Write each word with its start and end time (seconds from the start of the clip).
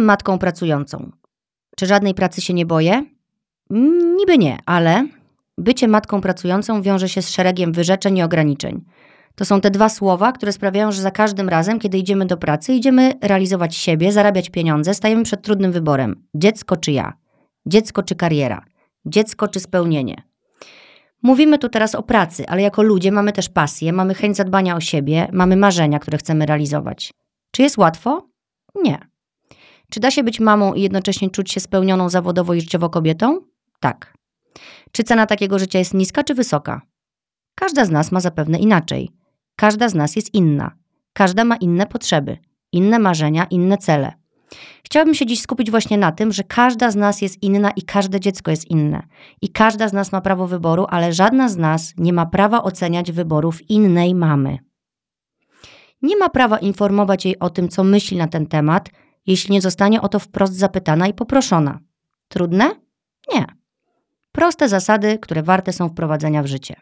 Jestem 0.00 0.06
matką 0.06 0.38
pracującą. 0.38 1.10
Czy 1.76 1.86
żadnej 1.86 2.14
pracy 2.14 2.40
się 2.40 2.54
nie 2.54 2.66
boję? 2.66 3.04
Mm, 3.70 4.16
Niby 4.16 4.38
nie, 4.38 4.58
ale 4.66 5.08
bycie 5.58 5.88
matką 5.88 6.20
pracującą 6.20 6.82
wiąże 6.82 7.08
się 7.08 7.22
z 7.22 7.30
szeregiem 7.30 7.72
wyrzeczeń 7.72 8.18
i 8.18 8.22
ograniczeń. 8.22 8.84
To 9.34 9.44
są 9.44 9.60
te 9.60 9.70
dwa 9.70 9.88
słowa, 9.88 10.32
które 10.32 10.52
sprawiają, 10.52 10.92
że 10.92 11.02
za 11.02 11.10
każdym 11.10 11.48
razem, 11.48 11.78
kiedy 11.78 11.98
idziemy 11.98 12.26
do 12.26 12.36
pracy, 12.36 12.72
idziemy 12.72 13.12
realizować 13.22 13.76
siebie, 13.76 14.12
zarabiać 14.12 14.50
pieniądze, 14.50 14.94
stajemy 14.94 15.22
przed 15.22 15.42
trudnym 15.42 15.72
wyborem: 15.72 16.26
dziecko 16.34 16.76
czy 16.76 16.92
ja, 16.92 17.12
dziecko 17.66 18.02
czy 18.02 18.14
kariera, 18.14 18.64
dziecko 19.06 19.48
czy 19.48 19.60
spełnienie. 19.60 20.22
Mówimy 21.22 21.58
tu 21.58 21.68
teraz 21.68 21.94
o 21.94 22.02
pracy, 22.02 22.48
ale 22.48 22.62
jako 22.62 22.82
ludzie 22.82 23.12
mamy 23.12 23.32
też 23.32 23.48
pasję, 23.48 23.92
mamy 23.92 24.14
chęć 24.14 24.36
zadbania 24.36 24.76
o 24.76 24.80
siebie, 24.80 25.28
mamy 25.32 25.56
marzenia, 25.56 25.98
które 25.98 26.18
chcemy 26.18 26.46
realizować. 26.46 27.12
Czy 27.50 27.62
jest 27.62 27.78
łatwo? 27.78 28.28
Nie. 28.74 29.09
Czy 29.90 30.00
da 30.00 30.10
się 30.10 30.22
być 30.22 30.40
mamą 30.40 30.74
i 30.74 30.82
jednocześnie 30.82 31.30
czuć 31.30 31.52
się 31.52 31.60
spełnioną 31.60 32.08
zawodowo 32.08 32.54
i 32.54 32.60
życiowo 32.60 32.90
kobietą? 32.90 33.40
Tak. 33.80 34.14
Czy 34.92 35.04
cena 35.04 35.26
takiego 35.26 35.58
życia 35.58 35.78
jest 35.78 35.94
niska 35.94 36.24
czy 36.24 36.34
wysoka? 36.34 36.82
Każda 37.54 37.84
z 37.84 37.90
nas 37.90 38.12
ma 38.12 38.20
zapewne 38.20 38.58
inaczej. 38.58 39.10
Każda 39.56 39.88
z 39.88 39.94
nas 39.94 40.16
jest 40.16 40.34
inna. 40.34 40.70
Każda 41.12 41.44
ma 41.44 41.56
inne 41.56 41.86
potrzeby, 41.86 42.38
inne 42.72 42.98
marzenia, 42.98 43.44
inne 43.44 43.78
cele. 43.78 44.12
Chciałabym 44.84 45.14
się 45.14 45.26
dziś 45.26 45.40
skupić 45.40 45.70
właśnie 45.70 45.98
na 45.98 46.12
tym, 46.12 46.32
że 46.32 46.44
każda 46.44 46.90
z 46.90 46.96
nas 46.96 47.22
jest 47.22 47.42
inna 47.42 47.70
i 47.70 47.82
każde 47.82 48.20
dziecko 48.20 48.50
jest 48.50 48.70
inne. 48.70 49.02
I 49.42 49.48
każda 49.48 49.88
z 49.88 49.92
nas 49.92 50.12
ma 50.12 50.20
prawo 50.20 50.46
wyboru, 50.46 50.86
ale 50.88 51.12
żadna 51.12 51.48
z 51.48 51.56
nas 51.56 51.94
nie 51.96 52.12
ma 52.12 52.26
prawa 52.26 52.62
oceniać 52.62 53.12
wyborów 53.12 53.70
innej 53.70 54.14
mamy. 54.14 54.58
Nie 56.02 56.16
ma 56.16 56.28
prawa 56.28 56.58
informować 56.58 57.24
jej 57.24 57.38
o 57.38 57.50
tym, 57.50 57.68
co 57.68 57.84
myśli 57.84 58.16
na 58.16 58.28
ten 58.28 58.46
temat, 58.46 58.90
jeśli 59.26 59.52
nie 59.52 59.60
zostanie 59.60 60.02
o 60.02 60.08
to 60.08 60.18
wprost 60.18 60.54
zapytana 60.54 61.06
i 61.06 61.14
poproszona. 61.14 61.78
Trudne? 62.28 62.70
Nie. 63.34 63.44
Proste 64.32 64.68
zasady, 64.68 65.18
które 65.18 65.42
warte 65.42 65.72
są 65.72 65.88
wprowadzenia 65.88 66.42
w 66.42 66.46
życie. 66.46 66.76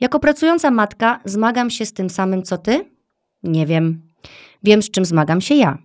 Jako 0.00 0.20
pracująca 0.20 0.70
matka 0.70 1.20
zmagam 1.24 1.70
się 1.70 1.86
z 1.86 1.92
tym 1.92 2.10
samym 2.10 2.42
co 2.42 2.58
ty? 2.58 2.90
Nie 3.42 3.66
wiem. 3.66 4.02
Wiem, 4.62 4.82
z 4.82 4.90
czym 4.90 5.04
zmagam 5.04 5.40
się 5.40 5.54
ja. 5.54 5.78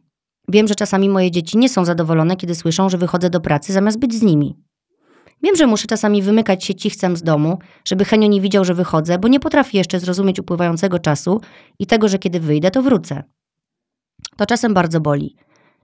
Wiem, 0.47 0.67
że 0.67 0.75
czasami 0.75 1.09
moje 1.09 1.31
dzieci 1.31 1.57
nie 1.57 1.69
są 1.69 1.85
zadowolone, 1.85 2.35
kiedy 2.35 2.55
słyszą, 2.55 2.89
że 2.89 2.97
wychodzę 2.97 3.29
do 3.29 3.41
pracy 3.41 3.73
zamiast 3.73 3.99
być 3.99 4.13
z 4.13 4.21
nimi. 4.21 4.57
Wiem, 5.43 5.55
że 5.55 5.67
muszę 5.67 5.87
czasami 5.87 6.21
wymykać 6.21 6.65
się 6.65 6.75
cichcem 6.75 7.17
z 7.17 7.23
domu, 7.23 7.57
żeby 7.85 8.05
Henio 8.05 8.27
nie 8.27 8.41
widział, 8.41 8.65
że 8.65 8.73
wychodzę, 8.73 9.19
bo 9.19 9.27
nie 9.27 9.39
potrafi 9.39 9.77
jeszcze 9.77 9.99
zrozumieć 9.99 10.39
upływającego 10.39 10.99
czasu 10.99 11.41
i 11.79 11.85
tego, 11.85 12.07
że 12.07 12.19
kiedy 12.19 12.39
wyjdę, 12.39 12.71
to 12.71 12.81
wrócę. 12.81 13.23
To 14.37 14.45
czasem 14.45 14.73
bardzo 14.73 14.99
boli. 15.01 15.35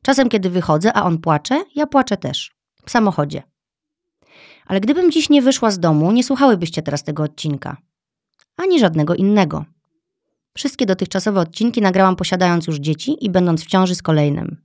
Czasem, 0.02 0.30
kiedy 0.30 0.50
wychodzę, 0.50 0.94
a 0.94 1.04
on 1.04 1.18
płacze, 1.18 1.64
ja 1.76 1.88
płaczę 1.88 2.18
też. 2.18 2.56
W 2.86 2.92
samochodzie. 2.92 3.44
Ale 4.66 4.80
gdybym 4.80 5.12
dziś 5.12 5.30
nie 5.30 5.42
wyszła 5.42 5.72
z 5.72 5.80
domu, 5.80 6.12
nie 6.12 6.24
słuchałybyście 6.24 6.82
teraz 6.82 7.04
tego 7.04 7.24
odcinka. 7.24 7.78
Ani 8.58 8.80
żadnego 8.80 9.16
innego. 9.16 9.66
Wszystkie 10.54 10.86
dotychczasowe 10.86 11.40
odcinki 11.40 11.82
nagrałam 11.82 12.16
posiadając 12.16 12.68
już 12.68 12.78
dzieci 12.78 13.26
i 13.26 13.30
będąc 13.30 13.64
w 13.64 13.68
ciąży 13.68 13.96
z 13.96 14.02
kolejnym. 14.02 14.58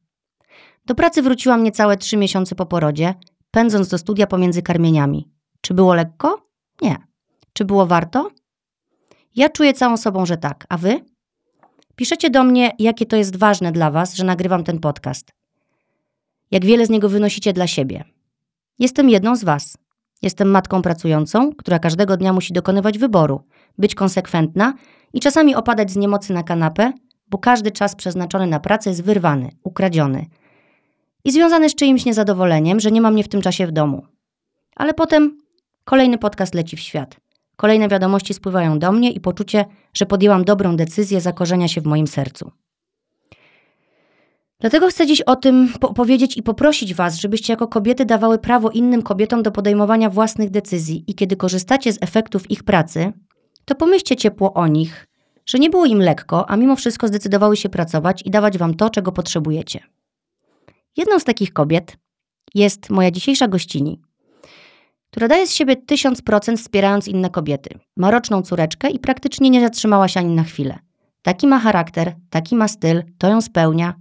Do 0.86 0.94
pracy 0.94 1.22
wróciłam 1.22 1.62
niecałe 1.62 1.96
trzy 1.96 2.16
miesiące 2.16 2.55
po 2.55 2.66
porodzie, 2.66 3.14
pędząc 3.50 3.88
do 3.88 3.98
studia 3.98 4.27
pomiędzy 4.27 4.62
karmieniami. 4.62 5.30
Czy 5.60 5.74
było 5.74 5.94
lekko? 5.94 6.46
Nie. 6.82 6.96
Czy 7.52 7.64
było 7.64 7.86
warto? 7.86 8.30
Ja 9.36 9.48
czuję 9.48 9.74
całą 9.74 9.96
sobą, 9.96 10.27
że 10.27 10.36
tak. 10.36 10.66
A 10.68 10.78
wy? 10.78 11.05
Piszecie 11.96 12.30
do 12.30 12.44
mnie, 12.44 12.72
jakie 12.78 13.06
to 13.06 13.16
jest 13.16 13.36
ważne 13.36 13.72
dla 13.72 13.90
was, 13.90 14.14
że 14.14 14.24
nagrywam 14.24 14.64
ten 14.64 14.78
podcast. 14.78 15.32
Jak 16.50 16.64
wiele 16.64 16.86
z 16.86 16.90
niego 16.90 17.08
wynosicie 17.08 17.52
dla 17.52 17.66
siebie. 17.66 18.05
Jestem 18.78 19.10
jedną 19.10 19.36
z 19.36 19.44
was. 19.44 19.78
Jestem 20.22 20.50
matką 20.50 20.83
pracującą, 20.83 21.52
która 21.52 21.78
każdego 21.78 22.16
dnia 22.16 22.33
musi 22.33 22.52
dokonywać 22.52 22.98
wyboru, 22.98 23.40
być 23.78 23.94
konsekwentna 23.94 24.74
i 25.12 25.20
czasami 25.20 25.54
opadać 25.54 25.90
z 25.90 25.96
niemocy 25.96 26.33
na 26.33 26.42
kanapę, 26.42 26.92
bo 27.28 27.38
każdy 27.38 27.70
czas 27.70 27.96
przeznaczony 27.96 28.46
na 28.46 28.60
pracę 28.60 28.90
jest 28.90 29.02
wyrwany, 29.02 29.50
ukradziony 29.62 30.27
i 31.24 31.33
związany 31.33 31.68
z 31.68 31.74
czyimś 31.74 32.04
niezadowoleniem, 32.04 32.80
że 32.80 32.90
nie 32.90 33.00
ma 33.00 33.10
mnie 33.10 33.24
w 33.24 33.28
tym 33.28 33.42
czasie 33.42 33.66
w 33.66 33.72
domu. 33.72 34.06
Ale 34.77 34.94
potem 34.94 35.38
kolejny 35.84 36.18
podcast 36.18 36.54
leci 36.54 36.77
w 36.77 36.80
świat. 36.80 37.23
Kolejne 37.56 37.88
wiadomości 37.88 38.34
spływają 38.34 38.78
do 38.78 38.92
mnie 38.92 39.10
i 39.10 39.20
poczucie, 39.20 39.64
że 39.94 40.06
podjęłam 40.06 40.44
dobrą 40.44 40.76
decyzję 40.76 41.20
zakorzenia 41.20 41.68
się 41.68 41.80
w 41.80 41.86
moim 41.86 42.06
sercu. 42.06 42.50
Dlatego 44.60 44.88
chcę 44.88 45.06
dziś 45.06 45.20
o 45.20 45.36
tym 45.36 45.68
powiedzieć 45.94 46.36
i 46.36 46.42
poprosić 46.42 46.94
Was, 46.94 47.20
żebyście 47.20 47.52
jako 47.52 47.68
kobiety 47.68 48.04
dawały 48.04 48.38
prawo 48.38 48.70
innym 48.70 49.02
kobietom 49.02 49.42
do 49.42 49.50
podejmowania 49.50 50.10
własnych 50.10 50.50
decyzji 50.50 51.04
i 51.06 51.14
kiedy 51.14 51.36
korzystacie 51.36 51.92
z 51.92 52.02
efektów 52.02 52.50
ich 52.50 52.62
pracy, 52.62 53.12
to 53.64 53.74
pomyślcie 53.74 54.16
ciepło 54.16 54.54
o 54.54 54.66
nich, 54.66 55.06
że 55.46 55.58
nie 55.58 55.70
było 55.70 55.86
im 55.86 55.98
lekko, 55.98 56.50
a 56.50 56.56
mimo 56.56 56.76
wszystko 56.76 57.08
zdecydowały 57.08 57.56
się 57.56 57.68
pracować 57.68 58.22
i 58.26 58.30
dawać 58.30 58.58
Wam 58.58 58.74
to, 58.74 58.90
czego 58.90 59.12
potrzebujecie. 59.12 59.80
Jedną 60.96 61.18
z 61.18 61.24
takich 61.24 61.52
kobiet 61.52 61.96
jest 62.54 62.90
moja 62.90 63.10
dzisiejsza 63.10 63.48
gościni, 63.48 64.00
która 65.14 65.29
daje 65.29 65.47
z 65.47 65.52
siebie 65.52 65.77
1000% 65.77 66.57
wspierając 66.57 67.08
inne 67.08 67.30
kobiety. 67.30 67.70
Ma 67.97 68.11
roczną 68.11 68.42
córeczkę 68.42 68.91
i 68.91 68.98
praktycznie 68.98 69.51
nie 69.51 69.61
zatrzymała 69.61 70.08
się 70.08 70.20
ani 70.20 70.35
na 70.35 70.42
chwilę. 70.42 70.79
Taki 71.23 71.47
ma 71.47 71.58
charakter, 71.58 72.14
taki 72.30 72.57
ma 72.57 72.69
styl, 72.69 73.02
to 73.19 73.29
ją 73.29 73.41
spełnia 73.41 73.95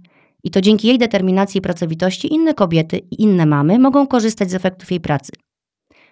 i 0.44 0.50
to 0.50 0.60
dzięki 0.60 0.88
jej 0.88 0.98
determinacji 0.98 1.58
i 1.58 1.62
pracowitości 1.62 2.34
inne 2.34 2.54
kobiety 2.54 2.98
i 2.98 3.22
inne 3.22 3.46
mamy 3.46 3.78
mogą 3.78 4.06
korzystać 4.06 4.50
z 4.50 4.54
efektów 4.54 4.90
jej 4.90 5.00
pracy. 5.00 5.32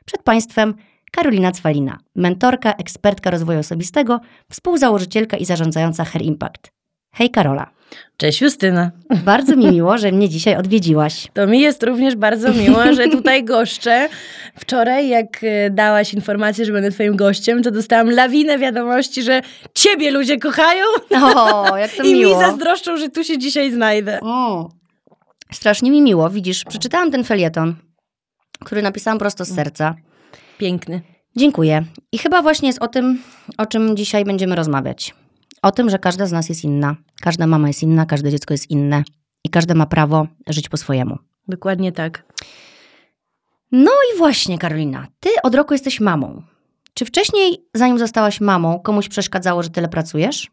Przed 0.05 0.23
Państwem 0.23 0.75
Karolina 1.13 1.53
Cwalina, 1.53 1.99
mentorka, 2.17 2.73
ekspertka 2.73 3.31
rozwoju 3.31 3.59
osobistego, 3.59 4.21
współzałożycielka 4.51 5.37
i 5.37 5.45
zarządzająca 5.45 6.05
Her 6.05 6.23
Impact. 6.23 6.73
Hej 7.15 7.31
Karola. 7.31 7.71
Cześć 8.17 8.41
Justyna. 8.41 8.91
Bardzo 9.25 9.57
mi 9.57 9.67
miło, 9.67 9.99
że 9.99 10.13
mnie 10.13 10.29
dzisiaj 10.29 10.57
odwiedziłaś. 10.57 11.27
To 11.35 11.47
mi 11.47 11.61
jest 11.61 11.83
również 11.83 12.17
bardzo 12.17 12.53
miło, 12.53 12.93
że 12.93 13.09
tutaj 13.09 13.45
goszczę. 13.45 14.09
Wczoraj, 14.57 15.09
jak 15.09 15.45
e, 15.45 15.71
dałaś 15.71 16.15
informację, 16.15 16.65
że 16.65 16.73
będę 16.73 16.91
twoim 16.91 17.17
gościem, 17.17 17.63
to 17.63 17.71
dostałam 17.71 18.11
lawinę 18.11 18.59
wiadomości, 18.59 19.23
że 19.23 19.43
ciebie 19.75 20.11
ludzie 20.11 20.39
kochają. 20.39 20.85
O, 21.37 21.77
jak 21.77 21.91
to 21.91 22.03
I 22.09 22.15
miło. 22.15 22.35
mi 22.35 22.41
zazdroszczą, 22.47 22.97
że 22.97 23.09
tu 23.09 23.25
się 23.25 23.39
dzisiaj 23.39 23.73
znajdę. 23.73 24.19
O, 24.23 24.69
strasznie 25.53 25.91
mi 25.91 26.03
miło. 26.03 26.31
Widzisz, 26.31 26.65
przeczytałam 26.65 27.11
ten 27.11 27.25
felieton, 27.25 27.75
który 28.65 28.83
napisałam 28.83 29.19
prosto 29.19 29.45
z 29.45 29.55
serca. 29.55 29.95
Piękny. 30.59 31.01
Dziękuję. 31.37 31.85
I 32.13 32.19
chyba 32.19 32.43
właśnie 32.43 32.69
jest 32.69 32.83
o 32.83 32.89
tym, 32.89 33.23
o 33.59 33.67
czym 33.67 33.97
dzisiaj 33.97 34.25
będziemy 34.25 34.57
rozmawiać. 34.57 35.15
O 35.63 35.71
tym, 35.73 35.91
że 35.91 35.99
każda 35.99 36.27
z 36.27 36.33
nas 36.33 36.49
jest 36.49 36.65
inna. 36.65 36.97
Każda 37.21 37.47
mama 37.47 37.69
jest 37.69 37.83
inna, 37.83 38.07
każde 38.07 38.31
dziecko 38.31 38.55
jest 38.55 38.71
inne 38.71 39.03
i 39.45 39.51
każde 39.51 39.75
ma 39.75 39.87
prawo 39.87 40.27
żyć 40.49 40.69
po 40.69 40.77
swojemu. 40.77 41.19
Dokładnie 41.49 41.93
tak. 41.93 42.25
No 43.73 43.91
i 44.15 44.19
właśnie, 44.19 44.59
Karolina, 44.59 45.07
ty 45.21 45.31
od 45.43 45.55
roku 45.55 45.75
jesteś 45.75 46.01
mamą. 46.01 46.43
Czy 46.95 47.05
wcześniej, 47.05 47.67
zanim 47.75 47.99
zostałaś 47.99 48.41
mamą, 48.41 48.81
komuś 48.81 49.09
przeszkadzało, 49.09 49.63
że 49.63 49.71
tyle 49.71 49.89
pracujesz? 49.89 50.51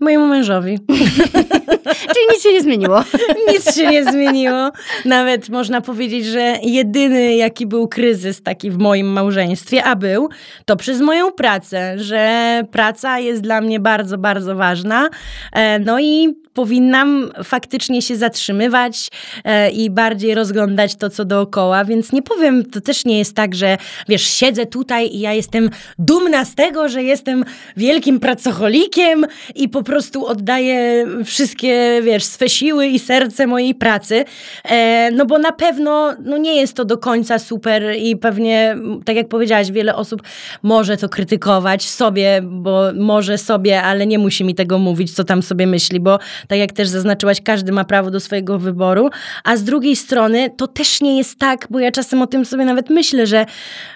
Mojemu 0.00 0.26
mężowi. 0.26 0.78
Czyli 2.14 2.26
nic 2.32 2.42
się 2.42 2.52
nie 2.52 2.62
zmieniło. 2.62 3.04
Nic 3.52 3.76
się 3.76 3.86
nie 3.86 4.04
zmieniło. 4.04 4.70
Nawet 5.04 5.48
można 5.48 5.80
powiedzieć, 5.80 6.26
że 6.26 6.58
jedyny 6.62 7.36
jaki 7.36 7.66
był 7.66 7.88
kryzys 7.88 8.42
taki 8.42 8.70
w 8.70 8.78
moim 8.78 9.06
małżeństwie, 9.06 9.84
a 9.84 9.96
był, 9.96 10.28
to 10.64 10.76
przez 10.76 11.00
moją 11.00 11.32
pracę, 11.32 11.98
że 11.98 12.62
praca 12.70 13.18
jest 13.18 13.42
dla 13.42 13.60
mnie 13.60 13.80
bardzo, 13.80 14.18
bardzo 14.18 14.56
ważna. 14.56 15.08
E, 15.52 15.78
No 15.78 16.00
i 16.00 16.34
powinnam 16.58 17.30
faktycznie 17.44 18.02
się 18.02 18.16
zatrzymywać 18.16 19.08
e, 19.44 19.70
i 19.70 19.90
bardziej 19.90 20.34
rozglądać 20.34 20.96
to, 20.96 21.10
co 21.10 21.24
dookoła, 21.24 21.84
więc 21.84 22.12
nie 22.12 22.22
powiem, 22.22 22.64
to 22.64 22.80
też 22.80 23.04
nie 23.04 23.18
jest 23.18 23.36
tak, 23.36 23.54
że 23.54 23.76
wiesz, 24.08 24.22
siedzę 24.22 24.66
tutaj 24.66 25.06
i 25.14 25.20
ja 25.20 25.32
jestem 25.32 25.70
dumna 25.98 26.44
z 26.44 26.54
tego, 26.54 26.88
że 26.88 27.02
jestem 27.02 27.44
wielkim 27.76 28.20
pracocholikiem 28.20 29.26
i 29.54 29.68
po 29.68 29.82
prostu 29.88 30.26
oddaję 30.26 31.06
wszystkie, 31.24 32.00
wiesz, 32.04 32.24
swe 32.24 32.48
siły 32.48 32.86
i 32.86 32.98
serce 32.98 33.46
mojej 33.46 33.74
pracy, 33.74 34.24
e, 34.64 35.10
no 35.10 35.26
bo 35.26 35.38
na 35.38 35.52
pewno 35.52 36.14
no 36.24 36.36
nie 36.36 36.56
jest 36.56 36.74
to 36.74 36.84
do 36.84 36.98
końca 36.98 37.38
super 37.38 37.82
i 37.98 38.16
pewnie, 38.16 38.76
tak 39.04 39.16
jak 39.16 39.28
powiedziałaś, 39.28 39.70
wiele 39.70 39.94
osób 39.94 40.22
może 40.62 40.96
to 40.96 41.08
krytykować 41.08 41.88
sobie, 41.88 42.40
bo 42.42 42.82
może 42.94 43.38
sobie, 43.38 43.82
ale 43.82 44.06
nie 44.06 44.18
musi 44.18 44.44
mi 44.44 44.54
tego 44.54 44.78
mówić, 44.78 45.14
co 45.14 45.24
tam 45.24 45.42
sobie 45.42 45.66
myśli, 45.66 46.00
bo 46.00 46.18
tak 46.48 46.58
jak 46.58 46.72
też 46.72 46.88
zaznaczyłaś, 46.88 47.40
każdy 47.40 47.72
ma 47.72 47.84
prawo 47.84 48.10
do 48.10 48.20
swojego 48.20 48.58
wyboru, 48.58 49.10
a 49.44 49.56
z 49.56 49.64
drugiej 49.64 49.96
strony 49.96 50.50
to 50.56 50.66
też 50.66 51.00
nie 51.00 51.18
jest 51.18 51.38
tak, 51.38 51.66
bo 51.70 51.78
ja 51.78 51.92
czasem 51.92 52.22
o 52.22 52.26
tym 52.26 52.44
sobie 52.44 52.64
nawet 52.64 52.90
myślę, 52.90 53.26
że 53.26 53.46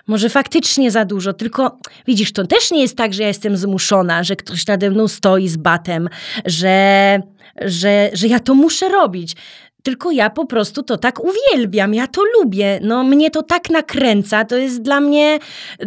może 0.06 0.28
faktycznie 0.28 0.90
za 0.90 1.04
dużo, 1.04 1.32
tylko 1.32 1.78
widzisz, 2.06 2.32
to 2.32 2.46
też 2.46 2.70
nie 2.70 2.82
jest 2.82 2.96
tak, 2.96 3.14
że 3.14 3.22
ja 3.22 3.28
jestem 3.28 3.56
zmuszona, 3.56 4.24
że 4.24 4.36
ktoś 4.36 4.66
nade 4.66 4.90
mną 4.90 5.08
stoi 5.08 5.48
z 5.48 5.56
batem, 5.82 6.08
że, 6.44 7.20
że, 7.60 8.10
że 8.12 8.26
ja 8.26 8.40
to 8.40 8.54
muszę 8.54 8.88
robić. 8.88 9.36
Tylko 9.82 10.10
ja 10.10 10.30
po 10.30 10.46
prostu 10.46 10.82
to 10.82 10.98
tak 10.98 11.18
uwielbiam, 11.24 11.94
ja 11.94 12.06
to 12.06 12.22
lubię, 12.38 12.80
no 12.82 13.04
mnie 13.04 13.30
to 13.30 13.42
tak 13.42 13.70
nakręca, 13.70 14.44
to 14.44 14.56
jest 14.56 14.82
dla 14.82 15.00
mnie 15.00 15.38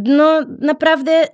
no 0.03 0.41
naprawdę 0.59 1.27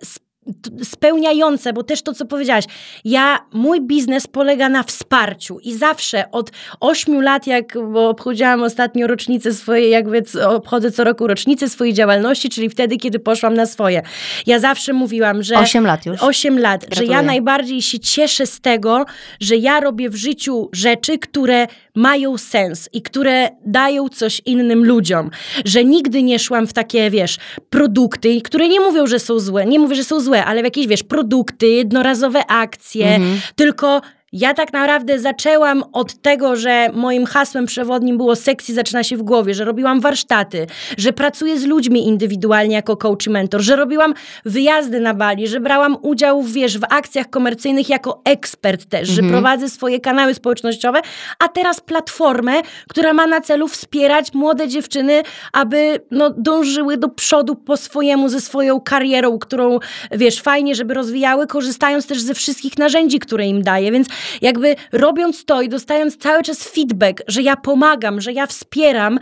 spełniające, 0.84 1.74
bo 1.74 1.84
też 1.84 2.02
to, 2.02 2.14
co 2.14 2.26
powiedziałaś, 2.26 2.66
ja, 3.06 3.40
mój 3.54 3.82
biznes 3.82 4.28
polega 4.28 4.70
na 4.70 4.84
wsparciu 4.84 5.60
i 5.60 5.74
zawsze 5.74 6.32
od 6.32 6.52
ośmiu 6.80 7.20
lat, 7.22 7.48
jak 7.48 7.74
bo 7.92 8.10
obchodziłam 8.10 8.64
ostatnio 8.64 9.08
rocznicę 9.08 9.54
swojej, 9.54 9.92
jakby 9.92 10.24
obchodzę 10.48 10.92
co 10.92 11.04
roku 11.04 11.28
rocznicę 11.28 11.70
swojej 11.70 11.94
działalności, 11.94 12.50
czyli 12.50 12.70
wtedy, 12.70 12.98
kiedy 12.98 13.20
poszłam 13.20 13.54
na 13.54 13.66
swoje. 13.66 14.02
Ja 14.48 14.60
zawsze 14.60 14.94
mówiłam, 14.94 15.44
że... 15.44 15.60
Osiem 15.60 15.86
lat 15.86 16.06
już. 16.06 16.24
Osiem 16.24 16.60
lat, 16.60 16.82
Gratuluję. 16.82 17.08
że 17.08 17.14
ja 17.14 17.22
najbardziej 17.22 17.82
się 17.82 18.00
cieszę 18.00 18.48
z 18.48 18.62
tego, 18.62 19.06
że 19.40 19.56
ja 19.56 19.80
robię 19.80 20.10
w 20.10 20.16
życiu 20.16 20.70
rzeczy, 20.74 21.20
które 21.20 21.68
mają 21.96 22.38
sens 22.38 22.90
i 22.94 23.02
które 23.02 23.50
dają 23.66 24.10
coś 24.10 24.42
innym 24.46 24.86
ludziom. 24.86 25.30
Że 25.66 25.84
nigdy 25.84 26.24
nie 26.24 26.40
szłam 26.40 26.68
w 26.68 26.74
takie, 26.74 27.10
wiesz, 27.10 27.38
produkty, 27.70 28.42
które 28.42 28.68
nie 28.68 28.80
mówią, 28.80 29.08
że 29.08 29.20
są 29.20 29.40
złe, 29.40 29.66
nie 29.66 29.80
mówię, 29.80 29.96
że 29.96 30.04
są 30.04 30.20
złe, 30.20 30.46
ale 30.46 30.62
w 30.62 30.66
jakieś, 30.66 30.88
wiesz, 30.88 31.04
produkty, 31.04 31.68
jednorazowe 31.68 32.48
akcje, 32.48 33.16
mhm. 33.16 33.40
tylko 33.56 34.02
ja 34.34 34.54
tak 34.54 34.74
naprawdę 34.74 35.20
zaczęłam 35.20 35.84
od 35.94 36.22
tego, 36.22 36.56
że 36.56 36.90
moim 36.94 37.26
hasłem 37.26 37.66
przewodnim 37.66 38.18
było 38.18 38.36
sekcji 38.36 38.74
zaczyna 38.74 39.04
się 39.04 39.18
w 39.18 39.24
głowie, 39.24 39.54
że 39.54 39.66
robiłam 39.66 40.02
warsztaty, 40.02 40.68
że 40.98 41.14
pracuję 41.14 41.60
z 41.60 41.66
ludźmi 41.66 42.08
indywidualnie 42.08 42.76
jako 42.76 42.98
coach 42.98 43.28
i 43.28 43.30
mentor, 43.30 43.62
że 43.62 43.76
robiłam 43.76 44.14
wyjazdy 44.46 45.00
na 45.00 45.14
Bali, 45.14 45.48
że 45.48 45.60
brałam 45.60 45.98
udział 46.02 46.42
w, 46.42 46.52
wiesz, 46.52 46.78
w 46.78 46.84
akcjach 46.90 47.30
komercyjnych 47.30 47.90
jako 47.90 48.22
ekspert 48.26 48.86
też, 48.86 49.10
mhm. 49.10 49.28
że 49.28 49.34
prowadzę 49.34 49.70
swoje 49.70 50.00
kanały 50.00 50.34
społecznościowe, 50.34 51.02
a 51.40 51.48
teraz 51.48 51.82
platformę, 51.82 52.54
która 52.90 53.14
ma 53.14 53.28
na 53.28 53.42
celu 53.42 53.68
wspierać 53.68 54.34
młode 54.34 54.68
dziewczyny, 54.68 55.24
aby 55.54 56.00
no, 56.12 56.30
dążyły 56.30 56.98
do 56.98 57.10
przodu 57.10 57.56
po 57.56 57.78
swojemu, 57.78 58.30
ze 58.30 58.42
swoją 58.42 58.82
karierą, 58.82 59.40
którą, 59.40 59.80
wiesz, 60.12 60.42
fajnie, 60.42 60.76
żeby 60.76 60.94
rozwijały, 60.94 61.48
korzystając 61.48 62.08
też 62.08 62.22
ze 62.22 62.34
wszystkich 62.34 62.78
narzędzi, 62.78 63.20
które 63.20 63.48
im 63.48 63.62
daję, 63.62 63.92
więc 63.92 64.08
jakby 64.42 64.76
robiąc 64.92 65.46
to 65.46 65.62
i 65.62 65.70
dostając 65.70 66.18
cały 66.18 66.44
czas 66.44 66.64
feedback, 66.64 67.24
że 67.28 67.42
ja 67.42 67.56
pomagam, 67.56 68.22
że 68.22 68.34
ja 68.34 68.48
wspieram, 68.48 69.20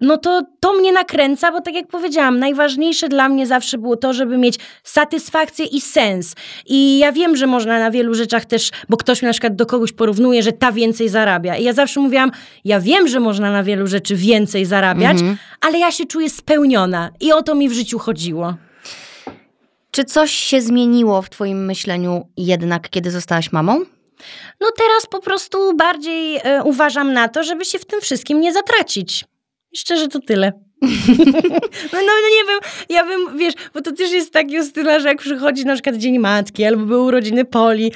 no 0.00 0.16
to 0.16 0.42
to 0.60 0.72
mnie 0.72 0.92
nakręca, 0.92 1.52
bo 1.52 1.60
tak 1.60 1.74
jak 1.74 1.86
powiedziałam, 1.86 2.38
najważniejsze 2.38 3.08
dla 3.08 3.28
mnie 3.28 3.46
zawsze 3.46 3.78
było 3.78 3.96
to, 3.96 4.12
żeby 4.12 4.38
mieć 4.38 4.58
satysfakcję 4.82 5.64
i 5.64 5.80
sens. 5.80 6.34
I 6.66 6.98
ja 6.98 7.12
wiem, 7.12 7.36
że 7.36 7.46
można 7.46 7.78
na 7.78 7.90
wielu 7.90 8.14
rzeczach 8.14 8.44
też, 8.44 8.70
bo 8.88 8.96
ktoś 8.96 9.22
mi 9.22 9.26
na 9.26 9.32
przykład 9.32 9.56
do 9.56 9.66
kogoś 9.66 9.92
porównuje, 9.92 10.42
że 10.42 10.52
ta 10.52 10.72
więcej 10.72 11.08
zarabia. 11.08 11.56
I 11.56 11.64
ja 11.64 11.72
zawsze 11.72 12.00
mówiłam, 12.00 12.30
ja 12.64 12.80
wiem, 12.80 13.08
że 13.08 13.20
można 13.20 13.52
na 13.52 13.62
wielu 13.62 13.86
rzeczy 13.86 14.16
więcej 14.16 14.64
zarabiać, 14.64 15.18
mhm. 15.18 15.36
ale 15.60 15.78
ja 15.78 15.90
się 15.90 16.06
czuję 16.06 16.30
spełniona. 16.30 17.10
I 17.20 17.32
o 17.32 17.42
to 17.42 17.54
mi 17.54 17.68
w 17.68 17.72
życiu 17.72 17.98
chodziło. 17.98 18.54
Czy 19.90 20.04
coś 20.04 20.32
się 20.32 20.60
zmieniło 20.60 21.22
w 21.22 21.30
Twoim 21.30 21.64
myśleniu 21.64 22.26
jednak, 22.36 22.90
kiedy 22.90 23.10
zostałaś 23.10 23.52
mamą? 23.52 23.80
No 24.60 24.66
teraz 24.78 25.06
po 25.06 25.20
prostu 25.20 25.76
bardziej 25.76 26.36
e, 26.36 26.62
uważam 26.64 27.12
na 27.12 27.28
to, 27.28 27.42
żeby 27.42 27.64
się 27.64 27.78
w 27.78 27.84
tym 27.84 28.00
wszystkim 28.00 28.40
nie 28.40 28.52
zatracić. 28.52 29.24
I 29.72 29.78
szczerze 29.78 30.08
to 30.08 30.18
tyle. 30.20 30.52
no, 30.82 30.88
no, 31.92 31.98
no, 31.98 32.28
nie 32.36 32.44
wiem, 32.48 32.60
ja 32.88 33.04
bym, 33.04 33.38
wiesz, 33.38 33.54
bo 33.74 33.80
to 33.80 33.92
też 33.92 34.12
jest 34.12 34.32
tak 34.32 34.50
Justyna, 34.50 35.00
że 35.00 35.08
jak 35.08 35.18
przychodzi 35.18 35.64
na 35.64 35.74
przykład 35.74 35.96
Dzień 35.96 36.18
Matki 36.18 36.64
albo 36.64 36.86
były 36.86 37.02
urodziny 37.02 37.44
Poli, 37.44 37.92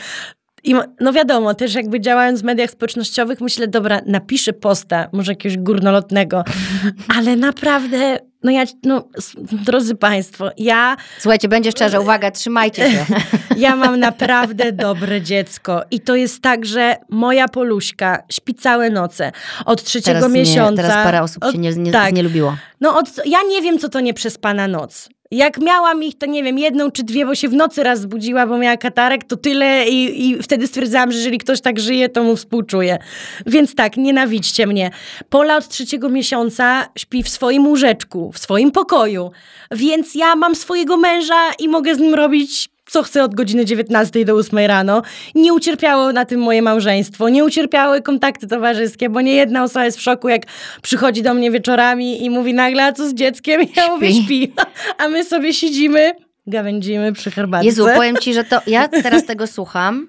i 0.66 0.74
no 1.00 1.12
wiadomo, 1.12 1.54
też 1.54 1.74
jakby 1.74 2.00
działając 2.00 2.40
w 2.40 2.44
mediach 2.44 2.70
społecznościowych, 2.70 3.40
myślę, 3.40 3.68
dobra, 3.68 4.00
napiszę 4.06 4.52
posta, 4.52 5.08
może 5.12 5.32
jakiegoś 5.32 5.58
górnolotnego, 5.58 6.44
ale 7.16 7.36
naprawdę 7.36 8.18
no 8.42 8.50
ja, 8.50 8.64
no, 8.82 9.08
drodzy 9.52 9.94
Państwo, 9.94 10.50
ja... 10.58 10.96
Słuchajcie, 11.18 11.48
będzie 11.48 11.70
szczerze, 11.70 12.00
uwaga, 12.00 12.30
trzymajcie 12.30 12.90
się. 12.90 13.06
Ja 13.56 13.76
mam 13.76 14.00
naprawdę 14.00 14.72
dobre 14.72 15.22
dziecko 15.22 15.82
i 15.90 16.00
to 16.00 16.16
jest 16.16 16.42
tak, 16.42 16.66
że 16.66 16.96
moja 17.08 17.48
Poluśka 17.48 18.22
śpi 18.32 18.54
całe 18.54 18.90
noce 18.90 19.32
od 19.66 19.82
trzeciego 19.82 20.20
teraz 20.20 20.32
miesiąca. 20.32 20.70
Nie, 20.70 20.76
teraz 20.76 21.04
parę 21.04 21.22
osób 21.22 21.44
od, 21.44 21.52
się 21.52 21.58
nie, 21.58 21.70
nie, 21.70 21.92
tak, 21.92 22.12
nie 22.12 22.22
lubiło. 22.22 22.56
No 22.80 22.98
od, 22.98 23.06
ja 23.26 23.38
nie 23.48 23.62
wiem, 23.62 23.78
co 23.78 23.88
to 23.88 24.00
nie 24.00 24.14
przespana 24.14 24.68
noc. 24.68 25.08
Jak 25.30 25.58
miałam 25.60 26.02
ich, 26.02 26.18
to 26.18 26.26
nie 26.26 26.42
wiem, 26.42 26.58
jedną 26.58 26.90
czy 26.90 27.02
dwie, 27.02 27.26
bo 27.26 27.34
się 27.34 27.48
w 27.48 27.54
nocy 27.54 27.82
raz 27.82 28.00
zbudziła, 28.00 28.46
bo 28.46 28.58
miała 28.58 28.76
katarek, 28.76 29.24
to 29.24 29.36
tyle 29.36 29.88
i, 29.88 30.28
i 30.30 30.42
wtedy 30.42 30.66
stwierdzałam, 30.66 31.12
że 31.12 31.18
jeżeli 31.18 31.38
ktoś 31.38 31.60
tak 31.60 31.80
żyje, 31.80 32.08
to 32.08 32.22
mu 32.22 32.36
współczuję. 32.36 32.98
Więc 33.46 33.74
tak, 33.74 33.96
nienawidźcie 33.96 34.66
mnie. 34.66 34.90
Pola 35.28 35.56
od 35.56 35.68
trzeciego 35.68 36.08
miesiąca 36.08 36.88
śpi 36.98 37.22
w 37.22 37.28
swoim 37.28 37.66
łóżeczku, 37.66 38.32
w 38.32 38.38
swoim 38.38 38.70
pokoju, 38.70 39.30
więc 39.70 40.14
ja 40.14 40.36
mam 40.36 40.54
swojego 40.54 40.96
męża 40.96 41.52
i 41.58 41.68
mogę 41.68 41.94
z 41.94 41.98
nim 41.98 42.14
robić 42.14 42.75
co 42.86 43.02
chcę 43.02 43.24
od 43.24 43.34
godziny 43.34 43.64
19 43.64 44.24
do 44.24 44.34
8 44.34 44.58
rano. 44.58 45.02
Nie 45.34 45.52
ucierpiało 45.52 46.12
na 46.12 46.24
tym 46.24 46.40
moje 46.40 46.62
małżeństwo, 46.62 47.28
nie 47.28 47.44
ucierpiały 47.44 48.02
kontakty 48.02 48.46
towarzyskie, 48.46 49.08
bo 49.08 49.20
nie 49.20 49.32
jedna 49.32 49.64
osoba 49.64 49.84
jest 49.84 49.98
w 49.98 50.02
szoku, 50.02 50.28
jak 50.28 50.42
przychodzi 50.82 51.22
do 51.22 51.34
mnie 51.34 51.50
wieczorami 51.50 52.24
i 52.24 52.30
mówi 52.30 52.54
nagle, 52.54 52.84
a 52.84 52.92
co 52.92 53.08
z 53.08 53.14
dzieckiem? 53.14 53.62
I 53.62 53.72
ja 53.76 53.88
mówię, 53.88 54.14
śpi. 54.14 54.52
A 54.98 55.08
my 55.08 55.24
sobie 55.24 55.54
siedzimy, 55.54 56.12
gawędzimy 56.46 57.12
przy 57.12 57.30
herbatce. 57.30 57.66
Jezu, 57.66 57.86
powiem 57.94 58.16
ci, 58.16 58.34
że 58.34 58.44
to 58.44 58.60
ja 58.66 58.88
teraz 58.88 59.24
tego 59.24 59.46
słucham. 59.46 60.08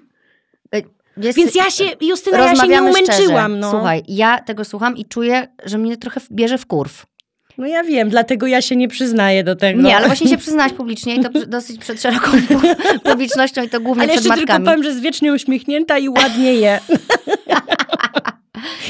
E, 0.74 0.82
jest, 1.16 1.38
Więc 1.38 1.54
ja 1.54 1.70
się, 1.70 1.84
Justyna, 2.00 2.38
ja 2.38 2.56
się 2.56 2.68
nie 2.68 2.82
umęczyłam. 2.82 3.58
No. 3.58 3.70
Słuchaj, 3.70 4.02
ja 4.08 4.38
tego 4.38 4.64
słucham 4.64 4.96
i 4.96 5.04
czuję, 5.04 5.48
że 5.64 5.78
mnie 5.78 5.96
trochę 5.96 6.20
bierze 6.32 6.58
w 6.58 6.66
kurw. 6.66 7.06
No 7.58 7.66
ja 7.66 7.84
wiem, 7.84 8.08
dlatego 8.08 8.46
ja 8.46 8.62
się 8.62 8.76
nie 8.76 8.88
przyznaję 8.88 9.44
do 9.44 9.56
tego. 9.56 9.82
Nie, 9.82 9.96
ale 9.96 10.06
właśnie 10.06 10.28
się 10.28 10.38
przyznałaś 10.38 10.72
publicznie 10.72 11.14
i 11.14 11.20
to 11.20 11.28
dosyć 11.46 11.80
przed 11.80 12.02
szeroką 12.02 12.30
publicznością 13.10 13.62
i 13.62 13.68
to 13.68 13.80
głównie 13.80 14.02
ale 14.02 14.12
przed 14.12 14.26
matkami. 14.26 14.32
Ale 14.32 14.40
jeszcze 14.40 14.56
tylko 14.56 14.70
powiem, 14.70 14.82
że 14.82 14.88
jest 14.88 15.00
wiecznie 15.00 15.32
uśmiechnięta 15.32 15.98
i 15.98 16.08
ładnie 16.08 16.54
je. 16.54 16.80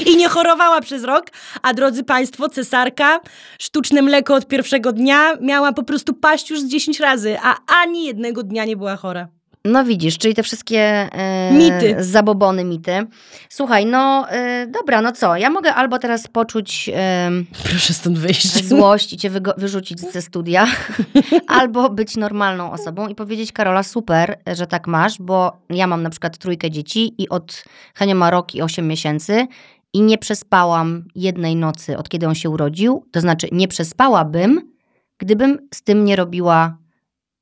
I 0.05 0.17
nie 0.17 0.27
chorowała 0.29 0.81
przez 0.81 1.03
rok, 1.03 1.25
a 1.61 1.73
drodzy 1.73 2.03
Państwo, 2.03 2.49
cesarka, 2.49 3.19
sztuczne 3.59 4.01
mleko 4.01 4.35
od 4.35 4.47
pierwszego 4.47 4.91
dnia 4.91 5.35
miała 5.41 5.73
po 5.73 5.83
prostu 5.83 6.13
paść 6.13 6.49
już 6.49 6.61
z 6.61 6.67
10 6.67 6.99
razy, 6.99 7.37
a 7.43 7.55
ani 7.83 8.05
jednego 8.05 8.43
dnia 8.43 8.65
nie 8.65 8.77
była 8.77 8.95
chora. 8.95 9.27
No 9.65 9.83
widzisz, 9.83 10.17
czyli 10.17 10.35
te 10.35 10.43
wszystkie 10.43 10.79
e, 10.79 11.51
mity. 11.53 11.95
zabobony, 12.03 12.63
mity. 12.63 13.07
Słuchaj, 13.49 13.85
no 13.85 14.29
e, 14.31 14.67
dobra, 14.67 15.01
no 15.01 15.11
co? 15.11 15.35
Ja 15.37 15.49
mogę 15.49 15.73
albo 15.73 15.99
teraz 15.99 16.27
poczuć 16.27 16.89
e, 16.93 17.29
Proszę 17.63 17.93
stąd 17.93 18.17
wyjść. 18.17 18.65
złość 18.65 19.13
i 19.13 19.17
cię 19.17 19.29
wyrzucić 19.57 19.99
ze 19.99 20.21
studia, 20.21 20.67
albo 21.47 21.89
być 21.89 22.17
normalną 22.17 22.71
osobą 22.71 23.07
i 23.07 23.15
powiedzieć 23.15 23.51
Karola, 23.51 23.83
super, 23.83 24.39
że 24.53 24.67
tak 24.67 24.87
masz, 24.87 25.17
bo 25.19 25.57
ja 25.69 25.87
mam 25.87 26.03
na 26.03 26.09
przykład 26.09 26.37
trójkę 26.37 26.71
dzieci 26.71 27.21
i 27.21 27.29
od 27.29 27.63
Hania 27.95 28.15
ma 28.15 28.29
rok 28.29 28.55
i 28.55 28.61
8 28.61 28.87
miesięcy 28.87 29.47
i 29.93 30.01
nie 30.01 30.17
przespałam 30.17 31.03
jednej 31.15 31.55
nocy 31.55 31.97
od 31.97 32.09
kiedy 32.09 32.27
on 32.27 32.35
się 32.35 32.49
urodził, 32.49 33.05
to 33.11 33.21
znaczy 33.21 33.47
nie 33.51 33.67
przespałabym, 33.67 34.71
gdybym 35.17 35.67
z 35.73 35.81
tym 35.81 36.05
nie 36.05 36.15
robiła 36.15 36.77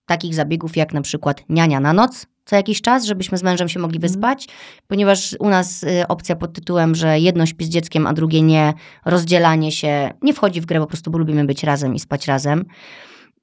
takich 0.07 0.35
zabiegów 0.35 0.77
jak 0.77 0.93
na 0.93 1.01
przykład 1.01 1.43
niania 1.49 1.79
na 1.79 1.93
noc 1.93 2.27
co 2.47 2.55
jakiś 2.55 2.81
czas, 2.81 3.05
żebyśmy 3.05 3.37
z 3.37 3.43
mężem 3.43 3.69
się 3.69 3.79
mogli 3.79 3.97
mhm. 3.97 4.11
wyspać, 4.11 4.47
ponieważ 4.87 5.35
u 5.39 5.49
nas 5.49 5.83
y, 5.83 6.07
opcja 6.07 6.35
pod 6.35 6.53
tytułem, 6.53 6.95
że 6.95 7.19
jedno 7.19 7.45
śpi 7.45 7.65
z 7.65 7.69
dzieckiem, 7.69 8.07
a 8.07 8.13
drugie 8.13 8.41
nie, 8.41 8.73
rozdzielanie 9.05 9.71
się 9.71 10.13
nie 10.21 10.33
wchodzi 10.33 10.61
w 10.61 10.65
grę, 10.65 10.79
po 10.79 10.87
prostu 10.87 11.11
bo 11.11 11.17
lubimy 11.17 11.45
być 11.45 11.63
razem 11.63 11.95
i 11.95 11.99
spać 11.99 12.27
razem. 12.27 12.65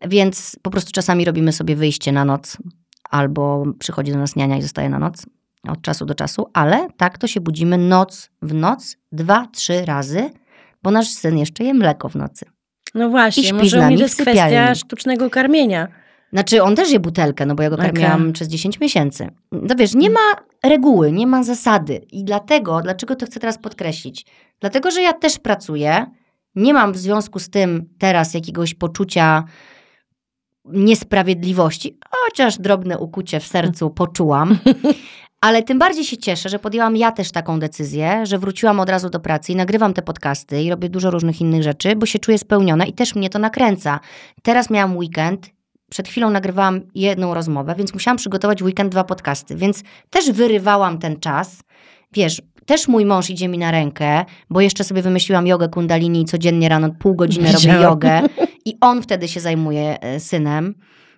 Więc 0.09 0.56
po 0.62 0.71
prostu 0.71 0.92
czasami 0.92 1.25
robimy 1.25 1.52
sobie 1.52 1.76
wyjście 1.76 2.12
na 2.12 2.25
noc, 2.25 2.56
albo 3.11 3.64
przychodzi 3.78 4.12
do 4.12 4.18
nas 4.18 4.37
niania 4.37 4.56
i 4.56 4.62
zostaje 4.62 4.88
na 4.88 4.99
noc 4.99 5.26
od 5.68 5.83
czasu 5.83 6.06
do 6.06 6.14
czasu, 6.14 6.47
ale 6.52 6.88
tak 6.97 7.18
to 7.18 7.26
się 7.26 7.40
budzimy 7.40 7.78
noc 7.78 8.30
w 8.42 8.54
noc, 8.54 8.97
dwa, 9.12 9.47
trzy 9.52 9.85
razy, 9.85 10.30
bo 10.83 10.90
nasz 10.90 11.09
syn 11.09 11.38
jeszcze 11.38 11.64
je 11.64 11.75
mleko 11.75 12.09
w 12.09 12.14
nocy. 12.14 12.44
No 12.94 13.11
właśnie, 13.11 13.52
może 13.52 13.80
u 13.80 13.85
mnie 13.85 13.97
to 13.97 14.02
jest 14.02 14.23
kwestia 14.23 14.75
sztucznego 14.75 15.30
karmienia. 15.30 15.88
Znaczy, 16.35 16.62
on 16.62 16.76
też 16.76 16.91
je 16.91 17.00
butelkę, 17.00 17.47
no 17.47 17.55
bo 17.55 17.62
ja 17.62 17.71
go 17.71 17.76
karmiłam 17.76 18.21
okay. 18.21 18.33
przez 18.33 18.49
10 18.49 18.81
miesięcy. 18.81 19.29
No 19.53 19.75
wiesz, 19.79 19.95
nie 19.95 20.11
ma 20.11 20.21
reguły, 20.64 21.12
nie 21.12 21.26
ma 21.26 21.43
zasady. 21.43 22.07
I 22.12 22.25
dlatego, 22.25 22.81
dlaczego 22.83 23.17
to 23.17 23.26
chcę 23.26 23.41
teraz 23.41 23.59
podkreślić? 23.59 24.26
Dlatego, 24.61 24.91
że 24.91 25.03
ja 25.03 25.12
też 25.12 25.38
pracuję. 25.38 26.07
Nie 26.55 26.75
mam 26.75 26.93
w 26.93 26.97
związku 26.97 27.38
z 27.38 27.50
tym 27.50 27.88
teraz 27.99 28.35
jakiegoś 28.35 28.75
poczucia 28.75 29.45
niesprawiedliwości, 30.64 31.99
chociaż 32.11 32.59
drobne 32.59 32.99
ukucie 32.99 33.41
w 33.41 33.47
sercu 33.47 33.91
poczułam. 34.00 34.59
Ale 35.41 35.62
tym 35.62 35.79
bardziej 35.79 36.05
się 36.05 36.17
cieszę, 36.17 36.49
że 36.49 36.59
podjęłam 36.59 36.97
ja 36.97 37.12
też 37.12 37.33
taką 37.33 37.61
decyzję, 37.61 38.26
że 38.26 38.38
wróciłam 38.38 38.81
od 38.81 38.88
razu 38.88 39.11
do 39.11 39.21
pracy 39.21 39.53
i 39.53 39.57
nagrywam 39.57 39.95
te 39.95 40.03
podcasty 40.03 40.62
i 40.62 40.71
robię 40.71 40.88
dużo 40.88 41.11
różnych 41.11 41.41
innych 41.41 41.62
rzeczy, 41.62 41.97
bo 41.97 42.07
się 42.07 42.19
czuję 42.19 42.38
spełniona 42.38 42.87
i 42.87 42.93
też 42.93 43.14
mnie 43.14 43.31
to 43.31 43.38
nakręca. 43.38 44.00
Teraz 44.43 44.71
miałam 44.71 44.97
weekend 44.97 45.55
przed 45.91 46.09
chwilą 46.09 46.31
nagrywałam 46.31 46.81
jedną 46.95 47.35
rozmowę, 47.35 47.75
więc 47.79 47.95
musiałam 47.95 48.17
przygotować 48.17 48.62
weekend 48.62 48.93
dwa 48.93 49.05
podcasty, 49.05 49.57
więc 49.57 49.83
też 50.11 50.33
wyrywałam 50.33 50.99
ten 50.99 51.21
czas. 51.21 51.61
Wiesz, 52.12 52.43
też 52.67 52.88
mój 52.88 53.05
mąż 53.05 53.31
idzie 53.31 53.49
mi 53.49 53.59
na 53.59 53.71
rękę, 53.71 54.25
bo 54.50 54.61
jeszcze 54.61 54.85
sobie 54.85 55.03
wymyśliłam 55.03 55.47
jogę 55.47 55.69
kundalini 55.69 56.23
i 56.23 56.25
codziennie 56.25 56.69
rano 56.69 56.91
pół 56.99 57.14
godziny 57.14 57.53
robię 57.53 57.83
jogę 57.83 58.23
i 58.64 58.76
on 58.81 59.03
wtedy 59.03 59.29
się 59.29 59.41
zajmuje 59.41 60.00
e, 60.00 60.21
synem. 60.21 60.75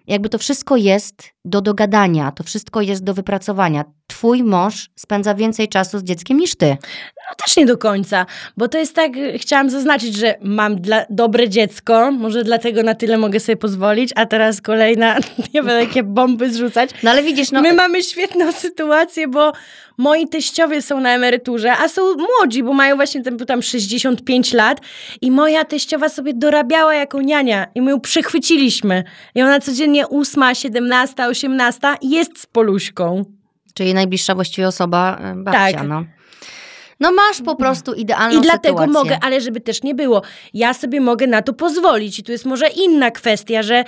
Jakby 0.06 0.28
to 0.28 0.38
wszystko 0.38 0.76
jest 0.76 1.32
do 1.44 1.60
dogadania, 1.60 2.32
to 2.32 2.44
wszystko 2.44 2.80
jest 2.80 3.04
do 3.04 3.14
wypracowania. 3.14 3.84
Twój 4.16 4.44
mąż 4.44 4.88
spędza 4.94 5.34
więcej 5.34 5.68
czasu 5.68 5.98
z 5.98 6.02
dzieckiem 6.02 6.38
niż 6.38 6.54
ty. 6.54 6.76
No 7.16 7.34
też 7.44 7.56
nie 7.56 7.66
do 7.66 7.78
końca, 7.78 8.26
bo 8.56 8.68
to 8.68 8.78
jest 8.78 8.94
tak, 8.94 9.12
chciałam 9.38 9.70
zaznaczyć, 9.70 10.14
że 10.14 10.34
mam 10.42 10.76
dla, 10.76 11.04
dobre 11.10 11.48
dziecko, 11.48 12.10
może 12.10 12.44
dlatego 12.44 12.82
na 12.82 12.94
tyle 12.94 13.18
mogę 13.18 13.40
sobie 13.40 13.56
pozwolić, 13.56 14.10
a 14.14 14.26
teraz 14.26 14.60
kolejna, 14.60 15.16
nie 15.54 15.62
będę 15.62 15.80
jakie 15.80 16.02
bomby 16.02 16.52
zrzucać. 16.52 16.90
No 17.02 17.10
ale 17.10 17.22
widzisz, 17.22 17.50
no 17.50 17.62
My 17.62 17.72
mamy 17.72 18.02
świetną 18.02 18.52
sytuację, 18.66 19.28
bo 19.28 19.52
moi 19.98 20.28
teściowie 20.28 20.82
są 20.82 21.00
na 21.00 21.10
emeryturze, 21.10 21.72
a 21.72 21.88
są 21.88 22.02
młodzi, 22.14 22.62
bo 22.62 22.72
mają 22.72 22.96
właśnie 22.96 23.22
tam, 23.22 23.38
tam 23.38 23.62
65 23.62 24.52
lat 24.52 24.80
i 25.20 25.30
moja 25.30 25.64
teściowa 25.64 26.08
sobie 26.08 26.34
dorabiała 26.34 26.94
jako 26.94 27.22
niania 27.22 27.66
i 27.74 27.82
my 27.82 27.90
ją 27.90 28.00
przechwyciliśmy. 28.00 29.04
I 29.34 29.42
ona 29.42 29.60
codziennie 29.60 30.08
8, 30.08 30.54
17, 30.54 31.26
18 31.26 31.80
jest 32.02 32.40
z 32.40 32.46
Poluśką. 32.46 33.35
Czyli 33.76 33.94
najbliższa 33.94 34.34
właściwie 34.34 34.68
osoba, 34.68 35.18
e, 35.20 35.34
babcia, 35.34 35.72
Tak. 35.78 35.88
no. 35.88 36.04
No 37.00 37.12
masz 37.12 37.42
po 37.42 37.56
prostu 37.56 37.92
idealną 37.94 38.38
I 38.38 38.42
dlatego 38.42 38.78
sytuację. 38.78 38.92
mogę, 38.92 39.18
ale 39.22 39.40
żeby 39.40 39.60
też 39.60 39.82
nie 39.82 39.94
było, 39.94 40.22
ja 40.54 40.74
sobie 40.74 41.00
mogę 41.00 41.26
na 41.26 41.42
to 41.42 41.52
pozwolić. 41.52 42.18
I 42.18 42.22
tu 42.22 42.32
jest 42.32 42.44
może 42.44 42.66
inna 42.68 43.10
kwestia, 43.10 43.62
że, 43.62 43.84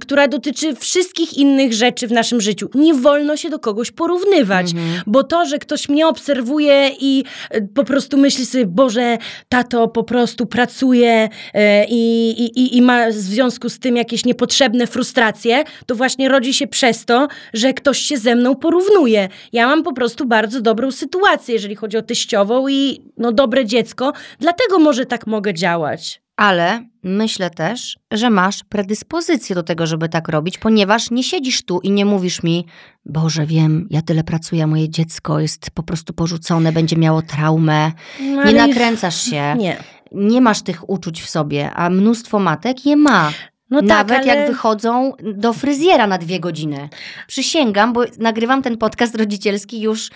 która 0.00 0.28
dotyczy 0.28 0.74
wszystkich 0.76 1.32
innych 1.38 1.72
rzeczy 1.72 2.06
w 2.06 2.12
naszym 2.12 2.40
życiu. 2.40 2.68
Nie 2.74 2.94
wolno 2.94 3.36
się 3.36 3.50
do 3.50 3.58
kogoś 3.58 3.90
porównywać, 3.90 4.70
Mhm. 4.72 5.02
bo 5.06 5.22
to, 5.24 5.46
że 5.46 5.58
ktoś 5.58 5.88
mnie 5.88 6.06
obserwuje 6.08 6.90
i 7.00 7.24
e, 7.50 7.60
po 7.62 7.84
prostu 7.84 8.16
myśli 8.16 8.46
sobie, 8.46 8.66
Boże, 8.66 9.18
tato 9.48 9.88
po 9.88 10.04
prostu 10.04 10.46
pracuje 10.46 11.28
e, 11.54 11.86
i, 11.88 12.30
i, 12.44 12.76
i- 12.76 12.82
ma 12.82 13.08
w 13.10 13.12
związku 13.12 13.68
z 13.68 13.78
tym 13.78 13.96
jakieś 13.96 14.24
niepotrzebne 14.24 14.86
frustracje, 14.86 15.64
to 15.86 15.94
właśnie 15.94 16.28
rodzi 16.28 16.54
się 16.54 16.66
przez 16.66 17.04
to, 17.04 17.28
że 17.54 17.72
ktoś 17.74 17.98
się 17.98 18.16
ze 18.16 18.34
mną 18.34 18.54
porównuje. 18.54 19.28
Ja 19.52 19.66
mam 19.66 19.82
po 19.82 19.92
prostu 19.92 20.26
bardzo 20.26 20.60
dobrą 20.60 20.90
sytuację, 20.90 21.54
jeżeli 21.54 21.74
chodzi 21.76 21.96
o 21.96 22.02
teściową 22.34 22.68
i 22.68 23.00
no, 23.16 23.32
dobre 23.32 23.66
dziecko, 23.66 24.12
dlatego 24.38 24.78
może 24.78 25.06
tak 25.06 25.26
mogę 25.26 25.54
działać. 25.54 26.22
Ale 26.36 26.84
myślę 27.02 27.50
też, 27.50 27.98
że 28.10 28.30
masz 28.30 28.64
predyspozycję 28.64 29.54
do 29.54 29.62
tego, 29.62 29.86
żeby 29.86 30.08
tak 30.08 30.28
robić, 30.28 30.58
ponieważ 30.58 31.10
nie 31.10 31.22
siedzisz 31.22 31.64
tu 31.64 31.80
i 31.80 31.90
nie 31.90 32.04
mówisz 32.04 32.42
mi, 32.42 32.66
Boże, 33.04 33.46
wiem, 33.46 33.86
ja 33.90 34.02
tyle 34.02 34.24
pracuję, 34.24 34.66
moje 34.66 34.88
dziecko 34.88 35.40
jest 35.40 35.70
po 35.70 35.82
prostu 35.82 36.12
porzucone, 36.12 36.72
będzie 36.72 36.96
miało 36.96 37.22
traumę. 37.22 37.92
No, 38.20 38.44
Nie 38.44 38.52
nakręcasz 38.52 39.22
się, 39.22 39.54
Nie. 39.58 39.76
nie 40.12 40.40
masz 40.40 40.62
tych 40.62 40.90
uczuć 40.90 41.22
w 41.22 41.30
sobie, 41.30 41.70
a 41.70 41.90
mnóstwo 41.90 42.38
matek 42.38 42.86
je 42.86 42.96
ma. 42.96 43.32
No 43.70 43.80
Nawet 43.82 44.08
tak, 44.16 44.28
ale... 44.28 44.36
jak 44.36 44.50
wychodzą 44.50 45.12
do 45.34 45.52
fryzjera 45.52 46.06
na 46.06 46.18
dwie 46.18 46.40
godziny. 46.40 46.88
Przysięgam, 47.26 47.92
bo 47.92 48.04
nagrywam 48.18 48.62
ten 48.62 48.76
podcast 48.76 49.14
rodzicielski 49.14 49.80
już 49.80 50.10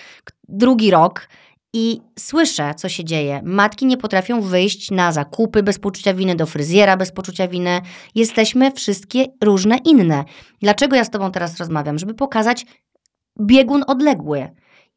drugi 0.49 0.91
rok 0.91 1.29
i 1.79 2.01
słyszę, 2.19 2.75
co 2.75 2.89
się 2.89 3.05
dzieje. 3.05 3.41
Matki 3.45 3.87
nie 3.87 3.97
potrafią 3.97 4.41
wyjść 4.41 4.91
na 4.91 5.13
zakupy 5.13 5.63
bez 5.63 5.79
poczucia 5.79 6.15
winy, 6.15 6.35
do 6.35 6.47
fryzjera 6.47 6.97
bez 6.97 7.13
poczucia 7.13 7.49
winy. 7.49 7.81
Jesteśmy 8.15 8.73
wszystkie 8.73 9.25
różne 9.45 9.77
inne. 9.77 10.25
Dlaczego 10.61 10.97
ja 10.97 11.05
z 11.05 11.11
Tobą 11.11 11.33
teraz 11.33 11.59
rozmawiam? 11.59 11.99
Żeby 11.99 12.15
pokazać 12.15 12.67
biegun 13.41 13.85
odległy. 13.87 14.49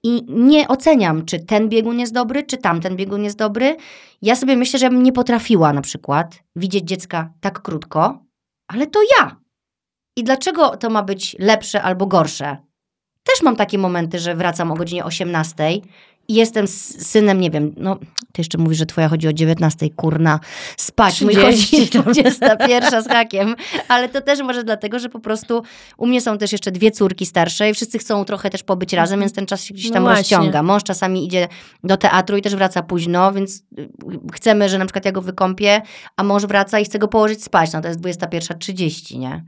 I 0.03 0.23
nie 0.29 0.67
oceniam, 0.67 1.25
czy 1.25 1.39
ten 1.39 1.69
biegun 1.69 1.99
jest 1.99 2.13
dobry, 2.13 2.43
czy 2.43 2.57
tamten 2.57 2.95
biegun 2.95 3.23
jest 3.23 3.37
dobry. 3.37 3.77
Ja 4.21 4.35
sobie 4.35 4.55
myślę, 4.55 4.79
że 4.79 4.89
bym 4.89 5.03
nie 5.03 5.13
potrafiła 5.13 5.73
na 5.73 5.81
przykład 5.81 6.43
widzieć 6.55 6.83
dziecka 6.83 7.33
tak 7.41 7.61
krótko, 7.61 8.25
ale 8.67 8.87
to 8.87 8.99
ja. 9.17 9.35
I 10.17 10.23
dlaczego 10.23 10.77
to 10.77 10.89
ma 10.89 11.03
być 11.03 11.35
lepsze 11.39 11.81
albo 11.81 12.07
gorsze? 12.07 12.57
Też 13.23 13.41
mam 13.41 13.55
takie 13.55 13.77
momenty, 13.77 14.19
że 14.19 14.35
wracam 14.35 14.71
o 14.71 14.75
godzinie 14.75 15.05
18 15.05 15.71
i 15.73 15.81
jestem 16.35 16.67
z 16.67 17.07
synem, 17.07 17.39
nie 17.39 17.51
wiem, 17.51 17.73
no 17.77 17.95
ty 17.95 18.37
jeszcze 18.37 18.57
mówisz, 18.57 18.77
że 18.77 18.85
twoja 18.85 19.07
chodzi 19.09 19.27
o 19.27 19.33
19, 19.33 19.89
kurna, 19.89 20.39
spać, 20.77 21.21
mój 21.21 21.35
30 21.35 21.97
chodzi 21.97 22.23
tam. 22.39 22.57
21 22.57 23.03
z 23.03 23.07
hakiem, 23.07 23.55
ale 23.87 24.09
to 24.09 24.21
też 24.21 24.41
może 24.41 24.63
dlatego, 24.63 24.99
że 24.99 25.09
po 25.09 25.19
prostu 25.19 25.63
u 25.97 26.07
mnie 26.07 26.21
są 26.21 26.37
też 26.37 26.51
jeszcze 26.51 26.71
dwie 26.71 26.91
córki 26.91 27.25
starsze 27.25 27.69
i 27.69 27.73
wszyscy 27.73 27.99
chcą 27.99 28.25
trochę 28.25 28.49
też 28.49 28.63
pobyć 28.63 28.93
razem, 28.93 29.19
więc 29.19 29.33
ten 29.33 29.45
czas 29.45 29.63
się 29.63 29.73
gdzieś 29.73 29.87
No 29.87 29.93
tam 29.93 30.03
właśnie. 30.03 30.37
rozciąga. 30.37 30.63
Mąż 30.63 30.83
czasami 30.83 31.25
idzie 31.25 31.47
do 31.83 31.97
teatru 31.97 32.37
i 32.37 32.41
też 32.41 32.55
wraca 32.55 32.83
późno, 32.83 33.31
więc 33.31 33.63
y, 33.79 33.89
chcemy, 34.33 34.69
że 34.69 34.77
na 34.77 34.85
przykład 34.85 35.05
ja 35.05 35.11
go 35.11 35.21
wykąpię, 35.21 35.81
a 36.15 36.23
mąż 36.23 36.45
wraca 36.45 36.79
i 36.79 36.85
chce 36.85 36.99
go 36.99 37.07
położyć 37.07 37.43
spać, 37.43 37.73
no 37.73 37.81
to 37.81 37.87
jest 37.87 37.99
21.30, 37.99 39.17
nie? 39.17 39.43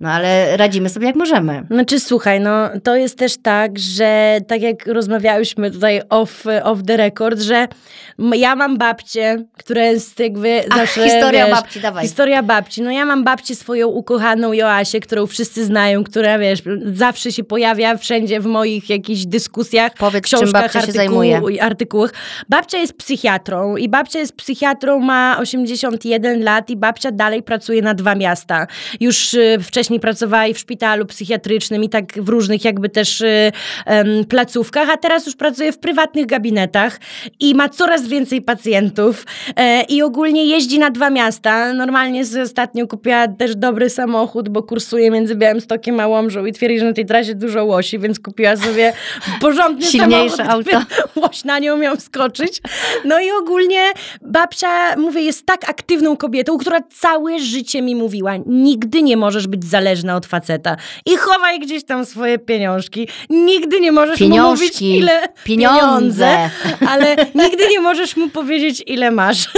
No 0.00 0.10
ale 0.10 0.56
radzimy 0.56 0.88
sobie 0.88 1.06
jak 1.06 1.16
możemy. 1.16 1.62
Znaczy, 1.70 2.00
słuchaj, 2.00 2.40
no 2.40 2.68
to 2.84 2.96
jest 2.96 3.18
też 3.18 3.36
tak, 3.42 3.78
że 3.78 4.38
tak 4.48 4.62
jak 4.62 4.86
rozmawiałyśmy 4.86 5.70
tutaj 5.70 6.00
off, 6.10 6.44
off 6.62 6.78
the 6.86 6.96
record, 6.96 7.40
że 7.40 7.68
ja 8.34 8.56
mam 8.56 8.78
babcię, 8.78 9.44
która 9.58 9.84
jest 9.84 10.20
jakby 10.20 10.60
Ach, 10.70 10.76
zawsze, 10.78 11.04
historia 11.04 11.46
wiesz, 11.46 11.54
babci, 11.54 11.80
dawaj. 11.80 12.02
Historia 12.04 12.42
babci. 12.42 12.82
No 12.82 12.90
ja 12.90 13.04
mam 13.04 13.24
babcię 13.24 13.54
swoją 13.54 13.86
ukochaną 13.88 14.52
Joasię, 14.52 15.00
którą 15.00 15.26
wszyscy 15.26 15.64
znają, 15.64 16.04
która, 16.04 16.38
wiesz, 16.38 16.62
zawsze 16.86 17.32
się 17.32 17.44
pojawia 17.44 17.96
wszędzie 17.96 18.40
w 18.40 18.46
moich 18.46 18.90
jakichś 18.90 19.24
dyskusjach, 19.26 19.92
Powiedz, 19.98 20.24
czym 20.28 20.38
książkach, 20.38 20.62
babcia 20.62 20.80
się 20.80 20.86
artykuł- 20.86 20.96
zajmuje. 20.96 21.62
artykułach. 21.62 22.10
Babcia 22.48 22.78
jest 22.78 22.92
psychiatrą 22.98 23.76
i 23.76 23.88
babcia 23.88 24.18
jest 24.18 24.36
psychiatrą, 24.36 24.98
ma 25.00 25.36
81 25.40 26.42
lat 26.44 26.70
i 26.70 26.76
babcia 26.76 27.10
dalej 27.12 27.42
pracuje 27.42 27.82
na 27.82 27.94
dwa 27.94 28.14
miasta. 28.14 28.66
Już 29.00 29.34
y, 29.34 29.56
wcześniej 29.86 30.00
pracowała 30.00 30.46
i 30.46 30.54
w 30.54 30.58
szpitalu 30.58 31.06
psychiatrycznym 31.06 31.84
i 31.84 31.88
tak 31.88 32.22
w 32.22 32.28
różnych 32.28 32.64
jakby 32.64 32.88
też 32.88 33.20
y, 33.20 33.52
placówkach, 34.28 34.90
a 34.90 34.96
teraz 34.96 35.26
już 35.26 35.36
pracuje 35.36 35.72
w 35.72 35.78
prywatnych 35.78 36.26
gabinetach 36.26 37.00
i 37.40 37.54
ma 37.54 37.68
coraz 37.68 38.08
więcej 38.08 38.42
pacjentów 38.42 39.26
e, 39.56 39.82
i 39.82 40.02
ogólnie 40.02 40.44
jeździ 40.44 40.78
na 40.78 40.90
dwa 40.90 41.10
miasta. 41.10 41.72
Normalnie 41.72 42.24
z 42.24 42.36
ostatnio 42.36 42.86
kupiła 42.86 43.28
też 43.28 43.56
dobry 43.56 43.90
samochód, 43.90 44.48
bo 44.48 44.62
kursuje 44.62 45.10
między 45.10 45.34
Białymstokiem 45.34 46.00
a 46.00 46.06
Łomżą 46.06 46.46
i 46.46 46.52
twierdzi, 46.52 46.78
że 46.78 46.84
na 46.84 46.92
tej 46.92 47.06
trasie 47.06 47.34
dużo 47.34 47.64
łosi, 47.64 47.98
więc 47.98 48.20
kupiła 48.20 48.56
sobie 48.56 48.92
porządny 49.40 49.86
Silniejsze 49.86 50.36
samochód. 50.36 50.74
auto. 50.74 50.86
Łoś 51.20 51.44
na 51.44 51.58
nią 51.58 51.76
miał 51.76 51.96
skoczyć. 51.96 52.60
No 53.04 53.20
i 53.20 53.30
ogólnie 53.42 53.80
babcia, 54.22 54.96
mówię, 54.96 55.22
jest 55.22 55.46
tak 55.46 55.70
aktywną 55.70 56.16
kobietą, 56.16 56.58
która 56.58 56.80
całe 56.80 57.38
życie 57.38 57.82
mi 57.82 57.94
mówiła, 57.94 58.32
nigdy 58.46 59.02
nie 59.02 59.16
możesz 59.16 59.46
być 59.46 59.64
zależna 59.76 60.16
od 60.16 60.26
faceta. 60.26 60.76
I 61.06 61.16
chowaj 61.16 61.60
gdzieś 61.60 61.84
tam 61.84 62.06
swoje 62.06 62.38
pieniążki. 62.38 63.08
Nigdy 63.30 63.80
nie 63.80 63.92
możesz 63.92 64.20
mu 64.20 64.28
mówić, 64.28 64.38
Pieniążki, 64.78 64.98
ile 64.98 65.28
pieniądze. 65.44 66.50
ale 66.88 67.16
nigdy 67.34 67.68
nie 67.70 67.80
możesz 67.80 68.16
mu 68.16 68.28
powiedzieć, 68.28 68.82
ile 68.86 69.10
masz. 69.10 69.48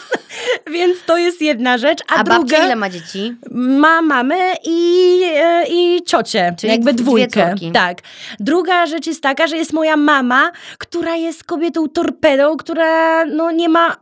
Więc 0.72 0.96
to 1.06 1.18
jest 1.18 1.42
jedna 1.42 1.78
rzecz. 1.78 1.98
A, 2.08 2.14
A 2.14 2.24
druga 2.24 2.64
ile 2.64 2.76
ma 2.76 2.90
dzieci? 2.90 3.34
ma 3.50 4.02
mamę 4.02 4.36
i, 4.64 5.20
e, 5.34 5.64
i 5.70 6.02
ciocię, 6.06 6.54
Czyli 6.60 6.72
jakby 6.72 6.92
dwójkę. 6.92 7.54
Tak. 7.72 7.98
Druga 8.40 8.86
rzecz 8.86 9.06
jest 9.06 9.22
taka, 9.22 9.46
że 9.46 9.56
jest 9.56 9.72
moja 9.72 9.96
mama, 9.96 10.50
która 10.78 11.16
jest 11.16 11.44
kobietą 11.44 11.88
torpedą, 11.88 12.56
która 12.56 13.24
no 13.24 13.50
nie 13.50 13.68
ma 13.68 13.96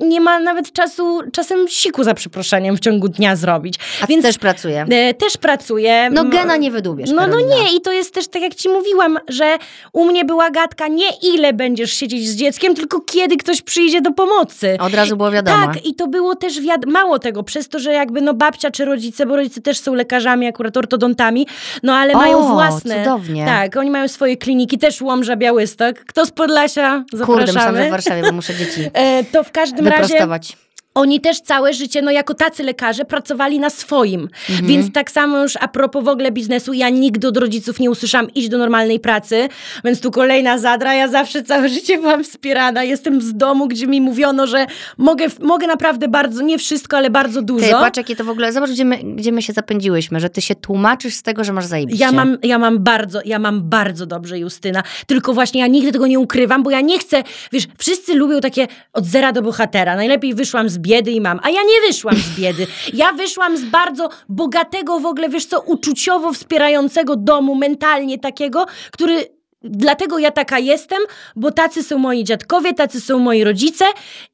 nie 0.00 0.20
ma 0.20 0.38
nawet 0.40 0.72
czasu, 0.72 1.20
czasem 1.32 1.68
siku 1.68 2.04
za 2.04 2.14
przeproszeniem 2.14 2.76
w 2.76 2.80
ciągu 2.80 3.08
dnia 3.08 3.36
zrobić. 3.36 3.74
A 4.02 4.06
Więc 4.06 4.22
też 4.22 4.38
pracuje. 4.38 4.86
e, 4.90 5.14
też 5.14 5.36
pracuje. 5.36 6.10
No 6.12 6.24
gena 6.24 6.56
nie 6.56 6.70
wydubiesz, 6.70 7.10
no, 7.10 7.26
no 7.26 7.40
nie, 7.40 7.76
i 7.76 7.80
to 7.80 7.92
jest 7.92 8.14
też 8.14 8.28
tak 8.28 8.42
jak 8.42 8.54
ci 8.54 8.68
mówiłam, 8.68 9.18
że 9.28 9.56
u 9.92 10.04
mnie 10.04 10.24
była 10.24 10.50
gadka 10.50 10.88
nie 10.88 11.08
ile 11.22 11.52
będziesz 11.52 11.92
siedzieć 11.92 12.28
z 12.28 12.36
dzieckiem, 12.36 12.74
tylko 12.74 13.00
kiedy 13.00 13.36
ktoś 13.36 13.62
przyjdzie 13.62 14.00
do 14.00 14.12
pomocy. 14.12 14.76
Od 14.80 14.94
razu 14.94 15.16
było 15.16 15.30
wiadomo. 15.30 15.66
Tak, 15.66 15.86
i 15.86 15.94
to 15.94 16.06
było 16.06 16.34
też 16.34 16.60
wiad- 16.60 16.86
mało 16.86 17.18
tego, 17.18 17.42
przez 17.42 17.68
to, 17.68 17.78
że 17.78 17.92
jakby 17.92 18.20
no 18.20 18.34
babcia 18.34 18.70
czy 18.70 18.84
rodzice, 18.84 19.26
bo 19.26 19.36
rodzice 19.36 19.60
też 19.60 19.78
są 19.78 19.94
lekarzami, 19.94 20.46
akurat 20.46 20.76
ortodontami, 20.76 21.46
no 21.82 21.94
ale 21.94 22.12
O, 22.14 22.16
mają 22.18 22.42
własne. 22.52 22.98
cudownie. 23.04 23.44
Tak, 23.46 23.76
oni 23.76 23.90
mają 23.90 24.08
swoje 24.08 24.36
kliniki, 24.36 24.78
też 24.78 25.00
Łomża, 25.02 25.36
Białystok. 25.36 25.96
Kto 25.98 26.26
z 26.26 26.30
Podlasia? 26.30 27.04
Kurde, 27.26 27.46
myślałam, 27.46 27.46
że 27.46 27.54
Zapraszamy. 27.54 27.88
w 27.88 27.90
Warszawie, 27.90 28.22
bo 28.22 28.32
muszę 28.32 28.54
dzieci 28.54 28.80
E, 28.92 29.24
to 29.24 29.44
w 29.48 29.52
każdym 29.52 29.88
razie. 29.88 30.67
Oni 30.98 31.20
też 31.20 31.40
całe 31.40 31.74
życie, 31.74 32.02
no 32.02 32.10
jako 32.10 32.34
tacy 32.34 32.62
lekarze, 32.62 33.04
pracowali 33.04 33.60
na 33.60 33.70
swoim. 33.70 34.28
Więc 34.62 34.92
tak 34.92 35.10
samo 35.10 35.42
już 35.42 35.56
a 35.60 35.68
propos 35.68 36.04
w 36.04 36.08
ogóle 36.08 36.32
biznesu, 36.32 36.72
ja 36.72 36.88
nigdy 36.88 37.28
od 37.28 37.36
rodziców 37.36 37.80
nie 37.80 37.90
usłyszałam 37.90 38.34
iść 38.34 38.48
do 38.48 38.58
normalnej 38.58 39.00
pracy, 39.00 39.48
więc 39.84 40.00
tu 40.00 40.10
kolejna 40.10 40.58
zadra, 40.58 40.94
ja 40.94 41.08
zawsze 41.08 41.42
całe 41.42 41.68
życie 41.78 41.98
byłam 41.98 42.24
wspierana, 42.24 42.84
jestem 42.84 43.20
z 43.20 43.34
domu, 43.34 43.68
gdzie 43.68 43.86
mi 43.86 44.00
mówiono, 44.00 44.46
że 44.46 44.66
mogę, 44.98 45.26
mogę 45.40 45.66
naprawdę 45.66 46.08
bardzo, 46.08 46.42
nie 46.42 46.58
wszystko, 46.58 46.96
ale 46.96 47.10
bardzo 47.10 47.42
dużo. 47.42 47.66
Ty, 47.66 47.72
patrz 47.72 47.96
jakie 47.96 48.16
to 48.16 48.24
w 48.24 48.28
ogóle, 48.28 48.52
zobacz 48.52 48.70
gdzie 48.70 48.84
my, 48.84 48.98
gdzie 49.04 49.32
my 49.32 49.42
się 49.42 49.52
zapędziłyśmy, 49.52 50.20
że 50.20 50.30
ty 50.30 50.40
się 50.42 50.54
tłumaczysz 50.54 51.14
z 51.14 51.22
tego, 51.22 51.44
że 51.44 51.52
masz 51.52 51.66
zajebiście. 51.66 52.04
Ja 52.04 52.12
mam, 52.12 52.38
ja 52.42 52.58
mam 52.58 52.78
bardzo, 52.78 53.20
ja 53.24 53.38
mam 53.38 53.68
bardzo 53.68 54.06
dobrze 54.06 54.38
Justyna, 54.38 54.82
tylko 55.06 55.34
właśnie 55.34 55.60
ja 55.60 55.66
nigdy 55.66 55.92
tego 55.92 56.06
nie 56.06 56.18
ukrywam, 56.18 56.62
bo 56.62 56.70
ja 56.70 56.80
nie 56.80 56.98
chcę, 56.98 57.22
wiesz, 57.52 57.64
wszyscy 57.78 58.14
lubią 58.14 58.40
takie 58.40 58.66
od 58.92 59.04
zera 59.04 59.32
do 59.32 59.42
bohatera, 59.42 59.96
najlepiej 59.96 60.34
wyszłam 60.34 60.68
z 60.68 60.78
biedy 60.88 61.10
i 61.10 61.20
mam, 61.20 61.40
a 61.42 61.50
ja 61.50 61.62
nie 61.62 61.88
wyszłam 61.88 62.16
z 62.16 62.40
biedy, 62.40 62.66
ja 62.92 63.12
wyszłam 63.12 63.56
z 63.56 63.64
bardzo 63.64 64.08
bogatego 64.28 65.00
w 65.00 65.06
ogóle, 65.06 65.28
wiesz 65.28 65.46
co, 65.46 65.60
uczuciowo 65.60 66.32
wspierającego 66.32 67.16
domu, 67.16 67.54
mentalnie 67.54 68.18
takiego, 68.18 68.66
który 68.92 69.38
Dlatego 69.62 70.18
ja 70.18 70.30
taka 70.30 70.58
jestem, 70.58 70.98
bo 71.36 71.50
tacy 71.50 71.82
są 71.82 71.98
moi 71.98 72.24
dziadkowie, 72.24 72.74
tacy 72.74 73.00
są 73.00 73.18
moi 73.18 73.44
rodzice 73.44 73.84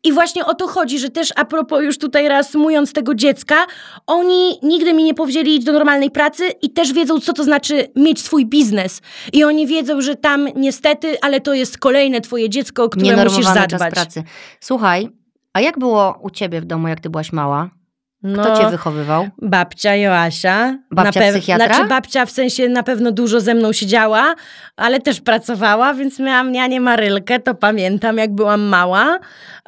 i 0.02 0.12
właśnie 0.12 0.44
o 0.44 0.54
to 0.54 0.68
chodzi, 0.68 0.98
że 0.98 1.10
też 1.10 1.32
a 1.36 1.44
propos 1.44 1.82
już 1.82 1.98
tutaj 1.98 2.28
reasumując 2.28 2.92
tego 2.92 3.14
dziecka, 3.14 3.66
oni 4.06 4.58
nigdy 4.62 4.94
mi 4.94 5.04
nie 5.04 5.14
powiedzieli 5.14 5.54
idź 5.54 5.64
do 5.64 5.72
normalnej 5.72 6.10
pracy 6.10 6.48
i 6.62 6.70
też 6.70 6.92
wiedzą, 6.92 7.20
co 7.20 7.32
to 7.32 7.44
znaczy 7.44 7.88
mieć 7.96 8.22
swój 8.22 8.46
biznes. 8.46 9.00
I 9.32 9.44
oni 9.44 9.66
wiedzą, 9.66 10.00
że 10.00 10.16
tam 10.16 10.48
niestety, 10.56 11.20
ale 11.20 11.40
to 11.40 11.54
jest 11.54 11.78
kolejne 11.78 12.20
twoje 12.20 12.50
dziecko, 12.50 12.84
o 12.84 12.88
które 12.88 13.24
musisz 13.24 13.44
zadbać. 13.44 13.70
czas 13.70 13.92
pracy. 13.92 14.22
Słuchaj, 14.60 15.08
a 15.54 15.60
jak 15.60 15.78
było 15.78 16.18
u 16.20 16.30
ciebie 16.30 16.60
w 16.60 16.64
domu, 16.64 16.88
jak 16.88 17.00
ty 17.00 17.10
byłaś 17.10 17.32
mała? 17.32 17.70
No, 18.24 18.42
Kto 18.42 18.58
cię 18.58 18.70
wychowywał? 18.70 19.28
Babcia 19.42 19.94
Joasia. 19.94 20.78
Babcia 20.90 21.20
na 21.20 21.26
psychiatra? 21.32 21.66
Znaczy 21.66 21.88
babcia 21.88 22.26
w 22.26 22.30
sensie 22.30 22.68
na 22.68 22.82
pewno 22.82 23.12
dużo 23.12 23.40
ze 23.40 23.54
mną 23.54 23.72
siedziała, 23.72 24.34
ale 24.76 25.00
też 25.00 25.20
pracowała, 25.20 25.94
więc 25.94 26.18
miałam 26.18 26.52
nianię 26.52 26.80
Marylkę, 26.80 27.40
to 27.40 27.54
pamiętam 27.54 28.18
jak 28.18 28.34
byłam 28.34 28.60
mała. 28.60 29.18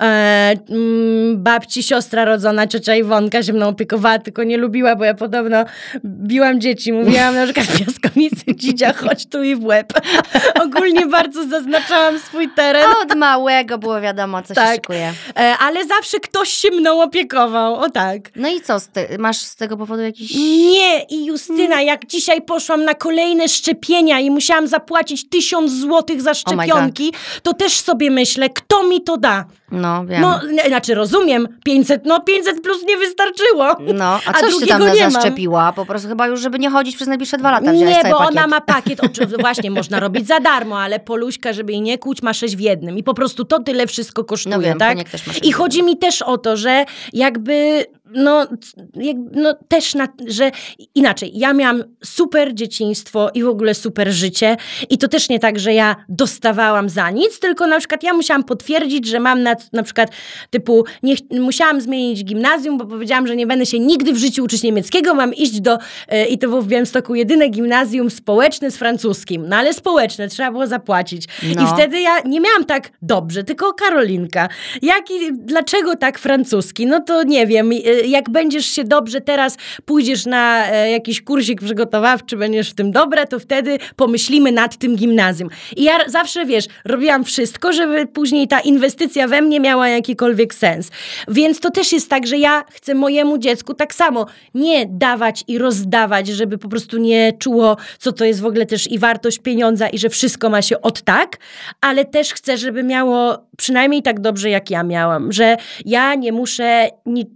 E, 0.00 0.54
mm, 0.70 1.42
babci 1.42 1.82
siostra 1.82 2.24
rodzona, 2.24 2.66
ciocia 2.66 2.94
Iwonka 2.94 3.42
się 3.42 3.52
mną 3.52 3.68
opiekowała, 3.68 4.18
tylko 4.18 4.44
nie 4.44 4.56
lubiła, 4.56 4.96
bo 4.96 5.04
ja 5.04 5.14
podobno 5.14 5.64
biłam 6.04 6.60
dzieci. 6.60 6.92
Mówiłam 6.92 7.34
na 7.34 7.44
przykład 7.44 7.66
piaskownicy, 7.78 8.44
dzidzia, 8.54 8.92
chodź 8.92 9.26
tu 9.26 9.42
i 9.42 9.56
w 9.56 9.64
łeb. 9.64 9.92
Ogólnie 10.64 11.06
bardzo 11.06 11.48
zaznaczałam 11.48 12.18
swój 12.18 12.48
teren. 12.48 12.84
Od 13.02 13.14
małego 13.16 13.78
było 13.78 14.00
wiadomo, 14.00 14.42
co 14.42 14.48
się 14.48 14.54
Tak. 14.54 14.74
szykuje. 14.74 15.12
E, 15.38 15.54
ale 15.58 15.86
zawsze 15.86 16.20
ktoś 16.20 16.48
się 16.48 16.70
mną 16.70 17.02
opiekował, 17.02 17.74
o 17.74 17.90
tak. 17.90 18.20
No 18.36 18.45
i 18.48 18.60
co, 18.60 18.76
masz 19.18 19.38
z 19.38 19.56
tego 19.56 19.76
powodu 19.76 20.02
jakiś... 20.02 20.34
Nie, 20.34 21.02
i 21.10 21.24
Justyna, 21.24 21.82
jak 21.82 22.06
dzisiaj 22.06 22.42
poszłam 22.42 22.84
na 22.84 22.94
kolejne 22.94 23.48
szczepienia 23.48 24.20
i 24.20 24.30
musiałam 24.30 24.66
zapłacić 24.66 25.28
tysiąc 25.28 25.72
złotych 25.72 26.22
za 26.22 26.30
Oh 26.30 26.38
szczepionki, 26.40 27.12
to 27.42 27.54
też 27.54 27.80
sobie 27.80 28.10
myślę, 28.10 28.50
kto 28.50 28.82
mi 28.82 29.02
to 29.02 29.16
da? 29.16 29.44
No, 29.70 30.06
wiem. 30.06 30.20
No, 30.20 30.40
znaczy 30.68 30.94
rozumiem, 30.94 31.48
500, 31.64 32.02
no 32.04 32.20
500 32.20 32.62
plus 32.62 32.84
nie 32.88 32.96
wystarczyło. 32.96 33.76
No, 33.94 34.04
a 34.04 34.20
a 34.30 34.32
coś 34.32 34.42
ty 34.42 34.48
drugiego 34.48 34.78
tam 34.78 34.94
nie 34.94 35.10
zaszczepiła? 35.10 35.72
Po 35.72 35.86
prostu 35.86 36.08
chyba 36.08 36.26
już, 36.26 36.40
żeby 36.40 36.58
nie 36.58 36.70
chodzić 36.70 36.96
przez 36.96 37.08
najbliższe 37.08 37.38
dwa 37.38 37.50
lata. 37.50 37.72
Nie, 37.72 37.86
bo 37.86 38.18
pakiet. 38.18 38.36
ona 38.36 38.46
ma 38.46 38.60
pakiet, 38.60 39.00
oczywiście 39.00 39.36
właśnie 39.46 39.70
można 39.70 40.00
robić 40.00 40.26
za 40.26 40.40
darmo, 40.40 40.80
ale 40.80 41.00
poluśka, 41.00 41.52
żeby 41.52 41.72
jej 41.72 41.82
nie 41.82 41.98
kłuć, 41.98 42.22
ma 42.22 42.34
sześć 42.34 42.56
w 42.56 42.60
jednym. 42.60 42.98
I 42.98 43.02
po 43.02 43.14
prostu 43.14 43.44
to 43.44 43.62
tyle 43.62 43.86
wszystko 43.86 44.24
kosztuje, 44.24 44.56
No 44.56 44.62
wiem, 44.62 44.78
tak? 44.78 44.98
I 45.42 45.52
chodzi 45.52 45.82
mi 45.82 45.96
też 45.98 46.22
o 46.22 46.38
to, 46.38 46.56
że 46.56 46.84
jakby, 47.12 47.84
no, 48.10 48.46
jak, 48.94 49.16
no 49.32 49.54
też, 49.68 49.94
na, 49.94 50.08
że 50.26 50.50
inaczej, 50.94 51.30
ja 51.34 51.52
miałam 51.52 51.84
super 52.04 52.54
dzieciństwo 52.54 53.30
i 53.34 53.42
w 53.42 53.48
ogóle 53.48 53.74
super 53.74 54.12
życie 54.12 54.56
i 54.90 54.98
to 54.98 55.08
też 55.08 55.28
nie 55.28 55.38
tak, 55.38 55.58
że 55.58 55.74
ja 55.74 55.96
dostawałam 56.08 56.88
za 56.88 57.10
nic, 57.10 57.40
tylko 57.40 57.66
na 57.66 57.78
przykład 57.78 58.02
ja 58.02 58.12
musiałam 58.12 58.44
potwierdzić, 58.44 59.06
że 59.06 59.20
mam 59.20 59.42
na, 59.42 59.55
na 59.72 59.82
przykład 59.82 60.10
typu, 60.50 60.84
nie, 61.02 61.14
musiałam 61.30 61.80
zmienić 61.80 62.24
gimnazjum, 62.24 62.78
bo 62.78 62.86
powiedziałam, 62.86 63.26
że 63.26 63.36
nie 63.36 63.46
będę 63.46 63.66
się 63.66 63.78
nigdy 63.78 64.12
w 64.12 64.16
życiu 64.16 64.44
uczyć 64.44 64.62
niemieckiego, 64.62 65.14
mam 65.14 65.34
iść 65.34 65.60
do, 65.60 65.78
e, 66.08 66.26
i 66.26 66.38
to 66.38 66.48
było 66.48 66.62
w 66.62 66.66
Białymstoku 66.66 67.14
jedyne 67.14 67.48
gimnazjum 67.48 68.10
społeczne 68.10 68.70
z 68.70 68.76
francuskim, 68.76 69.48
no 69.48 69.56
ale 69.56 69.74
społeczne, 69.74 70.28
trzeba 70.28 70.50
było 70.50 70.66
zapłacić. 70.66 71.24
No. 71.56 71.62
I 71.64 71.74
wtedy 71.74 72.00
ja 72.00 72.20
nie 72.24 72.40
miałam 72.40 72.64
tak 72.64 72.90
dobrze, 73.02 73.44
tylko 73.44 73.72
Karolinka. 73.72 74.48
Jaki, 74.82 75.14
dlaczego 75.32 75.96
tak 75.96 76.18
francuski? 76.18 76.86
No 76.86 77.00
to 77.00 77.22
nie 77.22 77.46
wiem. 77.46 77.72
Y, 77.72 78.06
Jak 78.06 78.30
będziesz 78.30 78.66
się 78.66 78.84
dobrze 78.84 79.20
teraz, 79.20 79.56
pójdziesz 79.84 80.26
na 80.26 80.72
e, 80.72 80.90
jakiś 80.90 81.22
kursik 81.22 81.62
przygotowawczy, 81.62 82.36
będziesz 82.36 82.70
w 82.70 82.74
tym 82.74 82.92
dobra, 82.92 83.26
to 83.26 83.38
wtedy 83.38 83.78
pomyślimy 83.96 84.52
nad 84.52 84.76
tym 84.76 84.96
gimnazjum. 84.96 85.48
I 85.76 85.82
ja 85.82 86.08
zawsze, 86.08 86.46
wiesz, 86.46 86.64
robiłam 86.84 87.24
wszystko, 87.24 87.72
żeby 87.72 88.06
później 88.06 88.48
ta 88.48 88.60
inwestycja 88.60 89.28
we 89.28 89.42
mnie 89.46 89.60
miała 89.60 89.88
jakikolwiek 89.88 90.54
sens. 90.54 90.90
Więc 91.28 91.60
to 91.60 91.70
też 91.70 91.92
jest 91.92 92.10
tak, 92.10 92.26
że 92.26 92.38
ja 92.38 92.64
chcę 92.70 92.94
mojemu 92.94 93.38
dziecku 93.38 93.74
tak 93.74 93.94
samo 93.94 94.26
nie 94.54 94.86
dawać 94.86 95.44
i 95.48 95.58
rozdawać, 95.58 96.28
żeby 96.28 96.58
po 96.58 96.68
prostu 96.68 96.98
nie 96.98 97.32
czuło, 97.32 97.76
co 97.98 98.12
to 98.12 98.24
jest 98.24 98.40
w 98.40 98.46
ogóle 98.46 98.66
też 98.66 98.90
i 98.90 98.98
wartość 98.98 99.38
pieniądza 99.38 99.88
i 99.88 99.98
że 99.98 100.08
wszystko 100.08 100.50
ma 100.50 100.62
się 100.62 100.80
od 100.80 101.02
tak, 101.02 101.36
ale 101.80 102.04
też 102.04 102.32
chcę, 102.32 102.56
żeby 102.56 102.82
miało 102.82 103.46
przynajmniej 103.56 104.02
tak 104.02 104.20
dobrze, 104.20 104.50
jak 104.50 104.70
ja 104.70 104.82
miałam, 104.82 105.32
że 105.32 105.56
ja 105.84 106.14
nie 106.14 106.32
muszę 106.32 106.88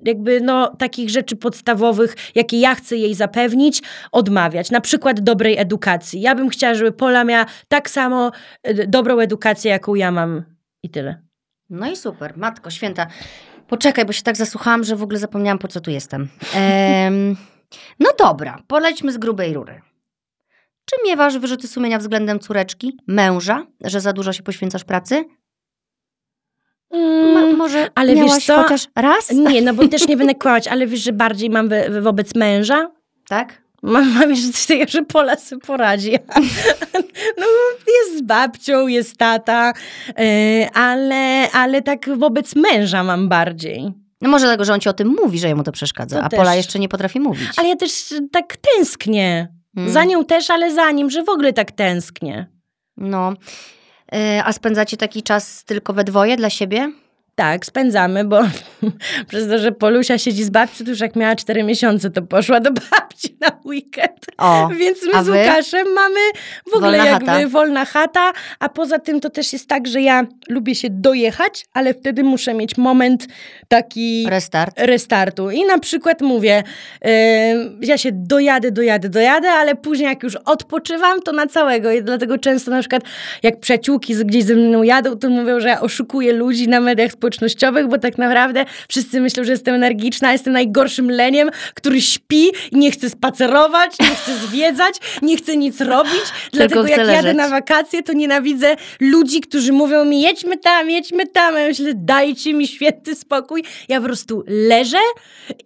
jakby 0.05 0.41
no 0.41 0.77
takich 0.79 1.11
rzeczy 1.11 1.37
podstawowych, 1.37 2.17
jakie 2.35 2.61
ja 2.61 2.75
chcę 2.75 2.97
jej 2.97 3.15
zapewnić, 3.15 3.83
odmawiać. 4.13 4.71
Na 4.71 4.81
przykład 4.81 5.21
dobrej 5.21 5.59
edukacji. 5.59 6.21
Ja 6.21 6.35
bym 6.35 6.49
chciała, 6.49 6.75
żeby 6.75 6.93
Pola 6.93 7.25
miała 7.25 7.47
tak 7.69 7.91
samo 7.91 8.31
e, 8.63 8.87
dobrą 8.87 9.19
edukację, 9.19 9.71
jaką 9.71 9.95
ja 9.95 10.11
mam 10.11 10.43
i 10.83 10.91
tyle. 10.91 11.30
No 11.71 11.91
i 11.91 11.97
super, 11.97 12.37
matko 12.37 12.71
święta. 12.71 13.07
Poczekaj, 13.69 14.05
bo 14.05 14.13
się 14.13 14.23
tak 14.23 14.37
zasłuchałam, 14.37 14.85
że 14.85 14.97
w 14.97 15.03
ogóle 15.03 15.19
zapomniałam, 15.19 15.59
po 15.59 15.69
co 15.69 15.81
tu 15.81 15.91
jestem. 15.91 16.29
Em, 16.55 17.37
no 18.01 18.11
dobra, 18.19 18.63
polećmy 18.67 19.13
z 19.13 19.19
grubej 19.19 19.55
rury. 19.55 19.81
Czy 20.85 20.97
miewasz 21.05 21.39
wyrzuty 21.39 21.69
sumienia 21.69 21.99
względem 21.99 22.39
córeczki, 22.39 22.99
męża, 23.07 23.67
że 23.81 24.01
za 24.01 24.13
dużo 24.13 24.33
się 24.33 24.43
poświęcasz 24.43 24.85
pracy? 24.85 25.25
Ma, 27.35 27.47
może 27.57 27.79
Mm, 27.79 27.91
ale 27.95 28.15
wiesz 28.15 28.27
miałaś 28.27 28.47
co? 28.47 28.63
chociaż 28.63 28.87
raz? 28.97 29.31
Nie, 29.31 29.63
no 29.63 29.75
bo 29.75 29.89
też 29.89 30.09
nie 30.09 30.17
będę 30.17 30.35
kłamać, 30.35 30.69
ale 30.69 30.87
wiesz, 30.87 31.01
że 31.01 31.13
bardziej 31.13 31.51
mam 31.51 31.69
we 31.69 32.01
wobec 32.03 32.35
męża. 32.35 32.91
Tak? 33.29 33.63
Mam, 33.83 34.13
mam 34.15 34.31
jeszcze 34.31 34.53
coś 34.53 34.67
takiego, 34.67 34.91
że 34.91 35.03
Pola 35.03 35.37
sobie 35.37 35.61
poradzi. 35.63 36.13
No, 37.39 37.47
jest 37.87 38.19
z 38.19 38.23
babcią, 38.23 38.87
jest 38.87 39.17
tata, 39.17 39.73
yy, 40.19 40.71
ale, 40.75 41.51
ale 41.53 41.83
tak 41.83 42.19
wobec 42.19 42.57
męża 42.57 43.05
mam 43.05 43.29
bardziej. 43.29 43.93
No 44.21 44.29
może 44.31 44.47
dlatego, 44.47 44.65
że 44.65 44.73
on 44.75 44.81
ci 44.81 44.89
o 44.89 44.93
tym 44.93 45.17
mówi, 45.23 45.39
że 45.39 45.49
jemu 45.49 45.63
to 45.63 45.73
przeszkadza, 45.73 46.19
To 46.19 46.25
a 46.25 46.29
też. 46.29 46.39
Pola 46.39 46.55
jeszcze 46.55 46.79
nie 46.79 46.89
potrafi 46.89 47.21
mówić. 47.21 47.49
Ale 47.57 47.69
ja 47.69 47.77
też 47.77 48.15
tak 48.33 48.57
tęsknię. 48.57 49.49
Hmm. 49.75 49.93
Za 49.93 50.05
nią 50.05 50.25
też, 50.25 50.51
ale 50.51 50.75
za 50.75 50.91
nim, 50.91 51.11
że 51.11 51.25
w 51.25 51.29
ogóle 51.29 51.53
tak 51.53 51.73
tęsknię. 51.73 52.47
No. 52.97 53.33
E, 54.13 54.43
A 54.45 54.53
spędzacie 54.53 54.97
taki 54.97 55.23
czas 55.23 55.65
tylko 55.65 55.93
we 55.93 56.05
dwoje 56.05 56.37
dla 56.37 56.51
siebie? 56.51 56.93
Tak, 57.35 57.67
spędzamy, 57.67 58.25
bo 58.25 58.41
przez 59.29 59.49
to, 59.49 59.59
że 59.59 59.73
Polusia 59.73 60.19
siedzi 60.19 60.45
z 60.45 60.51
babcią, 60.51 60.85
to 60.85 60.91
już 60.91 61.01
jak 61.01 61.17
miała 61.17 61.37
4 61.37 61.63
miesiące, 61.63 62.11
to 62.11 62.23
poszła 62.23 62.61
do 62.61 62.71
babci 62.73 63.37
na 63.41 63.49
weekend. 63.65 64.27
O, 64.39 64.69
Więc 64.81 64.99
my 65.15 65.25
z? 65.25 65.29
Łukaszem 65.29 65.87
mamy 65.95 66.21
w 66.73 66.75
ogóle 66.75 66.91
Wolna 66.99 67.05
jakby 67.11 67.27
chata. 67.27 67.49
wolna 67.49 67.85
chata, 67.85 68.33
a 68.59 68.69
poza 68.69 68.99
tym 68.99 69.21
to 69.21 69.31
też 69.31 69.53
jest 69.53 69.69
tak, 69.69 69.87
że 69.89 70.01
ja 70.01 70.27
lubię 70.49 70.75
się 70.75 70.89
dojechać, 70.91 71.67
ale 71.75 71.95
wtedy 71.95 72.25
muszę 72.25 72.55
mieć 72.55 72.77
moment 72.77 73.27
taki 73.69 74.27
restart. 74.31 74.81
restartu. 74.81 75.51
I 75.51 75.65
na 75.65 75.79
przykład 75.79 76.21
mówię, 76.21 76.63
yy, 77.05 77.11
ja 77.81 77.99
się 77.99 78.11
dojadę, 78.13 78.71
dojadę, 78.71 79.09
dojadę, 79.09 79.51
ale 79.51 79.75
później 79.75 80.09
jak 80.09 80.23
już 80.23 80.37
odpoczywam, 80.37 81.23
to 81.23 81.33
na 81.33 81.47
całego. 81.47 81.93
I 81.93 82.03
dlatego 82.03 82.39
często 82.39 82.71
na 82.71 82.81
przykład 82.81 83.03
jak 83.43 83.61
przyjaciółki 83.61 84.15
gdzieś 84.25 84.45
ze 84.45 84.55
mną 84.55 84.83
jadą, 84.83 85.19
to 85.19 85.31
mówią, 85.31 85.61
że 85.61 85.69
ja 85.69 85.81
oszukuję 85.81 86.33
ludzi 86.33 86.69
na 86.69 86.81
mediach 86.81 87.17
społecznościowych, 87.21 87.89
bo 87.89 87.99
tak 87.99 88.19
naprawdę 88.19 88.65
wszyscy 88.89 89.21
myślą, 89.21 89.45
że 89.45 89.53
jestem 89.53 89.75
energiczna, 89.75 90.33
jestem 90.33 90.53
najgorszym 90.53 91.11
leniem, 91.11 91.51
który 91.75 92.01
śpi 92.01 92.45
i 92.73 92.77
nie 92.77 92.91
chce 92.91 93.11
spacerować, 93.11 93.99
nie 94.01 94.15
chce 94.15 94.37
zwiedzać, 94.47 94.95
nie 95.23 95.37
chce 95.37 95.57
nic 95.57 95.81
robić. 95.81 96.23
Dlatego 96.53 96.87
jak 96.87 96.99
jadę 96.99 97.13
leżeć. 97.13 97.37
na 97.37 97.49
wakacje, 97.49 98.03
to 98.03 98.13
nienawidzę 98.13 98.77
ludzi, 99.01 99.41
którzy 99.41 99.73
mówią 99.73 100.05
mi 100.05 100.21
jedźmy 100.21 100.57
tam, 100.57 100.91
jedźmy 100.91 101.27
tam. 101.27 101.55
Ja 101.55 101.69
myślę, 101.69 101.93
dajcie 101.95 102.55
mi 102.55 102.69
święty 102.69 103.15
spokój. 103.15 103.65
Ja 103.89 104.01
po 104.01 104.07
prostu 104.07 104.45
leżę 104.47 104.99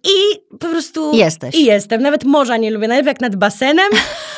i 0.04 0.40
po 0.58 0.68
prostu... 0.68 1.16
Jesteś. 1.16 1.54
I 1.54 1.64
jestem. 1.64 2.02
Nawet 2.02 2.24
morza 2.24 2.56
nie 2.56 2.70
lubię, 2.70 2.88
nawet 2.88 3.06
jak 3.06 3.20
nad 3.20 3.36
basenem, 3.36 3.88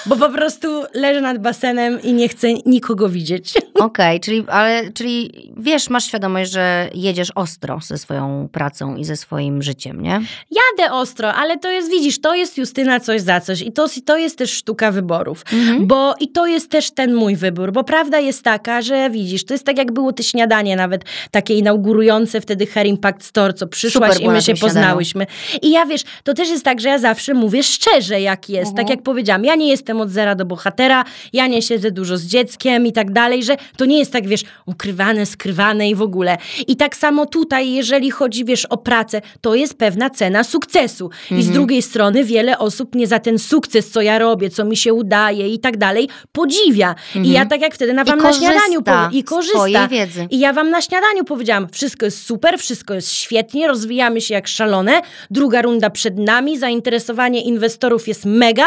bo 0.06 0.16
po 0.16 0.28
prostu 0.28 0.84
leżę 0.94 1.20
nad 1.20 1.38
basenem 1.38 2.02
i 2.02 2.12
nie 2.12 2.28
chcę 2.28 2.48
nikogo 2.66 3.08
widzieć. 3.08 3.54
Okej, 3.74 4.20
czyli, 4.20 4.44
ale, 4.48 4.92
czyli 4.92 5.30
wiesz, 5.56 5.90
masz 5.90 6.04
świadomość, 6.04 6.52
że 6.52 6.90
jedziesz 7.06 7.32
ostro 7.34 7.78
ze 7.82 7.98
swoją 7.98 8.48
pracą 8.52 8.96
i 8.96 9.04
ze 9.04 9.16
swoim 9.16 9.62
życiem, 9.62 10.00
nie? 10.02 10.20
Jadę 10.50 10.92
ostro, 10.92 11.34
ale 11.34 11.58
to 11.58 11.70
jest, 11.70 11.90
widzisz, 11.90 12.20
to 12.20 12.34
jest 12.34 12.58
Justyna 12.58 13.00
coś 13.00 13.20
za 13.20 13.40
coś 13.40 13.62
i 13.62 13.72
to, 13.72 13.86
to 14.06 14.16
jest 14.16 14.38
też 14.38 14.50
sztuka 14.52 14.90
wyborów. 14.92 15.42
Mhm. 15.52 15.86
Bo 15.86 16.14
i 16.20 16.28
to 16.28 16.46
jest 16.46 16.70
też 16.70 16.90
ten 16.90 17.14
mój 17.14 17.36
wybór, 17.36 17.72
bo 17.72 17.84
prawda 17.84 18.18
jest 18.18 18.42
taka, 18.42 18.82
że 18.82 19.10
widzisz, 19.10 19.44
to 19.44 19.54
jest 19.54 19.64
tak 19.66 19.78
jak 19.78 19.92
było 19.92 20.12
te 20.12 20.22
śniadanie 20.22 20.76
nawet 20.76 21.04
takie 21.30 21.54
inaugurujące 21.54 22.40
wtedy 22.40 22.66
Hair 22.66 22.86
Impact 22.86 23.24
Store, 23.24 23.52
co 23.54 23.66
przyszłaś 23.66 24.12
Super 24.14 24.26
i 24.26 24.28
my 24.32 24.36
się 24.36 24.42
śniadaniu. 24.42 24.60
poznałyśmy. 24.60 25.26
I 25.62 25.70
ja 25.70 25.86
wiesz, 25.86 26.02
to 26.24 26.34
też 26.34 26.48
jest 26.48 26.64
tak, 26.64 26.80
że 26.80 26.88
ja 26.88 26.98
zawsze 26.98 27.34
mówię 27.34 27.62
szczerze 27.62 28.20
jak 28.20 28.48
jest, 28.48 28.70
Mhm. 28.70 28.86
tak 28.86 28.96
jak 28.96 29.02
powiedziałam, 29.04 29.44
ja 29.44 29.54
nie 29.54 29.68
jestem 29.68 30.00
od 30.00 30.10
zera 30.10 30.34
do 30.34 30.44
bohatera, 30.44 31.04
ja 31.32 31.46
nie 31.46 31.62
siedzę 31.62 31.90
dużo 31.90 32.16
z 32.16 32.24
dzieckiem 32.24 32.86
i 32.86 32.92
tak 32.92 33.12
dalej, 33.12 33.44
że 33.44 33.56
to 33.76 33.84
nie 33.84 33.98
jest 33.98 34.12
tak, 34.12 34.26
wiesz, 34.28 34.44
ukrywane, 34.66 35.26
skrywane 35.26 35.88
i 35.90 35.94
w 35.94 36.02
ogóle. 36.02 36.36
I 36.68 36.76
tak 36.76 36.95
samo 36.96 37.26
tutaj, 37.26 37.70
jeżeli 37.72 38.10
chodzi, 38.10 38.44
wiesz, 38.44 38.64
o 38.64 38.76
pracę, 38.76 39.20
to 39.40 39.54
jest 39.54 39.78
pewna 39.78 40.10
cena 40.10 40.44
sukcesu. 40.44 41.10
I 41.30 41.34
Mhm. 41.34 41.42
z 41.42 41.50
drugiej 41.50 41.82
strony 41.82 42.24
wiele 42.24 42.58
osób 42.58 42.94
mnie 42.94 43.06
za 43.06 43.18
ten 43.18 43.38
sukces, 43.38 43.90
co 43.90 44.00
ja 44.00 44.18
robię, 44.18 44.50
co 44.50 44.64
mi 44.64 44.76
się 44.76 44.94
udaje 44.94 45.48
i 45.48 45.58
tak 45.58 45.76
dalej, 45.76 46.08
podziwia. 46.32 46.94
I 47.14 47.30
ja 47.30 47.46
tak 47.46 47.60
jak 47.60 47.74
wtedy 47.74 47.92
na 47.92 48.04
wam 48.04 48.18
na 48.18 48.32
śniadaniu 48.32 48.82
i 49.12 49.24
korzysta. 49.24 49.88
wiedzy. 49.88 50.26
I 50.30 50.38
ja 50.38 50.52
wam 50.52 50.70
na 50.70 50.80
śniadaniu 50.82 51.24
powiedziałam, 51.24 51.68
wszystko 51.72 52.04
jest 52.04 52.26
super, 52.26 52.58
wszystko 52.58 52.94
jest 52.94 53.12
świetnie, 53.12 53.66
rozwijamy 53.68 54.20
się 54.20 54.34
jak 54.34 54.48
szalone, 54.48 55.00
druga 55.30 55.62
runda 55.62 55.90
przed 55.90 56.18
nami, 56.18 56.58
zainteresowanie 56.58 57.42
inwestorów 57.42 58.08
jest 58.08 58.24
mega, 58.24 58.66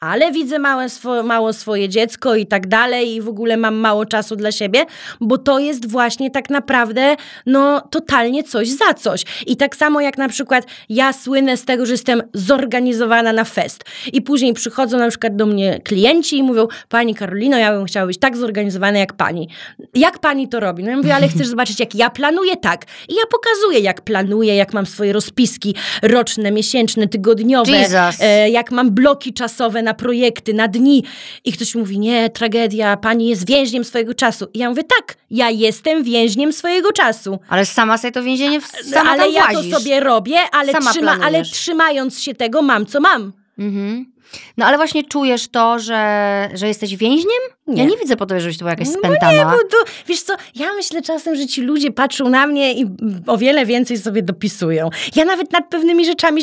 ale 0.00 0.32
widzę 0.32 0.58
małe 0.58 0.86
swo- 0.88 1.22
mało 1.24 1.52
swoje 1.52 1.88
dziecko 1.88 2.34
i 2.36 2.46
tak 2.46 2.66
dalej 2.66 3.14
i 3.14 3.20
w 3.20 3.28
ogóle 3.28 3.56
mam 3.56 3.74
mało 3.74 4.06
czasu 4.06 4.36
dla 4.36 4.52
siebie, 4.52 4.84
bo 5.20 5.38
to 5.38 5.58
jest 5.58 5.90
właśnie 5.90 6.30
tak 6.30 6.50
naprawdę 6.50 7.16
no 7.46 7.80
totalnie 7.90 8.42
coś 8.44 8.68
za 8.68 8.94
coś. 8.94 9.24
I 9.46 9.56
tak 9.56 9.76
samo 9.76 10.00
jak 10.00 10.18
na 10.18 10.28
przykład 10.28 10.64
ja 10.88 11.12
słynę 11.12 11.56
z 11.56 11.64
tego, 11.64 11.86
że 11.86 11.92
jestem 11.92 12.22
zorganizowana 12.34 13.32
na 13.32 13.44
fest 13.44 13.84
i 14.12 14.22
później 14.22 14.54
przychodzą 14.54 14.98
na 14.98 15.08
przykład 15.08 15.36
do 15.36 15.46
mnie 15.46 15.80
klienci 15.84 16.38
i 16.38 16.42
mówią, 16.42 16.66
pani 16.88 17.14
Karolino, 17.14 17.58
ja 17.58 17.72
bym 17.72 17.84
chciała 17.84 18.06
być 18.06 18.18
tak 18.18 18.36
zorganizowana 18.36 18.98
jak 18.98 19.12
pani. 19.12 19.48
Jak 19.94 20.18
pani 20.18 20.48
to 20.48 20.60
robi? 20.60 20.84
No 20.84 20.90
ja 20.90 20.96
mówię, 20.96 21.14
ale 21.14 21.28
chcesz 21.28 21.46
zobaczyć 21.54 21.80
jak 21.80 21.94
ja 21.94 22.10
planuję? 22.10 22.56
Tak. 22.56 22.84
I 23.08 23.14
ja 23.14 23.22
pokazuję 23.30 23.80
jak 23.80 24.00
planuję, 24.00 24.56
jak 24.56 24.72
mam 24.72 24.86
swoje 24.86 25.12
rozpiski 25.12 25.74
roczne, 26.02 26.50
miesięczne, 26.50 27.08
tygodniowe, 27.08 27.72
Jesus. 27.72 28.16
e, 28.20 28.50
jak 28.50 28.70
mam 28.70 28.90
bloki 28.90 29.32
czasowe 29.32 29.82
na 29.88 29.94
projekty, 29.94 30.54
na 30.54 30.68
dni. 30.68 31.04
I 31.44 31.52
ktoś 31.52 31.74
mówi, 31.74 31.98
nie, 31.98 32.30
tragedia, 32.30 32.96
pani 32.96 33.28
jest 33.28 33.46
więźniem 33.46 33.84
swojego 33.84 34.14
czasu. 34.14 34.46
I 34.54 34.58
ja 34.58 34.68
mówię, 34.70 34.82
tak, 34.84 35.16
ja 35.30 35.50
jestem 35.50 36.02
więźniem 36.04 36.52
swojego 36.52 36.92
czasu. 36.92 37.38
Ale 37.48 37.66
sama 37.66 37.98
sobie 37.98 38.12
to 38.12 38.22
więzienie 38.22 38.60
w- 38.60 38.66
sama 38.66 39.10
ale 39.10 39.22
ja 39.30 39.42
to 39.52 39.62
sobie 39.78 40.00
robię, 40.00 40.38
ale, 40.52 40.72
trzyma, 40.90 41.10
ale 41.26 41.42
trzymając 41.52 42.20
się 42.20 42.34
tego 42.34 42.62
mam, 42.62 42.86
co 42.86 43.00
mam. 43.00 43.32
Mhm. 43.58 44.12
No 44.56 44.66
ale 44.66 44.76
właśnie 44.76 45.04
czujesz 45.04 45.48
to, 45.48 45.78
że, 45.78 46.48
że 46.54 46.68
jesteś 46.68 46.96
więźniem? 46.96 47.40
Nie. 47.66 47.82
Ja 47.82 47.88
nie 47.88 47.96
widzę 47.96 48.16
po 48.16 48.26
tobie, 48.26 48.40
żebyś 48.40 48.56
to 48.56 48.58
była 48.58 48.70
jakaś 48.70 48.86
No 48.88 48.92
spętana. 48.98 49.44
Bo 49.44 49.58
to, 49.58 49.76
wiesz 50.06 50.22
co, 50.22 50.36
ja 50.54 50.72
myślę 50.72 51.02
czasem, 51.02 51.36
że 51.36 51.46
ci 51.46 51.62
ludzie 51.62 51.90
patrzą 51.90 52.28
na 52.28 52.46
mnie 52.46 52.72
i 52.72 52.86
o 53.26 53.38
wiele 53.38 53.66
więcej 53.66 53.98
sobie 53.98 54.22
dopisują. 54.22 54.90
Ja 55.16 55.24
nawet 55.24 55.52
nad 55.52 55.68
pewnymi 55.68 56.04
rzeczami, 56.04 56.42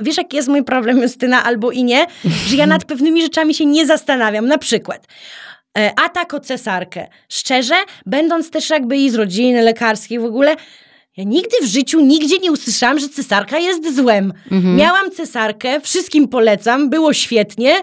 wiesz 0.00 0.16
jaki 0.16 0.36
jest 0.36 0.48
mój 0.48 0.64
problem 0.64 1.02
Justyna, 1.02 1.44
albo 1.44 1.70
i 1.70 1.84
nie, 1.84 2.06
że 2.48 2.56
ja 2.56 2.66
nad 2.66 2.84
pewnymi 2.84 3.22
rzeczami 3.22 3.54
się 3.54 3.66
nie 3.66 3.86
zastanawiam. 3.86 4.46
Na 4.46 4.58
przykład 4.58 5.06
e, 5.78 5.92
atak 6.04 6.34
o 6.34 6.40
cesarkę. 6.40 7.06
Szczerze, 7.28 7.74
będąc 8.06 8.50
też 8.50 8.70
jakby 8.70 8.96
i 8.96 9.10
z 9.10 9.14
rodziny 9.14 9.62
lekarskiej 9.62 10.18
w 10.18 10.24
ogóle, 10.24 10.56
ja 11.16 11.24
nigdy 11.24 11.56
w 11.62 11.66
życiu 11.66 12.00
nigdzie 12.00 12.38
nie 12.38 12.52
usłyszałam, 12.52 12.98
że 12.98 13.08
cesarka 13.08 13.58
jest 13.58 13.96
złem. 13.96 14.32
Mhm. 14.52 14.76
Miałam 14.76 15.10
cesarkę, 15.10 15.80
wszystkim 15.80 16.28
polecam, 16.28 16.90
było 16.90 17.12
świetnie. 17.12 17.74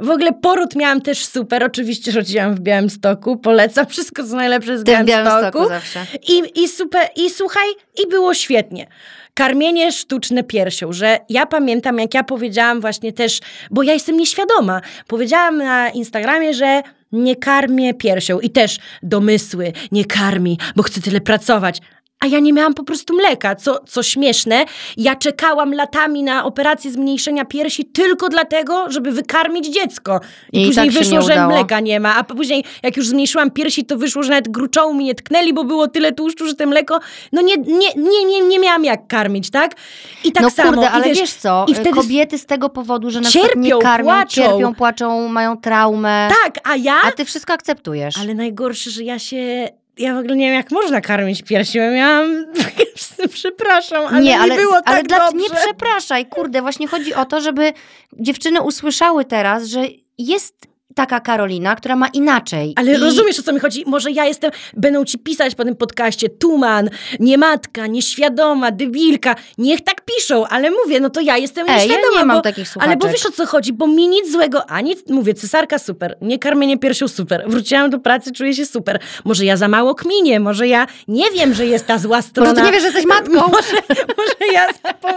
W 0.00 0.10
ogóle 0.10 0.32
poród 0.32 0.76
miałam 0.76 1.00
też 1.00 1.24
super. 1.26 1.64
Oczywiście 1.64 2.12
rodziłam 2.12 2.54
w 2.54 2.60
Białymstoku, 2.60 3.36
polecam 3.36 3.86
wszystko 3.86 4.24
co 4.24 4.36
najlepsze 4.36 4.78
z 4.78 4.84
Białymstoku. 4.84 5.24
Białymstoku 5.24 5.68
zawsze. 5.68 6.06
I, 6.28 6.62
I 6.62 6.68
super, 6.68 7.08
i 7.16 7.30
słuchaj, 7.30 7.68
i 8.04 8.08
było 8.08 8.34
świetnie. 8.34 8.86
Karmienie 9.34 9.92
sztuczne 9.92 10.44
piersią, 10.44 10.92
że 10.92 11.18
ja 11.28 11.46
pamiętam, 11.46 11.98
jak 11.98 12.14
ja 12.14 12.24
powiedziałam 12.24 12.80
właśnie 12.80 13.12
też, 13.12 13.40
bo 13.70 13.82
ja 13.82 13.92
jestem 13.92 14.16
nieświadoma, 14.16 14.80
powiedziałam 15.06 15.56
na 15.56 15.90
Instagramie, 15.90 16.54
że 16.54 16.82
nie 17.12 17.36
karmię 17.36 17.94
piersią 17.94 18.40
i 18.40 18.50
też 18.50 18.78
domysły, 19.02 19.72
nie 19.92 20.04
karmi, 20.04 20.58
bo 20.76 20.82
chcę 20.82 21.00
tyle 21.00 21.20
pracować. 21.20 21.80
A 22.22 22.26
ja 22.26 22.40
nie 22.40 22.52
miałam 22.52 22.74
po 22.74 22.84
prostu 22.84 23.14
mleka, 23.14 23.54
co, 23.54 23.78
co 23.86 24.02
śmieszne. 24.02 24.64
Ja 24.96 25.16
czekałam 25.16 25.74
latami 25.74 26.22
na 26.22 26.44
operację 26.44 26.90
zmniejszenia 26.90 27.44
piersi 27.44 27.84
tylko 27.84 28.28
dlatego, 28.28 28.90
żeby 28.90 29.12
wykarmić 29.12 29.74
dziecko. 29.74 30.20
I, 30.52 30.62
I 30.62 30.66
później 30.66 30.86
tak 30.86 30.98
wyszło, 30.98 31.22
że 31.22 31.46
mleka 31.46 31.80
nie 31.80 32.00
ma, 32.00 32.16
a 32.16 32.24
później 32.24 32.64
jak 32.82 32.96
już 32.96 33.08
zmniejszyłam 33.08 33.50
piersi, 33.50 33.84
to 33.84 33.96
wyszło, 33.96 34.22
że 34.22 34.30
nawet 34.30 34.48
gruczołu 34.48 34.94
mi 34.94 35.04
nie 35.04 35.14
tknęli, 35.14 35.52
bo 35.52 35.64
było 35.64 35.88
tyle 35.88 36.12
tłuszczu, 36.12 36.46
że 36.46 36.54
te 36.54 36.66
mleko, 36.66 37.00
no 37.32 37.42
nie, 37.42 37.56
nie, 37.56 37.88
nie, 37.96 38.24
nie, 38.24 38.40
nie 38.40 38.58
miałam 38.58 38.84
jak 38.84 39.06
karmić, 39.06 39.50
tak? 39.50 39.76
I 40.24 40.32
tak 40.32 40.42
no 40.42 40.50
samo. 40.50 40.70
kurde, 40.70 40.90
ale 40.90 41.04
wiesz, 41.04 41.18
wiesz, 41.18 41.32
co, 41.32 41.66
i 41.68 41.74
wtedy- 41.74 41.90
kobiety 41.90 42.38
z 42.38 42.46
tego 42.46 42.68
powodu, 42.68 43.10
że 43.10 43.20
na 43.20 43.28
przykład 43.28 43.56
nie 43.56 43.62
Cierpią, 43.62 43.78
karmią, 43.78 44.04
płaczą. 44.06 44.42
cierpią, 44.42 44.74
płaczą, 44.74 45.28
mają 45.28 45.56
traumę, 45.56 46.28
Tak, 46.44 46.58
a 46.64 46.76
ja... 46.76 46.94
a 47.04 47.12
ty 47.12 47.24
wszystko 47.24 47.52
akceptujesz. 47.52 48.18
Ale 48.18 48.34
najgorsze, 48.34 48.90
że 48.90 49.02
ja 49.02 49.18
się... 49.18 49.68
Ja 49.98 50.14
w 50.14 50.18
ogóle 50.18 50.36
nie 50.36 50.46
wiem, 50.46 50.54
jak 50.54 50.70
można 50.70 51.00
karmić 51.00 51.42
piersi. 51.42 51.78
Ja 51.78 51.90
miałam... 51.90 52.46
Przepraszam, 53.32 54.06
ale 54.06 54.20
nie, 54.20 54.28
nie, 54.30 54.38
ale, 54.38 54.56
było 54.56 54.72
tak 54.72 54.88
ale 54.88 55.02
dla, 55.02 55.18
dobrze. 55.18 55.36
nie 55.36 55.60
przepraszaj, 55.64 56.26
kurde, 56.26 56.62
właśnie 56.62 56.86
chodzi 56.86 57.14
o 57.14 57.24
to, 57.24 57.40
żeby 57.40 57.72
dziewczyny 58.12 58.62
usłyszały 58.62 59.24
teraz, 59.24 59.64
że 59.64 59.80
jest 60.18 60.71
taka 60.94 61.20
Karolina, 61.20 61.76
która 61.76 61.96
ma 61.96 62.08
inaczej. 62.08 62.72
Ale 62.76 62.92
I 62.92 62.96
rozumiesz, 62.96 63.38
o 63.38 63.42
co 63.42 63.52
mi 63.52 63.60
chodzi? 63.60 63.84
Może 63.86 64.10
ja 64.10 64.24
jestem, 64.24 64.50
będą 64.76 65.04
ci 65.04 65.18
pisać 65.18 65.54
po 65.54 65.64
tym 65.64 65.76
podcaście 65.76 66.28
tuman, 66.28 66.90
niematka, 67.20 67.86
nieświadoma, 67.86 68.70
debilka. 68.70 69.34
Niech 69.58 69.80
tak 69.80 70.00
piszą, 70.04 70.46
ale 70.46 70.70
mówię, 70.70 71.00
no 71.00 71.10
to 71.10 71.20
ja 71.20 71.36
jestem 71.36 71.66
Ej, 71.68 71.74
ja 71.74 71.82
nieświadoma. 71.82 72.20
nie 72.20 72.24
mam 72.24 72.36
bo, 72.36 72.42
takich 72.42 72.68
słuchaczek. 72.68 72.90
Ale 72.90 72.96
bo 72.96 73.08
wiesz 73.08 73.26
o 73.26 73.30
co 73.30 73.46
chodzi, 73.46 73.72
bo 73.72 73.86
mi 73.86 74.08
nic 74.08 74.32
złego, 74.32 74.70
ani 74.70 74.96
mówię, 75.08 75.34
cesarka 75.34 75.78
super, 75.78 76.16
nie 76.20 76.38
karmienie 76.38 76.78
piersią 76.78 77.08
super, 77.08 77.44
wróciłam 77.46 77.90
do 77.90 77.98
pracy, 77.98 78.32
czuję 78.32 78.54
się 78.54 78.66
super. 78.66 79.00
Może 79.24 79.44
ja 79.44 79.56
za 79.56 79.68
mało 79.68 79.94
kminię, 79.94 80.40
może 80.40 80.68
ja 80.68 80.86
nie 81.08 81.30
wiem, 81.30 81.54
że 81.54 81.66
jest 81.66 81.86
ta 81.86 81.98
zła 81.98 82.22
strona. 82.22 82.50
Może 82.50 82.60
ty 82.60 82.66
nie 82.66 82.72
wiesz, 82.72 82.82
że 82.82 82.88
jesteś 82.88 83.06
matką. 83.06 83.32
Może, 83.52 83.82
może 84.16 84.52
ja 84.52 84.66
zapo... 84.82 85.08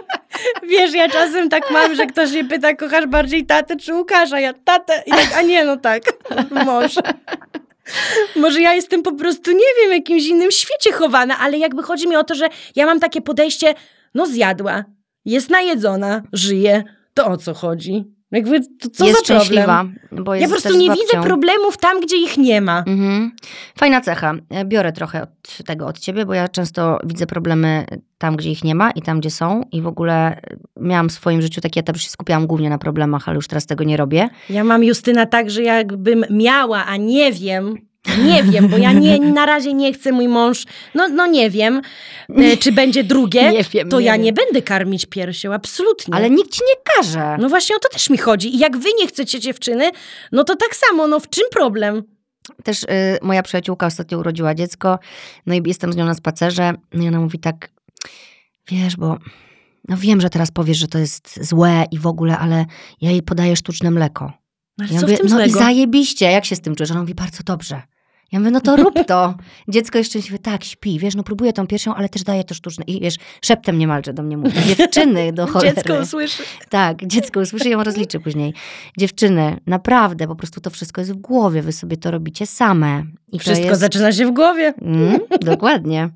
Wiesz, 0.64 0.94
ja 0.94 1.10
czasem 1.10 1.50
tak 1.50 1.72
mam, 1.72 1.96
że 1.96 2.06
ktoś 2.06 2.32
mnie 2.32 2.46
pyta, 2.46 2.76
kochasz 2.76 3.08
bardziej 3.08 3.46
tatę 3.46 3.76
czy 3.76 3.94
Łukasza? 3.94 4.40
Ja 4.40 4.54
tatę 4.54 5.04
i 5.06 5.12
tak, 5.12 5.34
a 5.38 5.42
nie, 5.42 5.66
no 5.66 5.78
tak, 5.78 6.04
może. 6.66 7.02
Może 8.36 8.62
ja 8.62 8.74
jestem 8.74 9.04
po 9.04 9.12
prostu, 9.12 9.52
nie 9.52 9.82
wiem, 9.82 9.90
w 9.90 9.94
jakimś 9.94 10.28
innym 10.28 10.52
świecie 10.52 10.92
chowana, 10.92 11.40
ale 11.40 11.58
jakby 11.58 11.84
chodzi 11.84 12.08
mi 12.08 12.16
o 12.16 12.24
to, 12.24 12.36
że 12.36 12.50
ja 12.76 12.86
mam 12.86 13.00
takie 13.00 13.22
podejście, 13.22 13.74
no 14.14 14.26
zjadła, 14.26 14.84
jest 15.26 15.50
najedzona, 15.50 16.22
żyje, 16.34 16.84
to 17.14 17.26
o 17.26 17.38
co 17.38 17.54
chodzi? 17.54 18.15
Jakby, 18.32 18.60
to 18.80 18.90
co 18.90 19.06
jest 19.06 19.18
za 19.18 19.24
szczęśliwa, 19.24 19.86
bo 20.12 20.36
jest 20.36 20.42
Ja 20.42 20.48
po 20.48 20.52
prostu 20.52 20.70
też 20.70 20.78
nie 20.78 20.90
widzę 20.90 21.22
problemów 21.24 21.78
tam, 21.78 22.02
gdzie 22.02 22.18
ich 22.18 22.38
nie 22.38 22.62
ma. 22.62 22.84
Mhm. 22.88 23.32
Fajna 23.78 24.02
cecha. 24.02 24.34
E, 24.50 24.66
Biorę 24.66 24.92
trochę 24.92 25.22
od 25.24 25.58
tego 25.66 25.88
od 25.88 26.00
ciebie, 26.00 26.26
bo 26.26 26.34
ja 26.34 26.48
często 26.48 27.00
widzę 27.04 27.28
problemy 27.28 27.86
tam, 28.18 28.36
gdzie 28.36 28.52
ich 28.52 28.64
nie 28.64 28.76
ma 28.76 28.92
i 28.92 29.02
tam, 29.02 29.20
gdzie 29.20 29.30
są. 29.30 29.64
I 29.72 29.82
w 29.82 29.88
ogóle 29.88 30.14
e, 30.14 30.58
miałam 30.80 31.10
w 31.10 31.12
swoim 31.12 31.42
życiu 31.42 31.62
taki 31.62 31.80
etap, 31.80 31.96
że 31.96 32.04
się 32.04 32.10
skupiałam 32.10 32.48
głównie 32.48 32.70
na 32.70 32.78
problemach, 32.78 33.30
ale 33.30 33.36
już 33.36 33.48
teraz 33.48 33.66
tego 33.66 33.84
nie 33.84 33.98
robię. 33.98 34.30
Ja 34.50 34.64
mam 34.64 34.84
Justyna 34.84 35.26
tak, 35.26 35.52
że 35.52 35.64
jakbym 35.64 36.26
miała, 36.30 36.86
a 36.86 36.98
nie 36.98 37.32
wiem, 37.32 37.78
nie 38.24 38.44
wiem, 38.44 38.68
bo 38.68 38.78
ja 38.78 38.92
nie, 38.94 39.20
na 39.42 39.46
razie 39.46 39.74
nie 39.74 39.94
chcę, 39.94 40.12
mój 40.12 40.28
mąż, 40.28 40.66
no, 40.96 41.08
no 41.10 41.28
nie 41.28 41.50
wiem, 41.50 41.82
e, 42.30 42.58
czy 42.58 42.72
będzie 42.72 43.04
drugie, 43.04 43.52
Nie 43.52 43.64
wiem, 43.64 43.90
to 43.90 44.00
nie 44.00 44.06
ja 44.06 44.14
wiem. 44.14 44.22
nie 44.22 44.34
będę 44.34 44.62
karmić 44.62 45.06
piersią, 45.06 45.54
absolutnie. 45.54 46.14
Ale 46.16 46.30
nikt 46.30 46.52
ci 46.52 46.62
nie 46.62 46.94
każe. 46.96 47.38
No 47.40 47.50
właśnie 47.50 47.76
o 47.76 47.80
to 47.80 47.90
też 47.90 48.10
mi 48.10 48.18
chodzi. 48.18 48.56
I 48.56 48.60
jak 48.60 48.78
wy 48.78 48.90
nie 49.00 49.08
chcecie 49.08 49.40
dziewczyny, 49.40 49.92
no 50.32 50.44
to 50.44 50.56
tak 50.56 50.76
samo, 50.76 51.08
no 51.08 51.20
w 51.20 51.30
czym 51.30 51.46
problem? 51.52 52.04
Też 52.64 52.84
y, 52.84 52.88
moja 53.22 53.44
przyjaciółka 53.44 53.86
ostatnio 53.86 54.18
urodziła 54.20 54.56
dziecko, 54.56 55.00
no 55.46 55.54
i 55.56 55.62
jestem 55.66 55.94
z 55.94 55.96
nią 55.96 56.06
na 56.06 56.14
spacerze, 56.14 56.74
no 56.94 57.04
i 57.04 57.08
ona 57.08 57.20
mówi 57.20 57.40
tak, 57.40 57.70
wiesz, 58.68 58.96
bo 58.98 59.18
no 59.88 59.98
wiem, 59.98 60.22
że 60.22 60.30
teraz 60.30 60.52
powiesz, 60.52 60.78
że 60.78 60.88
to 60.88 60.98
jest 60.98 61.44
złe 61.50 61.86
i 61.92 62.00
w 62.00 62.08
ogóle, 62.08 62.38
ale 62.38 62.66
ja 63.02 63.12
jej 63.12 63.22
podaję 63.22 63.56
sztuczne 63.56 63.92
mleko. 63.92 64.34
Ale 64.80 64.90
Ja 64.94 65.00
co 65.00 65.06
mówię, 65.06 65.16
w 65.16 65.20
tym 65.20 65.28
no 65.30 65.36
złego? 65.36 65.46
i 65.56 65.60
zajebiście, 65.60 66.26
jak 66.32 66.46
się 66.46 66.56
z 66.56 66.62
tym 66.62 66.76
czujesz? 66.76 66.92
Ona 66.92 67.00
mówi, 67.02 67.16
bardzo 67.16 67.44
dobrze. 67.44 67.82
Ja 68.36 68.40
mówię, 68.40 68.52
no 68.52 68.62
to 68.62 68.76
rób 68.76 68.94
to. 69.08 69.34
Dziecko 69.68 69.98
jest 69.98 70.10
szczęśliwe, 70.10 70.40
tak, 70.40 70.64
śpi, 70.64 71.00
wiesz, 71.00 71.16
no 71.16 71.24
próbuję 71.24 71.54
tą 71.54 71.68
piersią, 71.68 71.96
ale 71.96 72.10
też 72.10 72.24
daję 72.24 72.44
to 72.44 72.54
sztuczne. 72.54 72.86
I 72.88 73.02
wiesz, 73.02 73.16
szeptem 73.42 73.78
niemalże 73.78 74.14
do 74.14 74.24
mnie 74.24 74.38
mówi, 74.38 74.76
dziewczyny 74.76 75.34
do 75.34 75.48
cholery. 75.52 75.76
Dziecko 75.76 75.94
usłyszy. 76.02 76.44
Tak, 76.70 77.06
dziecko 77.06 77.40
usłyszy 77.40 77.68
i 77.68 77.72
ją 77.72 77.84
rozliczy 77.84 78.20
później. 78.20 78.54
Dziewczyny, 78.98 79.60
naprawdę, 79.68 80.28
po 80.28 80.36
prostu 80.36 80.62
to 80.62 80.70
wszystko 80.70 81.02
jest 81.02 81.14
w 81.14 81.18
głowie, 81.18 81.62
wy 81.62 81.72
sobie 81.72 81.98
to 81.98 82.12
robicie 82.12 82.46
same. 82.46 83.04
I 83.32 83.40
Wszystko 83.40 83.68
jest... 83.68 83.82
zaczyna 83.82 84.12
się 84.12 84.26
w 84.26 84.32
głowie. 84.32 84.74
Mm, 84.82 85.20
dokładnie. 85.42 86.10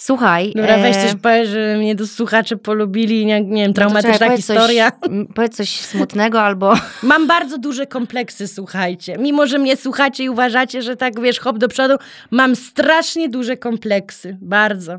Słuchaj. 0.00 0.52
Dobra, 0.56 0.78
weź 0.78 0.96
e, 0.96 1.02
coś 1.02 1.20
powiedz, 1.22 1.48
że 1.48 1.76
mnie 1.78 1.94
do 1.94 2.06
słuchacze 2.06 2.56
polubili, 2.56 3.26
nie, 3.26 3.40
nie 3.40 3.62
wiem, 3.62 3.70
no 3.70 3.74
traumatyczna 3.74 4.26
powiedz 4.26 4.36
historia. 4.36 4.90
Coś, 4.90 5.10
powiedz 5.34 5.56
coś 5.56 5.80
smutnego 5.80 6.42
albo... 6.42 6.74
Mam 7.02 7.26
bardzo 7.26 7.58
duże 7.58 7.86
kompleksy, 7.86 8.48
słuchajcie. 8.48 9.16
Mimo, 9.18 9.46
że 9.46 9.58
mnie 9.58 9.76
słuchacie 9.76 10.24
i 10.24 10.28
uważacie, 10.28 10.82
że 10.82 10.96
tak, 10.96 11.20
wiesz, 11.20 11.40
hop 11.40 11.58
do 11.58 11.68
przodu, 11.68 11.94
mam 12.30 12.56
strasznie 12.56 13.28
duże 13.28 13.56
kompleksy. 13.56 14.38
Bardzo. 14.40 14.98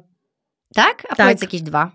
Tak? 0.76 1.04
A 1.10 1.16
Tak. 1.16 1.18
powiedz 1.18 1.42
jakieś 1.42 1.62
dwa. 1.62 1.92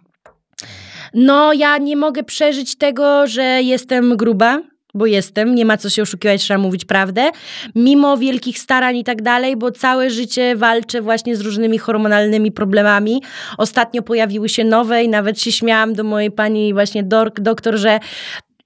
No, 1.15 1.53
ja 1.53 1.79
nie 1.79 1.97
mogę 1.97 2.23
przeżyć 2.25 2.77
tego, 2.77 3.27
że 3.27 3.43
jestem 3.43 4.17
gruba, 4.17 4.63
bo 4.95 5.07
jestem, 5.07 5.55
nie 5.55 5.65
ma 5.65 5.77
co 5.77 5.91
się 5.91 6.03
oszukiwać, 6.03 6.41
trzeba 6.43 6.59
mówić 6.59 6.85
prawdę. 6.85 7.31
Mimo 7.75 8.17
wielkich 8.17 8.59
starań 8.59 8.97
i 8.97 9.05
tak 9.05 9.23
dalej, 9.23 9.57
bo 9.57 9.71
całe 9.71 10.11
życie 10.11 10.57
walczę 10.57 11.03
właśnie 11.03 11.37
z 11.37 11.41
różnymi 11.41 11.79
hormonalnymi 11.79 12.53
problemami. 12.53 13.23
Ostatnio 13.59 14.03
pojawiły 14.03 14.49
się 14.49 14.65
nowe 14.65 15.05
i 15.05 15.09
nawet 15.09 15.41
się 15.41 15.53
śmiałam 15.53 15.95
do 15.95 16.05
mojej 16.05 16.31
pani 16.31 16.75
właśnie 16.75 17.03
doktor, 17.39 17.77
że 17.77 18.01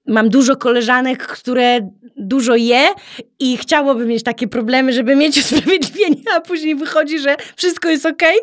mam 0.09 0.29
dużo 0.29 0.55
koleżanek, 0.55 1.27
które 1.27 1.89
dużo 2.17 2.55
je 2.55 2.87
i 3.39 3.57
chciałoby 3.57 4.05
mieć 4.05 4.23
takie 4.23 4.47
problemy, 4.47 4.93
żeby 4.93 5.15
mieć 5.15 5.37
usprawiedliwienie, 5.41 6.21
a 6.35 6.41
później 6.41 6.75
wychodzi, 6.75 7.19
że 7.19 7.35
wszystko 7.55 7.89
jest 7.89 8.05
okej, 8.05 8.37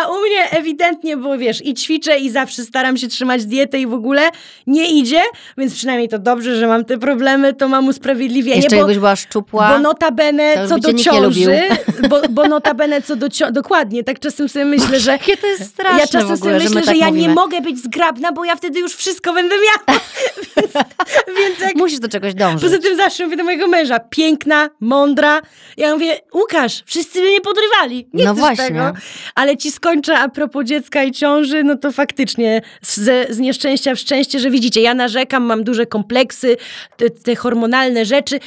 a 0.00 0.08
u 0.08 0.20
mnie 0.20 0.50
ewidentnie, 0.50 1.16
bo 1.16 1.38
wiesz, 1.38 1.66
i 1.66 1.74
ćwiczę 1.74 2.18
i 2.18 2.30
zawsze 2.30 2.62
staram 2.64 2.96
się 2.96 3.08
trzymać 3.08 3.44
dietę 3.44 3.78
i 3.78 3.86
w 3.86 3.94
ogóle 3.94 4.28
nie 4.66 4.90
idzie, 4.90 5.22
więc 5.58 5.74
przynajmniej 5.74 6.08
to 6.08 6.18
dobrze, 6.18 6.56
że 6.56 6.66
mam 6.66 6.84
te 6.84 6.98
problemy, 6.98 7.54
to 7.54 7.68
mam 7.68 7.88
usprawiedliwienie, 7.88 8.56
Jeszcze 8.56 8.70
bo, 8.70 8.76
jakbyś 8.76 8.98
była 8.98 9.16
szczupła. 9.16 9.68
bo 9.72 9.78
notabene 9.78 10.68
co 10.68 10.78
do 10.78 10.94
ciąży, 10.94 11.62
bo, 12.10 12.20
bo 12.30 12.48
notabene 12.48 13.02
co 13.02 13.16
do 13.16 13.28
ciąży, 13.28 13.52
dokładnie, 13.52 14.04
tak 14.04 14.18
czasem 14.18 14.48
sobie 14.48 14.64
myślę, 14.64 15.00
że 15.00 15.10
Jakie 15.10 15.36
to 15.36 15.46
jest 15.46 15.66
straszne 15.66 15.98
ja 15.98 16.06
czasem 16.06 16.20
ogóle, 16.22 16.36
sobie 16.36 16.54
myślę, 16.54 16.68
że, 16.68 16.74
my 16.74 16.80
że 16.80 16.86
tak 16.86 16.96
ja 16.96 17.06
mówimy. 17.06 17.28
nie 17.28 17.34
mogę 17.34 17.60
być 17.60 17.78
zgrabna, 17.78 18.32
bo 18.32 18.44
ja 18.44 18.56
wtedy 18.56 18.80
już 18.80 18.94
wszystko 18.94 19.32
będę 19.32 19.54
miała. 19.56 20.00
więc, 20.56 20.72
więc 21.38 21.60
jak 21.60 21.74
Musisz 21.76 21.98
do 21.98 22.08
czegoś 22.08 22.34
dążyć. 22.34 22.62
Poza 22.62 22.78
tym 22.78 22.96
zawsze 22.96 23.24
mówię 23.24 23.36
do 23.36 23.44
mojego 23.44 23.68
męża, 23.68 23.98
piękna, 23.98 24.70
mądra. 24.80 25.40
Ja 25.76 25.92
mówię, 25.94 26.16
Łukasz, 26.34 26.82
wszyscy 26.86 27.20
mnie 27.20 27.32
nie 27.32 27.40
podrywali. 27.40 28.08
Nie 28.14 28.24
No 28.24 28.34
właśnie. 28.34 28.64
tego. 28.64 28.92
Ale 29.34 29.56
ci 29.56 29.70
skończę 29.72 30.18
a 30.18 30.28
propos 30.28 30.64
dziecka 30.64 31.02
i 31.02 31.12
ciąży, 31.12 31.64
no 31.64 31.76
to 31.76 31.92
faktycznie 31.92 32.62
z, 32.82 33.30
z 33.30 33.38
nieszczęścia 33.38 33.94
w 33.94 33.98
szczęście, 33.98 34.40
że 34.40 34.50
widzicie, 34.50 34.80
ja 34.80 34.94
narzekam, 34.94 35.42
mam 35.42 35.64
duże 35.64 35.86
kompleksy, 35.86 36.56
te, 36.96 37.10
te 37.10 37.36
hormonalne 37.36 38.04
rzeczy, 38.04 38.40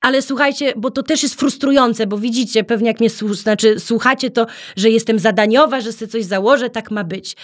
ale 0.00 0.22
słuchajcie, 0.22 0.72
bo 0.76 0.90
to 0.90 1.02
też 1.02 1.22
jest 1.22 1.34
frustrujące, 1.34 2.06
bo 2.06 2.18
widzicie, 2.18 2.64
pewnie 2.64 2.88
jak 2.88 3.00
mnie 3.00 3.10
znaczy, 3.10 3.80
słuchacie, 3.80 4.30
to, 4.30 4.46
że 4.76 4.90
jestem 4.90 5.18
zadaniowa, 5.18 5.80
że 5.80 5.92
sobie 5.92 6.10
coś 6.10 6.24
założę, 6.24 6.70
tak 6.70 6.90
ma 6.90 7.04
być. 7.04 7.36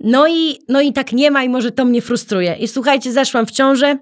No 0.00 0.28
i, 0.28 0.58
no 0.68 0.80
i 0.80 0.92
tak 0.92 1.12
nie 1.12 1.30
ma 1.30 1.44
i 1.44 1.48
może 1.48 1.70
to 1.70 1.84
mnie 1.84 2.02
frustruje. 2.02 2.56
I 2.60 2.68
słuchajcie, 2.68 3.12
zaszłam 3.12 3.46
w 3.46 3.50
ciążę, 3.50 3.98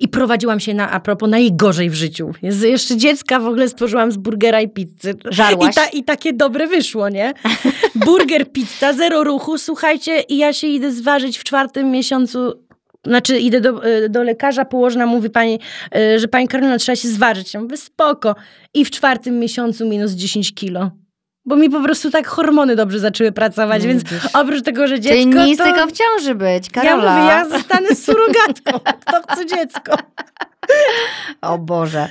i 0.00 0.08
prowadziłam 0.08 0.60
się 0.60 0.74
na, 0.74 0.90
a 0.90 1.00
propos, 1.00 1.30
najgorzej 1.30 1.90
w 1.90 1.94
życiu. 1.94 2.32
Z, 2.48 2.62
jeszcze 2.62 2.96
dziecka 2.96 3.40
w 3.40 3.46
ogóle 3.46 3.68
stworzyłam 3.68 4.12
z 4.12 4.16
burgera 4.16 4.60
i 4.60 4.68
pizzy. 4.68 5.14
Żarłaś? 5.24 5.72
I, 5.72 5.74
ta, 5.74 5.86
I 5.86 6.04
takie 6.04 6.32
dobre 6.32 6.66
wyszło, 6.66 7.08
nie? 7.08 7.32
Burger, 8.06 8.52
pizza, 8.52 8.92
zero 8.92 9.24
ruchu, 9.24 9.58
słuchajcie, 9.58 10.20
i 10.20 10.36
ja 10.36 10.52
się 10.52 10.66
idę 10.66 10.92
zważyć 10.92 11.38
w 11.38 11.44
czwartym 11.44 11.90
miesiącu. 11.90 12.64
Znaczy, 13.06 13.38
idę 13.38 13.60
do, 13.60 13.84
e, 13.84 14.08
do 14.08 14.22
lekarza, 14.22 14.64
położna 14.64 15.06
mówi 15.06 15.30
pani, 15.30 15.58
e, 15.96 16.18
że 16.18 16.28
pani 16.28 16.48
Karolina, 16.48 16.78
trzeba 16.78 16.96
się 16.96 17.08
zważyć. 17.08 17.54
Ja 17.54 17.60
mówię, 17.60 17.76
spoko. 17.76 18.34
I 18.74 18.84
w 18.84 18.90
czwartym 18.90 19.38
miesiącu 19.38 19.86
minus 19.86 20.12
10 20.12 20.54
kilo. 20.54 20.90
Bo 21.46 21.56
mi 21.56 21.70
po 21.70 21.80
prostu 21.80 22.10
tak 22.10 22.26
hormony 22.26 22.76
dobrze 22.76 22.98
zaczęły 22.98 23.32
pracować, 23.32 23.82
No 23.82 23.88
więc 23.88 24.02
oprócz 24.34 24.62
tego, 24.62 24.86
że 24.88 25.00
dziecko, 25.00 25.16
Czyli 25.32 25.44
nic 25.50 25.58
to... 25.58 25.64
tylko 25.64 25.86
w 25.86 25.92
ciąży 25.92 26.34
być, 26.34 26.68
Ja 26.76 26.82
Karola. 26.82 27.14
mówię, 27.16 27.26
ja 27.28 27.48
zostanę 27.48 27.94
surogatką. 27.96 28.80
Kto 29.06 29.22
chce 29.22 29.46
dziecko? 29.46 29.96
O 31.42 31.58
Boże. 31.58 32.08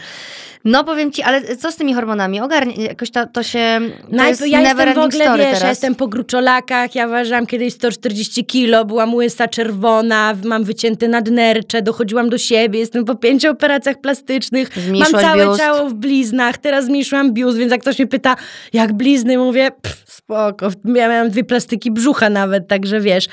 No 0.65 0.83
powiem 0.83 1.11
ci, 1.11 1.21
ale 1.21 1.55
co 1.55 1.71
z 1.71 1.75
tymi 1.75 1.93
hormonami? 1.93 2.41
Ogarnie, 2.41 2.73
jakoś 2.85 3.11
to, 3.11 3.25
to 3.27 3.43
się... 3.43 3.79
To 4.01 4.07
No, 4.11 4.25
jest 4.27 4.47
ja 4.47 4.61
jestem 4.61 4.93
w 4.93 4.97
ogóle, 4.97 5.37
wiesz, 5.37 5.61
ja 5.61 5.69
jestem 5.69 5.95
po 5.95 6.07
gruczolakach, 6.07 6.95
ja 6.95 7.07
ważyłam 7.07 7.45
kiedyś 7.45 7.73
140 7.73 8.45
kilo, 8.45 8.85
byłam 8.85 9.13
łysa, 9.15 9.47
czerwona, 9.47 10.33
mam 10.43 10.63
wycięte 10.63 11.07
nadnercze, 11.07 11.81
dochodziłam 11.81 12.29
do 12.29 12.37
siebie, 12.37 12.79
jestem 12.79 13.05
po 13.05 13.15
pięciu 13.15 13.49
operacjach 13.51 14.01
plastycznych, 14.01 14.75
mam 14.75 14.85
Zmniejszyłaś 14.85 15.23
całe 15.25 15.45
biust. 15.45 15.59
ciało 15.59 15.89
w 15.89 15.93
bliznach, 15.93 16.57
teraz 16.57 16.85
zmniejszyłam 16.85 17.33
biust, 17.33 17.57
więc 17.57 17.71
jak 17.71 17.81
ktoś 17.81 17.99
mnie 17.99 18.07
pyta, 18.07 18.35
jak 18.73 18.93
blizny, 18.93 19.37
mówię, 19.37 19.71
pff, 19.81 20.03
spoko, 20.11 20.67
ja 20.85 21.09
miałam 21.09 21.29
dwie 21.29 21.43
plastyki 21.43 21.91
brzucha 21.91 22.29
nawet, 22.29 22.67
także 22.67 22.99
wiesz. 23.01 23.25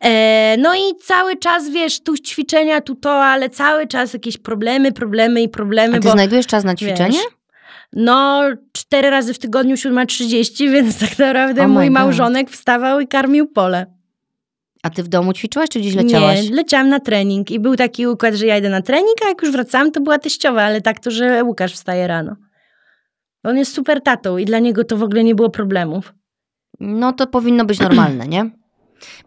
E, 0.00 0.56
no 0.58 0.74
i 0.74 0.96
cały 1.04 1.36
czas, 1.36 1.70
wiesz, 1.70 2.00
tu 2.02 2.18
ćwiczenia, 2.18 2.80
tu 2.80 2.94
to, 2.94 3.10
ale 3.24 3.50
cały 3.50 3.86
czas 3.86 4.12
jakieś 4.12 4.38
problemy, 4.38 4.92
problemy 4.92 5.42
i 5.42 5.48
problemy, 5.48 5.96
A 5.96 6.00
ty 6.00 6.06
bo... 6.06 6.12
znajdujesz 6.12 6.46
czas 6.46 6.64
na 6.64 6.73
ćwiczenie? 6.76 7.18
Wiesz, 7.18 7.26
No, 7.92 8.42
cztery 8.72 9.10
razy 9.10 9.34
w 9.34 9.38
tygodniu 9.38 9.74
7.30, 9.76 10.70
więc 10.72 10.98
tak 10.98 11.18
naprawdę 11.18 11.60
Oh 11.62 11.72
mój 11.72 11.84
God. 11.84 11.92
małżonek 11.94 12.50
wstawał 12.50 13.00
i 13.00 13.08
karmił 13.08 13.46
pole. 13.46 13.86
A 14.82 14.90
ty 14.90 15.02
w 15.02 15.08
domu 15.08 15.32
ćwiczyłaś, 15.32 15.68
czy 15.68 15.80
gdzieś 15.80 15.94
leciałaś? 15.94 16.42
Nie, 16.48 16.54
leciałam 16.56 16.88
na 16.88 17.00
trening 17.00 17.50
i 17.50 17.60
był 17.60 17.76
taki 17.76 18.06
układ, 18.06 18.34
że 18.34 18.46
ja 18.46 18.58
idę 18.58 18.68
na 18.68 18.82
trening, 18.82 19.16
a 19.24 19.28
jak 19.28 19.42
już 19.42 19.52
wracałam, 19.52 19.92
to 19.92 20.00
była 20.00 20.18
teściowa, 20.18 20.62
ale 20.62 20.80
tak 20.80 21.00
to, 21.00 21.10
że 21.10 21.44
Łukasz 21.44 21.72
wstaje 21.74 22.06
rano. 22.06 22.36
On 23.44 23.58
jest 23.58 23.74
super 23.74 24.00
tatą 24.02 24.38
i 24.38 24.44
dla 24.44 24.58
niego 24.58 24.84
to 24.84 24.96
w 24.96 25.02
ogóle 25.02 25.24
nie 25.24 25.34
było 25.34 25.50
problemów. 25.50 26.14
No 26.80 27.12
to 27.12 27.26
powinno 27.26 27.64
być 27.64 27.80
normalne, 27.88 28.26
nie? 28.28 28.50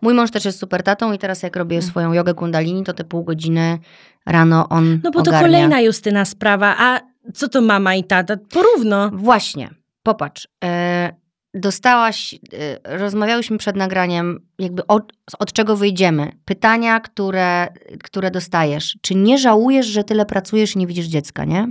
Mój 0.02 0.14
mąż 0.14 0.32
też 0.32 0.46
jest 0.46 0.60
super 0.60 0.84
tatą 0.84 1.14
i 1.14 1.18
teraz 1.18 1.44
jak 1.44 1.56
robię 1.56 1.82
swoją 1.82 2.14
jogę 2.14 2.34
kundalini, 2.34 2.84
to 2.84 2.94
te 2.94 3.04
pół 3.04 3.24
godziny 3.24 3.80
rano 4.26 4.70
on 4.70 5.00
No 5.04 5.12
bo 5.12 5.22
to 5.22 5.32
ogarnia. 5.32 5.42
kolejna 5.48 5.82
Justyna 5.82 6.26
sprawa, 6.26 6.76
a 6.80 7.00
co 7.34 7.50
to 7.50 7.62
mama 7.62 7.96
i 7.96 8.04
tata? 8.04 8.38
Porówno. 8.50 9.10
Właśnie, 9.14 9.70
popatrz. 10.04 10.48
E, 10.64 11.14
dostałaś, 11.54 12.36
e, 12.54 12.98
rozmawiałyśmy 12.98 13.58
przed 13.58 13.76
nagraniem, 13.76 14.40
jakby 14.60 14.88
od, 14.88 15.14
od 15.40 15.54
czego 15.54 15.76
wyjdziemy. 15.76 16.32
Pytania, 16.46 17.00
które, 17.00 17.68
które 18.04 18.32
dostajesz. 18.32 18.98
Czy 19.02 19.16
nie 19.16 19.38
żałujesz, 19.38 19.86
że 19.86 20.04
tyle 20.04 20.26
pracujesz 20.26 20.76
i 20.76 20.80
nie 20.80 20.88
widzisz 20.88 21.06
dziecka, 21.06 21.46
nie? 21.46 21.68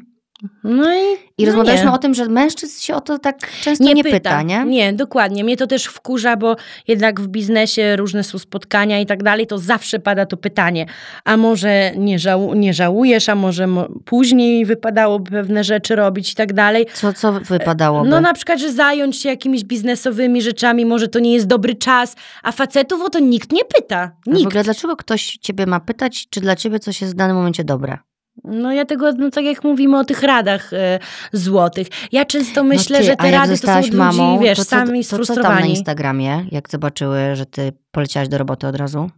No 0.64 0.94
i, 0.94 0.98
I 1.38 1.44
no 1.44 1.46
rozmawialiśmy 1.46 1.86
nie. 1.86 1.92
o 1.92 1.98
tym, 1.98 2.14
że 2.14 2.26
mężczyzn 2.28 2.80
się 2.80 2.94
o 2.94 3.00
to 3.00 3.18
tak 3.18 3.50
często 3.60 3.84
nie, 3.84 4.04
pyta, 4.04 4.42
nie? 4.42 4.64
Nie, 4.64 4.92
dokładnie. 4.92 5.44
Mnie 5.44 5.56
to 5.56 5.66
też 5.66 5.84
wkurza, 5.84 6.36
bo 6.36 6.56
jednak 6.88 7.20
w 7.20 7.28
biznesie 7.28 7.96
różne 7.96 8.24
są 8.24 8.38
spotkania 8.38 9.00
i 9.00 9.06
tak 9.06 9.22
dalej, 9.22 9.46
to 9.46 9.58
zawsze 9.58 9.98
pada 9.98 10.26
to 10.26 10.36
pytanie, 10.36 10.86
a 11.24 11.36
może 11.36 11.92
nie, 11.96 12.18
żału- 12.18 12.56
nie 12.56 12.74
żałujesz, 12.74 13.28
a 13.28 13.34
może 13.34 13.66
mo- 13.66 13.88
później 14.04 14.64
wypadałoby 14.64 15.30
pewne 15.30 15.64
rzeczy 15.64 15.96
robić 15.96 16.32
i 16.32 16.34
tak 16.34 16.52
dalej. 16.52 16.86
Co, 16.94 17.12
co 17.12 17.32
wypadałoby? 17.32 18.08
No 18.08 18.20
na 18.20 18.34
przykład, 18.34 18.58
że 18.60 18.72
zająć 18.72 19.16
się 19.22 19.28
jakimiś 19.28 19.64
biznesowymi 19.64 20.42
rzeczami, 20.42 20.86
może 20.86 21.08
to 21.08 21.18
nie 21.18 21.34
jest 21.34 21.46
dobry 21.46 21.74
czas, 21.74 22.16
a 22.42 22.52
facetów 22.52 23.02
o 23.02 23.10
to 23.10 23.18
nikt 23.18 23.52
nie 23.52 23.64
pyta. 23.64 23.98
A 24.26 24.30
W 24.30 24.34
Nikt. 24.34 24.46
ogóle 24.46 24.64
dlaczego 24.64 24.96
ktoś 24.96 25.38
ciebie 25.40 25.66
ma 25.66 25.80
pytać, 25.80 26.26
czy 26.30 26.40
dla 26.40 26.56
ciebie 26.56 26.78
coś 26.78 27.00
jest 27.00 27.12
w 27.12 27.16
danym 27.16 27.36
momencie 27.36 27.64
dobre? 27.64 27.98
No 28.44 28.72
ja 28.72 28.84
tego, 28.84 29.12
no 29.12 29.30
tak 29.30 29.44
jak 29.44 29.64
mówimy 29.64 29.98
o 29.98 30.04
tych 30.04 30.22
radach 30.22 30.72
e, 30.72 30.98
złotych. 31.32 31.86
Ja 32.12 32.24
często 32.24 32.64
myślę, 32.64 32.98
no 32.98 33.00
ty, 33.00 33.06
że 33.06 33.16
te 33.16 33.30
rady 33.30 33.58
to 33.58 33.66
są 33.66 33.76
ludzi, 33.76 33.96
mamą, 33.96 34.38
wiesz, 34.38 34.58
to 34.58 34.64
co, 34.64 34.70
sami 34.70 35.04
to 35.04 35.18
co 35.18 35.34
tam 35.34 35.60
na. 35.60 35.66
Instagramie, 35.66 36.46
jak 36.50 36.70
zobaczyły, 36.70 37.36
że 37.36 37.46
ty 37.46 37.72
poleciałaś 37.90 38.28
do 38.28 38.38
roboty 38.38 38.66
od 38.66 38.76
razu? 38.76 39.10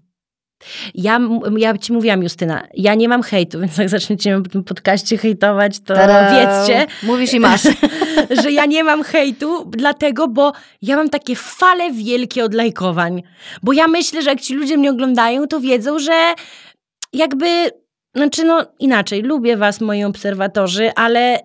Ja, 0.94 1.20
ja 1.56 1.78
ci 1.78 1.92
mówiłam, 1.92 2.22
Justyna, 2.22 2.62
ja 2.74 2.94
nie 2.94 3.08
mam 3.08 3.22
hejtu, 3.22 3.60
więc 3.60 3.78
jak 3.78 3.88
zaczniecie 3.88 4.38
w 4.38 4.48
tym 4.48 4.64
podcaście 4.64 5.18
hejtować, 5.18 5.80
to 5.80 5.94
Tada! 5.94 6.30
wiedzcie, 6.30 6.86
Mówisz 7.02 7.34
i 7.34 7.40
masz. 7.40 7.62
że 8.42 8.52
ja 8.52 8.66
nie 8.66 8.84
mam 8.84 9.02
hejtu, 9.02 9.64
dlatego, 9.70 10.28
bo 10.28 10.52
ja 10.82 10.96
mam 10.96 11.08
takie 11.08 11.36
fale 11.36 11.92
wielkie 11.92 12.44
odlajkowań. 12.44 13.22
Bo 13.62 13.72
ja 13.72 13.88
myślę, 13.88 14.22
że 14.22 14.30
jak 14.30 14.40
ci 14.40 14.54
ludzie 14.54 14.76
mnie 14.76 14.90
oglądają, 14.90 15.46
to 15.46 15.60
wiedzą, 15.60 15.98
że 15.98 16.34
jakby, 17.12 17.70
znaczy 18.18 18.44
no 18.44 18.66
inaczej, 18.78 19.22
lubię 19.22 19.56
was, 19.56 19.80
moi 19.80 20.04
obserwatorzy, 20.04 20.90
ale 20.94 21.40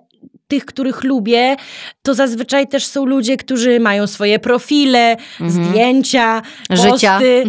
tych, 0.48 0.66
których 0.66 1.04
lubię, 1.04 1.56
to 2.02 2.14
zazwyczaj 2.14 2.68
też 2.68 2.86
są 2.86 3.06
ludzie, 3.06 3.38
którzy 3.38 3.80
mają 3.80 4.08
swoje 4.08 4.40
profile, 4.40 5.18
Mhm. 5.42 5.52
zdjęcia, 5.52 6.42
Życia. 6.70 6.90
posty, 6.90 7.44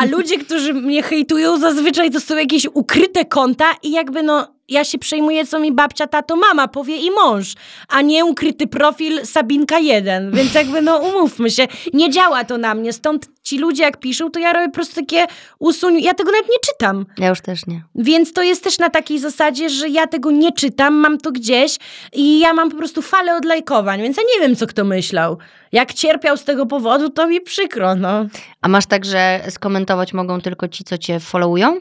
a 0.00 0.04
ludzie, 0.04 0.38
którzy 0.38 0.74
mnie 0.74 1.02
hejtują, 1.02 1.58
zazwyczaj 1.58 2.10
to 2.10 2.20
są 2.20 2.36
jakieś 2.36 2.66
ukryte 2.74 3.24
konta 3.24 3.64
i 3.82 3.90
jakby 3.90 4.22
no 4.22 4.57
ja 4.68 4.84
się 4.84 4.98
przejmuję, 4.98 5.46
co 5.46 5.60
mi 5.60 5.72
babcia, 5.72 6.06
tato, 6.06 6.36
mama 6.36 6.68
powie 6.68 6.96
i 6.96 7.10
mąż, 7.10 7.54
a 7.88 8.02
nie 8.02 8.24
ukryty 8.24 8.66
profil 8.66 9.26
Sabinka 9.26 9.78
1. 9.78 10.32
Więc 10.32 10.54
jakby, 10.54 10.82
no 10.82 10.98
umówmy 10.98 11.50
się, 11.50 11.66
nie 11.92 12.10
działa 12.10 12.44
to 12.44 12.58
na 12.58 12.74
mnie. 12.74 12.92
Stąd 12.92 13.28
ci 13.42 13.58
ludzie, 13.58 13.82
jak 13.82 14.00
piszą, 14.00 14.30
to 14.30 14.40
ja 14.40 14.52
robię 14.52 14.66
po 14.66 14.74
prostu 14.74 14.94
takie 14.94 15.26
usuń. 15.58 16.00
Ja 16.00 16.14
tego 16.14 16.32
nawet 16.32 16.46
nie 16.46 16.58
czytam. 16.72 17.06
Ja 17.18 17.28
już 17.28 17.40
też 17.40 17.66
nie. 17.66 17.84
Więc 17.94 18.32
to 18.32 18.42
jest 18.42 18.64
też 18.64 18.78
na 18.78 18.90
takiej 18.90 19.18
zasadzie, 19.18 19.70
że 19.70 19.88
ja 19.88 20.06
tego 20.06 20.30
nie 20.30 20.52
czytam, 20.52 20.94
mam 20.94 21.18
to 21.18 21.32
gdzieś 21.32 21.76
i 22.12 22.38
ja 22.38 22.52
mam 22.52 22.70
po 22.70 22.76
prostu 22.76 23.02
falę 23.02 23.36
odlajkowań, 23.36 24.02
więc 24.02 24.16
ja 24.16 24.22
nie 24.34 24.46
wiem, 24.46 24.56
co 24.56 24.66
kto 24.66 24.84
myślał. 24.84 25.38
Jak 25.72 25.94
cierpiał 25.94 26.36
z 26.36 26.44
tego 26.44 26.66
powodu, 26.66 27.10
to 27.10 27.26
mi 27.26 27.40
przykro, 27.40 27.94
no. 27.94 28.26
A 28.60 28.68
masz 28.68 28.86
tak, 28.86 29.04
że 29.04 29.40
skomentować 29.50 30.12
mogą 30.12 30.40
tylko 30.40 30.68
ci, 30.68 30.84
co 30.84 30.98
cię 30.98 31.20
followują? 31.20 31.80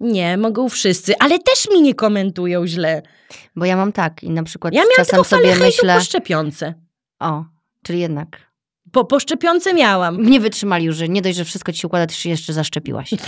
Nie, 0.00 0.36
mogą 0.36 0.68
wszyscy, 0.68 1.14
ale 1.18 1.38
też 1.38 1.68
mi 1.70 1.82
nie 1.82 1.94
komentują 1.94 2.66
źle. 2.66 3.02
Bo 3.56 3.64
ja 3.64 3.76
mam 3.76 3.92
tak 3.92 4.22
i 4.22 4.30
na 4.30 4.42
przykład 4.42 4.74
Ja 4.74 4.82
czasem 4.96 5.10
tylko 5.10 5.24
sobie 5.24 5.56
myślę, 5.56 5.94
po 5.98 6.00
szczepionce. 6.04 6.74
o, 7.20 7.44
czyli 7.82 8.00
jednak 8.00 8.50
Po, 8.92 9.04
po 9.04 9.20
szczepionce 9.20 9.74
miałam. 9.74 10.22
nie 10.22 10.40
wytrzymali 10.40 10.84
już, 10.84 10.96
że 10.96 11.08
nie 11.08 11.22
dość, 11.22 11.36
że 11.36 11.44
wszystko 11.44 11.72
ci 11.72 11.78
się 11.80 11.86
układa, 11.88 12.12
się 12.14 12.30
jeszcze 12.30 12.52
zaszczepiłaś. 12.52 13.10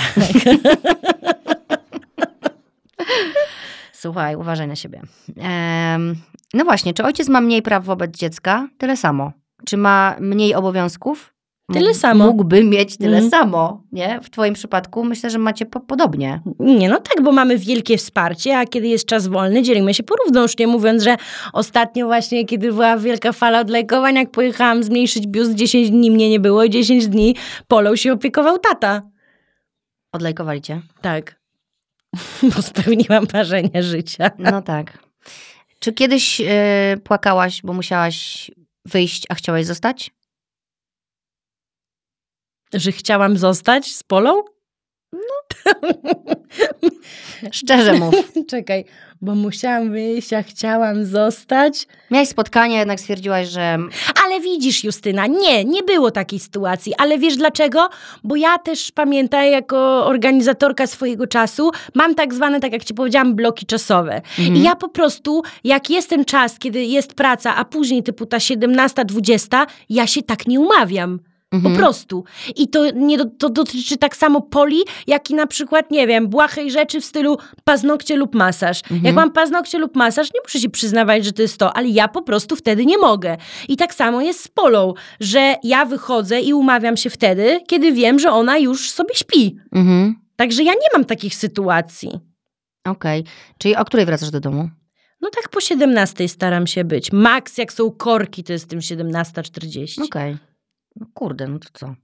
Słuchaj, 3.93 4.37
uważaj 4.37 4.69
na 4.69 4.77
siebie. 4.77 5.03
Em, 5.37 6.17
no 6.55 6.65
właśnie, 6.65 6.95
czy 6.95 7.05
ojciec 7.05 7.29
ma 7.29 7.41
mniej 7.41 7.63
praw 7.63 7.85
wobec 7.85 8.17
dziecka? 8.17 8.69
Tyle 8.79 8.97
samo. 8.97 9.33
Czy 9.67 9.77
ma 9.77 10.17
mniej 10.21 10.55
obowiązków? 10.55 11.35
Tyle 11.73 11.95
samo. 11.95 12.27
Mógłby 12.27 12.65
mieć 12.65 12.97
tyle 12.97 13.17
Mhm. 13.19 13.31
samo, 13.31 13.83
nie? 13.93 14.21
W 14.23 14.31
twoim 14.31 14.55
przypadku 14.55 15.05
myślę, 15.05 15.31
że 15.31 15.39
macie 15.39 15.67
po 15.67 15.81
podobnie. 15.81 16.41
Nie, 16.59 16.89
no 16.89 17.01
tak, 17.01 17.25
bo 17.25 17.33
mamy 17.33 17.59
wielkie 17.59 17.97
wsparcie, 17.99 18.59
a 18.59 18.67
kiedy 18.67 18.89
jest 18.89 19.07
czas 19.07 19.27
wolny, 19.27 19.63
dzielimy 19.63 19.95
się 19.95 20.03
porówno. 20.03 20.43
Już 20.43 20.59
nie 20.59 20.67
mówiąc, 20.67 21.03
że 21.03 21.17
ostatnio 21.53 22.07
właśnie, 22.07 22.45
kiedy 22.45 22.73
była 22.73 22.97
wielka 22.97 23.33
fala 23.33 23.61
odlejkowań, 23.61 24.15
jak 24.15 24.31
pojechałam 24.31 24.83
zmniejszyć 24.83 25.27
biust, 25.27 25.55
10 25.55 25.91
dni 25.91 26.11
mnie 26.11 26.31
nie 26.31 26.41
było 26.41 26.65
i 26.65 26.71
10 26.71 27.09
dni 27.09 27.37
Polą 27.69 27.97
się 27.97 28.13
opiekował 28.13 28.59
tata. 28.59 29.03
Odlajkowali 30.13 30.61
cię? 30.63 30.81
Tak. 31.01 31.41
Bo 32.57 32.63
spełniłam 32.63 33.27
marzenie 33.33 33.83
życia. 33.83 34.31
No 34.39 34.63
tak. 34.63 34.99
Czy 35.79 35.93
kiedyś 35.93 36.41
y, 36.41 36.45
płakałaś, 37.05 37.63
bo 37.63 37.73
musiałaś 37.73 38.51
wyjść, 38.85 39.25
a 39.29 39.35
chciałaś 39.35 39.65
zostać? 39.67 40.16
Że 42.75 42.93
chciałam 42.93 43.37
zostać 43.37 43.95
z 43.95 44.03
Polą? 44.03 44.43
Szczerze 47.53 47.93
mów. 47.93 48.15
Czekaj, 48.51 48.85
bo 49.21 49.35
musiałam 49.35 49.91
wyjść, 49.91 50.33
a 50.33 50.43
chciałam 50.43 51.05
zostać. 51.05 51.87
Miałaś 52.11 52.29
spotkanie, 52.29 52.77
jednak 52.77 53.01
stwierdziłaś, 53.01 53.49
że 53.49 53.79
Ale 54.25 54.41
widzisz, 54.41 54.85
Justyna, 54.85 55.27
nie, 55.27 55.65
nie 55.65 55.83
było 55.83 56.11
takiej 56.11 56.39
sytuacji. 56.39 56.95
Ale 56.99 57.19
wiesz 57.19 57.37
dlaczego? 57.37 57.89
Bo 58.25 58.37
ja 58.37 58.59
też 58.59 58.93
pamiętaj, 58.93 59.53
jako 59.53 60.07
organizatorka 60.07 60.87
swojego 60.87 61.27
czasu, 61.27 61.71
mam 61.95 62.15
tak 62.15 62.35
zwane, 62.35 62.61
tak 62.61 62.73
jak 62.73 62.85
ci 62.85 62.95
powiedziałam, 62.95 63.35
bloki 63.35 63.67
czasowe. 63.67 64.15
Mhm. 64.39 64.57
I 64.57 64.63
ja 64.63 64.77
po 64.77 64.89
prostu, 64.89 65.43
jak 65.65 65.91
jest 65.91 66.11
ten 66.11 66.25
czas, 66.25 66.59
kiedy 66.59 66.85
jest 66.85 67.15
praca, 67.15 67.57
a 67.57 67.65
później 67.65 68.03
typu 68.03 68.27
ta 68.27 68.41
17, 68.41 69.05
20, 69.05 69.67
ja 69.89 70.07
się 70.07 70.23
tak 70.23 70.47
nie 70.47 70.61
umawiam. 70.61 71.21
Po 71.51 71.57
Mhm. 71.57 71.77
prostu. 71.77 72.25
I 72.57 72.69
to, 72.69 72.91
nie, 72.91 73.19
to 73.39 73.51
dotyczy 73.51 73.97
tak 73.97 74.17
samo 74.17 74.41
poli, 74.41 74.79
jak 75.07 75.31
i 75.31 75.35
na 75.35 75.47
przykład, 75.47 75.91
nie 75.91 76.07
wiem, 76.07 76.29
błahej 76.29 76.71
rzeczy 76.71 77.01
w 77.01 77.05
stylu 77.05 77.37
paznokcie 77.65 78.17
lub 78.17 78.35
masaż. 78.35 78.81
Mhm. 78.83 79.05
Jak 79.05 79.15
mam 79.15 79.33
paznokcie 79.33 79.79
lub 79.79 79.97
masaż, 79.97 80.29
nie 80.35 80.41
muszę 80.45 80.61
się 80.61 80.69
przyznawać, 80.71 81.25
że 81.25 81.33
to 81.33 81.43
jest 81.43 81.59
to, 81.59 81.77
ale 81.77 81.89
ja 81.89 82.09
po 82.09 82.23
prostu 82.23 82.57
wtedy 82.57 82.87
nie 82.87 82.99
mogę. 82.99 83.37
I 83.69 83.77
tak 83.77 83.95
samo 83.95 84.21
jest 84.21 84.41
z 84.45 84.49
polą, 84.49 84.95
że 85.21 85.55
ja 85.63 85.85
wychodzę 85.85 86.41
i 86.41 86.55
umawiam 86.55 86.97
się 86.97 87.11
wtedy, 87.11 87.61
kiedy 87.69 87.93
wiem, 87.93 88.19
że 88.19 88.31
ona 88.31 88.59
już 88.59 88.91
sobie 88.91 89.15
śpi. 89.15 89.57
Mhm. 89.73 90.15
Także 90.37 90.63
ja 90.63 90.73
nie 90.73 90.89
mam 90.93 91.05
takich 91.05 91.35
sytuacji. 91.35 92.11
Okej. 92.87 93.25
Czyli 93.59 93.77
o 93.77 93.85
której 93.85 94.07
wracasz 94.07 94.31
do 94.31 94.41
domu? 94.41 94.71
No 95.21 95.31
tak 95.31 95.49
po 95.49 95.61
17 95.61 96.29
staram 96.29 96.67
się 96.67 96.85
być. 96.85 97.13
Max, 97.13 97.59
jak 97.59 97.73
są 97.73 97.91
korki, 97.91 98.45
to 98.45 98.53
jest 98.53 98.69
tym 98.71 98.79
17.40. 98.79 100.03
Okej. 100.05 100.37
No 100.97 101.07
kurde, 101.15 101.49
no 101.49 101.59
to 101.59 101.69
co? 101.73 101.95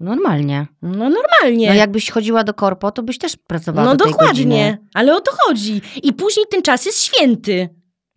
Normalnie. 0.00 0.66
No 0.82 1.10
normalnie. 1.10 1.68
No 1.68 1.74
jakbyś 1.74 2.10
chodziła 2.10 2.44
do 2.44 2.54
korpo, 2.54 2.90
to 2.92 3.02
byś 3.02 3.18
też 3.18 3.36
pracowała 3.36 3.86
No 3.88 3.96
do 3.96 4.04
tej 4.04 4.12
dokładnie, 4.12 4.32
godziny. 4.34 4.78
ale 4.94 5.16
o 5.16 5.20
to 5.20 5.30
chodzi. 5.38 5.82
I 6.02 6.12
później 6.12 6.46
ten 6.50 6.62
czas 6.62 6.86
jest 6.86 7.02
święty. 7.04 7.68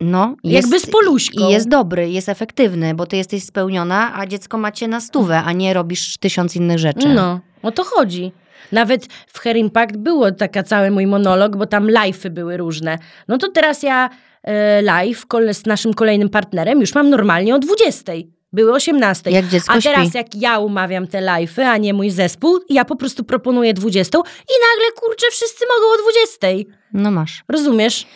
No, 0.01 0.35
Jakby 0.43 0.79
z 0.79 0.85
poluśką. 0.85 1.47
I 1.49 1.51
jest 1.51 1.69
dobry, 1.69 2.09
jest 2.09 2.29
efektywny, 2.29 2.95
bo 2.95 3.05
ty 3.05 3.17
jesteś 3.17 3.43
spełniona, 3.43 4.13
a 4.19 4.27
dziecko 4.27 4.57
macie 4.57 4.87
na 4.87 5.01
stówę, 5.01 5.37
a 5.45 5.53
nie 5.53 5.73
robisz 5.73 6.17
tysiąc 6.17 6.55
innych 6.55 6.79
rzeczy. 6.79 7.07
No, 7.09 7.39
o 7.63 7.71
to 7.71 7.83
chodzi. 7.83 8.31
Nawet 8.71 9.05
w 9.27 9.39
Hair 9.39 9.57
Impact 9.57 9.97
było 9.97 10.31
taka 10.31 10.63
cały 10.63 10.91
mój 10.91 11.07
monolog, 11.07 11.57
bo 11.57 11.65
tam 11.65 11.87
live'y 11.87 12.29
były 12.29 12.57
różne. 12.57 12.97
No 13.27 13.37
to 13.37 13.47
teraz 13.51 13.83
ja 13.83 14.09
e, 14.43 14.81
live 14.81 15.25
z 15.51 15.65
naszym 15.65 15.93
kolejnym 15.93 16.29
partnerem 16.29 16.79
już 16.81 16.95
mam 16.95 17.09
normalnie 17.09 17.55
o 17.55 17.59
20. 17.59 18.13
Były 18.53 18.73
18. 18.73 19.31
Jak 19.31 19.47
dziecko 19.47 19.73
A 19.73 19.81
teraz 19.81 20.07
śpi. 20.09 20.17
jak 20.17 20.35
ja 20.35 20.59
umawiam 20.59 21.07
te 21.07 21.21
live'y, 21.21 21.61
a 21.63 21.77
nie 21.77 21.93
mój 21.93 22.09
zespół, 22.09 22.59
ja 22.69 22.85
po 22.85 22.95
prostu 22.95 23.23
proponuję 23.23 23.73
20 23.73 24.17
i 24.19 24.21
nagle, 24.21 24.91
kurczę, 24.95 25.25
wszyscy 25.31 25.65
mogą 25.75 25.93
o 25.93 25.97
20. 26.41 26.69
No 26.93 27.11
masz. 27.11 27.43
Rozumiesz? 27.49 28.07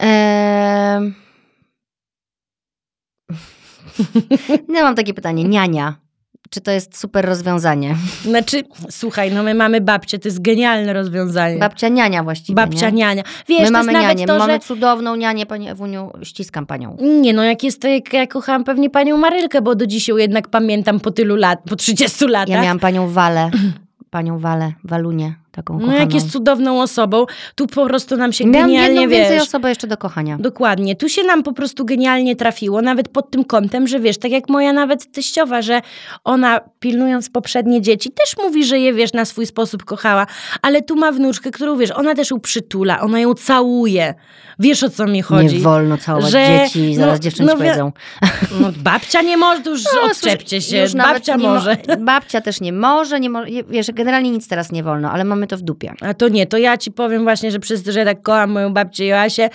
Eee... 0.00 1.12
ja 4.68 4.82
mam 4.86 4.94
takie 4.94 5.14
pytanie. 5.14 5.44
Niania. 5.44 6.05
Czy 6.50 6.60
to 6.60 6.70
jest 6.70 6.98
super 6.98 7.24
rozwiązanie? 7.24 7.96
Znaczy, 8.22 8.62
słuchaj, 8.90 9.32
no 9.32 9.42
my 9.42 9.54
mamy 9.54 9.80
babcię, 9.80 10.18
to 10.18 10.28
jest 10.28 10.42
genialne 10.42 10.92
rozwiązanie. 10.92 11.58
Babcia 11.58 11.88
niania 11.88 12.22
właściwie, 12.22 12.54
Babcia 12.54 12.90
nie? 12.90 12.96
niania. 12.96 13.22
Wiesz, 13.48 13.60
My 13.60 13.66
to 13.66 13.72
mamy 13.72 13.92
jest 13.92 14.02
nawet 14.02 14.18
nianię, 14.18 14.26
to, 14.26 14.38
mamy 14.38 14.52
że... 14.52 14.58
cudowną 14.60 15.16
nianię, 15.16 15.46
pani 15.46 15.68
Ewuniu, 15.68 16.10
ściskam 16.22 16.66
panią. 16.66 16.96
Nie 17.00 17.32
no, 17.32 17.44
jak 17.44 17.64
jest 17.64 17.82
to, 17.82 17.88
jak 17.88 18.12
ja 18.12 18.26
kochałam 18.26 18.64
pewnie 18.64 18.90
panią 18.90 19.16
Marylkę, 19.16 19.62
bo 19.62 19.74
do 19.74 19.86
dzisiaj 19.86 20.16
jednak 20.16 20.48
pamiętam 20.48 21.00
po 21.00 21.10
tylu 21.10 21.36
lat, 21.36 21.58
po 21.68 21.76
30 21.76 22.26
latach. 22.26 22.48
Ja 22.48 22.62
miałam 22.62 22.78
panią 22.78 23.10
Walę, 23.10 23.50
panią 24.10 24.38
Walę, 24.38 24.72
Walunię, 24.84 25.34
taką 25.56 25.74
No 25.74 25.80
kochaną. 25.80 25.98
jak 26.00 26.14
jest 26.14 26.30
cudowną 26.32 26.82
osobą, 26.82 27.26
tu 27.54 27.66
po 27.66 27.86
prostu 27.86 28.16
nam 28.16 28.32
się 28.32 28.46
Miałam 28.46 28.68
genialnie, 28.68 29.00
jedną 29.00 29.16
więcej 29.16 29.38
wiesz... 29.38 29.48
osobę 29.48 29.68
jeszcze 29.68 29.86
do 29.86 29.96
kochania. 29.96 30.36
Dokładnie. 30.40 30.96
Tu 30.96 31.08
się 31.08 31.22
nam 31.24 31.42
po 31.42 31.52
prostu 31.52 31.84
genialnie 31.84 32.36
trafiło, 32.36 32.82
nawet 32.82 33.08
pod 33.08 33.30
tym 33.30 33.44
kątem, 33.44 33.88
że 33.88 34.00
wiesz, 34.00 34.18
tak 34.18 34.30
jak 34.30 34.48
moja 34.48 34.72
nawet 34.72 35.12
teściowa, 35.12 35.62
że 35.62 35.82
ona 36.24 36.60
pilnując 36.80 37.30
poprzednie 37.30 37.82
dzieci 37.82 38.10
też 38.10 38.44
mówi, 38.44 38.64
że 38.64 38.78
je, 38.78 38.94
wiesz, 38.94 39.12
na 39.12 39.24
swój 39.24 39.46
sposób 39.46 39.84
kochała, 39.84 40.26
ale 40.62 40.82
tu 40.82 40.96
ma 40.96 41.12
wnuczkę, 41.12 41.50
którą, 41.50 41.76
wiesz, 41.76 41.90
ona 41.90 42.14
też 42.14 42.30
ją 42.30 42.40
przytula, 42.40 43.00
ona 43.00 43.20
ją 43.20 43.34
całuje. 43.34 44.14
Wiesz, 44.58 44.82
o 44.82 44.90
co 44.90 45.06
mi 45.06 45.22
chodzi? 45.22 45.54
Nie 45.56 45.60
wolno 45.62 45.98
całować 45.98 46.30
Że- 46.30 46.46
dzieci, 46.64 46.94
zaraz 46.94 47.12
no- 47.14 47.18
dziewczyny 47.18 47.46
no 47.46 47.52
ci 47.52 47.58
wi- 47.58 47.64
powiedzą. 47.68 47.92
No, 48.60 48.68
babcia 48.76 49.22
nie 49.22 49.36
może, 49.36 49.62
już 49.66 49.84
No, 49.84 50.10
odczepcie 50.10 50.60
się, 50.62 50.78
już 50.78 50.92
babcia 50.94 51.36
nie 51.36 51.42
mo- 51.48 51.54
może. 51.54 51.76
Babcia 51.98 52.40
też 52.40 52.60
nie 52.60 52.72
może, 52.72 53.20
nie 53.20 53.30
może, 53.30 53.48
wiesz, 53.68 53.86
generalnie 53.92 54.30
nic 54.30 54.48
teraz 54.48 54.72
nie 54.72 54.82
wolno, 54.82 55.10
ale 55.10 55.24
mamy 55.24 55.45
to 55.46 55.56
w 55.56 55.62
dupie. 55.62 55.92
A 56.00 56.14
to 56.14 56.28
nie, 56.28 56.46
to 56.46 56.58
ja 56.58 56.76
ci 56.76 56.92
powiem 56.92 57.22
właśnie, 57.22 57.50
że 57.50 57.58
przez 57.58 57.82
to, 57.82 57.92
że 57.92 58.04
tak 58.04 58.22
kocham 58.22 58.50
moją 58.50 58.74
babcię 58.74 59.06
Joasię, 59.06 59.50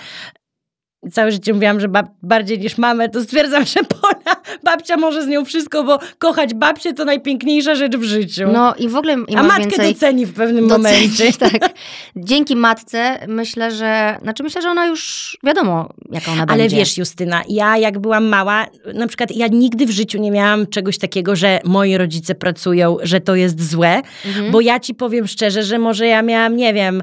całe 1.12 1.32
życie 1.32 1.54
mówiłam, 1.54 1.80
że 1.80 1.88
bab- 1.88 2.06
bardziej 2.22 2.58
niż 2.58 2.78
mamę, 2.78 3.08
to 3.08 3.22
stwierdzam, 3.22 3.64
że 3.74 3.80
Pola, 3.84 4.36
babcia 4.64 4.96
może 4.96 5.22
z 5.24 5.26
nią 5.28 5.44
wszystko, 5.44 5.84
bo 5.84 5.98
kochać 6.18 6.54
babcię 6.54 6.92
to 6.94 7.04
najpiękniejsza 7.04 7.74
rzecz 7.74 7.96
w 7.96 8.02
życiu. 8.02 8.48
No 8.52 8.74
i 8.74 8.88
w 8.88 8.96
ogóle 8.96 9.12
im 9.12 9.38
A 9.38 9.42
matkę 9.42 9.62
więcej... 9.70 9.92
doceni 9.94 10.26
w 10.26 10.34
pewnym 10.34 10.68
docenić, 10.68 11.18
momencie. 11.20 11.38
tak. 11.60 11.72
Dzięki 12.16 12.56
matce 12.56 13.18
myślę, 13.28 13.70
że, 13.70 14.16
znaczy 14.22 14.42
myślę, 14.42 14.62
że 14.62 14.70
ona 14.70 14.86
już 14.86 15.38
wiadomo, 15.44 15.88
jaka 16.10 16.32
ona 16.32 16.44
Ale 16.48 16.62
będzie. 16.62 16.76
wiesz, 16.76 16.98
Justyna, 16.98 17.42
ja 17.48 17.76
jak 17.78 17.98
byłam 17.98 18.24
mała, 18.24 18.66
na 18.94 19.06
przykład 19.06 19.36
ja 19.36 19.46
nigdy 19.46 19.86
w 19.86 19.90
życiu 19.90 20.18
nie 20.18 20.30
miałam 20.30 20.66
czegoś 20.66 20.98
takiego, 20.98 21.36
że 21.36 21.60
moi 21.64 21.96
rodzice 21.96 22.34
pracują, 22.34 22.96
że 23.02 23.20
to 23.20 23.34
jest 23.34 23.70
złe, 23.70 24.02
Mhm. 24.26 24.50
Bo 24.52 24.60
ja 24.60 24.80
ci 24.80 24.94
powiem 24.94 25.26
szczerze, 25.26 25.62
że 25.62 25.78
może 25.78 26.06
ja 26.06 26.22
miałam, 26.22 26.56
nie 26.56 26.74
wiem. 26.74 27.02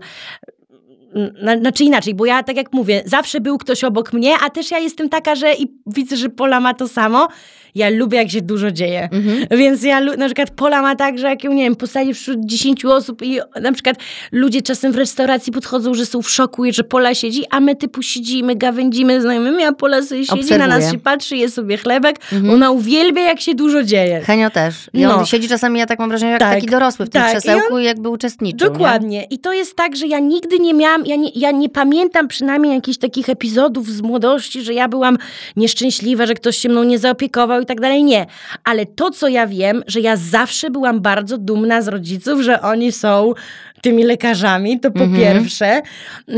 Na- 1.42 1.58
Znaczy 1.58 1.84
inaczej, 1.84 2.14
bo 2.16 2.26
ja 2.26 2.44
tak 2.44 2.58
jak 2.58 2.74
mówię, 2.74 3.02
zawsze 3.06 3.42
był 3.42 3.58
ktoś 3.58 3.84
obok 3.84 4.14
mnie, 4.14 4.36
a 4.46 4.50
też 4.50 4.72
ja 4.72 4.80
jestem 4.80 5.10
taka, 5.10 5.36
że 5.36 5.54
i 5.54 5.68
widzę, 5.88 6.18
że 6.18 6.30
Pola 6.30 6.60
ma 6.60 6.74
to 6.74 6.88
samo. 6.88 7.28
Ja 7.76 7.90
lubię, 7.90 8.18
jak 8.18 8.30
się 8.30 8.42
dużo 8.42 8.72
dzieje. 8.72 9.10
Mhm. 9.12 9.60
Więc 9.60 9.84
ja 9.84 10.02
na 10.02 10.26
przykład 10.26 10.50
Pola 10.52 10.82
ma 10.82 10.96
tak, 10.96 11.18
że 11.20 11.28
jak 11.28 11.44
ją, 11.44 11.54
nie 11.54 11.64
wiem, 11.64 11.76
posadzi 11.76 12.14
wśród 12.14 12.46
10 12.46 12.86
osób 12.86 13.22
i 13.22 13.40
na 13.62 13.72
przykład 13.72 13.96
ludzie 14.32 14.62
czasem 14.62 14.92
w 14.92 14.96
restauracji 14.96 15.54
podchodzą, 15.54 15.94
że 15.94 16.06
są 16.06 16.22
w 16.22 16.30
szoku 16.30 16.64
że 16.72 16.84
Pola 16.84 17.16
siedzi, 17.16 17.44
a 17.50 17.60
my 17.60 17.76
typu 17.76 18.02
siedzimy, 18.02 18.56
gawędzimy 18.56 19.22
znajomymi, 19.22 19.64
a 19.64 19.72
Pola 19.72 20.02
sobie 20.02 20.26
siedzi, 20.26 20.58
na 20.58 20.68
nas 20.68 20.92
się 20.92 21.00
patrzy, 21.00 21.36
je 21.36 21.50
sobie 21.50 21.78
chlebek. 21.78 22.16
Mhm. 22.34 22.54
Ona 22.54 22.72
uwielbia, 22.72 23.22
jak 23.22 23.42
się 23.42 23.56
dużo 23.56 23.84
dzieje. 23.84 24.22
Henio 24.22 24.50
też. 24.50 24.76
I 24.94 25.06
on 25.06 25.20
No. 25.20 25.26
siedzi 25.26 25.48
czasami, 25.48 25.80
ja 25.80 25.86
tak 25.86 26.00
mam 26.00 26.10
wrażenie, 26.10 26.32
jak 26.32 26.40
Tak, 26.40 26.54
taki 26.54 26.68
dorosły 26.68 27.06
w 27.06 27.10
tym 27.10 27.22
tak. 27.22 27.32
Krzesełku 27.32 27.80
i 27.80 27.84
jakby 27.84 28.10
uczestniczył. 28.10 28.70
Dokładnie. 28.70 29.24
I 29.30 29.40
to 29.40 29.54
jest 29.54 29.76
tak, 29.76 29.96
że 29.96 30.08
ja 30.08 30.20
nigdy 30.20 30.60
nie 30.60 30.74
miałam 30.74 31.06
ja 31.06 31.16
nie, 31.16 31.30
ja 31.36 31.52
nie 31.52 31.70
pamiętam 31.70 32.28
przynajmniej 32.28 32.76
jakichś 32.76 32.98
takich 32.98 33.30
epizodów 33.30 33.90
z 33.90 34.02
młodości, 34.02 34.62
że 34.62 34.74
ja 34.74 34.88
byłam 34.88 35.18
nieszczęśliwa, 35.56 36.26
że 36.26 36.34
ktoś 36.34 36.58
się 36.58 36.70
mną 36.70 36.84
nie 36.84 37.00
zaopiekował 37.00 37.59
i 37.62 37.66
tak 37.66 37.82
dalej. 37.82 38.04
Nie. 38.04 38.26
Ale 38.64 38.86
to, 38.86 39.12
co 39.12 39.28
ja 39.28 39.48
wiem, 39.48 39.84
że 39.88 40.00
ja 40.00 40.16
zawsze 40.16 40.70
byłam 40.70 41.00
bardzo 41.02 41.38
dumna 41.38 41.82
z 41.82 41.88
rodziców, 41.88 42.42
że 42.42 42.62
oni 42.62 42.92
są 42.92 43.34
tymi 43.82 44.04
lekarzami, 44.04 44.80
to 44.80 44.92
po 44.92 45.04
Mhm. 45.04 45.22
pierwsze. 45.22 45.82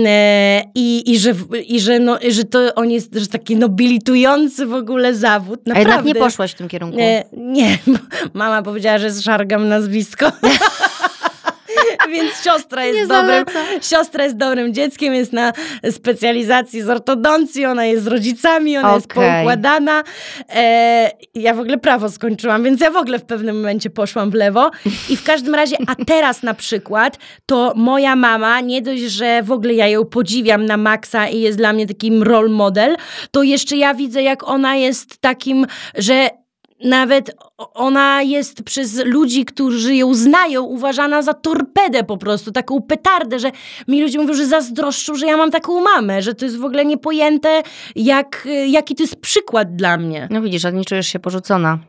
E, 0.05 0.63
I, 0.75 1.11
i, 1.11 1.19
że, 1.19 1.33
i 1.67 1.79
że, 1.79 1.99
no, 1.99 2.17
że 2.29 2.43
to 2.43 2.75
on 2.75 2.91
jest 2.91 3.15
że 3.15 3.27
taki 3.27 3.55
nobilitujący 3.55 4.65
w 4.65 4.73
ogóle 4.73 5.15
zawód. 5.15 5.59
A 5.65 5.69
Naprawdę. 5.69 5.89
jednak 5.91 6.05
nie 6.05 6.15
poszłaś 6.15 6.51
w 6.51 6.55
tym 6.55 6.67
kierunku. 6.67 6.97
E, 7.01 7.23
nie, 7.37 7.77
mama 8.33 8.61
powiedziała, 8.61 8.97
że 8.97 9.11
zszargam 9.11 9.67
nazwisko. 9.67 10.31
Więc 12.13 12.43
siostra 12.43 12.85
jest 12.85 13.09
dobrym, 13.09 13.45
siostra 13.81 14.23
jest 14.23 14.37
dobrym 14.37 14.73
dzieckiem, 14.73 15.13
jest 15.13 15.33
na 15.33 15.53
specjalizacji 15.91 16.81
z 16.81 16.89
ortodoncji, 16.89 17.65
ona 17.65 17.85
jest 17.85 18.03
z 18.03 18.07
rodzicami, 18.07 18.77
ona 18.77 18.95
jest 18.95 19.11
Okej. 19.11 19.35
poukładana. 19.35 20.03
E, 20.55 21.11
ja 21.35 21.53
w 21.53 21.59
ogóle 21.59 21.77
prawo 21.77 22.09
skończyłam, 22.09 22.63
więc 22.63 22.81
ja 22.81 22.91
w 22.91 22.95
ogóle 22.95 23.19
w 23.19 23.25
pewnym 23.25 23.55
momencie 23.55 23.89
poszłam 23.89 24.31
w 24.31 24.33
lewo. 24.33 24.71
I 25.09 25.17
w 25.17 25.23
każdym 25.23 25.55
razie, 25.55 25.75
a 25.87 26.05
teraz 26.05 26.43
na 26.43 26.53
przykład, 26.53 27.17
to 27.45 27.73
moja 27.75 28.15
mama, 28.15 28.61
nie 28.61 28.81
dość, 28.81 29.01
że 29.01 29.43
w 29.43 29.51
ogóle 29.51 29.73
ja 29.73 29.87
ją 29.87 30.05
podziwiam 30.05 30.65
na 30.65 30.77
maksa 30.77 31.27
i 31.27 31.39
jest 31.39 31.57
dla 31.57 31.73
mnie 31.73 31.87
takim 31.87 32.23
role 32.23 32.49
model, 32.49 32.95
to 33.31 33.43
jeszcze 33.43 33.77
ja 33.77 33.93
widzę, 33.93 34.21
jak 34.21 34.47
ona 34.47 34.75
jest 34.75 35.21
takim, 35.21 35.67
że 35.95 36.40
nawet 36.83 37.35
ona 37.73 38.21
jest 38.21 38.63
przez 38.63 39.05
ludzi, 39.05 39.45
którzy 39.45 39.95
ją 39.95 40.13
znają, 40.13 40.63
uważana 40.63 41.21
za 41.21 41.33
torpedę 41.33 42.03
po 42.03 42.17
prostu, 42.17 42.51
taką 42.51 42.81
petardę, 42.81 43.39
że 43.39 43.51
mi 43.87 44.01
ludzie 44.01 44.19
mówią, 44.19 44.33
że 44.33 44.45
zazdroszczą, 44.45 45.15
że 45.15 45.25
ja 45.25 45.37
mam 45.37 45.51
taką 45.51 45.81
mamę, 45.81 46.21
że 46.21 46.35
to 46.35 46.45
jest 46.45 46.57
w 46.57 46.65
ogóle 46.65 46.85
niepojęte, 46.85 47.63
jak, 47.95 48.47
jaki 48.67 48.95
to 48.95 49.03
jest 49.03 49.15
przykład 49.15 49.75
dla 49.75 49.97
mnie. 49.97 50.27
No 50.31 50.41
widzisz, 50.41 50.65
a 50.65 50.69
nie 50.69 50.85
czujesz 50.85 51.07
się 51.07 51.19
porzucona. 51.19 51.79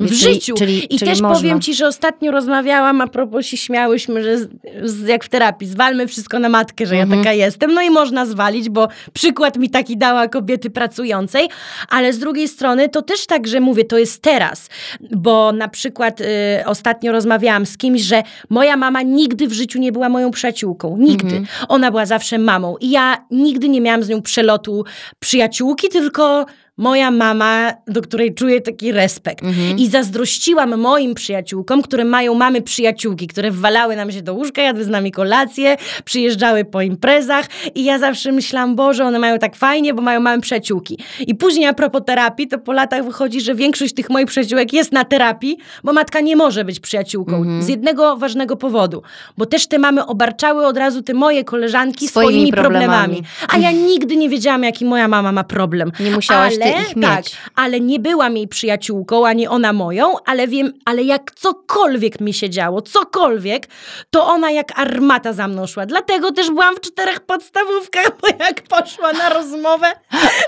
W 0.00 0.06
Czyli- 0.08 0.16
życiu. 0.34 0.54
Czyli, 0.54 0.94
I 0.94 0.98
czyli 0.98 1.10
też 1.10 1.20
można. 1.20 1.38
powiem 1.38 1.60
ci, 1.60 1.74
że 1.74 1.86
ostatnio 1.86 2.32
rozmawiałam, 2.32 3.00
a 3.00 3.06
propos 3.06 3.46
się 3.46 3.56
śmiałyśmy, 3.56 4.22
że 4.24 4.38
z, 4.38 4.48
z, 4.84 5.06
jak 5.08 5.24
w 5.24 5.28
terapii, 5.28 5.68
zwalmy 5.68 6.06
wszystko 6.06 6.38
na 6.38 6.48
matkę, 6.48 6.86
że 6.86 6.94
Mhm. 6.96 7.10
ja 7.10 7.16
taka 7.24 7.32
jestem. 7.32 7.74
No 7.74 7.82
i 7.82 7.90
można 7.90 8.26
zwalić, 8.26 8.68
bo 8.68 8.88
przykład 9.12 9.56
mi 9.56 9.70
taki 9.70 9.96
dała 9.96 10.28
kobiety 10.28 10.70
pracującej, 10.70 11.48
ale 11.88 12.12
z 12.12 12.18
drugiej 12.18 12.48
strony 12.48 12.88
to 12.88 13.02
też 13.02 13.26
tak, 13.26 13.46
że 13.46 13.60
mówię, 13.60 13.84
to 13.84 13.98
jest 13.98 14.22
teraz, 14.22 14.68
bo 15.10 15.52
na 15.52 15.68
przykład 15.68 16.20
y, 16.20 16.24
ostatnio 16.66 17.12
rozmawiałam 17.12 17.66
z 17.66 17.76
kimś, 17.76 18.00
że 18.02 18.22
moja 18.50 18.76
mama 18.76 19.02
nigdy 19.02 19.48
w 19.48 19.52
życiu 19.52 19.78
nie 19.78 19.92
była 19.92 20.08
moją 20.08 20.30
przyjaciółką. 20.30 20.96
Nigdy. 20.98 21.36
Mhm. 21.36 21.46
Ona 21.68 21.90
była 21.90 22.06
zawsze 22.06 22.38
mamą 22.38 22.76
i 22.80 22.90
ja 22.90 23.24
nigdy 23.30 23.68
nie 23.68 23.80
miałam 23.80 24.02
z 24.02 24.08
nią 24.08 24.22
przelotu 24.22 24.84
przyjaciółki, 25.18 25.88
tylko 25.88 26.46
moja 26.76 27.10
mama, 27.10 27.72
do 27.86 28.02
której 28.02 28.34
czuję 28.34 28.60
taki 28.60 28.92
respekt. 28.92 29.44
Mhm. 29.44 29.78
I 29.78 29.88
zazdrościłam 29.88 30.80
moim 30.80 31.14
przyjaciółkom, 31.14 31.82
które 31.82 32.04
mają 32.04 32.34
mamy 32.34 32.62
przyjaciółki, 32.62 33.26
które 33.26 33.50
wwalały 33.50 33.96
nam 33.96 34.12
się 34.12 34.22
do 34.22 34.34
łóżka, 34.34 34.62
jadły 34.62 34.84
z 34.84 34.88
nami 34.88 35.12
kolację, 35.12 35.76
przyjeżdżały 36.04 36.64
po 36.64 36.82
imprezach 36.82 37.46
i 37.74 37.84
ja 37.84 37.98
zawsze 37.98 38.32
myślałam, 38.32 38.76
Boże, 38.76 39.04
one 39.04 39.18
mają 39.18 39.38
tak 39.38 39.56
fajnie, 39.56 39.94
bo 39.94 40.02
mają 40.02 40.20
mamy 40.20 40.42
przyjaciółki. 40.42 40.98
I 41.26 41.34
później 41.34 41.66
a 41.66 41.72
propos 41.72 42.02
terapii, 42.06 42.48
to 42.48 42.58
po 42.58 42.72
latach 42.72 43.04
wychodzi, 43.04 43.40
że 43.40 43.54
większość 43.54 43.94
tych 43.94 44.10
moich 44.10 44.26
przyjaciółek 44.26 44.72
jest 44.72 44.92
na 44.92 45.04
terapii, 45.04 45.58
bo 45.84 45.92
matka 45.92 46.20
nie 46.20 46.36
może 46.36 46.64
być 46.64 46.80
przyjaciółką. 46.80 47.36
Mhm. 47.36 47.62
Z 47.62 47.68
jednego 47.68 48.16
ważnego 48.16 48.56
powodu. 48.56 49.02
Bo 49.38 49.46
też 49.46 49.66
te 49.66 49.78
mamy 49.78 50.06
obarczały 50.06 50.66
od 50.66 50.76
razu 50.76 51.02
te 51.02 51.14
moje 51.14 51.44
koleżanki 51.44 52.08
Swoimi 52.08 52.32
swoimi, 52.32 52.52
problemami. 52.52 52.88
problemami. 52.88 53.22
A 53.48 53.58
ja 53.58 53.72
nigdy 53.72 54.16
nie 54.16 54.28
wiedziałam, 54.28 54.64
jaki 54.64 54.84
moja 54.84 55.08
mama 55.08 55.32
ma 55.32 55.44
problem. 55.44 55.92
Nie 56.00 56.10
musiałaś 56.10 56.54
ty 56.58 56.63
ale, 56.72 56.82
ich 56.82 56.96
mieć. 56.96 57.06
Tak, 57.06 57.24
ale 57.56 57.80
nie 57.80 57.98
byłam 57.98 58.36
jej 58.36 58.48
przyjaciółką, 58.48 59.26
ani 59.26 59.48
ona 59.48 59.72
moją, 59.72 60.14
ale 60.26 60.48
wiem, 60.48 60.72
ale 60.84 61.02
jak 61.02 61.30
cokolwiek 61.34 62.20
mi 62.20 62.34
się 62.34 62.50
działo, 62.50 62.82
cokolwiek, 62.82 63.66
to 64.10 64.26
ona 64.26 64.50
jak 64.50 64.78
armata 64.78 65.32
za 65.32 65.48
mną 65.48 65.66
szła. 65.66 65.86
Dlatego 65.86 66.32
też 66.32 66.46
byłam 66.50 66.76
w 66.76 66.80
czterech 66.80 67.20
podstawówkach, 67.20 68.10
bo 68.20 68.28
jak 68.44 68.62
poszła 68.62 69.12
na 69.12 69.28
rozmowę, 69.28 69.86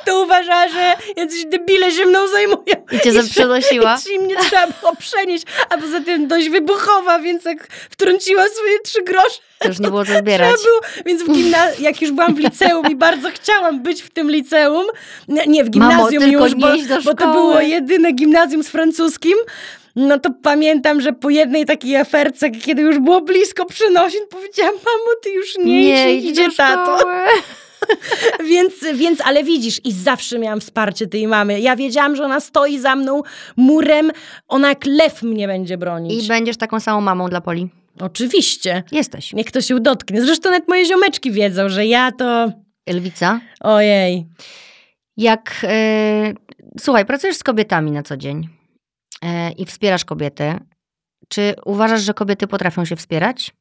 to 0.04 0.22
uważała, 0.22 0.68
że 0.68 0.94
jacyś 1.16 1.44
debile 1.44 1.92
się 1.92 2.06
mną 2.06 2.28
zajmują. 2.28 2.58
I 2.92 3.00
cię 3.00 3.12
że- 3.12 3.22
przenosiła? 3.22 3.98
I 4.14 4.18
mnie 4.18 4.36
trzeba 4.36 4.66
było 4.66 4.96
przenieść, 4.96 5.44
a 5.70 5.78
poza 5.78 6.00
tym 6.00 6.28
dość 6.28 6.48
wybuchowa, 6.48 7.18
więc 7.18 7.44
jak 7.44 7.66
wtrąciła 7.90 8.44
swoje 8.48 8.80
trzy 8.80 9.02
grosze, 9.02 9.38
To 9.58 9.68
już 9.68 9.80
nie 9.80 9.88
było 9.88 10.04
co 10.04 10.18
zbierać. 10.18 10.50
było, 10.50 10.80
więc 11.06 11.22
w 11.22 11.26
gimna- 11.26 11.80
jak 11.80 12.02
już 12.02 12.10
byłam 12.12 12.34
w 12.34 12.38
liceum 12.38 12.86
i 12.90 12.96
bardzo 12.96 13.28
chciałam 13.30 13.82
być 13.82 14.02
w 14.02 14.10
tym 14.10 14.30
liceum, 14.30 14.84
nie, 15.28 15.46
nie 15.46 15.64
w 15.64 15.70
gimnazjum 15.70 16.22
tylko 16.22 16.44
już, 16.44 16.54
bo, 16.54 16.74
nie 16.74 16.82
bo 17.04 17.14
to 17.14 17.32
było 17.32 17.60
jedyne 17.60 18.12
gimnazjum 18.12 18.62
z 18.64 18.68
francuskim, 18.68 19.34
no 19.96 20.18
to 20.18 20.30
pamiętam, 20.42 21.00
że 21.00 21.12
po 21.12 21.30
jednej 21.30 21.64
takiej 21.66 21.96
aferce, 21.96 22.50
kiedy 22.50 22.82
już 22.82 22.98
było 22.98 23.20
blisko 23.20 23.64
przenosin, 23.64 24.20
powiedziałam, 24.30 24.74
mamo, 24.74 25.16
ty 25.22 25.30
już 25.30 25.58
nie, 25.58 26.14
idź, 26.14 26.24
idź 26.30 26.36
do 26.36 26.56
tato. 26.56 26.98
Więc, 28.44 28.72
więc, 28.94 29.20
ale 29.24 29.44
widzisz, 29.44 29.80
i 29.84 29.92
zawsze 29.92 30.38
miałam 30.38 30.60
wsparcie 30.60 31.06
tej 31.06 31.26
mamy. 31.26 31.60
Ja 31.60 31.76
wiedziałam, 31.76 32.16
że 32.16 32.24
ona 32.24 32.40
stoi 32.40 32.78
za 32.78 32.96
mną 32.96 33.22
murem, 33.56 34.12
ona 34.48 34.68
jak 34.68 34.86
lew 34.86 35.22
mnie 35.22 35.46
będzie 35.46 35.78
bronić. 35.78 36.24
I 36.24 36.28
będziesz 36.28 36.56
taką 36.56 36.80
samą 36.80 37.00
mamą 37.00 37.28
dla 37.28 37.40
Poli. 37.40 37.68
Oczywiście. 38.00 38.82
Jesteś. 38.92 39.32
Niech 39.32 39.50
to 39.50 39.60
się 39.60 39.80
dotknie. 39.80 40.22
Zresztą 40.22 40.50
nawet 40.50 40.68
moje 40.68 40.86
ziomeczki 40.86 41.32
wiedzą, 41.32 41.68
że 41.68 41.86
ja 41.86 42.12
to... 42.12 42.52
Elwica, 42.86 43.40
Ojej. 43.60 44.26
jak... 45.16 45.56
e, 45.62 46.34
słuchaj, 46.78 47.06
pracujesz 47.06 47.36
z 47.36 47.42
kobietami 47.42 47.90
na 47.90 48.02
co 48.02 48.16
dzień 48.16 48.48
e, 49.22 49.52
i 49.52 49.66
wspierasz 49.66 50.04
kobiety. 50.04 50.54
Czy 51.28 51.54
uważasz, 51.64 52.02
że 52.02 52.14
kobiety 52.14 52.46
potrafią 52.46 52.84
się 52.84 52.96
wspierać? 52.96 53.52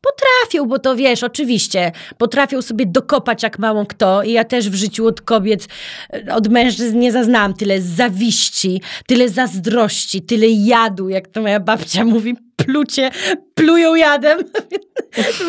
Potrafią, 0.00 0.68
bo 0.68 0.78
to 0.78 0.96
wiesz, 0.96 1.22
oczywiście, 1.22 1.92
potrafią 2.18 2.62
sobie 2.62 2.86
dokopać 2.86 3.42
jak 3.42 3.58
mało 3.58 3.86
kto 3.86 4.22
i 4.22 4.32
ja 4.32 4.44
też 4.44 4.70
w 4.70 4.74
życiu 4.74 5.06
od 5.06 5.20
kobiet, 5.20 5.68
e, 6.12 6.34
od 6.34 6.48
mężczyzn 6.48 6.98
nie 6.98 7.12
zaznałam 7.12 7.54
tyle 7.54 7.80
zawiści, 7.80 8.82
tyle 9.06 9.28
zazdrości, 9.28 10.22
tyle 10.22 10.46
jadu, 10.48 11.08
jak 11.08 11.28
to 11.28 11.42
moja 11.42 11.60
babcia 11.60 12.04
mówi, 12.04 12.36
plucie, 12.64 13.10
plują 13.54 13.94
jadem. 13.94 14.38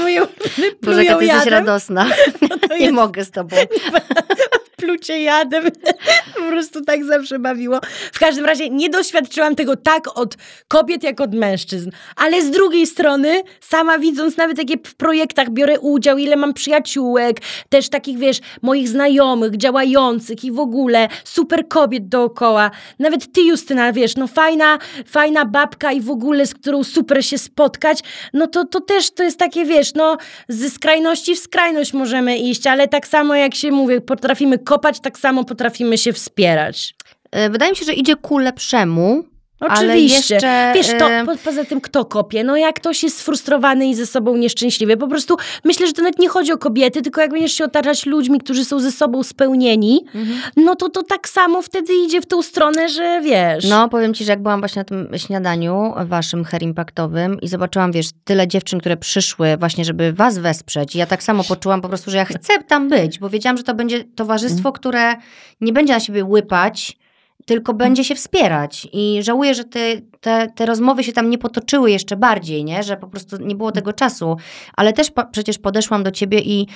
Moje 0.01 0.23
ulubione 0.23 0.75
Boże, 0.81 1.03
jaka 1.03 1.17
plują 1.17 1.33
jesteś 1.33 1.51
radosna. 1.51 2.05
No 2.49 2.57
to 2.57 2.75
Nie 2.75 2.81
jest 2.81 2.93
mogę 2.93 3.25
z 3.25 3.31
tobą. 3.31 3.55
plucie 4.83 5.21
jadem. 5.21 5.63
Po 6.35 6.41
prostu 6.41 6.81
tak 6.81 7.05
zawsze 7.05 7.39
bawiło. 7.39 7.79
W 8.13 8.19
każdym 8.19 8.45
razie 8.45 8.69
nie 8.69 8.89
doświadczyłam 8.89 9.55
tego 9.55 9.75
tak 9.75 10.17
od 10.17 10.35
kobiet, 10.67 11.03
jak 11.03 11.21
od 11.21 11.33
mężczyzn. 11.33 11.89
Ale 12.15 12.41
z 12.41 12.51
drugiej 12.51 12.87
strony, 12.87 13.43
sama 13.61 13.99
widząc 13.99 14.37
nawet 14.37 14.57
jakie 14.57 14.77
w 14.83 14.95
projektach 14.95 15.49
biorę 15.49 15.79
udział, 15.79 16.17
ile 16.17 16.35
mam 16.35 16.53
przyjaciółek, 16.53 17.37
też 17.69 17.89
takich, 17.89 18.17
wiesz, 18.17 18.39
moich 18.61 18.89
znajomych, 18.89 19.57
działających 19.57 20.43
i 20.43 20.51
w 20.51 20.59
ogóle 20.59 21.07
super 21.23 21.67
kobiet 21.67 22.07
dookoła. 22.07 22.71
Nawet 22.99 23.33
ty, 23.33 23.41
Justyna, 23.41 23.93
wiesz, 23.93 24.15
no 24.15 24.27
fajna, 24.27 24.79
fajna 25.07 25.45
babka 25.45 25.91
i 25.91 26.01
w 26.01 26.09
ogóle, 26.09 26.45
z 26.45 26.53
którą 26.53 26.83
super 26.83 27.25
się 27.25 27.37
spotkać, 27.37 27.99
no 28.33 28.47
to, 28.47 28.65
to 28.65 28.81
też 28.81 29.11
to 29.11 29.23
jest 29.23 29.39
takie, 29.39 29.65
wiesz, 29.65 29.93
no 29.93 30.17
ze 30.49 30.69
skrajności 30.69 31.35
w 31.35 31.39
skrajność 31.39 31.93
możemy 31.93 32.37
iść, 32.37 32.67
ale 32.67 32.87
tak 32.87 33.07
samo 33.07 33.35
jak 33.35 33.55
się 33.55 33.71
mówię, 33.71 34.01
potrafimy 34.01 34.57
kopać, 34.73 34.99
tak 34.99 35.19
samo 35.19 35.43
potrafimy 35.43 35.97
się 35.97 36.13
wspierać. 36.13 36.95
E, 37.31 37.49
Wydaje 37.49 37.71
mi 37.71 37.77
się, 37.77 37.85
że 37.85 37.93
idzie 37.93 38.15
ku 38.15 38.37
lepszemu. 38.37 39.23
Ale 39.69 39.93
Oczywiście. 39.93 40.33
jeszcze, 40.35 40.71
Wiesz, 40.75 40.87
to 40.99 41.11
e, 41.11 41.25
po, 41.25 41.37
poza 41.43 41.65
tym 41.65 41.81
kto 41.81 42.05
kopie? 42.05 42.43
No 42.43 42.57
jak 42.57 42.75
ktoś 42.75 43.03
jest 43.03 43.17
sfrustrowany 43.17 43.87
i 43.87 43.95
ze 43.95 44.05
sobą 44.05 44.37
nieszczęśliwy. 44.37 44.97
Po 44.97 45.07
prostu 45.07 45.37
myślę, 45.63 45.87
że 45.87 45.93
to 45.93 46.01
nawet 46.01 46.19
nie 46.19 46.29
chodzi 46.29 46.51
o 46.51 46.57
kobiety, 46.57 47.01
tylko 47.01 47.21
jak 47.21 47.31
będziesz 47.31 47.53
się 47.53 47.63
otaczać 47.63 48.05
ludźmi, 48.05 48.39
którzy 48.39 48.65
są 48.65 48.79
ze 48.79 48.91
sobą 48.91 49.23
spełnieni, 49.23 50.05
Mhm. 50.15 50.39
no 50.55 50.75
to 50.75 50.89
to 50.89 51.03
tak 51.03 51.29
samo 51.29 51.61
wtedy 51.61 51.93
idzie 51.93 52.21
w 52.21 52.25
tą 52.25 52.41
stronę, 52.41 52.89
że 52.89 53.21
wiesz. 53.23 53.69
No, 53.69 53.89
powiem 53.89 54.13
ci, 54.13 54.25
że 54.25 54.31
jak 54.31 54.41
byłam 54.41 54.59
właśnie 54.59 54.79
na 54.79 54.83
tym 54.83 55.07
śniadaniu 55.17 55.93
waszym 56.05 56.43
hair 56.43 56.63
impactowym 56.63 57.41
i 57.41 57.47
zobaczyłam, 57.47 57.91
wiesz, 57.91 58.07
tyle 58.23 58.47
dziewczyn, 58.47 58.79
które 58.79 58.97
przyszły 58.97 59.57
właśnie, 59.57 59.85
żeby 59.85 60.13
was 60.13 60.37
wesprzeć. 60.39 60.95
I 60.95 60.99
ja 60.99 61.05
tak 61.05 61.23
samo 61.23 61.43
poczułam 61.43 61.81
po 61.81 61.87
prostu, 61.89 62.11
że 62.11 62.17
ja 62.17 62.25
chcę 62.25 62.53
tam 62.67 62.89
być, 62.89 63.19
bo 63.19 63.29
wiedziałam, 63.29 63.57
że 63.57 63.63
to 63.63 63.73
będzie 63.73 64.03
towarzystwo, 64.03 64.71
które 64.71 65.15
nie 65.61 65.73
będzie 65.73 65.93
na 65.93 65.99
siebie 65.99 66.25
łypać, 66.25 66.97
tylko 67.45 67.73
będzie 67.73 68.03
się 68.03 68.15
wspierać. 68.15 68.87
I 68.93 69.19
żałuję, 69.21 69.55
że 69.55 69.63
te, 69.63 70.01
te, 70.19 70.47
te 70.55 70.65
rozmowy 70.65 71.03
się 71.03 71.13
tam 71.13 71.29
nie 71.29 71.37
potoczyły 71.37 71.91
jeszcze 71.91 72.15
bardziej, 72.15 72.65
nie? 72.65 72.83
Że 72.83 72.97
po 72.97 73.07
prostu 73.07 73.37
nie 73.37 73.55
było 73.55 73.71
tego 73.71 73.93
czasu. 73.93 74.37
Ale 74.75 74.93
też 74.93 75.11
po, 75.11 75.25
przecież 75.25 75.57
podeszłam 75.57 76.03
do 76.03 76.11
ciebie 76.11 76.39
i 76.39 76.67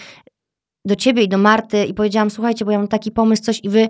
do 0.85 0.95
ciebie 0.95 1.23
i 1.23 1.29
do 1.29 1.37
Marty 1.37 1.85
i 1.85 1.93
powiedziałam, 1.93 2.29
słuchajcie, 2.29 2.65
bo 2.65 2.71
ja 2.71 2.77
mam 2.77 2.87
taki 2.87 3.11
pomysł, 3.11 3.43
coś 3.43 3.59
i 3.63 3.69
wy 3.69 3.89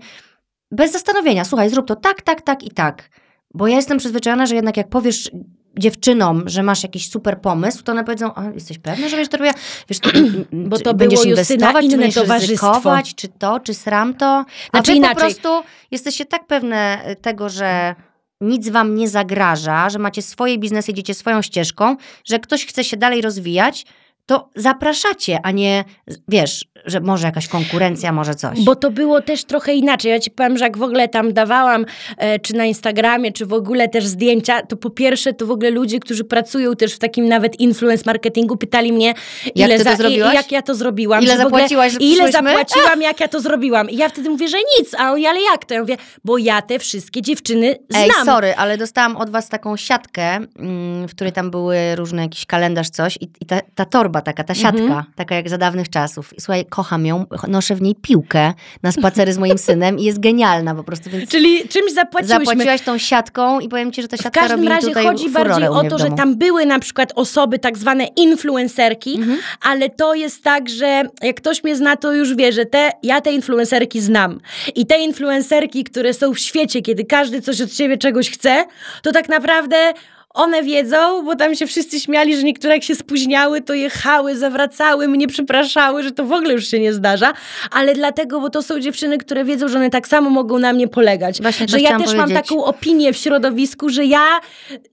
bez 0.72 0.92
zastanowienia, 0.92 1.46
słuchaj, 1.46 1.70
zrób 1.70 1.88
to 1.88 1.96
tak, 1.96 2.22
tak, 2.22 2.42
tak 2.42 2.64
i 2.64 2.72
tak. 2.72 3.10
Bo 3.54 3.68
ja 3.68 3.76
jestem 3.76 3.98
przyzwyczajona, 3.98 4.46
że 4.46 4.56
jednak 4.56 4.78
jak 4.78 4.90
powiesz 4.90 5.32
dziewczynom, 5.80 6.44
że 6.46 6.64
masz 6.64 6.84
jakiś 6.84 7.10
super 7.10 7.42
pomysł, 7.42 7.84
to 7.84 7.92
one 7.92 8.04
powiedzą, 8.04 8.32
a 8.36 8.44
jesteś 8.54 8.78
pewna, 8.80 9.10
że 9.10 9.18
wiesz, 9.18 9.28
to 9.30 9.38
robię, 9.38 9.52
wiesz, 9.90 10.00
to, 10.00 10.10
Bo 10.52 10.78
to 10.78 10.94
będziesz 10.94 11.20
było, 11.20 11.30
inwestować, 11.32 11.86
czy 11.90 11.98
będziesz 11.98 12.16
towarzystwo. 12.16 12.68
ryzykować, 12.68 13.16
czy 13.16 13.28
to, 13.28 13.60
czy 13.60 13.74
sram 13.74 14.14
to, 14.14 14.26
a 14.28 14.46
Znaczy 14.72 14.94
inaczej. 14.94 15.16
po 15.16 15.22
prostu 15.22 15.50
jesteście 15.92 16.26
tak 16.26 16.48
pewne 16.48 17.00
tego, 17.22 17.50
że 17.50 17.96
nic 18.42 18.70
wam 18.70 18.96
nie 18.96 19.10
zagraża, 19.10 19.90
że 19.90 20.00
macie 20.00 20.22
swoje 20.22 20.58
biznesy, 20.58 20.92
idziecie 20.92 21.14
swoją 21.14 21.42
ścieżką, 21.42 21.96
że 22.26 22.40
ktoś 22.40 22.66
chce 22.66 22.84
się 22.84 22.98
dalej 22.98 23.22
rozwijać, 23.22 23.86
to 24.28 24.50
zapraszacie, 24.56 25.40
a 25.44 25.52
nie, 25.52 25.84
wiesz, 26.28 26.66
że 26.86 27.00
może 27.00 27.28
jakaś 27.28 27.48
konkurencja, 27.48 28.12
może 28.12 28.36
coś. 28.36 28.62
Bo 28.64 28.76
to 28.76 28.92
było 28.92 29.22
też 29.22 29.44
trochę 29.46 29.74
inaczej. 29.74 30.12
Ja 30.12 30.20
ci 30.20 30.32
powiem, 30.32 30.58
że 30.58 30.64
jak 30.66 30.78
w 30.78 30.82
ogóle 30.82 31.08
tam 31.08 31.34
dawałam, 31.34 31.86
e, 32.18 32.40
czy 32.40 32.56
na 32.56 32.66
Instagramie, 32.66 33.32
czy 33.32 33.46
w 33.46 33.54
ogóle 33.54 33.88
też 33.90 34.06
zdjęcia, 34.06 34.62
to 34.62 34.78
po 34.78 34.90
pierwsze 34.90 35.34
to 35.34 35.46
w 35.46 35.52
ogóle 35.52 35.70
ludzie, 35.70 36.00
którzy 36.00 36.24
pracują 36.24 36.76
też 36.76 36.94
w 36.94 37.00
takim 37.00 37.28
nawet 37.28 37.60
influence 37.60 38.04
marketingu, 38.06 38.58
pytali 38.58 38.94
mnie, 38.94 39.14
Jak 39.56 39.70
ile 39.70 39.78
to 39.78 39.84
za, 39.84 39.94
i- 39.94 39.98
zrobiłaś? 39.98 40.34
jak 40.34 40.52
ja 40.52 40.62
to 40.62 40.76
zrobiłam. 40.76 41.24
Ile 41.24 41.34
ogóle- 41.34 41.46
zapłaciłaś, 41.46 41.92
że 41.94 42.00
Ile 42.00 42.32
zapłaciłam, 42.32 43.02
jak 43.02 43.20
ja 43.20 43.28
to 43.28 43.40
zrobiłam. 43.42 43.90
I 43.90 43.98
ja 43.98 44.10
wtedy 44.10 44.30
mówię, 44.30 44.48
że 44.48 44.58
nic, 44.80 44.96
a 44.98 45.12
oni, 45.12 45.26
ale 45.28 45.42
jak 45.42 45.66
to? 45.66 45.74
Ja 45.74 45.80
mówię, 45.82 45.98
bo 46.24 46.38
ja 46.38 46.62
te 46.62 46.80
wszystkie 46.80 47.22
dziewczyny 47.22 47.76
znam. 47.90 48.04
Ej, 48.04 48.12
sorry, 48.26 48.54
ale 48.56 48.78
dostałam 48.78 49.18
od 49.18 49.30
was 49.30 49.50
taką 49.50 49.78
siatkę, 49.78 50.24
mm, 50.26 51.08
w 51.08 51.12
której 51.16 51.34
tam 51.34 51.52
były 51.52 51.96
różne 51.96 52.22
jakiś 52.22 52.46
kalendarz, 52.46 52.90
coś 52.90 53.18
i, 53.22 53.30
i 53.42 53.46
ta, 53.46 53.60
ta 53.76 53.86
torba 53.86 54.17
taka, 54.22 54.44
ta 54.44 54.56
siatka, 54.56 54.82
Mhm. 54.82 55.04
taka 55.16 55.36
jak 55.36 55.50
za 55.50 55.58
dawnych 55.58 55.90
czasów. 55.90 56.38
I 56.38 56.42
słuchaj, 56.42 56.66
kocham 56.66 57.06
ją, 57.06 57.26
noszę 57.48 57.76
w 57.76 57.82
niej 57.82 57.96
piłkę 58.02 58.54
na 58.84 58.92
spacery 58.92 59.34
z 59.34 59.38
moim 59.38 59.58
synem 59.58 60.00
i 60.00 60.04
jest 60.04 60.20
genialna 60.20 60.76
po 60.76 60.84
prostu, 60.84 61.10
więc 61.10 61.30
Czyli 61.30 61.68
czymś 61.70 61.94
zapłaciłyśmy. 61.94 62.46
zapłaciłaś 62.46 62.82
tą 62.82 62.98
siatką 62.98 63.60
i 63.60 63.70
powiem 63.70 63.92
ci, 63.92 64.02
że 64.02 64.08
ta 64.08 64.18
W 64.18 64.22
siatka 64.22 64.40
każdym 64.42 64.58
robi 64.60 64.70
razie 64.70 64.88
tutaj 64.88 65.06
chodzi 65.06 65.30
furorę 65.30 65.50
bardziej 65.50 65.68
o 65.70 65.82
w 65.84 65.90
to, 65.90 65.98
że 65.98 66.10
tam 66.12 66.36
były 66.36 66.66
na 66.66 66.80
przykład 66.80 67.12
osoby 67.16 67.60
tak 67.60 67.78
zwane 67.78 68.08
influencerki, 68.16 69.16
Mhm. 69.16 69.40
ale 69.62 69.90
to 69.90 70.14
jest 70.14 70.44
tak, 70.44 70.70
że 70.70 71.04
jak 71.22 71.36
ktoś 71.36 71.64
mnie 71.64 71.76
zna, 71.76 71.96
to 71.96 72.14
już 72.14 72.36
wie, 72.36 72.52
że 72.52 72.66
te, 72.66 72.92
ja 73.04 73.22
te 73.22 73.32
influencerki 73.32 74.02
znam. 74.02 74.40
I 74.76 74.86
te 74.86 75.00
influencerki, 75.00 75.84
które 75.84 76.14
są 76.14 76.34
w 76.34 76.40
świecie, 76.40 76.82
kiedy 76.82 77.06
każdy 77.06 77.42
coś 77.42 77.62
od 77.62 77.72
ciebie 77.72 77.98
czegoś 77.98 78.30
chce, 78.32 78.66
to 79.02 79.12
tak 79.12 79.30
naprawdę 79.30 79.94
one 80.38 80.64
wiedzą, 80.64 81.24
bo 81.26 81.36
tam 81.36 81.56
się 81.56 81.68
wszyscy 81.68 82.00
śmiali, 82.00 82.38
że 82.38 82.44
niektóre 82.44 82.74
jak 82.74 82.84
się 82.84 82.96
spóźniały, 82.96 83.62
to 83.62 83.74
jechały, 83.74 84.36
zawracały, 84.36 85.08
mnie 85.08 85.28
przepraszały, 85.28 86.04
że 86.04 86.12
to 86.12 86.26
w 86.26 86.32
ogóle 86.32 86.54
już 86.54 86.68
się 86.68 86.80
nie 86.80 86.94
zdarza, 86.94 87.34
ale 87.72 87.94
dlatego, 87.94 88.42
bo 88.42 88.50
to 88.50 88.62
są 88.62 88.80
dziewczyny, 88.80 89.18
które 89.18 89.46
wiedzą, 89.46 89.68
że 89.68 89.78
one 89.78 89.90
tak 89.90 90.08
samo 90.08 90.30
mogą 90.30 90.60
na 90.60 90.74
mnie 90.74 90.88
polegać. 90.88 91.42
Właśnie 91.42 91.68
że 91.68 91.80
ja 91.80 91.90
chciałam 91.90 92.04
też 92.04 92.16
mam 92.16 92.30
powiedzieć. 92.30 92.50
taką 92.50 92.66
opinię 92.66 93.14
w 93.14 93.18
środowisku, 93.18 93.90
że 93.90 94.06
ja, 94.06 94.26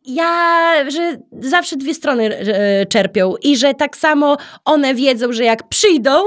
ja, 0.06 0.30
że 0.88 1.18
zawsze 1.40 1.76
dwie 1.76 1.94
strony 1.94 2.38
e, 2.38 2.86
czerpią 2.86 3.34
i 3.42 3.56
że 3.56 3.74
tak 3.74 3.96
samo 3.96 4.36
one 4.64 4.94
wiedzą, 4.94 5.32
że 5.32 5.44
jak 5.44 5.68
przyjdą, 5.68 6.22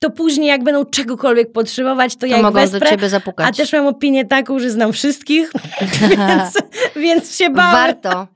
to 0.00 0.10
później 0.10 0.48
jak 0.48 0.64
będą 0.64 0.84
czegokolwiek 0.84 1.52
potrzebować, 1.52 2.16
to, 2.16 2.26
ja 2.26 2.32
To 2.32 2.38
ich 2.38 2.42
mogą 2.44 2.60
wesprę. 2.60 2.80
do 2.80 2.86
ciebie 2.86 3.08
zapukać. 3.08 3.48
A 3.48 3.52
też 3.52 3.72
mam 3.72 3.86
opinię 3.86 4.24
taką, 4.24 4.58
że 4.58 4.70
znam 4.70 4.92
wszystkich, 4.92 5.52
więc, 6.16 6.58
więc 6.96 7.36
się 7.36 7.50
bałem. 7.50 7.72
Warto. 7.72 8.26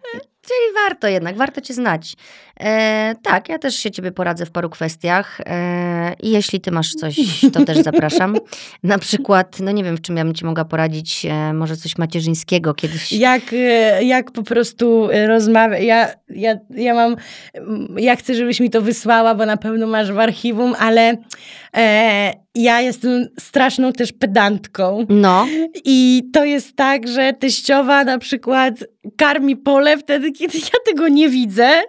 Czyli 0.42 0.74
warto 0.88 1.08
jednak, 1.08 1.36
warto 1.36 1.60
cię 1.60 1.74
znać. 1.74 2.14
E, 2.60 3.14
tak, 3.22 3.48
ja 3.48 3.58
też 3.58 3.76
się 3.76 3.90
ciebie 3.90 4.12
poradzę 4.12 4.46
w 4.46 4.50
paru 4.50 4.70
kwestiach 4.70 5.40
e, 5.46 6.14
i 6.22 6.30
jeśli 6.30 6.60
ty 6.60 6.70
masz 6.70 6.92
coś, 6.92 7.16
to 7.52 7.64
też 7.64 7.78
zapraszam. 7.78 8.36
Na 8.82 8.98
przykład, 8.98 9.60
no 9.60 9.72
nie 9.72 9.84
wiem, 9.84 9.96
w 9.96 10.00
czym 10.00 10.16
ja 10.16 10.24
bym 10.24 10.34
ci 10.34 10.44
mogła 10.44 10.64
poradzić, 10.64 11.26
e, 11.26 11.52
może 11.52 11.76
coś 11.76 11.98
macierzyńskiego 11.98 12.74
kiedyś. 12.74 13.12
Jak, 13.12 13.42
e, 13.52 14.04
jak 14.04 14.30
po 14.30 14.42
prostu 14.42 15.08
rozmawiać. 15.26 15.82
Ja, 15.82 16.08
ja, 16.28 16.58
ja 16.70 16.94
mam, 16.94 17.16
mm, 17.54 17.94
ja 17.98 18.16
chcę, 18.16 18.34
żebyś 18.34 18.60
mi 18.60 18.70
to 18.70 18.82
wysłała, 18.82 19.34
bo 19.34 19.46
na 19.46 19.56
pewno 19.56 19.86
masz 19.86 20.12
w 20.12 20.18
archiwum, 20.18 20.74
ale 20.78 21.16
e, 21.76 22.32
ja 22.54 22.80
jestem 22.80 23.26
straszną 23.40 23.92
też 23.92 24.12
pedantką. 24.12 25.06
No, 25.08 25.46
I 25.84 26.22
to 26.32 26.44
jest 26.44 26.76
tak, 26.76 27.08
że 27.08 27.32
teściowa 27.32 28.04
na 28.04 28.18
przykład 28.18 28.74
karmi 29.16 29.56
pole 29.56 29.98
wtedy, 29.98 30.32
kiedy 30.32 30.58
ja 30.58 30.78
tego 30.86 31.08
nie 31.08 31.28
widzę. 31.28 31.82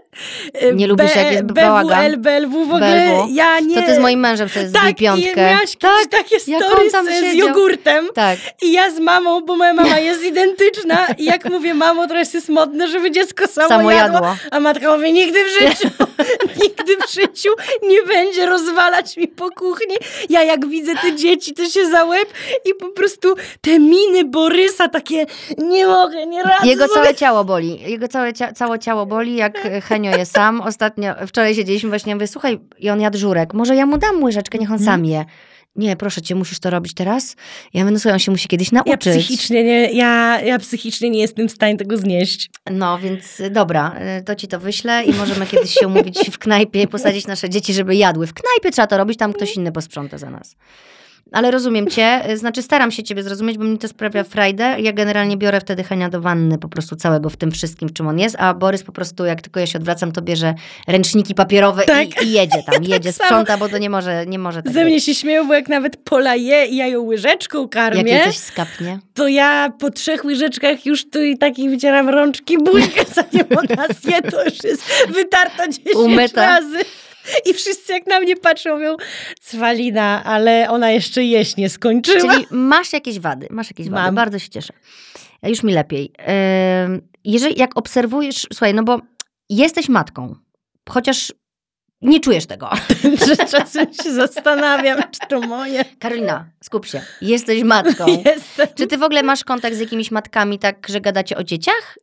E, 0.59 0.73
Nie 0.73 0.87
lubisz, 0.87 1.15
jak 1.15 1.31
jest 1.31 1.43
BWL, 1.43 1.53
bałagan? 1.53 2.21
BLW 2.21 2.65
w 2.65 2.73
ogóle 2.73 3.07
BLW. 3.09 3.27
ja 3.33 3.59
nie... 3.59 3.75
to 3.75 3.81
ty 3.87 3.95
z 3.95 3.99
moim 3.99 4.19
mężem 4.19 4.49
sobie 4.49 4.69
tak, 4.69 4.89
i 4.89 4.95
piątkę. 4.95 5.45
miałaś 5.51 5.77
kiedyś 5.77 6.07
takie 6.09 6.35
tam 6.91 7.05
z 7.05 7.09
siedział. 7.09 7.47
jogurtem. 7.47 8.07
Tak, 8.13 8.39
I 8.61 8.71
ja 8.71 8.91
z 8.91 8.99
mamą, 8.99 9.41
bo 9.41 9.55
moja 9.55 9.73
mama 9.73 9.99
jest 9.99 10.23
identyczna 10.23 11.07
i 11.17 11.25
jak 11.25 11.45
mówię, 11.49 11.73
mamo, 11.73 12.07
teraz 12.07 12.33
jest 12.33 12.49
modne, 12.49 12.87
żeby 12.87 13.11
dziecko 13.11 13.47
samo, 13.47 13.67
samo 13.67 13.91
jadło. 13.91 14.15
jadło. 14.15 14.35
A 14.51 14.59
matka 14.59 14.95
mówi, 14.97 15.13
nigdy 15.13 15.39
w 15.45 15.47
życiu, 15.61 15.89
nigdy 16.63 16.97
w 17.07 17.13
życiu 17.13 17.49
nie 17.89 18.01
będzie 18.03 18.45
rozwalać 18.45 19.17
mi 19.17 19.27
po 19.27 19.49
kuchni. 19.51 19.95
Ja 20.29 20.43
jak 20.43 20.67
widzę 20.67 20.91
te 21.01 21.15
dzieci, 21.15 21.53
to 21.53 21.65
się 21.65 21.85
za 21.89 22.03
łeb 22.05 22.27
i 22.65 22.73
po 22.75 22.87
prostu 22.89 23.35
te 23.61 23.79
miny 23.79 24.25
Borysa 24.25 24.87
takie, 24.89 25.25
nie 25.57 25.87
mogę, 25.87 26.25
nie 26.27 26.43
radzę 26.43 26.67
Jego 26.67 26.87
sobie. 26.87 26.93
całe 26.95 27.15
ciało 27.15 27.43
boli. 27.43 27.91
Jego 27.91 28.07
całe, 28.07 28.31
cia- 28.31 28.53
całe 28.53 28.79
ciało 28.79 29.05
boli, 29.05 29.35
jak 29.35 29.57
Henio 29.83 30.17
je 30.17 30.25
sam. 30.25 30.48
Ostatnio, 30.61 31.13
wczoraj 31.27 31.55
siedzieliśmy 31.55 31.89
właśnie, 31.89 32.09
ja 32.09 32.15
mówię, 32.15 32.27
słuchaj, 32.27 32.59
i 32.79 32.89
on 32.89 33.01
jadł 33.01 33.17
żurek, 33.17 33.53
może 33.53 33.75
ja 33.75 33.85
mu 33.85 33.97
dam 33.97 34.23
łyżeczkę, 34.23 34.57
niech 34.57 34.69
on 34.71 34.77
Mhm. 34.77 34.85
sam 34.97 35.05
je. 35.05 35.25
Nie, 35.75 35.95
proszę 35.95 36.21
cię, 36.21 36.35
musisz 36.35 36.59
to 36.59 36.69
robić 36.69 36.93
teraz? 36.93 37.35
Ja 37.73 37.81
mówię, 37.83 37.91
no 37.93 37.99
słuchaj, 37.99 38.13
on 38.13 38.19
się 38.19 38.31
musi 38.31 38.47
kiedyś 38.47 38.71
Ja 38.71 38.75
nauczyć. 38.85 38.99
psychicznie, 39.25 39.63
nie, 39.63 39.91
ja, 39.91 40.41
ja 40.41 40.59
psychicznie 40.59 41.09
nie 41.09 41.19
jestem 41.19 41.49
w 41.49 41.51
stanie 41.51 41.77
tego 41.77 41.97
znieść. 41.97 42.49
No, 42.71 42.99
więc 42.99 43.39
y, 43.39 43.49
dobra, 43.49 43.95
y, 44.19 44.23
to 44.23 44.35
ci 44.35 44.47
to 44.47 44.59
wyślę 44.59 45.03
i 45.03 45.13
możemy 45.13 45.45
kiedyś 45.47 45.73
się 45.73 45.87
umówić 45.87 46.19
w 46.31 46.37
knajpie 46.37 46.81
i 46.81 46.87
posadzić 46.87 47.27
nasze 47.27 47.49
dzieci, 47.49 47.73
żeby 47.73 47.95
jadły. 47.95 48.27
W 48.27 48.33
knajpie 48.33 48.71
trzeba 48.71 48.87
to 48.87 48.97
robić, 48.97 49.17
tam 49.19 49.33
ktoś 49.33 49.55
inny 49.55 49.71
posprząta 49.71 50.17
za 50.17 50.29
nas. 50.29 50.55
Ale 51.31 51.51
rozumiem 51.51 51.87
cię, 51.87 52.31
y, 52.31 52.37
znaczy 52.37 52.61
staram 52.61 52.91
się 52.91 53.03
ciebie 53.03 53.23
zrozumieć, 53.23 53.57
bo 53.57 53.63
mi 53.63 53.77
to 53.77 53.87
sprawia 53.87 54.23
frajdę. 54.23 54.75
Ja 54.79 54.93
generalnie 54.93 55.37
biorę 55.37 55.61
wtedy 55.61 55.83
Henia 55.83 56.09
do 56.09 56.21
wanny 56.21 56.57
po 56.57 56.69
prostu 56.69 56.95
całego 56.95 57.29
w 57.29 57.37
tym 57.37 57.51
wszystkim, 57.51 57.89
w 57.89 57.93
czym 57.93 58.07
on 58.07 58.19
jest, 58.19 58.35
a 58.39 58.53
Borys 58.53 58.83
po 58.83 58.91
prostu, 58.91 59.25
jak 59.25 59.41
tylko 59.41 59.59
ja 59.59 59.67
się 59.67 59.79
odwracam, 59.79 60.11
to 60.11 60.21
bierze 60.21 60.53
ręczniki 60.87 61.35
papierowe 61.35 61.83
Tak. 61.83 62.21
i, 62.23 62.25
i 62.25 62.31
jedzie 62.31 62.63
tam, 62.63 62.83
jedzie, 62.93 63.13
samo. 63.13 63.27
sprząta, 63.27 63.57
bo 63.57 63.69
to 63.69 63.77
nie 63.77 63.89
może, 63.89 64.25
nie 64.25 64.39
może 64.39 64.63
tak 64.63 64.73
Ze 64.73 64.85
mnie 64.85 65.01
się 65.01 65.15
śmieją, 65.15 65.47
bo 65.47 65.53
jak 65.53 65.69
nawet 65.69 65.97
Pola 65.97 66.35
je 66.35 66.65
i 66.65 66.75
ja 66.75 66.87
ją 66.87 67.01
łyżeczką 67.01 67.69
karmię, 67.69 68.11
Jak 68.11 68.23
coś 68.25 68.37
skapnie. 68.37 68.99
to 69.13 69.27
ja 69.27 69.69
po 69.79 69.89
trzech 69.91 70.25
łyżeczkach 70.25 70.85
już 70.85 71.09
tu 71.09 71.21
i 71.23 71.37
taki 71.37 71.69
wycieram 71.69 72.09
rączki, 72.09 72.57
buźkę, 72.57 73.01
zanim 73.15 73.45
ona 73.57 73.85
zje, 74.01 74.21
to 74.21 74.43
już 74.45 74.63
jest 74.63 74.83
wytarta 75.09 75.67
10 75.67 75.95
Umyta. 75.95 76.45
razy. 76.45 76.77
I 77.49 77.53
wszyscy 77.53 77.93
jak 77.93 78.07
na 78.07 78.19
mnie 78.19 78.35
patrzą, 78.35 78.73
mówią, 78.73 78.95
Cwalina, 79.41 80.23
ale 80.23 80.69
ona 80.69 80.91
jeszcze 80.91 81.23
jeść 81.23 81.57
nie 81.57 81.69
skończyła. 81.69 82.33
Czyli 82.33 82.45
masz 82.51 82.93
jakieś 82.93 83.19
wady, 83.19 83.47
masz 83.49 83.69
jakieś 83.69 83.89
wady, 83.89 84.03
Mam. 84.05 84.15
bardzo 84.15 84.39
się 84.39 84.49
cieszę. 84.49 84.73
Już 85.43 85.63
mi 85.63 85.73
lepiej. 85.73 86.13
Jeżeli, 87.23 87.59
jak 87.59 87.77
obserwujesz, 87.77 88.47
słuchaj, 88.53 88.73
no 88.73 88.83
bo 88.83 89.01
jesteś 89.49 89.89
matką, 89.89 90.35
chociaż 90.89 91.33
nie 92.01 92.19
czujesz 92.19 92.45
tego. 92.45 92.69
czasem 93.51 93.93
się 94.03 94.13
zastanawiam, 94.13 94.99
czy 95.11 95.27
to 95.29 95.41
moje. 95.41 95.85
Karolina, 95.99 96.45
skup 96.63 96.85
się. 96.85 97.01
Jesteś 97.21 97.63
matką. 97.63 98.05
Jestem. 98.25 98.67
Czy 98.75 98.87
ty 98.87 98.97
w 98.97 99.03
ogóle 99.03 99.23
masz 99.23 99.43
kontakt 99.43 99.75
z 99.75 99.79
jakimiś 99.79 100.11
matkami 100.11 100.59
tak, 100.59 100.87
że 100.89 101.01
gadacie 101.01 101.37
o 101.37 101.43
dzieciach? 101.43 101.97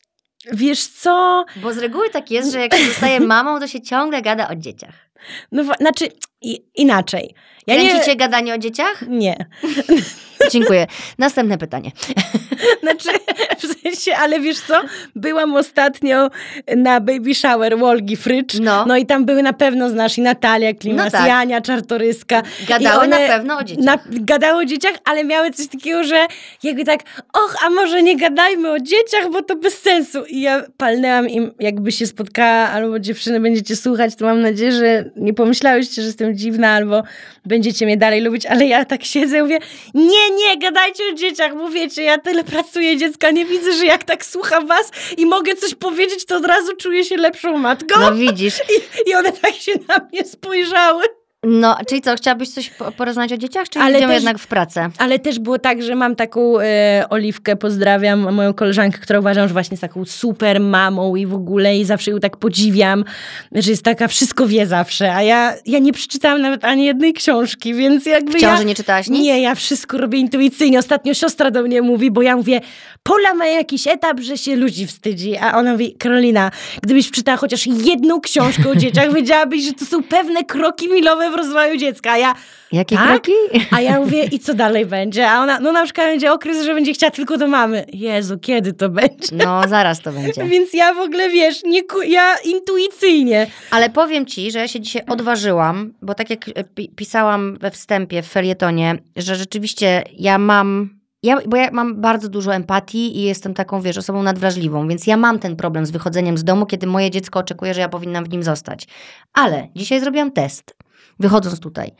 Wiesz 0.52 0.86
co? 0.86 1.44
Bo 1.56 1.72
z 1.72 1.78
reguły 1.78 2.10
tak 2.10 2.30
jest, 2.30 2.52
że 2.52 2.60
jak 2.60 2.74
się 2.74 2.86
zostaje 2.86 3.20
mamą, 3.20 3.60
to 3.60 3.66
się 3.66 3.80
ciągle 3.80 4.22
gada 4.22 4.48
o 4.48 4.54
dzieciach. 4.54 5.05
No, 5.52 5.64
znaczy 5.80 6.08
i, 6.42 6.64
inaczej. 6.74 7.34
Ja 7.66 7.76
nie... 7.76 7.90
Kręcicie 7.90 8.16
gadanie 8.16 8.54
o 8.54 8.58
dzieciach? 8.58 9.04
Nie. 9.08 9.46
Dziękuję. 10.52 10.86
Następne 11.18 11.58
pytanie. 11.58 11.90
Znaczy, 12.82 13.08
sensie, 13.90 14.16
ale 14.16 14.40
wiesz 14.40 14.60
co? 14.60 14.74
Byłam 15.14 15.56
ostatnio 15.56 16.30
na 16.76 17.00
baby 17.00 17.34
shower 17.34 17.78
Wolgi 17.78 18.16
Frycz. 18.16 18.54
No. 18.60 18.84
No 18.86 18.96
i 18.96 19.06
tam 19.06 19.24
były 19.24 19.42
na 19.42 19.52
pewno, 19.52 19.90
znasz, 19.90 20.18
i 20.18 20.20
Natalia 20.20 20.74
Klimas, 20.74 21.12
No 21.12 21.18
tak. 21.18 21.28
Jania 21.28 21.60
Czartoryska. 21.60 22.42
Gadały 22.68 23.08
na 23.08 23.16
pewno 23.16 23.58
o 23.58 23.64
dzieciach. 23.64 23.84
Na, 23.84 23.98
gadały 24.10 24.62
o 24.62 24.64
dzieciach, 24.64 24.94
ale 25.04 25.24
miały 25.24 25.50
coś 25.50 25.66
takiego, 25.68 26.04
że 26.04 26.26
jakby 26.62 26.84
tak, 26.84 27.00
och, 27.32 27.56
a 27.66 27.70
może 27.70 28.02
nie 28.02 28.16
gadajmy 28.16 28.70
o 28.70 28.78
dzieciach, 28.78 29.30
bo 29.32 29.42
to 29.42 29.56
bez 29.56 29.78
sensu. 29.78 30.24
I 30.24 30.40
ja 30.40 30.62
palnęłam 30.76 31.28
im, 31.28 31.52
jakby 31.60 31.92
się 31.92 32.06
spotkała, 32.06 32.68
albo 32.68 32.98
dziewczyny 32.98 33.40
będziecie 33.40 33.76
słuchać, 33.76 34.16
to 34.16 34.24
mam 34.24 34.40
nadzieję, 34.40 34.72
że 34.72 35.04
nie 35.16 35.34
pomyślałyście, 35.34 36.02
że 36.02 36.06
jestem 36.06 36.36
dziwna, 36.36 36.70
albo 36.70 37.02
będziecie 37.44 37.86
mnie 37.86 37.96
dalej 37.96 38.20
lubić, 38.20 38.46
ale 38.46 38.66
ja 38.66 38.84
tak 38.84 39.04
siedzę 39.04 39.38
i 39.38 39.42
mówię, 39.42 39.58
nie, 39.94 40.30
nie, 40.30 40.58
gadajcie 40.58 41.02
o 41.12 41.16
dzieciach, 41.16 41.54
bo 41.54 41.68
wiecie, 41.70 42.02
ja 42.02 42.18
tyle 42.18 42.44
pracuję, 42.44 42.96
dziecka 42.96 43.30
nie 43.30 43.44
widzę, 43.44 43.72
że 43.76 43.86
jak 43.86 44.04
tak 44.04 44.24
słucham 44.24 44.66
was 44.66 44.90
i 45.16 45.26
mogę 45.26 45.56
coś 45.56 45.74
powiedzieć, 45.74 46.26
to 46.26 46.36
od 46.36 46.46
razu 46.46 46.76
czuję 46.76 47.04
się 47.04 47.16
lepszą 47.16 47.58
matką. 47.58 48.00
No 48.00 48.14
widzisz. 48.14 48.60
I, 49.06 49.10
I 49.10 49.14
one 49.14 49.32
tak 49.32 49.54
się 49.54 49.72
na 49.88 50.08
mnie 50.12 50.24
spojrzały. 50.24 51.04
No, 51.48 51.76
czyli 51.88 52.02
co, 52.02 52.16
chciałabyś 52.16 52.48
coś 52.48 52.70
po- 52.70 52.92
porozmawiać 52.92 53.32
o 53.32 53.36
dzieciach, 53.36 53.68
czy 53.68 53.78
Ale 53.78 53.98
idziemy 53.98 54.12
też- 54.14 54.22
jednak 54.22 54.38
w 54.38 54.46
pracę? 54.46 54.90
Ale 54.98 55.18
też 55.18 55.38
było 55.38 55.58
tak, 55.58 55.82
że 55.82 55.94
mam 55.94 56.16
taką 56.16 56.60
e, 56.60 57.04
Oliwkę, 57.10 57.56
pozdrawiam, 57.56 58.34
moją 58.34 58.54
koleżankę, 58.54 58.98
którą 58.98 59.20
uważam, 59.20 59.48
że 59.48 59.52
właśnie 59.52 59.74
jest 59.74 59.80
taką 59.80 60.04
super 60.04 60.60
mamą 60.60 61.16
i 61.16 61.26
w 61.26 61.34
ogóle 61.34 61.76
i 61.76 61.84
zawsze 61.84 62.10
ją 62.10 62.20
tak 62.20 62.36
podziwiam, 62.36 63.04
że 63.52 63.70
jest 63.70 63.82
taka, 63.82 64.08
wszystko 64.08 64.46
wie 64.46 64.66
zawsze, 64.66 65.14
a 65.14 65.22
ja, 65.22 65.54
ja 65.66 65.78
nie 65.78 65.92
przeczytałam 65.92 66.42
nawet 66.42 66.64
ani 66.64 66.84
jednej 66.84 67.12
książki, 67.12 67.74
więc 67.74 68.06
jakby 68.06 68.32
W 68.38 68.40
ciąży 68.40 68.62
ja... 68.62 68.68
nie 68.68 68.74
czytałaś 68.74 69.08
nic? 69.08 69.22
Nie, 69.22 69.42
ja 69.42 69.54
wszystko 69.54 69.98
robię 69.98 70.18
intuicyjnie. 70.18 70.78
Ostatnio 70.78 71.14
siostra 71.14 71.50
do 71.50 71.62
mnie 71.62 71.82
mówi, 71.82 72.10
bo 72.10 72.22
ja 72.22 72.36
mówię, 72.36 72.60
Pola 73.02 73.34
ma 73.34 73.46
jakiś 73.46 73.86
etap, 73.86 74.20
że 74.20 74.38
się 74.38 74.56
ludzi 74.56 74.86
wstydzi. 74.86 75.36
A 75.36 75.58
ona 75.58 75.72
mówi, 75.72 75.94
Karolina, 75.98 76.50
gdybyś 76.82 77.10
przeczytała 77.10 77.36
chociaż 77.36 77.66
jedną 77.66 78.20
książkę 78.20 78.70
o 78.70 78.76
dzieciach, 78.76 79.12
wiedziałabyś, 79.16 79.64
że 79.64 79.72
to 79.72 79.84
są 79.84 80.02
pewne 80.02 80.44
kroki 80.44 80.88
milowe 80.92 81.30
w 81.30 81.34
rozwoju 81.36 81.76
dziecka. 81.76 82.18
Ja, 82.18 82.34
Jakie 82.72 82.96
Tak? 82.96 83.06
kroki? 83.08 83.32
a 83.70 83.80
ja 83.80 84.00
mówię, 84.00 84.24
i 84.24 84.38
co 84.38 84.54
dalej 84.54 84.86
będzie? 84.86 85.30
A 85.30 85.40
ona, 85.42 85.60
no 85.60 85.72
na 85.72 85.84
przykład 85.84 86.06
będzie 86.06 86.32
okres, 86.32 86.64
że 86.64 86.74
będzie 86.74 86.92
chciała 86.92 87.10
tylko 87.10 87.38
do 87.38 87.46
mamy. 87.46 87.84
Jezu, 87.92 88.38
kiedy 88.38 88.72
to 88.72 88.88
będzie? 88.88 89.36
No, 89.44 89.62
zaraz 89.68 90.00
to 90.00 90.12
będzie. 90.12 90.44
Więc 90.52 90.74
ja 90.74 90.94
w 90.94 90.98
ogóle, 90.98 91.30
wiesz, 91.30 91.62
nie, 91.64 91.80
ja 92.06 92.36
intuicyjnie. 92.44 93.46
Ale 93.70 93.90
powiem 93.90 94.26
ci, 94.26 94.50
że 94.50 94.58
ja 94.58 94.68
się 94.68 94.80
dzisiaj 94.80 95.02
odważyłam, 95.08 95.92
bo 96.02 96.14
tak 96.14 96.30
jak 96.30 96.48
e, 96.54 96.64
pi- 96.64 96.88
pisałam 96.96 97.58
we 97.60 97.70
wstępie 97.70 98.22
w 98.22 98.26
felietonie, 98.28 98.98
że 99.16 99.36
rzeczywiście 99.36 100.04
ja 100.18 100.38
mam. 100.38 100.96
Ja, 101.22 101.38
bo 101.46 101.56
ja 101.56 101.70
mam 101.72 102.00
bardzo 102.00 102.28
dużo 102.28 102.54
empatii 102.54 103.18
i 103.18 103.22
jestem 103.22 103.54
taką, 103.54 103.80
wiesz, 103.80 103.98
osobą 103.98 104.22
nadwrażliwą, 104.22 104.88
więc 104.88 105.06
ja 105.06 105.16
mam 105.16 105.38
ten 105.38 105.56
problem 105.56 105.86
z 105.86 105.90
wychodzeniem 105.90 106.38
z 106.38 106.44
domu, 106.44 106.66
kiedy 106.66 106.86
moje 106.86 107.10
dziecko 107.10 107.38
oczekuje, 107.38 107.74
że 107.74 107.80
ja 107.80 107.88
powinnam 107.88 108.24
w 108.24 108.28
nim 108.30 108.42
zostać. 108.42 108.86
Ale 109.32 109.68
dzisiaj 109.76 110.00
zrobiłam 110.00 110.30
test, 110.32 110.76
wychodząc 111.18 111.60
tutaj. 111.60 111.92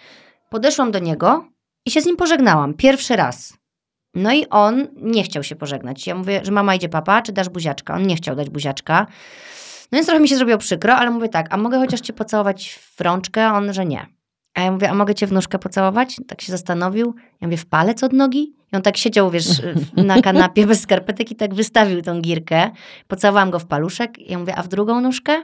Podeszłam 0.51 0.91
do 0.91 0.99
niego 0.99 1.49
i 1.87 1.91
się 1.91 2.01
z 2.01 2.07
nim 2.07 2.17
pożegnałam. 2.17 2.75
Pierwszy 2.75 3.17
raz. 3.17 3.55
No 4.15 4.33
i 4.33 4.47
on 4.49 4.89
nie 4.97 5.23
chciał 5.23 5.43
się 5.43 5.57
pożegnać. 5.57 6.07
Ja 6.07 6.15
mówię, 6.15 6.41
że 6.45 6.53
mama 6.53 6.75
idzie 6.75 6.89
papa, 6.89 7.23
czy 7.23 7.33
dasz 7.33 7.49
buziaczka? 7.49 7.95
On 7.95 8.07
nie 8.07 8.17
chciał 8.17 8.37
dać 8.37 8.51
buziaczka. 8.51 9.07
No 9.93 9.97
więc 9.97 10.07
trochę 10.07 10.21
mi 10.21 10.29
się 10.29 10.37
zrobiło 10.37 10.59
przykro, 10.59 10.95
ale 10.95 11.11
mówię 11.11 11.29
tak, 11.29 11.47
a 11.51 11.57
mogę 11.57 11.79
chociaż 11.79 12.01
cię 12.01 12.13
pocałować 12.13 12.81
w 12.97 13.01
rączkę? 13.01 13.53
On, 13.53 13.73
że 13.73 13.87
nie. 13.87 14.07
A 14.55 14.61
ja 14.61 14.73
mówię, 14.73 14.91
a 14.91 14.95
mogę 14.95 15.15
cię 15.15 15.27
w 15.27 15.33
nóżkę 15.33 15.59
pocałować? 15.59 16.17
Tak 16.29 16.41
się 16.41 16.53
zastanowił. 16.53 17.15
Ja 17.41 17.49
mówię, 17.49 17.57
w 17.57 17.67
palec 17.67 18.03
od 18.03 18.13
nogi? 18.13 18.57
I 18.73 18.77
on 18.77 18.83
tak 18.83 18.97
siedział, 18.97 19.31
wiesz, 19.31 19.47
na 19.97 20.23
kanapie 20.23 20.67
bez 20.67 20.81
skarpetek 20.81 21.31
i 21.31 21.37
tak 21.37 21.55
wystawił 21.55 22.03
tą 22.03 22.21
girkę. 22.21 22.71
Pocałowałam 23.09 23.51
go 23.51 23.59
w 23.59 23.67
paluszek. 23.67 24.19
Ja 24.31 24.39
mówię, 24.39 24.57
a 24.57 24.63
w 24.63 24.69
drugą 24.69 25.01
nóżkę? 25.01 25.43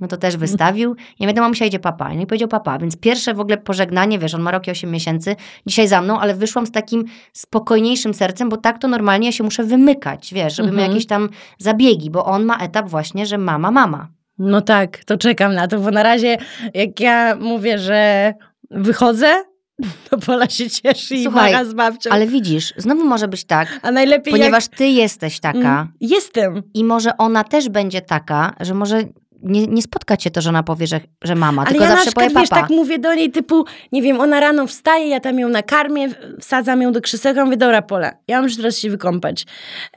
No 0.00 0.08
to 0.08 0.16
też 0.16 0.36
wystawił. 0.36 0.96
Ja 1.20 1.26
wiadomo, 1.26 1.44
mamusia 1.44 1.64
idzie 1.64 1.78
papa. 1.78 2.14
No 2.14 2.22
i 2.22 2.26
powiedział 2.26 2.48
papa. 2.48 2.78
Więc 2.78 2.96
pierwsze 2.96 3.34
w 3.34 3.40
ogóle 3.40 3.56
pożegnanie, 3.58 4.18
wiesz, 4.18 4.34
on 4.34 4.42
ma 4.42 4.50
rok 4.50 4.66
i 4.66 4.70
8 4.70 4.90
miesięcy, 4.90 5.36
dzisiaj 5.66 5.88
za 5.88 6.00
mną, 6.00 6.20
ale 6.20 6.34
wyszłam 6.34 6.66
z 6.66 6.70
takim 6.70 7.04
spokojniejszym 7.32 8.14
sercem, 8.14 8.48
bo 8.48 8.56
tak 8.56 8.78
to 8.78 8.88
normalnie 8.88 9.26
ja 9.26 9.32
się 9.32 9.44
muszę 9.44 9.64
wymykać, 9.64 10.34
wiesz, 10.34 10.56
żeby 10.56 10.68
Mhm. 10.68 10.90
jakieś 10.90 11.06
tam 11.06 11.28
zabiegi, 11.58 12.10
bo 12.10 12.24
on 12.24 12.44
ma 12.44 12.56
etap 12.58 12.88
właśnie, 12.88 13.26
że 13.26 13.38
mama, 13.38 13.70
mama. 13.70 14.08
No 14.38 14.60
tak, 14.60 15.04
to 15.04 15.18
czekam 15.18 15.54
na 15.54 15.68
to, 15.68 15.78
bo 15.80 15.90
na 15.90 16.02
razie 16.02 16.38
jak 16.74 17.00
ja 17.00 17.36
mówię, 17.40 17.78
że 17.78 18.34
wychodzę, 18.70 19.44
to 20.10 20.18
Pola 20.18 20.48
się 20.48 20.70
cieszy 20.70 21.22
Słuchaj, 21.22 21.50
i 21.50 21.52
macha 21.52 21.64
z 21.64 21.74
babcią. 21.74 22.10
Ale 22.10 22.26
widzisz, 22.26 22.74
znowu 22.76 23.04
może 23.04 23.28
być 23.28 23.44
tak, 23.44 23.78
A 23.82 23.90
najlepiej 23.90 24.32
ponieważ 24.32 24.68
ty 24.68 24.86
jesteś 24.86 25.34
jak... 25.34 25.42
taka 25.42 25.58
Mm, 25.80 25.88
Jestem. 26.00 26.62
i 26.74 26.84
może 26.84 27.16
ona 27.16 27.44
też 27.44 27.68
będzie 27.68 28.00
taka, 28.00 28.54
że 28.60 28.74
może 28.74 29.02
nie, 29.42 29.66
nie 29.66 29.82
spotka 29.82 30.16
cię 30.16 30.30
to, 30.30 30.40
że 30.40 30.48
ona 30.48 30.62
powie, 30.62 30.86
że, 30.86 31.00
że 31.24 31.34
mama, 31.34 31.62
Ale 31.62 31.70
tylko 31.70 31.84
ja 31.84 31.90
na 31.90 31.96
zawsze 31.96 32.10
przykład, 32.10 32.26
powie 32.26 32.40
wiesz, 32.40 32.50
papa. 32.50 32.62
tak 32.62 32.70
mówię 32.70 32.98
do 32.98 33.14
niej 33.14 33.30
typu, 33.30 33.64
nie 33.92 34.02
wiem, 34.02 34.20
ona 34.20 34.40
rano 34.40 34.66
wstaje, 34.66 35.08
ja 35.08 35.20
tam 35.20 35.38
ją 35.38 35.48
nakarmię, 35.48 36.08
wsadzam 36.40 36.82
ją 36.82 36.92
do 36.92 37.00
krzesełka, 37.00 37.44
mówię, 37.44 37.56
dobra 37.56 37.82
Pola, 37.82 38.12
ja 38.28 38.42
muszę 38.42 38.56
teraz 38.56 38.78
się 38.78 38.90
wykąpać. 38.90 39.46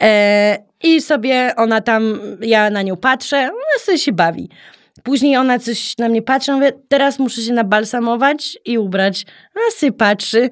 E, 0.02 0.58
I 0.84 1.02
sobie 1.02 1.54
ona 1.56 1.82
tam, 1.82 2.20
ja 2.42 2.70
na 2.70 2.82
nią 2.82 2.98
patrzę, 2.98 3.38
ona 3.38 3.80
sobie 3.86 3.98
się 3.98 4.12
bawi. 4.12 4.50
Później 5.04 5.38
ona 5.38 5.60
coś 5.60 5.98
na 5.98 6.10
mnie 6.10 6.22
patrzy, 6.22 6.52
mówię, 6.52 6.72
teraz 6.88 7.20
muszę 7.20 7.42
się 7.42 7.54
nabalsamować 7.54 8.58
i 8.66 8.78
ubrać. 8.78 9.26
Ona 9.56 9.72
sobie 9.72 9.92
patrzy 9.92 10.50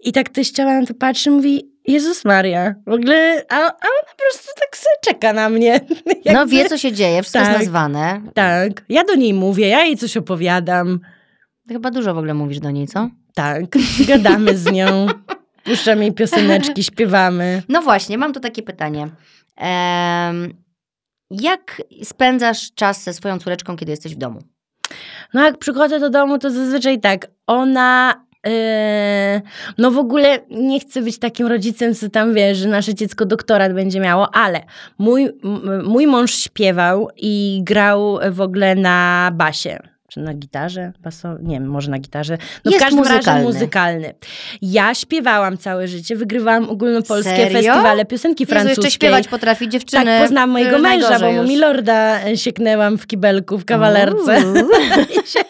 i 0.00 0.12
tak 0.12 0.28
teściowa 0.28 0.80
na 0.80 0.86
to 0.86 0.94
patrzy, 0.94 1.30
mówi, 1.30 1.68
Jezus 1.88 2.24
Maria, 2.24 2.74
w 2.86 2.92
ogóle, 2.92 3.44
a, 3.48 3.54
a 3.56 3.66
ona 3.66 4.02
po 4.10 4.16
prostu 4.16 4.48
tak 4.60 4.76
sobie 4.76 4.96
czeka 5.04 5.32
na 5.32 5.48
mnie. 5.48 5.80
No 6.34 6.46
wie, 6.46 6.64
co 6.64 6.78
się 6.78 6.92
dzieje, 6.92 7.22
wszystko 7.22 7.38
Tak. 7.38 7.48
jest 7.48 7.58
nazwane. 7.64 8.20
Tak, 8.34 8.84
ja 8.88 9.04
do 9.04 9.14
niej 9.14 9.34
mówię, 9.34 9.68
ja 9.68 9.84
jej 9.84 9.96
coś 9.96 10.16
opowiadam. 10.16 11.00
Ty 11.68 11.74
chyba 11.74 11.90
dużo 11.90 12.14
w 12.14 12.18
ogóle 12.18 12.34
mówisz 12.34 12.60
do 12.60 12.70
niej, 12.70 12.86
co? 12.86 13.08
Tak, 13.34 13.64
gadamy 14.06 14.56
z 14.58 14.72
nią, 14.72 15.06
puszczamy 15.64 16.02
jej 16.04 16.12
pioseneczki, 16.12 16.84
śpiewamy. 16.84 17.62
No 17.68 17.82
właśnie, 17.82 18.18
mam 18.18 18.32
tu 18.32 18.40
takie 18.40 18.62
pytanie. 18.62 19.08
Em, 19.56 20.54
jak 21.30 21.82
spędzasz 22.04 22.74
czas 22.74 23.04
ze 23.04 23.12
swoją 23.12 23.38
córeczką, 23.38 23.76
kiedy 23.76 23.92
jesteś 23.92 24.14
w 24.14 24.18
domu? 24.18 24.42
No 25.34 25.44
jak 25.44 25.58
przychodzę 25.58 26.00
do 26.00 26.10
domu, 26.10 26.38
to 26.38 26.50
zazwyczaj 26.50 27.00
tak, 27.00 27.26
ona... 27.46 28.24
yy, 28.48 29.40
no 29.78 29.90
w 29.90 29.98
ogóle 29.98 30.38
nie 30.50 30.80
chcę 30.80 31.02
być 31.02 31.18
takim 31.18 31.46
rodzicem, 31.46 31.94
co 31.94 32.08
tam 32.08 32.34
wiesz, 32.34 32.58
że 32.58 32.68
nasze 32.68 32.94
dziecko 32.94 33.24
doktorat 33.26 33.72
będzie 33.72 34.00
miało, 34.00 34.34
ale 34.34 34.60
mój, 34.98 35.28
mój 35.84 36.06
mąż 36.06 36.34
śpiewał 36.34 37.08
i 37.16 37.60
grał 37.64 38.18
w 38.30 38.40
ogóle 38.40 38.74
na 38.74 39.30
basie. 39.34 39.78
Czy 40.12 40.20
na 40.20 40.34
gitarze? 40.34 40.92
Baso? 41.00 41.34
Nie 41.42 41.54
wiem, 41.54 41.66
może 41.66 41.90
na 41.90 41.98
gitarze. 41.98 42.38
No 42.64 42.70
Jest 42.70 42.84
w 42.84 42.84
każdym 42.84 42.98
muzykalny. 42.98 43.26
razie 43.26 43.44
muzykalny. 43.44 44.14
Ja 44.62 44.94
śpiewałam 44.94 45.58
całe 45.58 45.88
życie, 45.88 46.16
wygrywałam 46.16 46.70
ogólnopolskie 46.70 47.30
Serio? 47.36 47.52
festiwale 47.52 48.04
piosenki 48.04 48.42
Jezu, 48.42 48.50
francuskiej. 48.50 48.84
jeszcze 48.84 48.90
śpiewać 48.94 49.28
potrafi 49.28 49.68
dziewczyny. 49.68 50.04
Tak, 50.04 50.22
poznałam 50.22 50.50
mojego 50.50 50.78
męża, 50.78 51.18
bo 51.18 51.32
mu. 51.32 51.42
Milorda 51.44 52.20
e, 52.24 52.36
sieknęłam 52.36 52.98
w 52.98 53.06
kibelku, 53.06 53.58
w 53.58 53.64
kawalerce. 53.64 54.42
I, 55.24 55.28
się, 55.28 55.40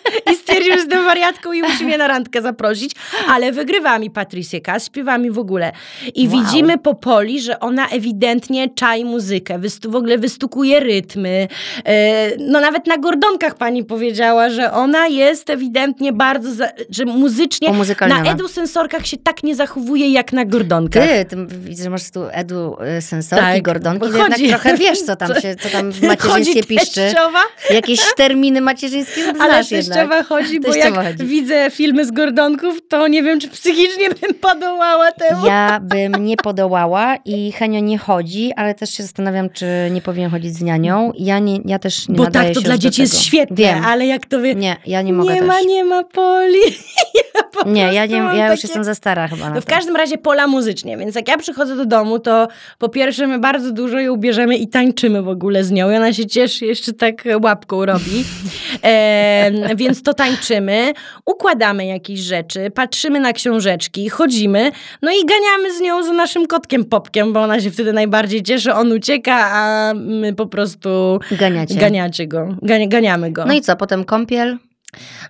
Stwierdził, 0.59 0.73
że 0.73 0.79
jestem 0.79 1.05
wariatką 1.05 1.53
i 1.53 1.63
musi 1.63 1.85
mnie 1.85 1.99
na 1.99 2.07
randkę 2.07 2.43
zaprosić. 2.43 2.93
Ale 3.29 3.53
wygrywa 3.53 3.99
mi 3.99 4.11
Patricia 4.11 4.61
Kass, 4.61 4.87
śpiewa 4.87 5.19
mi 5.19 5.31
w 5.31 5.39
ogóle. 5.39 5.73
I 6.15 6.29
Wow. 6.29 6.39
widzimy 6.45 6.79
po 6.79 6.95
Poli, 6.95 7.41
że 7.41 7.61
ona 7.61 7.89
ewidentnie 7.89 8.69
czai 8.75 9.05
muzykę. 9.05 9.59
W 9.89 9.97
ogóle 9.97 10.19
wystukuje 10.19 10.81
rytmy. 10.81 11.49
E, 11.87 12.31
no 12.39 12.61
nawet 12.61 12.87
na 12.87 12.99
gordonkach 12.99 13.55
pani 13.55 13.85
powiedziała, 13.85 14.51
że 14.51 14.73
ona 14.73 15.07
jest 15.07 15.51
ewidentnie 15.51 16.13
bardzo, 16.13 16.55
za, 16.55 16.69
że 16.91 17.05
muzycznie... 17.05 17.69
Na 17.69 17.75
Umuzykalniona. 17.75 18.33
edusensorkach 18.33 19.07
się 19.07 19.17
tak 19.17 19.43
nie 19.43 19.55
zachowuje 19.55 20.13
jak 20.13 20.33
na 20.33 20.45
gordonkach. 20.45 21.05
Ty, 21.09 21.25
ty 21.25 21.37
widzę, 21.59 21.85
że 21.85 21.91
masz 21.91 22.11
tu 22.11 22.21
edu 22.33 22.77
y, 22.99 23.03
sensorki, 23.03 23.45
Tak, 23.45 23.63
gordonki, 23.63 24.01
to 24.01 24.07
jednak 24.07 24.33
chodzi- 24.33 24.49
trochę 24.49 24.77
wiesz, 24.77 25.03
co 25.03 25.17
tam, 25.17 25.29
się, 25.43 25.57
co 25.57 25.69
tam 25.69 25.93
w 25.93 26.03
macierzyństwie 26.03 26.55
Chodzi 26.55 26.65
piszczy. 26.69 26.95
teściowa, 26.95 27.39
Jakieś 27.71 28.01
terminy 28.17 28.61
macierzyńskie 28.61 29.25
Ale 29.27 29.35
znasz 29.37 29.71
jednak. 29.71 29.99
teściowa 29.99 30.23
chodzi, 30.49 30.61
bo 30.61 30.75
jak 30.75 30.95
chodzi. 30.95 31.25
widzę 31.25 31.71
filmy 31.71 32.05
z 32.05 32.11
Gordonków, 32.11 32.79
to 32.89 33.09
nie 33.09 33.23
wiem, 33.23 33.41
czy 33.41 33.49
psychicznie 33.49 34.09
bym 34.21 34.35
podołała 34.35 35.13
temu. 35.13 35.47
Ja 35.47 35.81
bym 35.83 36.25
nie 36.25 36.37
podołała 36.37 37.17
i 37.25 37.53
Henio 37.53 37.81
nie 37.81 37.99
chodzi, 37.99 38.53
ale 38.57 38.75
też 38.75 38.91
się 38.91 39.03
zastanawiam, 39.03 39.51
czy 39.51 39.67
nie 39.91 40.03
powinien 40.03 40.31
chodzić 40.31 40.55
z 40.55 40.63
nianią. 40.63 41.13
Ja, 41.19 41.39
nie, 41.39 41.59
ja 41.65 41.79
też 41.79 42.09
nie 42.09 42.17
Bo 42.17 42.31
tak, 42.31 42.55
to 42.55 42.61
dla 42.61 42.79
dzieci 42.79 43.01
jest 43.03 43.23
świetne, 43.23 43.57
Wiem. 43.57 43.85
ale 43.85 44.07
jak 44.07 44.27
to 44.27 44.41
wie... 44.41 44.55
Nie, 44.55 44.77
ja 44.87 45.03
nie 45.03 45.13
mogę 45.13 45.35
nie 45.35 45.41
też. 45.41 45.49
ma, 45.49 45.61
nie 45.61 45.85
ma 45.85 46.05
Poli. 46.05 46.59
ja 47.37 47.43
po 47.43 47.69
nie, 47.71 47.93
ja, 47.95 48.07
nie, 48.07 48.17
ja 48.17 48.51
już 48.51 48.61
takie- 48.61 48.69
jestem 48.69 48.85
za 48.85 48.95
stara 48.95 49.29
chyba 49.29 49.51
No 49.51 49.61
w 49.61 49.65
każdym 49.65 49.97
razie 49.97 50.19
pola 50.19 50.47
muzycznie, 50.47 50.97
więc 50.97 51.15
jak 51.17 51.29
ja 51.29 51.39
przychodzę 51.39 51.77
do 51.77 51.87
domu, 51.87 52.19
to 52.19 52.49
po 52.79 52.89
pierwsze 52.89 53.27
my 53.27 53.39
bardzo 53.39 53.73
dużo 53.73 54.01
ją 54.01 54.17
bierzemy 54.17 54.57
i 54.57 54.69
tańczymy 54.69 55.23
w 55.23 55.29
ogóle 55.29 55.65
z 55.65 55.71
nią. 55.71 55.91
I 55.91 55.97
ona 55.97 56.13
się 56.13 56.27
cieszy, 56.27 56.67
jeszcze 56.67 56.93
tak 56.93 57.25
łapką 57.43 57.87
robi. 57.87 58.25
E, 58.83 59.77
więc 59.77 60.03
to 60.03 60.15
tańczymy, 60.39 60.93
układamy 61.27 61.87
jakieś 61.87 62.21
rzeczy, 62.21 62.71
patrzymy 62.71 63.21
na 63.21 63.33
książeczki, 63.33 64.09
chodzimy, 64.09 64.73
no 65.03 65.11
i 65.13 65.27
ganiamy 65.27 65.75
z 65.75 65.81
nią 65.81 66.03
za 66.03 66.13
naszym 66.13 66.47
kotkiem 66.47 66.85
Popkiem, 66.85 67.33
bo 67.33 67.41
ona 67.43 67.61
się 67.61 67.71
wtedy 67.71 67.93
najbardziej 67.93 68.43
cieszy, 68.43 68.75
on 68.75 68.93
ucieka, 68.93 69.51
a 69.53 69.93
my 69.95 70.35
po 70.35 70.47
prostu 70.47 71.21
Ganiacie. 71.31 71.75
ganiacie 71.75 72.27
go, 72.27 72.57
gania, 72.63 72.87
ganiamy 72.87 73.33
go. 73.33 73.45
No 73.47 73.55
i 73.55 73.61
co, 73.61 73.77
potem 73.77 74.05
kąpiel? 74.05 74.59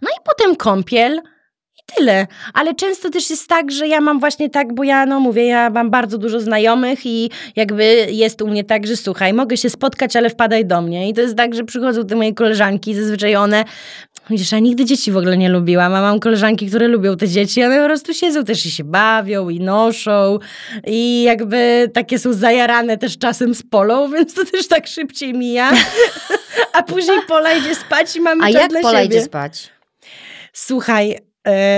No 0.03 0.09
i 0.09 0.21
potem 0.25 0.57
kąpiel 0.57 1.21
i 1.79 1.95
tyle. 1.97 2.27
Ale 2.55 2.75
często 2.75 3.11
też 3.11 3.31
jest 3.31 3.49
tak, 3.49 3.73
że 3.73 3.89
ja 3.89 4.01
mam 4.01 4.21
właśnie 4.21 4.51
tak, 4.51 4.75
bo 4.75 4.85
ja, 4.85 5.07
no 5.07 5.21
mówię, 5.21 5.47
ja 5.47 5.71
mam 5.71 5.91
bardzo 5.91 6.19
dużo 6.19 6.41
znajomych 6.41 7.07
i 7.07 7.31
jakby 7.57 8.07
jest 8.11 8.43
u 8.43 8.49
mnie 8.49 8.65
tak, 8.65 8.87
że 8.87 8.97
słuchaj, 8.97 9.33
mogę 9.33 9.57
się 9.57 9.71
spotkać, 9.71 10.17
ale 10.17 10.31
wpadaj 10.31 10.67
do 10.67 10.83
mnie. 10.83 11.09
I 11.09 11.15
to 11.15 11.21
jest 11.21 11.37
tak, 11.37 11.55
że 11.55 11.65
przychodzą 11.65 12.07
te 12.07 12.17
moje 12.17 12.35
koleżanki, 12.35 12.95
zazwyczaj 12.95 13.37
one, 13.37 13.65
wiesz, 14.37 14.53
ja 14.53 14.59
nigdy 14.59 14.85
dzieci 14.85 15.13
w 15.13 15.17
ogóle 15.17 15.37
nie 15.37 15.49
lubiłam, 15.49 15.95
a 15.95 16.01
mam 16.01 16.21
koleżanki, 16.21 16.67
które 16.67 16.89
lubią 16.89 17.17
te 17.17 17.29
dzieci, 17.29 17.65
one 17.65 17.79
po 17.79 17.85
prostu 17.85 18.15
siedzą 18.15 18.45
też 18.45 18.67
i 18.67 18.71
się 18.71 18.85
bawią 18.85 19.49
i 19.49 19.61
noszą 19.61 20.39
i 20.87 21.23
jakby 21.23 21.91
takie 21.95 22.19
są 22.19 22.33
zajarane 22.33 22.99
też 22.99 23.19
czasem 23.19 23.55
z 23.55 23.63
polą, 23.63 24.09
więc 24.13 24.35
to 24.35 24.45
też 24.45 24.69
tak 24.69 24.87
szybciej 24.87 25.35
mija. 25.35 25.71
A 26.73 26.83
później 26.83 27.19
Pola 27.29 27.53
idzie 27.53 27.75
spać 27.75 28.17
i 28.17 28.21
mamy 28.21 28.45
A 28.45 28.47
czas 28.47 28.55
jak 28.63 28.71
dla 28.71 28.81
Pola 28.81 29.03
siebie. 29.03 29.17
idzie 29.17 29.25
spać? 29.25 29.69
Słuchaj, 30.53 31.19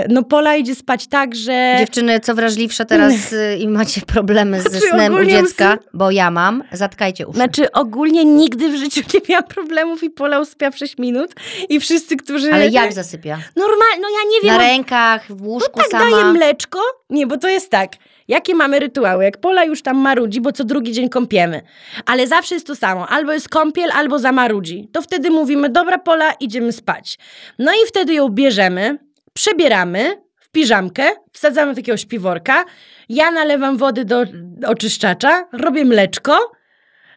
no 0.08 0.22
Pola 0.22 0.56
idzie 0.56 0.74
spać 0.74 1.06
tak, 1.06 1.34
że... 1.34 1.76
Dziewczyny, 1.78 2.20
co 2.20 2.34
wrażliwsze 2.34 2.84
teraz 2.84 3.32
y, 3.32 3.56
i 3.60 3.68
macie 3.68 4.00
problemy 4.00 4.62
ze 4.62 4.70
Znaczy, 4.70 4.86
snem 4.88 5.14
u 5.14 5.24
dziecka, 5.24 5.78
bo 5.94 6.10
ja 6.10 6.30
mam, 6.30 6.64
zatkajcie 6.72 7.26
uszy. 7.26 7.36
Znaczy 7.36 7.72
ogólnie 7.72 8.24
nigdy 8.24 8.68
w 8.68 8.76
życiu 8.76 9.00
nie 9.14 9.20
miałam 9.28 9.44
problemów 9.44 10.02
i 10.02 10.10
Pola 10.10 10.40
uspia 10.40 10.70
w 10.70 10.78
6 10.78 10.98
minut 10.98 11.34
i 11.68 11.80
wszyscy, 11.80 12.16
którzy... 12.16 12.52
Ale 12.52 12.68
jak 12.68 12.92
zasypia? 12.92 13.38
Normalnie, 13.56 14.00
no 14.00 14.08
ja 14.08 14.30
nie 14.30 14.40
wiem. 14.42 14.56
Na 14.56 14.58
rękach, 14.58 15.36
w 15.36 15.42
łóżku 15.42 15.78
tak 15.78 15.86
sama? 15.86 16.10
daje 16.10 16.24
mleczko? 16.24 16.78
Nie, 17.10 17.26
bo 17.26 17.36
to 17.36 17.48
jest 17.48 17.70
tak. 17.70 17.92
Jakie 18.28 18.54
mamy 18.54 18.78
rytuały? 18.78 19.24
Jak 19.24 19.40
Pola 19.40 19.64
już 19.64 19.82
tam 19.82 19.96
marudzi, 19.96 20.40
bo 20.40 20.52
co 20.52 20.64
drugi 20.64 20.92
dzień 20.92 21.08
kąpiemy. 21.08 21.62
Ale 22.06 22.26
zawsze 22.26 22.54
jest 22.54 22.66
to 22.66 22.76
samo. 22.76 23.08
Albo 23.08 23.32
jest 23.32 23.48
kąpiel, 23.48 23.90
albo 23.92 24.18
zamarudzi. 24.18 24.88
To 24.92 25.02
wtedy 25.02 25.30
mówimy, 25.30 25.68
dobra 25.68 25.98
Pola, 25.98 26.32
idziemy 26.32 26.72
spać. 26.72 27.18
No 27.58 27.72
i 27.72 27.88
wtedy 27.88 28.14
ją 28.14 28.28
bierzemy, 28.28 28.98
przebieramy 29.32 30.22
w 30.40 30.50
piżamkę, 30.50 31.10
wsadzamy 31.32 31.74
takiego 31.74 31.96
śpiworka, 31.96 32.64
ja 33.08 33.30
nalewam 33.30 33.76
wody 33.76 34.04
do 34.04 34.24
oczyszczacza, 34.66 35.48
robię 35.52 35.84
mleczko 35.84 36.52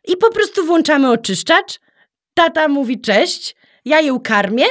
i 0.07 0.18
po 0.18 0.32
prostu 0.32 0.66
włączamy 0.66 1.11
oczyszczacz. 1.11 1.80
Tata 2.34 2.68
mówi 2.68 3.01
cześć, 3.01 3.55
ja 3.86 4.01
ją 4.01 4.20
karmię 4.20 4.66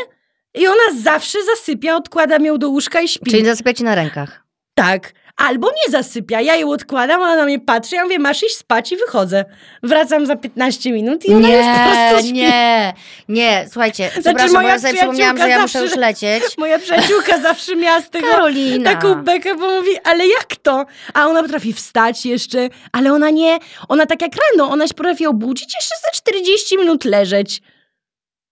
i 0.55 0.66
ona 0.66 1.01
zawsze 1.03 1.38
zasypia, 1.45 1.97
odkładam 1.97 2.45
ją 2.45 2.59
do 2.59 2.68
łóżka 2.68 3.01
i 3.01 3.09
śpi. 3.09 3.30
Czyli 3.30 3.45
zasypiacie 3.45 3.84
na 3.84 3.95
rękach. 3.95 4.45
Tak. 4.74 5.12
Albo 5.37 5.68
nie 5.70 5.93
zasypia. 5.93 6.41
Ja 6.41 6.57
ją 6.57 6.70
odkładam, 6.70 7.22
ona 7.22 7.37
na 7.37 7.45
mnie 7.45 7.61
patrzy, 7.61 7.97
ja 7.97 8.03
mówię, 8.05 8.18
masz 8.18 8.43
iść 8.43 8.57
spać 8.57 8.93
i 8.93 8.97
wychodzę. 8.97 9.45
Wracam 9.83 10.26
za 10.26 10.37
15 10.37 10.93
minut 10.93 11.24
i 11.24 11.35
ona 11.35 11.49
już 11.49 11.66
po 11.66 11.91
prostu 11.91 12.26
śpi. 12.26 12.33
nie, 12.33 12.93
nie, 13.28 13.64
słuchajcie, 13.72 14.11
przepraszam, 14.12 14.47
bo 14.47 14.53
moja 14.53 14.68
ja 14.68 14.78
sobie 14.78 14.95
przypomniałam, 14.95 15.37
że 15.39 15.49
ja 15.49 15.49
przyjaciółka 15.49 15.62
muszę 15.62 15.78
już 15.78 15.91
zawsze- 15.91 16.01
lecieć. 16.01 16.43
Moja 16.59 16.78
przyjaciółka 16.78 17.39
zawsze 17.39 17.76
miała 17.76 18.01
z 18.01 18.11
tego 18.11 18.28
Karolina. 18.28 18.93
taką 18.95 19.14
bekę, 19.14 19.55
bo 19.55 19.70
mówi, 19.74 19.91
ale 20.05 20.26
jak 20.26 20.57
to? 20.57 20.87
A 21.14 21.26
ona 21.26 21.43
potrafi 21.43 21.72
wstać 21.72 22.26
jeszcze, 22.26 22.68
ale 22.93 23.12
ona 23.12 23.30
nie, 23.30 23.59
ona 23.89 24.07
tak 24.07 24.22
jak 24.22 24.33
rano, 24.51 24.70
ona 24.70 24.87
się 24.89 24.95
potrafi 24.95 25.26
obudzić, 25.26 25.74
jeszcze 25.74 25.95
za 26.05 26.11
40 26.11 26.78
minut 26.78 27.05
leżeć. 27.05 27.62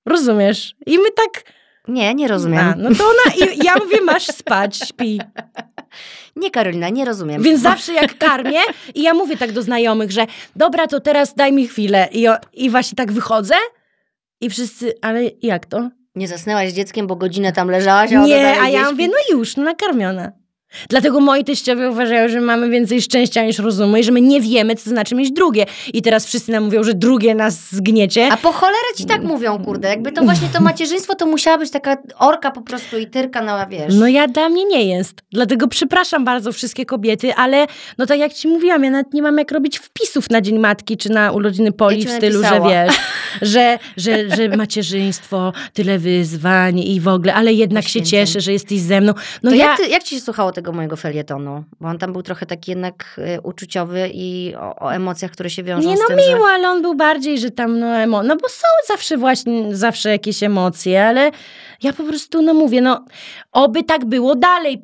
Rozumiesz? 0.07 0.75
I 0.87 0.99
my 0.99 1.11
tak, 1.17 1.43
Nie, 1.89 2.15
nie 2.15 2.29
rozumiem. 2.29 2.69
a, 2.69 2.75
no 2.77 2.91
to 2.95 3.05
ona, 3.05 3.35
i 3.53 3.65
ja 3.65 3.75
mówię, 3.77 4.01
masz 4.01 4.27
spać, 4.27 4.77
śpi. 4.89 5.21
Nie, 6.37 6.51
Karolina, 6.51 6.89
nie 6.89 7.05
rozumiem. 7.05 7.43
Więc 7.43 7.61
zawsze 7.61 7.93
jak 7.93 8.19
karmię 8.19 8.61
i 8.95 9.03
ja 9.03 9.15
mówię 9.15 9.37
tak 9.37 9.53
do 9.53 9.63
znajomych, 9.63 10.11
że 10.11 10.27
dobra, 10.57 10.87
to 10.87 11.01
teraz 11.01 11.35
daj 11.35 11.53
mi 11.53 11.69
chwilę. 11.69 12.09
I, 12.13 12.29
o, 12.29 12.37
i 12.53 12.71
właśnie 12.71 12.97
tak 12.97 13.13
wychodzę 13.13 13.55
i 14.41 14.51
wszyscy, 14.51 14.95
ale 15.03 15.23
jak 15.43 15.67
to? 15.67 15.91
Nie 16.15 16.29
zasnęłaś 16.29 16.71
z 16.71 16.75
dzieckiem, 16.75 17.07
bo 17.07 17.17
godzinę 17.17 17.53
tam 17.53 17.71
leżałaś, 17.71 18.13
a 18.13 18.25
Nie, 18.25 18.43
dalej 18.43 18.59
a 18.61 18.69
ja 18.69 18.81
gdzieś 18.81 18.93
mówię, 18.93 19.09
no 19.09 19.37
już, 19.37 19.57
no 19.57 19.63
nakarmiona. 19.63 20.33
Dlatego 20.89 21.21
moi 21.21 21.45
teściowie 21.45 21.91
uważają, 21.91 22.29
że 22.29 22.41
mamy 22.41 22.69
więcej 22.71 23.03
szczęścia 23.03 23.45
niż 23.45 23.59
rozumu 23.59 23.97
i 23.97 24.05
że 24.05 24.13
my 24.13 24.21
nie 24.21 24.41
wiemy, 24.41 24.77
co 24.77 24.91
znaczy 24.91 25.15
mieć 25.15 25.33
drugie. 25.33 25.67
I 25.93 26.03
teraz 26.03 26.27
wszyscy 26.27 26.53
nam 26.53 26.65
mówią, 26.65 26.83
że 26.83 26.95
drugie 26.95 27.35
nas 27.35 27.71
zgniecie. 27.73 28.29
A 28.33 28.37
po 28.37 28.53
cholerę 28.53 28.89
ci 28.97 29.05
tak 29.05 29.23
mówią, 29.23 29.65
kurde. 29.65 29.89
Jakby 29.89 30.13
to 30.13 30.23
właśnie 30.23 30.49
to 30.53 30.61
macierzyństwo, 30.71 31.15
to 31.15 31.27
musiała 31.27 31.59
być 31.59 31.71
taka 31.71 31.97
orka 32.19 32.51
po 32.51 32.63
prostu 32.63 32.99
i 32.99 33.07
tyrka 33.07 33.43
na, 33.43 33.67
wiesz. 33.67 33.95
No 33.95 34.09
ja 34.09 34.29
dla 34.29 34.49
mnie 34.49 34.65
nie 34.65 34.85
jest. 34.85 35.23
Dlatego 35.33 35.69
przepraszam 35.69 36.25
bardzo 36.25 36.53
wszystkie 36.53 36.87
kobiety, 36.87 37.35
ale 37.35 37.67
no 37.99 38.07
tak 38.07 38.19
jak 38.19 38.33
ci 38.33 38.49
mówiłam, 38.49 38.85
ja 38.85 38.91
nawet 38.91 39.15
nie 39.15 39.23
mam 39.23 39.39
jak 39.39 39.51
robić 39.51 39.79
wpisów 39.79 40.31
na 40.31 40.41
Dzień 40.41 40.59
Matki 40.59 40.97
czy 40.97 41.11
na 41.11 41.33
urodziny 41.33 41.73
Poli 41.73 42.03
Ja 42.03 42.11
w 42.11 42.13
stylu, 42.13 42.41
napisała. 42.41 42.69
że 42.69 42.87
wiesz, 42.87 42.97
że, 43.53 43.79
że, 43.97 44.37
że 44.37 44.49
macierzyństwo, 44.57 45.53
tyle 45.73 45.99
wyzwań 45.99 46.79
i 46.79 47.01
w 47.01 47.09
ogóle, 47.09 47.35
ale 47.35 47.53
jednak 47.53 47.89
się 47.89 48.03
cieszę, 48.03 48.41
że 48.41 48.53
jesteś 48.53 48.81
ze 48.81 49.01
mną. 49.01 49.13
No 49.43 49.51
ja... 49.51 49.57
jak, 49.57 49.77
ty, 49.77 49.89
jak 49.89 50.03
ci 50.03 50.15
się 50.15 50.21
słuchało 50.21 50.53
tego 50.53 50.60
mojego 50.73 50.97
felietonu? 50.97 51.65
Bo 51.81 51.89
on 51.89 51.99
tam 51.99 52.13
był 52.13 52.23
trochę 52.23 52.47
taki 52.47 52.71
jednak 52.71 53.21
y, 53.37 53.41
uczuciowy 53.41 54.11
i 54.15 54.55
o, 54.59 54.77
o 54.77 54.95
emocjach, 54.95 55.31
które 55.31 55.51
się 55.51 55.63
wiążą 55.63 55.89
Nie 55.89 55.97
z 55.97 56.01
no 56.01 56.07
tym, 56.07 56.17
miło, 56.17 56.49
ale 56.49 56.69
on 56.69 56.83
był 56.83 56.95
bardziej, 56.95 57.39
że 57.39 57.51
tam 57.51 57.79
no 57.79 57.87
emo... 57.87 58.23
No 58.23 58.37
bo 58.37 58.49
są 58.49 58.67
zawsze 58.89 59.17
właśnie, 59.17 59.77
zawsze 59.77 60.11
jakieś 60.11 60.43
emocje, 60.43 61.07
ale 61.07 61.31
ja 61.83 61.93
po 61.93 62.05
prostu 62.05 62.43
no 62.43 62.55
mówię, 62.55 62.81
no 62.81 63.05
oby 63.53 63.85
tak 63.85 64.05
było 64.05 64.35
dalej. 64.35 64.83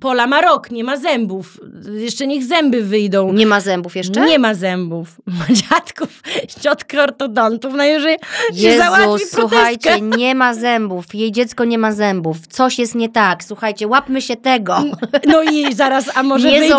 Pola 0.00 0.26
ma 0.26 0.40
rok, 0.40 0.70
nie 0.70 0.84
ma 0.84 0.96
zębów. 0.96 1.60
Jeszcze 1.94 2.26
niech 2.26 2.44
zęby 2.44 2.82
wyjdą. 2.82 3.32
nie 3.32 3.46
ma 3.46 3.60
zębów 3.60 3.96
jeszcze? 3.96 4.20
Nie 4.26 4.38
ma 4.38 4.54
zębów. 4.54 5.08
Ma 5.38 5.44
dziadków, 5.54 6.22
ciotkę 6.60 7.02
ortodontów. 7.02 7.74
Najwyżej 7.74 8.16
się 8.54 8.76
załatwi 8.78 9.12
Jezus, 9.12 9.30
protezkę. 9.30 9.40
słuchajcie, 9.40 10.00
nie 10.00 10.34
ma 10.34 10.54
zębów. 10.54 11.14
Jej 11.14 11.32
dziecko 11.32 11.64
nie 11.64 11.78
ma 11.78 11.92
zębów. 11.92 12.46
Coś 12.46 12.78
jest 12.78 12.94
nie 12.94 13.08
tak. 13.08 13.44
Słuchajcie, 13.44 13.86
łapmy 13.88 14.22
się 14.22 14.36
tego. 14.36 14.78
No 15.26 15.42
i 15.42 15.74
zaraz, 15.74 16.10
a 16.16 16.22
może 16.22 16.50
nie 16.50 16.58
wyjdą, 16.58 16.76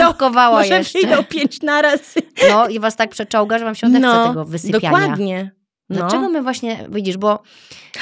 może 0.52 0.68
jeszcze. 0.78 1.00
wyjdą 1.00 1.24
pięć 1.24 1.62
naraz. 1.62 2.00
No 2.50 2.68
i 2.68 2.80
was 2.80 2.96
tak 2.96 3.10
przeczołga, 3.10 3.60
że 3.60 3.66
wam 3.66 3.76
się 3.76 3.88
odechce 3.88 4.08
No, 4.08 4.28
tego 4.28 4.46
wysypiania. 4.46 4.82
dokładnie. 4.92 5.52
No. 5.90 5.96
Dlaczego 5.96 6.30
my 6.30 6.42
właśnie, 6.42 6.86
widzisz, 6.90 7.18
bo 7.18 7.40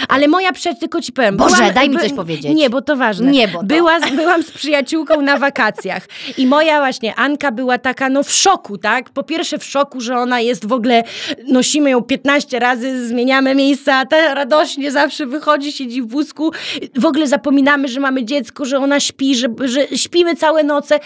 Ale 0.09 0.27
moja 0.27 0.51
przecież, 0.51 0.79
tylko 0.79 1.01
ci 1.01 1.11
powiem. 1.13 1.37
Boże, 1.37 1.71
daj 1.75 1.89
mi 1.89 1.97
coś 1.97 2.13
powiedzieć. 2.13 2.55
Nie, 2.55 2.69
bo 2.69 2.81
to 2.81 2.95
ważne. 2.95 3.31
Nie, 3.31 3.47
bo 3.47 3.59
to- 3.59 3.65
Była, 3.65 3.99
byłam 4.15 4.43
z 4.43 4.51
przyjaciółką 4.51 5.21
na 5.21 5.37
wakacjach 5.37 6.07
i 6.37 6.47
moja 6.47 6.79
właśnie 6.79 7.15
Anka 7.15 7.51
była 7.51 7.77
taka, 7.77 8.09
no 8.09 8.23
w 8.23 8.31
szoku, 8.31 8.77
tak? 8.77 9.09
Po 9.09 9.23
pierwsze 9.23 9.57
w 9.57 9.63
szoku, 9.63 10.01
że 10.01 10.17
ona 10.17 10.39
jest 10.41 10.65
w 10.67 10.73
ogóle, 10.73 11.03
nosimy 11.47 11.89
ją 11.89 12.01
15 12.03 12.59
razy, 12.59 13.07
zmieniamy 13.07 13.55
miejsca, 13.55 13.95
a 13.95 14.05
ta 14.05 14.33
radośnie 14.33 14.91
zawsze 14.91 15.25
wychodzi, 15.25 15.71
siedzi 15.71 16.01
w 16.01 16.07
wózku. 16.07 16.51
W 16.95 17.05
ogóle 17.05 17.27
zapominamy, 17.27 17.87
że 17.87 17.99
mamy 17.99 18.25
dziecko, 18.25 18.65
że 18.65 18.77
ona 18.77 18.99
śpi, 18.99 19.35
że, 19.35 19.47
że 19.63 19.87
śpimy 19.87 20.35
całe 20.35 20.63
noce. 20.63 20.99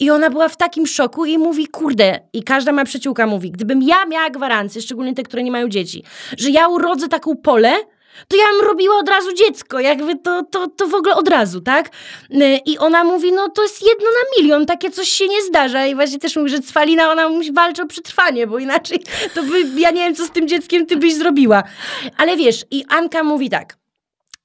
I 0.00 0.10
ona 0.10 0.30
była 0.30 0.48
w 0.48 0.56
takim 0.56 0.86
szoku 0.86 1.24
i 1.24 1.38
mówi, 1.38 1.66
kurde, 1.66 2.20
i 2.32 2.42
każda 2.42 2.72
ma 2.72 2.84
przyjaciółka 2.84 3.26
mówi, 3.26 3.50
gdybym 3.50 3.82
ja 3.82 4.04
miała 4.06 4.30
gwarancję, 4.30 4.82
szczególnie 4.82 5.14
te, 5.14 5.22
które 5.22 5.42
nie 5.42 5.50
mają 5.52 5.68
dzieci, 5.68 6.02
że 6.38 6.50
ja 6.50 6.68
urodzę 6.68 7.08
taką 7.08 7.36
polę, 7.36 7.74
to 8.28 8.36
ja 8.36 8.44
bym 8.52 8.66
robiła 8.68 8.98
od 8.98 9.08
razu 9.08 9.32
dziecko, 9.32 9.80
jakby 9.80 10.16
to, 10.16 10.42
to, 10.50 10.68
to 10.68 10.86
w 10.86 10.94
ogóle 10.94 11.14
od 11.14 11.28
razu, 11.28 11.60
tak? 11.60 11.90
Y, 12.30 12.60
I 12.66 12.78
ona 12.78 13.04
mówi, 13.04 13.32
no 13.32 13.48
to 13.48 13.62
jest 13.62 13.82
jedno 13.82 14.06
na 14.06 14.38
milion, 14.38 14.66
takie 14.66 14.90
coś 14.90 15.08
się 15.08 15.28
nie 15.28 15.42
zdarza. 15.42 15.86
I 15.86 15.94
właśnie 15.94 16.18
też 16.18 16.36
mówi, 16.36 16.50
że 16.50 16.60
Cwalina, 16.60 17.10
ona 17.10 17.28
musi 17.28 17.52
walczyć 17.52 17.80
o 17.80 17.86
przetrwanie, 17.86 18.46
bo 18.46 18.58
inaczej 18.58 19.02
to 19.34 19.42
by, 19.42 19.80
ja 19.80 19.90
nie 19.90 20.04
wiem, 20.04 20.14
co 20.14 20.26
z 20.26 20.30
tym 20.30 20.48
dzieckiem 20.48 20.86
ty 20.86 20.96
byś 20.96 21.14
zrobiła. 21.14 21.62
Ale 22.16 22.36
wiesz, 22.36 22.64
i 22.70 22.84
Anka 22.88 23.22
mówi 23.22 23.50
tak, 23.50 23.76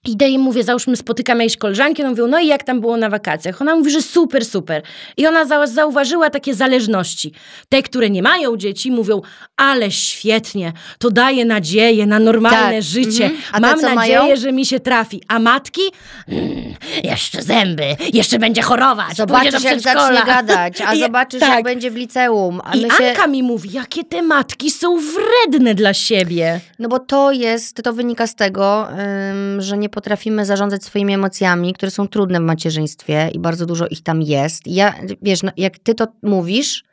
Idę 0.08 0.30
i 0.30 0.38
mówię, 0.38 0.64
załóżmy, 0.64 0.96
spotykam 0.98 1.40
jakieś 1.40 1.58
koleżanki, 1.58 2.02
one 2.02 2.10
mówią, 2.10 2.28
no 2.28 2.40
i 2.40 2.48
jak 2.48 2.64
tam 2.64 2.82
było 2.82 2.98
na 2.98 3.10
wakacjach? 3.10 3.62
Ona 3.62 3.76
mówi, 3.76 3.92
że 3.92 4.02
super, 4.02 4.46
super. 4.46 4.82
I 5.18 5.28
ona 5.28 5.46
za- 5.46 5.68
zauważyła 5.68 6.30
takie 6.30 6.54
zależności. 6.56 7.34
Te, 7.70 7.84
które 7.84 8.10
nie 8.10 8.22
mają 8.24 8.58
dzieci, 8.58 8.92
mówią, 8.92 9.22
ale 9.58 9.92
świetnie, 9.92 10.74
to 11.00 11.12
daje 11.12 11.46
nadzieję 11.46 12.06
na 12.06 12.20
normalne 12.20 12.74
Tak, 12.74 12.84
życie. 12.84 13.26
mhm. 13.26 13.42
A 13.52 13.56
te, 13.56 13.62
Mam 13.62 13.80
co 13.80 13.96
nadzieję, 13.96 14.20
mają? 14.20 14.36
że 14.36 14.52
mi 14.52 14.66
się 14.66 14.80
trafi. 14.80 15.22
A 15.28 15.40
matki? 15.40 15.82
Mm, 16.28 16.74
jeszcze 17.04 17.42
zęby, 17.44 17.84
jeszcze 18.14 18.40
będzie 18.40 18.62
chorować, 18.62 19.08
pójdzie 19.08 19.22
zobaczysz, 19.28 19.54
jak 19.54 19.78
przedszkola. 19.78 20.08
zacznie 20.08 20.26
gadać, 20.34 20.82
a 20.82 20.94
I- 20.96 21.00
zobaczysz, 21.00 21.40
tak. 21.40 21.50
jak 21.50 21.64
będzie 21.64 21.92
w 21.92 21.96
liceum. 21.96 22.62
A 22.64 22.76
I 22.76 22.82
my 22.82 22.88
się... 22.98 23.08
Anka 23.10 23.28
mi 23.28 23.44
mówi, 23.44 23.70
jakie 23.72 24.04
te 24.04 24.22
matki 24.22 24.72
są 24.72 24.98
wredne 25.00 25.76
dla 25.76 25.94
siebie. 25.94 26.60
No 26.80 26.90
bo 26.90 27.00
to 27.00 27.32
jest, 27.32 27.82
to 27.84 27.94
wynika 27.94 28.28
z 28.28 28.36
tego, 28.36 28.88
ym, 28.92 29.62
że 29.62 29.78
nie 29.78 29.89
potrafimy 29.90 30.46
zarządzać 30.46 30.84
swoimi 30.84 31.14
emocjami, 31.14 31.74
które 31.74 31.92
są 31.92 32.08
trudne 32.08 32.40
w 32.40 32.44
macierzyństwie 32.44 33.30
i 33.34 33.40
bardzo 33.40 33.66
dużo 33.66 33.88
ich 33.88 34.04
tam 34.04 34.22
jest. 34.22 34.68
I 34.68 34.74
ja, 34.74 34.94
wiesz, 35.22 35.44
no, 35.44 35.52
jak 35.58 35.80
ty 35.80 35.96
to 35.96 36.08
mówisz, 36.24 36.84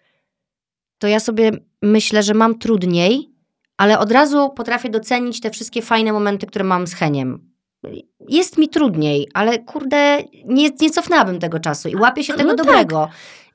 to 0.99 1.07
ja 1.09 1.21
sobie 1.21 1.53
myślę, 1.83 2.23
że 2.23 2.35
mam 2.35 2.59
trudniej, 2.59 3.31
ale 3.77 3.99
od 3.99 4.13
razu 4.13 4.51
potrafię 4.51 4.89
docenić 4.89 5.41
te 5.41 5.51
wszystkie 5.51 5.83
fajne 5.83 6.13
momenty, 6.13 6.47
które 6.47 6.65
mam 6.65 6.87
z 6.87 6.95
Heniem. 6.95 7.51
Jest 8.29 8.59
mi 8.59 8.69
trudniej, 8.69 9.29
ale 9.35 9.59
kurde, 9.59 10.19
nie, 10.45 10.71
nie 10.81 10.91
cofnęłabym 10.91 11.39
tego 11.39 11.61
czasu 11.61 11.89
i 11.89 11.97
łapię 11.97 12.25
się 12.25 12.33
tego 12.35 12.51
No 12.51 12.57
tak. 12.57 12.67
dobrego. 12.67 13.09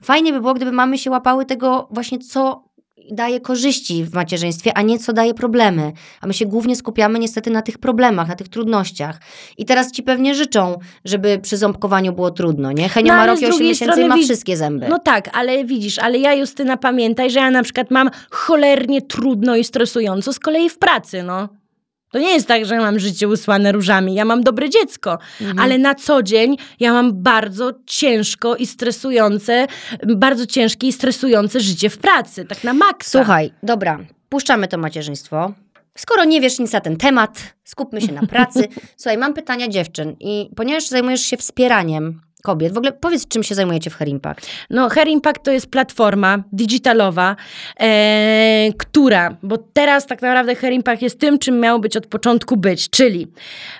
Fajnie 0.03 0.33
by 0.33 0.41
było, 0.41 0.53
gdyby 0.53 0.71
mamy 0.71 0.97
się 0.97 1.11
łapały 1.11 1.45
tego 1.45 1.87
właśnie, 1.91 2.19
co 2.19 2.63
daje 3.11 3.39
korzyści 3.39 4.05
w 4.05 4.13
macierzyństwie, 4.13 4.77
a 4.77 4.81
nie 4.81 4.99
co 4.99 5.13
daje 5.13 5.33
problemy. 5.33 5.91
A 6.21 6.27
my 6.27 6.33
się 6.33 6.45
głównie 6.45 6.75
skupiamy 6.75 7.19
niestety 7.19 7.51
na 7.51 7.61
tych 7.61 7.77
problemach, 7.77 8.27
na 8.27 8.35
tych 8.35 8.47
trudnościach. 8.47 9.19
I 9.57 9.65
teraz 9.65 9.91
ci 9.91 10.03
pewnie 10.03 10.35
życzą, 10.35 10.77
żeby 11.05 11.39
przy 11.39 11.57
ząbkowaniu 11.57 12.13
było 12.13 12.31
trudno, 12.31 12.71
nie? 12.71 12.89
Henio 12.89 13.07
No, 13.07 13.13
ma 13.13 13.21
ale 13.21 13.31
rok 13.31 13.39
z 13.39 13.41
i 13.41 13.45
8 13.45 13.51
drugiej 13.51 13.69
miesięcy 13.69 14.01
i 14.01 14.07
ma 14.07 14.17
wszystkie 14.17 14.57
zęby. 14.57 14.87
No 14.89 14.99
tak, 14.99 15.29
ale 15.33 15.65
widzisz, 15.65 15.99
ale 15.99 16.17
ja 16.17 16.33
Justyna 16.33 16.77
pamiętaj, 16.77 17.31
że 17.31 17.39
ja 17.39 17.51
na 17.51 17.63
przykład 17.63 17.91
mam 17.91 18.09
cholernie 18.29 19.01
trudno 19.01 19.55
i 19.55 19.63
stresująco 19.63 20.33
z 20.33 20.39
kolei 20.39 20.69
w 20.69 20.77
pracy, 20.77 21.23
no. 21.23 21.60
To 22.11 22.19
nie 22.19 22.31
jest 22.33 22.47
tak, 22.47 22.65
że 22.65 22.77
mam 22.77 22.99
życie 22.99 23.27
usłane 23.27 23.71
różami. 23.71 24.13
Ja 24.13 24.25
mam 24.25 24.43
dobre 24.43 24.69
dziecko, 24.69 25.17
Mhm. 25.41 25.59
ale 25.59 25.77
na 25.77 25.95
co 25.95 26.23
dzień 26.23 26.57
ja 26.79 26.93
mam 26.93 27.23
bardzo 27.23 27.71
ciężko 27.85 28.55
i 28.55 28.65
stresujące, 28.65 29.67
bardzo 30.07 30.45
ciężkie 30.45 30.87
i 30.87 30.91
stresujące 30.93 31.59
życie 31.59 31.89
w 31.89 31.97
pracy, 31.97 32.45
tak 32.45 32.63
na 32.63 32.73
maksa. 32.73 33.19
Słuchaj, 33.19 33.53
dobra, 33.63 33.99
puszczamy 34.29 34.67
to 34.67 34.77
macierzyństwo. 34.77 35.53
Skoro 35.97 36.23
nie 36.25 36.41
wiesz 36.41 36.59
nic 36.59 36.71
na 36.73 36.81
ten 36.81 36.97
temat, 36.97 37.53
skupmy 37.63 38.01
się 38.01 38.11
na 38.11 38.21
pracy. 38.27 38.67
Słuchaj, 38.97 39.17
mam 39.17 39.33
pytania 39.33 39.67
dziewczyn 39.67 40.15
i 40.19 40.49
ponieważ 40.55 40.87
zajmujesz 40.87 41.21
się 41.21 41.37
wspieraniem 41.37 42.21
kobiet. 42.41 42.73
W 42.73 42.77
ogóle 42.77 42.91
powiedz, 42.91 43.27
czym 43.27 43.43
się 43.43 43.55
zajmujecie 43.55 43.89
w 43.89 43.95
Hair 43.95 44.09
Impact. 44.09 44.47
No, 44.69 44.89
Hair 44.89 45.07
Impact 45.07 45.43
to 45.43 45.51
jest 45.51 45.67
platforma 45.67 46.43
digitalowa, 46.53 47.35
e, 47.79 48.69
która, 48.77 49.37
bo 49.43 49.57
teraz 49.57 50.05
tak 50.07 50.21
naprawdę 50.21 50.55
Hair 50.55 50.73
Impact 50.73 51.01
jest 51.01 51.19
tym, 51.19 51.39
czym 51.39 51.59
miało 51.59 51.79
być 51.79 51.97
od 51.97 52.07
początku 52.07 52.57
być, 52.57 52.89
czyli 52.89 53.27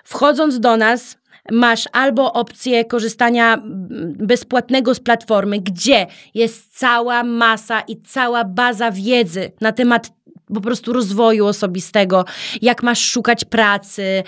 wchodząc 0.04 0.60
do 0.60 0.78
nas, 0.78 1.22
masz 1.52 1.90
albo 1.92 2.34
opcję 2.34 2.86
korzystania 2.86 3.62
bezpłatnego 4.16 4.96
z 4.96 5.00
platformy, 5.00 5.60
gdzie 5.60 6.08
jest 6.34 6.80
cała 6.80 7.24
masa 7.24 7.82
i 7.82 8.02
cała 8.02 8.44
baza 8.44 8.92
wiedzy 8.92 9.52
na 9.62 9.72
temat 9.72 10.12
po 10.56 10.62
prostu 10.62 10.94
rozwoju 10.94 11.46
osobistego, 11.46 12.26
jak 12.62 12.84
masz 12.84 13.00
szukać 13.00 13.46
pracy, 13.46 14.24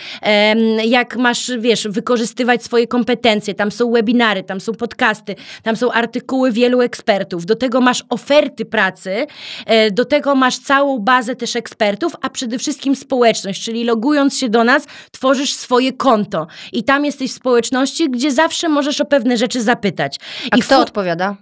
jak 0.86 1.18
masz, 1.18 1.52
wiesz, 1.60 1.88
wykorzystywać 1.88 2.64
swoje 2.64 2.88
kompetencje. 2.88 3.54
Tam 3.54 3.72
są 3.72 3.92
webinary, 3.92 4.44
tam 4.44 4.62
są 4.62 4.74
podcasty, 4.74 5.36
tam 5.64 5.76
są 5.76 5.92
artykuły 5.92 6.52
wielu 6.52 6.82
ekspertów. 6.82 7.46
Do 7.46 7.56
tego 7.56 7.82
masz 7.82 8.04
oferty 8.10 8.66
pracy, 8.66 9.28
e, 9.66 9.92
do 9.92 10.06
tego 10.06 10.36
masz 10.36 10.58
całą 10.60 11.00
bazę 11.00 11.36
też 11.36 11.56
ekspertów, 11.56 12.14
a 12.22 12.30
przede 12.30 12.60
wszystkim 12.60 12.96
społeczność, 12.96 13.64
czyli 13.64 13.84
logując 13.84 14.38
się 14.38 14.50
do 14.50 14.64
nas, 14.64 14.86
tworzysz 15.12 15.54
swoje 15.54 15.94
konto 15.94 16.48
i 16.72 16.84
tam 16.84 17.06
jesteś 17.06 17.32
w 17.32 17.36
społeczności, 17.36 18.10
gdzie 18.10 18.32
zawsze 18.32 18.70
możesz 18.70 19.02
o 19.02 19.06
pewne 19.06 19.38
rzeczy 19.38 19.62
zapytać. 19.62 20.20
A 20.52 20.58
I 20.58 20.62
kto 20.62 20.80
odpowiada? 20.80 21.36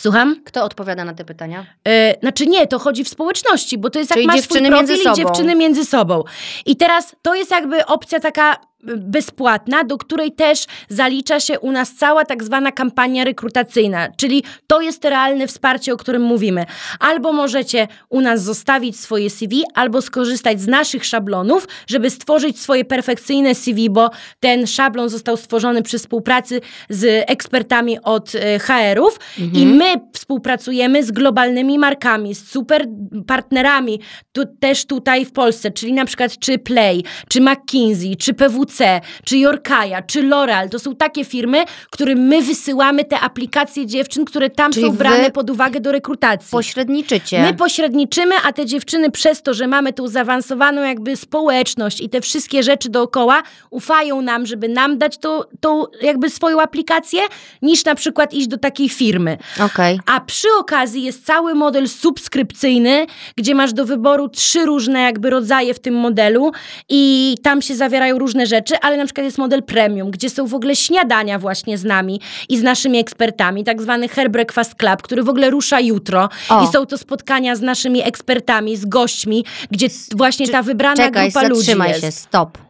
Słucham? 0.00 0.36
Kto 0.44 0.64
odpowiada 0.64 1.04
na 1.04 1.14
te 1.14 1.24
pytania? 1.24 1.66
E, 1.88 2.14
znaczy 2.20 2.46
nie, 2.46 2.66
to 2.66 2.78
chodzi 2.78 3.04
w 3.04 3.08
społeczności, 3.08 3.78
bo 3.78 3.90
to 3.90 3.98
jest 3.98 4.12
Czyli 4.12 4.24
jak 4.24 4.34
masz 4.34 4.36
dziewczyny 4.40 4.68
swój 4.68 4.76
między 4.78 4.92
profil 4.94 5.12
i 5.12 5.16
sobą. 5.16 5.16
dziewczyny 5.16 5.54
między 5.56 5.84
sobą. 5.84 6.24
I 6.66 6.76
teraz 6.76 7.16
to 7.22 7.34
jest 7.34 7.50
jakby 7.50 7.86
opcja 7.86 8.20
taka 8.20 8.56
bezpłatna, 8.84 9.84
do 9.84 9.98
której 9.98 10.32
też 10.32 10.64
zalicza 10.88 11.40
się 11.40 11.60
u 11.60 11.72
nas 11.72 11.94
cała 11.94 12.24
tak 12.24 12.44
zwana 12.44 12.72
kampania 12.72 13.24
rekrutacyjna, 13.24 14.08
czyli 14.16 14.42
to 14.66 14.80
jest 14.80 15.04
realne 15.04 15.46
wsparcie, 15.46 15.92
o 15.92 15.96
którym 15.96 16.22
mówimy. 16.22 16.64
Albo 17.00 17.32
możecie 17.32 17.88
u 18.08 18.20
nas 18.20 18.42
zostawić 18.42 19.00
swoje 19.00 19.30
CV, 19.30 19.62
albo 19.74 20.02
skorzystać 20.02 20.60
z 20.60 20.66
naszych 20.66 21.04
szablonów, 21.04 21.68
żeby 21.86 22.10
stworzyć 22.10 22.60
swoje 22.60 22.84
perfekcyjne 22.84 23.54
CV, 23.54 23.90
bo 23.90 24.10
ten 24.40 24.66
szablon 24.66 25.08
został 25.08 25.36
stworzony 25.36 25.82
przy 25.82 25.98
współpracy 25.98 26.60
z 26.88 27.30
ekspertami 27.30 28.02
od 28.02 28.34
e, 28.34 28.58
HR-ów 28.58 29.20
i 29.52 29.66
my 29.66 29.94
współpracujemy 30.12 31.04
z 31.04 31.10
globalnymi 31.10 31.78
markami, 31.78 32.34
z 32.34 32.48
super 32.48 32.86
partnerami, 33.26 34.00
tu, 34.32 34.42
też 34.60 34.86
tutaj 34.86 35.24
w 35.24 35.32
Polsce, 35.32 35.70
czyli 35.70 35.92
na 35.92 36.04
przykład 36.04 36.38
czy 36.38 36.58
Play, 36.58 37.04
czy 37.28 37.40
McKinsey, 37.40 38.16
czy 38.16 38.34
PWC, 38.66 39.00
czy 39.24 39.38
Yorkaya, 39.38 40.02
czy 40.06 40.22
L'Oreal. 40.22 40.68
To 40.68 40.78
są 40.78 40.96
takie 40.96 41.24
firmy, 41.24 41.64
którym 41.90 42.18
my 42.18 42.42
wysyłamy 42.42 43.04
te 43.04 43.20
aplikacje 43.20 43.86
dziewczyn, 43.86 44.24
które 44.24 44.50
tam 44.50 44.72
Czyli 44.72 44.86
są 44.86 44.92
brane 44.92 45.30
pod 45.30 45.50
uwagę 45.50 45.80
do 45.80 45.92
rekrutacji. 45.92 46.50
Pośredniczycie. 46.50 47.42
My 47.42 47.54
pośredniczymy, 47.54 48.34
a 48.44 48.52
te 48.52 48.66
dziewczyny 48.66 49.10
przez 49.10 49.42
to, 49.42 49.54
że 49.54 49.66
mamy 49.66 49.92
tą 49.92 50.08
zaawansowaną 50.08 50.82
jakby 50.82 51.16
społeczność 51.16 52.00
i 52.00 52.08
te 52.08 52.20
wszystkie 52.20 52.62
rzeczy 52.62 52.88
dookoła, 52.88 53.42
ufają 53.70 54.22
nam, 54.22 54.46
żeby 54.46 54.68
nam 54.68 54.98
dać 54.98 55.18
tą, 55.18 55.40
tą 55.60 55.84
jakby 56.02 56.30
swoją 56.30 56.60
aplikację, 56.60 57.20
niż 57.62 57.84
na 57.84 57.94
przykład 57.94 58.34
iść 58.34 58.48
do 58.48 58.58
takiej 58.58 58.88
firmy. 58.88 59.38
Okej. 59.64 60.00
A 60.06 60.20
przy 60.20 60.48
okazji 60.58 61.02
jest 61.02 61.26
cały 61.26 61.54
model 61.54 61.88
subskrypcyjny, 61.88 63.06
gdzie 63.36 63.54
masz 63.54 63.72
do 63.72 63.84
wyboru 63.84 64.28
trzy 64.28 64.66
różne 64.66 65.02
jakby 65.02 65.30
rodzaje 65.30 65.74
w 65.74 65.78
tym 65.78 65.94
modelu 65.94 66.52
i 66.88 67.34
tam 67.42 67.62
się 67.62 67.74
zawierają 67.74 68.18
różne 68.18 68.46
rzeczy, 68.46 68.55
ale 68.80 68.96
na 68.96 69.04
przykład 69.04 69.24
jest 69.24 69.38
model 69.38 69.62
premium, 69.62 70.10
gdzie 70.10 70.30
są 70.30 70.46
w 70.46 70.54
ogóle 70.54 70.76
śniadania 70.76 71.38
właśnie 71.38 71.78
z 71.78 71.84
nami 71.84 72.20
i 72.48 72.58
z 72.58 72.62
naszymi 72.62 72.98
ekspertami, 72.98 73.64
tak 73.64 73.82
zwany 73.82 74.08
Hair 74.08 74.30
Breakfast 74.30 74.74
Club, 74.74 75.02
który 75.02 75.22
w 75.22 75.28
ogóle 75.28 75.50
rusza 75.50 75.80
jutro 75.80 76.28
O. 76.48 76.64
i 76.64 76.66
są 76.72 76.86
to 76.86 76.98
spotkania 76.98 77.56
z 77.56 77.60
naszymi 77.60 78.02
ekspertami, 78.02 78.76
z 78.76 78.84
gośćmi, 78.84 79.44
gdzie 79.70 79.86
właśnie 80.16 80.48
ta 80.48 80.62
wybrana 80.62 80.96
Czekaj, 80.96 81.30
grupa 81.30 81.48
ludzi 81.48 81.72
jest. 81.88 82.00
się, 82.00 82.10
stop. 82.12 82.65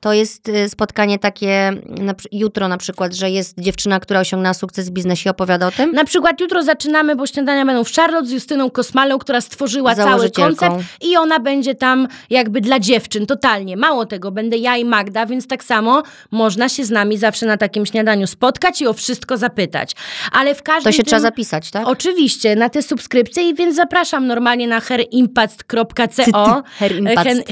To 0.00 0.12
jest 0.12 0.48
y, 0.48 0.68
spotkanie 0.68 1.18
takie 1.18 1.72
na, 1.86 2.14
przy- 2.14 2.28
jutro 2.32 2.68
na 2.68 2.76
przykład, 2.78 3.14
że 3.14 3.30
jest 3.30 3.60
dziewczyna, 3.60 4.00
która 4.00 4.20
osiągnęła 4.20 4.54
sukces 4.54 4.88
w 4.88 4.92
biznesie, 4.92 5.30
opowiada 5.30 5.66
o 5.66 5.70
tym? 5.70 5.92
Na 5.92 6.04
przykład 6.04 6.40
jutro 6.40 6.62
zaczynamy, 6.62 7.16
bo 7.16 7.26
śniadania 7.26 7.66
będą 7.66 7.84
w 7.84 7.92
Charlotte 7.92 8.26
z 8.26 8.30
Justyną 8.30 8.70
Kosmalą, 8.70 9.18
która 9.18 9.40
stworzyła 9.40 9.94
cały 9.94 10.30
koncept 10.30 10.74
i 11.00 11.16
ona 11.16 11.40
będzie 11.40 11.74
tam 11.74 12.08
jakby 12.30 12.60
dla 12.60 12.80
dziewczyn, 12.80 13.26
totalnie. 13.26 13.76
Mało 13.76 14.06
tego, 14.06 14.30
będę 14.30 14.56
ja 14.56 14.76
i 14.76 14.84
Magda, 14.84 15.26
więc 15.26 15.46
tak 15.46 15.64
samo 15.64 16.02
można 16.30 16.68
się 16.68 16.84
z 16.84 16.90
nami 16.90 17.18
zawsze 17.18 17.46
na 17.46 17.56
takim 17.56 17.86
śniadaniu 17.86 18.26
spotkać 18.26 18.80
i 18.80 18.86
o 18.86 18.92
wszystko 18.92 19.36
zapytać. 19.36 19.92
Ale 20.32 20.54
w 20.54 20.62
każdym 20.62 20.92
To 20.92 20.96
się 20.96 21.02
tym... 21.02 21.06
trzeba 21.06 21.20
zapisać, 21.20 21.70
tak? 21.70 21.88
Oczywiście, 21.88 22.56
na 22.56 22.68
te 22.68 22.82
subskrypcje 22.82 23.48
i 23.48 23.54
więc 23.54 23.76
zapraszam 23.76 24.26
normalnie 24.26 24.68
na 24.68 24.80
herimpact.co 24.80 26.62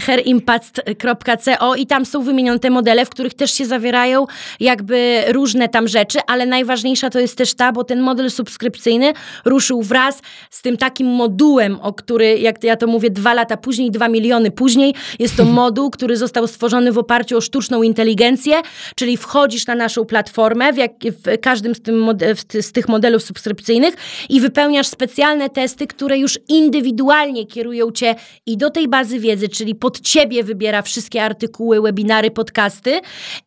herimpact.co 0.01 1.75
i 1.75 1.87
tam 1.87 2.07
są 2.07 2.23
wymienione 2.23 2.36
te 2.61 2.71
modele, 2.71 3.07
w 3.07 3.11
których 3.11 3.35
też 3.35 3.53
się 3.53 3.67
zawierają 3.67 4.27
jakby 4.61 5.25
różne 5.29 5.69
tam 5.69 5.89
rzeczy, 5.89 6.19
ale 6.27 6.47
najważniejsza 6.47 7.11
to 7.11 7.21
jest 7.21 7.39
też 7.39 7.55
ta, 7.55 7.73
bo 7.73 7.85
ten 7.85 8.01
model 8.01 8.31
subskrypcyjny 8.31 9.13
ruszył 9.45 9.83
wraz 9.83 10.23
z 10.51 10.63
tym 10.63 10.77
takim 10.77 11.07
modułem, 11.07 11.79
o 11.81 11.93
który, 11.93 12.39
jak 12.39 12.65
ja 12.65 12.77
to 12.77 12.87
mówię, 12.87 13.11
dwa 13.11 13.35
lata 13.35 13.57
później, 13.57 13.91
dwa 13.91 14.09
miliony 14.09 14.51
później, 14.51 14.95
jest 15.19 15.37
to 15.37 15.45
moduł, 15.61 15.91
który 15.91 16.17
został 16.17 16.47
stworzony 16.47 16.93
w 16.93 16.99
oparciu 16.99 17.37
o 17.37 17.41
sztuczną 17.41 17.83
inteligencję, 17.83 18.55
czyli 18.95 19.17
wchodzisz 19.17 19.67
na 19.67 19.75
naszą 19.75 20.05
platformę 20.05 20.73
w, 20.73 20.77
jak, 20.77 20.93
w 21.05 21.41
każdym 21.41 21.75
z, 21.75 22.67
z 22.67 22.73
tych 22.73 22.89
modelów 22.89 23.23
subskrypcyjnych 23.23 23.95
i 24.29 24.41
wypełniasz 24.41 24.87
specjalne 24.87 25.51
testy, 25.51 25.87
które 25.87 26.19
już 26.19 26.39
indywidualnie 26.49 27.47
kierują 27.47 27.91
cię 27.91 28.15
i 28.47 28.57
do 28.57 28.71
tej 28.71 28.89
bazy 28.89 29.19
wiedzy, 29.21 29.49
czyli 29.49 29.75
pod 29.75 30.01
ciebie 30.01 30.45
wybiera 30.45 30.83
wszystkie 30.83 31.23
artykuły, 31.23 31.83
webinary, 31.83 32.26
podcasty 32.31 33.01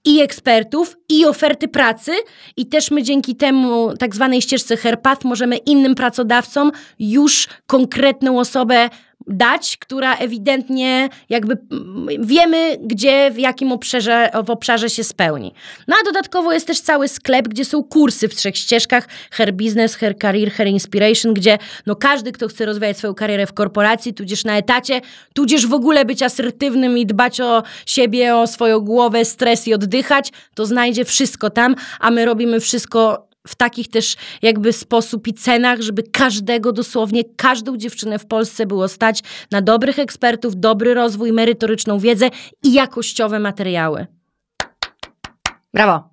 i 0.05 0.19
ekspertów 0.19 0.97
i 1.09 1.25
oferty 1.25 1.67
pracy. 1.67 2.11
I 2.57 2.65
też 2.65 2.91
my 2.91 3.03
dzięki 3.03 3.35
temu 3.35 3.97
tak 3.97 4.15
zwanej 4.15 4.41
ścieżce 4.41 4.77
Herpath 4.77 5.25
możemy 5.25 5.57
innym 5.57 5.95
pracodawcom 5.95 6.71
już 6.99 7.47
konkretną 7.67 8.39
osobę 8.39 8.89
dać, 9.27 9.77
która 9.77 10.15
ewidentnie 10.15 11.09
jakby 11.29 11.57
mm, 11.71 12.07
wiemy, 12.27 12.77
gdzie, 12.81 13.31
w 13.31 13.37
jakim 13.37 13.71
obszarze, 13.71 14.29
w 14.45 14.49
obszarze 14.49 14.89
się 14.89 15.03
spełni. 15.03 15.53
No 15.87 15.95
a 16.01 16.05
dodatkowo 16.05 16.53
jest 16.53 16.67
też 16.67 16.81
cały 16.81 17.07
sklep, 17.07 17.47
gdzie 17.47 17.65
są 17.65 17.83
kursy 17.83 18.27
w 18.27 18.35
trzech 18.35 18.57
ścieżkach, 18.57 19.07
Hair 19.31 19.53
Business, 19.53 19.95
Hair 19.95 20.17
Career, 20.17 20.51
Hair 20.51 20.67
Inspiration, 20.67 21.33
gdzie 21.33 21.57
no 21.85 21.95
każdy, 21.95 22.31
kto 22.31 22.47
chce 22.47 22.65
rozwijać 22.65 22.97
swoją 22.97 23.13
karierę 23.13 23.47
w 23.47 23.53
korporacji, 23.53 24.13
tudzież 24.13 24.45
na 24.45 24.57
etacie, 24.57 25.01
tudzież 25.33 25.67
w 25.67 25.73
ogóle 25.73 26.05
być 26.05 26.23
asertywnym 26.23 26.97
i 26.97 27.05
dbać 27.05 27.41
o 27.41 27.63
siebie, 27.85 28.35
o 28.35 28.47
swoją 28.47 28.79
głowę, 28.79 29.25
stres 29.25 29.67
i 29.67 29.73
oddychać, 29.73 30.31
to 30.53 30.65
znajdzie 30.65 31.05
wszystko 31.05 31.49
tam, 31.49 31.75
a 31.99 32.11
my 32.11 32.25
robimy 32.25 32.59
wszystko 32.59 33.28
w 33.47 33.55
takich 33.55 33.87
też 33.87 34.15
jakby 34.41 34.73
sposób 34.73 35.27
i 35.27 35.33
cenach, 35.33 35.81
żeby 35.81 36.03
każdego, 36.03 36.71
dosłownie 36.71 37.23
każdą 37.37 37.77
dziewczynę 37.77 38.19
w 38.19 38.25
Polsce 38.25 38.65
było 38.65 38.87
stać 38.87 39.23
na 39.51 39.61
dobrych 39.61 39.99
ekspertów, 39.99 40.55
dobry 40.55 40.93
rozwój, 40.93 41.31
merytoryczną 41.31 41.99
wiedzę 41.99 42.29
i 42.63 42.73
jakościowe 42.73 43.39
materiały. 43.39 44.07
Brawo. 45.73 46.09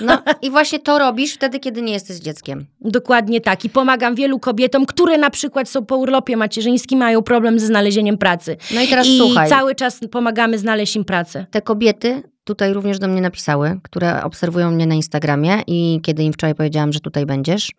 No 0.00 0.22
i 0.42 0.50
właśnie 0.50 0.78
to 0.78 0.98
robisz 0.98 1.34
wtedy, 1.34 1.60
kiedy 1.60 1.82
nie 1.82 1.92
jesteś 1.92 2.16
dzieckiem. 2.16 2.66
Dokładnie 2.80 3.40
tak. 3.40 3.64
I 3.64 3.70
pomagam 3.70 4.14
wielu 4.14 4.38
kobietom, 4.38 4.86
które 4.86 5.18
na 5.18 5.30
przykład 5.30 5.68
są 5.68 5.86
po 5.86 5.96
urlopie 5.96 6.36
macierzyńskim, 6.36 6.98
mają 6.98 7.22
problem 7.22 7.58
ze 7.58 7.66
znalezieniem 7.66 8.18
pracy. 8.18 8.56
No 8.74 8.80
i 8.80 8.88
teraz 8.88 9.06
I 9.06 9.18
słuchaj. 9.18 9.48
cały 9.48 9.74
czas 9.74 10.00
pomagamy 10.10 10.58
znaleźć 10.58 10.96
im 10.96 11.04
pracę. 11.04 11.46
Te 11.50 11.62
kobiety 11.62 12.22
tutaj 12.44 12.72
również 12.72 12.98
do 12.98 13.08
mnie 13.08 13.20
napisały, 13.20 13.80
które 13.82 14.24
obserwują 14.24 14.70
mnie 14.70 14.86
na 14.86 14.94
Instagramie 14.94 15.62
i 15.66 16.00
kiedy 16.02 16.22
im 16.22 16.32
wczoraj 16.32 16.54
powiedziałam, 16.54 16.92
że 16.92 17.00
tutaj 17.00 17.26
będziesz. 17.26 17.72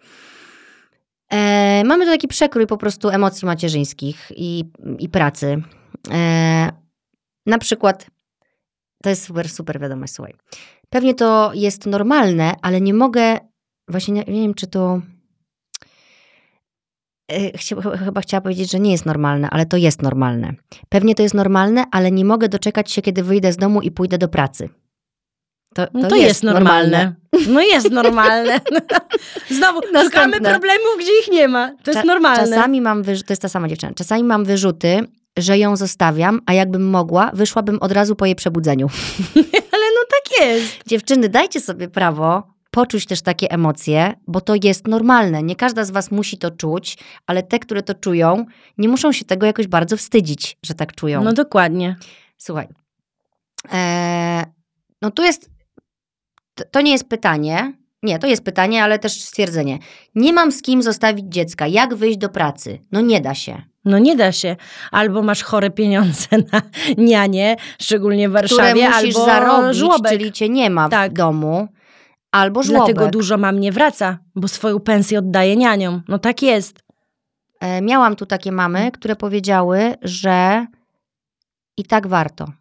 E, 1.32 1.84
mamy 1.86 2.06
tu 2.06 2.12
taki 2.12 2.28
przekrój 2.28 2.68
po 2.68 2.78
prostu 2.78 3.10
emocji 3.10 3.46
macierzyńskich 3.46 4.32
i, 4.36 4.66
i 5.00 5.10
pracy. 5.10 5.62
E, 6.12 6.72
na 7.46 7.58
przykład, 7.58 8.08
to 9.04 9.10
jest 9.10 9.24
super, 9.24 9.50
super 9.50 9.80
wiadomość, 9.80 10.14
słuchaj. 10.14 10.34
Pewnie 10.90 11.14
to 11.14 11.52
jest 11.54 11.86
normalne, 11.86 12.54
ale 12.62 12.82
nie 12.82 12.94
mogę, 12.94 13.38
właśnie 13.88 14.14
nie, 14.14 14.34
nie 14.34 14.42
wiem, 14.42 14.54
czy 14.54 14.68
to... 14.68 15.02
E, 17.32 17.58
Chyba 18.06 18.22
chciała 18.22 18.42
powiedzieć, 18.42 18.72
że 18.72 18.80
nie 18.80 18.92
jest 18.92 19.06
normalne, 19.06 19.50
ale 19.50 19.66
to 19.66 19.78
jest 19.78 20.02
normalne. 20.02 20.54
Pewnie 20.90 21.16
to 21.16 21.24
jest 21.24 21.36
normalne, 21.36 21.84
ale 21.92 22.12
nie 22.12 22.26
mogę 22.26 22.50
doczekać 22.50 22.92
się, 22.92 23.02
kiedy 23.02 23.24
wyjdę 23.24 23.54
z 23.54 23.58
domu 23.58 23.82
i 23.82 23.92
pójdę 23.92 24.18
do 24.18 24.28
pracy. 24.28 24.70
To, 25.76 25.88
No 25.94 26.08
to, 26.08 26.16
jest, 26.16 26.44
normalne. 26.44 27.16
No 27.50 27.62
jest 27.62 27.92
normalne. 27.92 28.60
Znowu, 29.58 29.82
szukamy 29.82 30.02
Następne. 30.04 30.50
problemów, 30.52 30.96
gdzie 31.00 31.12
ich 31.22 31.32
nie 31.32 31.48
ma. 31.48 31.72
To 31.84 31.92
jest 31.92 32.04
Cza- 32.04 32.08
normalne. 32.08 32.44
Czasami 32.56 32.82
mam, 32.82 33.04
to 33.04 33.12
jest 33.12 33.42
ta 33.42 33.50
sama 33.50 33.68
dziewczyna, 33.68 33.94
czasami 33.94 34.24
mam 34.24 34.46
wyrzuty, 34.46 35.00
że 35.38 35.58
ją 35.58 35.76
zostawiam, 35.76 36.42
a 36.46 36.54
jakbym 36.54 36.90
mogła, 36.90 37.32
wyszłabym 37.34 37.78
od 37.82 37.92
razu 37.92 38.16
po 38.16 38.26
jej 38.26 38.36
przebudzeniu. 38.36 38.88
Ale 39.74 39.84
no 39.96 40.02
tak 40.10 40.48
jest. 40.48 40.78
Dziewczyny, 40.88 41.30
dajcie 41.30 41.62
sobie 41.62 41.88
prawo 41.88 42.55
poczuć 42.76 43.06
też 43.06 43.22
takie 43.22 43.52
emocje, 43.52 44.14
bo 44.28 44.42
to 44.42 44.54
jest 44.64 44.88
normalne. 44.88 45.44
Nie 45.44 45.56
każda 45.56 45.84
z 45.84 45.92
was 45.92 46.12
musi 46.12 46.38
to 46.38 46.52
czuć, 46.52 46.98
ale 47.28 47.44
te, 47.44 47.60
które 47.60 47.84
to 47.84 47.94
czują, 47.94 48.46
nie 48.78 48.90
muszą 48.90 49.12
się 49.12 49.26
tego 49.26 49.46
jakoś 49.46 49.68
bardzo 49.68 49.98
wstydzić, 49.98 50.58
że 50.64 50.74
tak 50.74 50.96
czują. 50.96 51.24
No 51.24 51.34
dokładnie. 51.34 51.96
Słuchaj. 52.38 52.68
E, 53.74 54.44
no 55.02 55.12
tu 55.12 55.24
jest. 55.24 55.50
To, 56.72 56.82
nie 56.82 56.92
jest 56.92 57.10
pytanie. 57.10 57.74
Nie, 58.04 58.20
to 58.20 58.28
jest 58.28 58.44
pytanie, 58.44 58.84
ale 58.84 59.00
też 59.00 59.22
stwierdzenie. 59.22 59.80
Nie 60.16 60.34
mam 60.34 60.52
z 60.52 60.62
kim 60.62 60.84
zostawić 60.84 61.26
dziecka. 61.30 61.68
Jak 61.68 61.96
wyjść 61.96 62.18
do 62.18 62.30
pracy? 62.30 62.80
No 62.92 63.02
nie 63.02 63.22
da 63.22 63.36
się. 63.36 63.62
No 63.86 64.00
nie 64.00 64.16
da 64.16 64.32
się. 64.32 64.56
Albo 64.92 65.22
masz 65.22 65.44
chore 65.44 65.70
pieniądze 65.70 66.28
na 66.52 66.62
nianie, 66.98 67.56
szczególnie 67.82 68.30
w 68.30 68.32
Warszawie, 68.32 68.88
które 68.88 69.00
musisz 69.02 69.16
albo 69.16 69.26
zarobić, 69.26 69.78
żłobek. 69.78 70.12
czyli 70.12 70.32
cię 70.32 70.50
nie 70.50 70.70
ma 70.70 70.90
Tak. 70.90 71.12
w 71.12 71.14
domu, 71.14 71.68
albo 72.36 72.64
żłobek. 72.64 72.96
Dlatego 72.96 73.12
dużo 73.12 73.38
mam 73.38 73.60
nie 73.60 73.72
wraca, 73.72 74.18
bo 74.36 74.48
swoją 74.48 74.80
pensję 74.80 75.20
oddaje 75.20 75.56
nianiom. 75.56 76.02
No 76.08 76.20
tak 76.20 76.42
jest. 76.42 76.84
E, 77.60 77.82
miałam 77.82 78.16
tu 78.16 78.26
takie 78.26 78.52
mamy, 78.52 78.92
które 78.92 79.16
powiedziały, 79.16 79.94
że 80.02 80.66
i 81.78 81.84
tak 81.84 82.08
warto. 82.08 82.52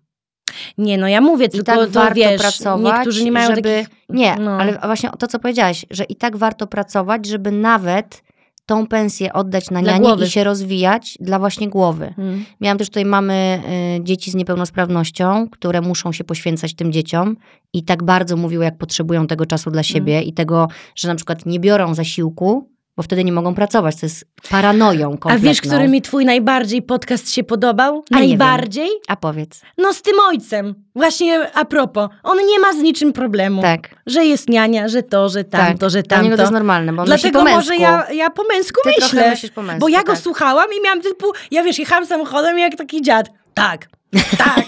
Nie, 0.79 0.99
no 0.99 1.09
ja 1.09 1.21
mówię, 1.21 1.47
I 1.47 1.51
tylko 1.51 1.65
tak 1.65 1.77
to 1.77 1.91
warto 1.91 2.15
wiesz, 2.15 2.41
pracować, 2.41 2.85
niektórzy 2.85 3.25
nie 3.25 3.33
mają 3.33 3.55
żeby... 3.55 3.63
takich... 3.63 3.89
Nie, 4.09 4.37
no. 4.37 4.51
ale 4.61 4.79
właśnie 4.79 5.11
to, 5.19 5.27
co 5.27 5.39
powiedziałaś, 5.39 5.87
że 5.91 6.05
i 6.05 6.17
tak 6.17 6.37
warto 6.37 6.67
pracować, 6.67 7.27
żeby 7.27 7.53
nawet 7.53 8.24
tą 8.67 8.87
pensję 8.87 9.33
oddać 9.33 9.71
na 9.71 9.81
nianie 9.81 10.15
i 10.27 10.31
się 10.31 10.45
rozwijać 10.45 11.19
dla 11.21 11.39
właśnie 11.39 11.69
głowy. 11.69 12.15
Mm. 12.19 12.45
Miałam 12.61 12.79
też 12.79 12.89
tutaj 12.89 13.05
mamy 13.05 13.63
y, 14.01 14.05
dzieci 14.05 14.31
z 14.31 14.35
niepełnosprawnością, 14.35 15.49
które 15.51 15.81
muszą 15.81 16.13
się 16.13 16.25
poświęcać 16.25 16.75
tym 16.75 16.93
dzieciom 16.93 17.37
i 17.73 17.85
tak 17.85 18.03
bardzo 18.03 18.37
mówiły, 18.37 18.65
jak 18.65 18.79
potrzebują 18.79 19.27
tego 19.27 19.47
czasu 19.47 19.71
dla 19.71 19.83
siebie 19.83 20.23
i 20.23 20.33
tego, 20.33 20.69
że 20.95 21.09
na 21.09 21.15
przykład 21.15 21.47
nie 21.47 21.61
biorą 21.61 21.95
zasiłku, 21.95 22.74
bo 22.97 23.03
wtedy 23.03 23.25
nie 23.25 23.33
mogą 23.33 23.55
pracować. 23.55 23.97
To 24.01 24.07
jest 24.07 24.25
paranoją 24.51 25.07
A 25.13 25.17
kompletną. 25.17 25.49
wiesz, 25.49 25.61
który 25.61 25.89
mi 25.89 26.03
twój 26.03 26.25
najbardziej 26.25 26.83
podcast 26.83 27.31
się 27.33 27.45
podobał? 27.45 28.05
A 28.13 28.15
najbardziej? 28.19 28.89
A 29.09 29.17
powiedz. 29.17 29.61
No 29.79 29.93
z 29.93 30.03
tym 30.03 30.15
ojcem. 30.29 30.75
Właśnie 30.95 31.51
a 31.55 31.65
propos. 31.65 32.09
On 32.23 32.39
nie 32.47 32.59
ma 32.59 32.73
z 32.73 32.77
niczym 32.77 33.13
problemu. 33.13 33.63
Tak, 33.63 33.89
Że 34.07 34.25
jest 34.25 34.49
niania, 34.49 34.89
że 34.89 35.03
to, 35.03 35.29
że 35.29 35.45
tamto, 35.45 35.79
tak. 35.87 35.91
że 35.91 36.03
Dla 36.03 36.17
niego 36.23 36.37
to 36.37 36.37
tamto. 36.37 36.43
jest 36.43 36.53
normalne, 36.53 36.93
bo 36.93 37.05
Dlatego 37.05 37.39
po 37.39 37.51
może 37.51 37.77
ja, 37.77 38.07
ja 38.13 38.31
po 38.31 38.45
męsku 38.45 38.81
Ty 38.85 38.91
myślę. 39.01 39.31
myślisz 39.31 39.53
po 39.53 39.63
męsku, 39.63 39.81
Bo 39.81 39.89
ja 39.89 40.03
go 40.03 40.13
tak. 40.13 40.21
słuchałam 40.23 40.67
i 40.79 40.83
miałam 40.85 41.01
typu, 41.03 41.33
ja 41.51 41.63
wiesz, 41.63 41.79
jechałam 41.79 42.07
samochodem 42.07 42.59
jak 42.59 42.77
taki 42.77 43.03
dziad. 43.03 43.27
Tak, 43.55 43.87
tak. 44.39 44.65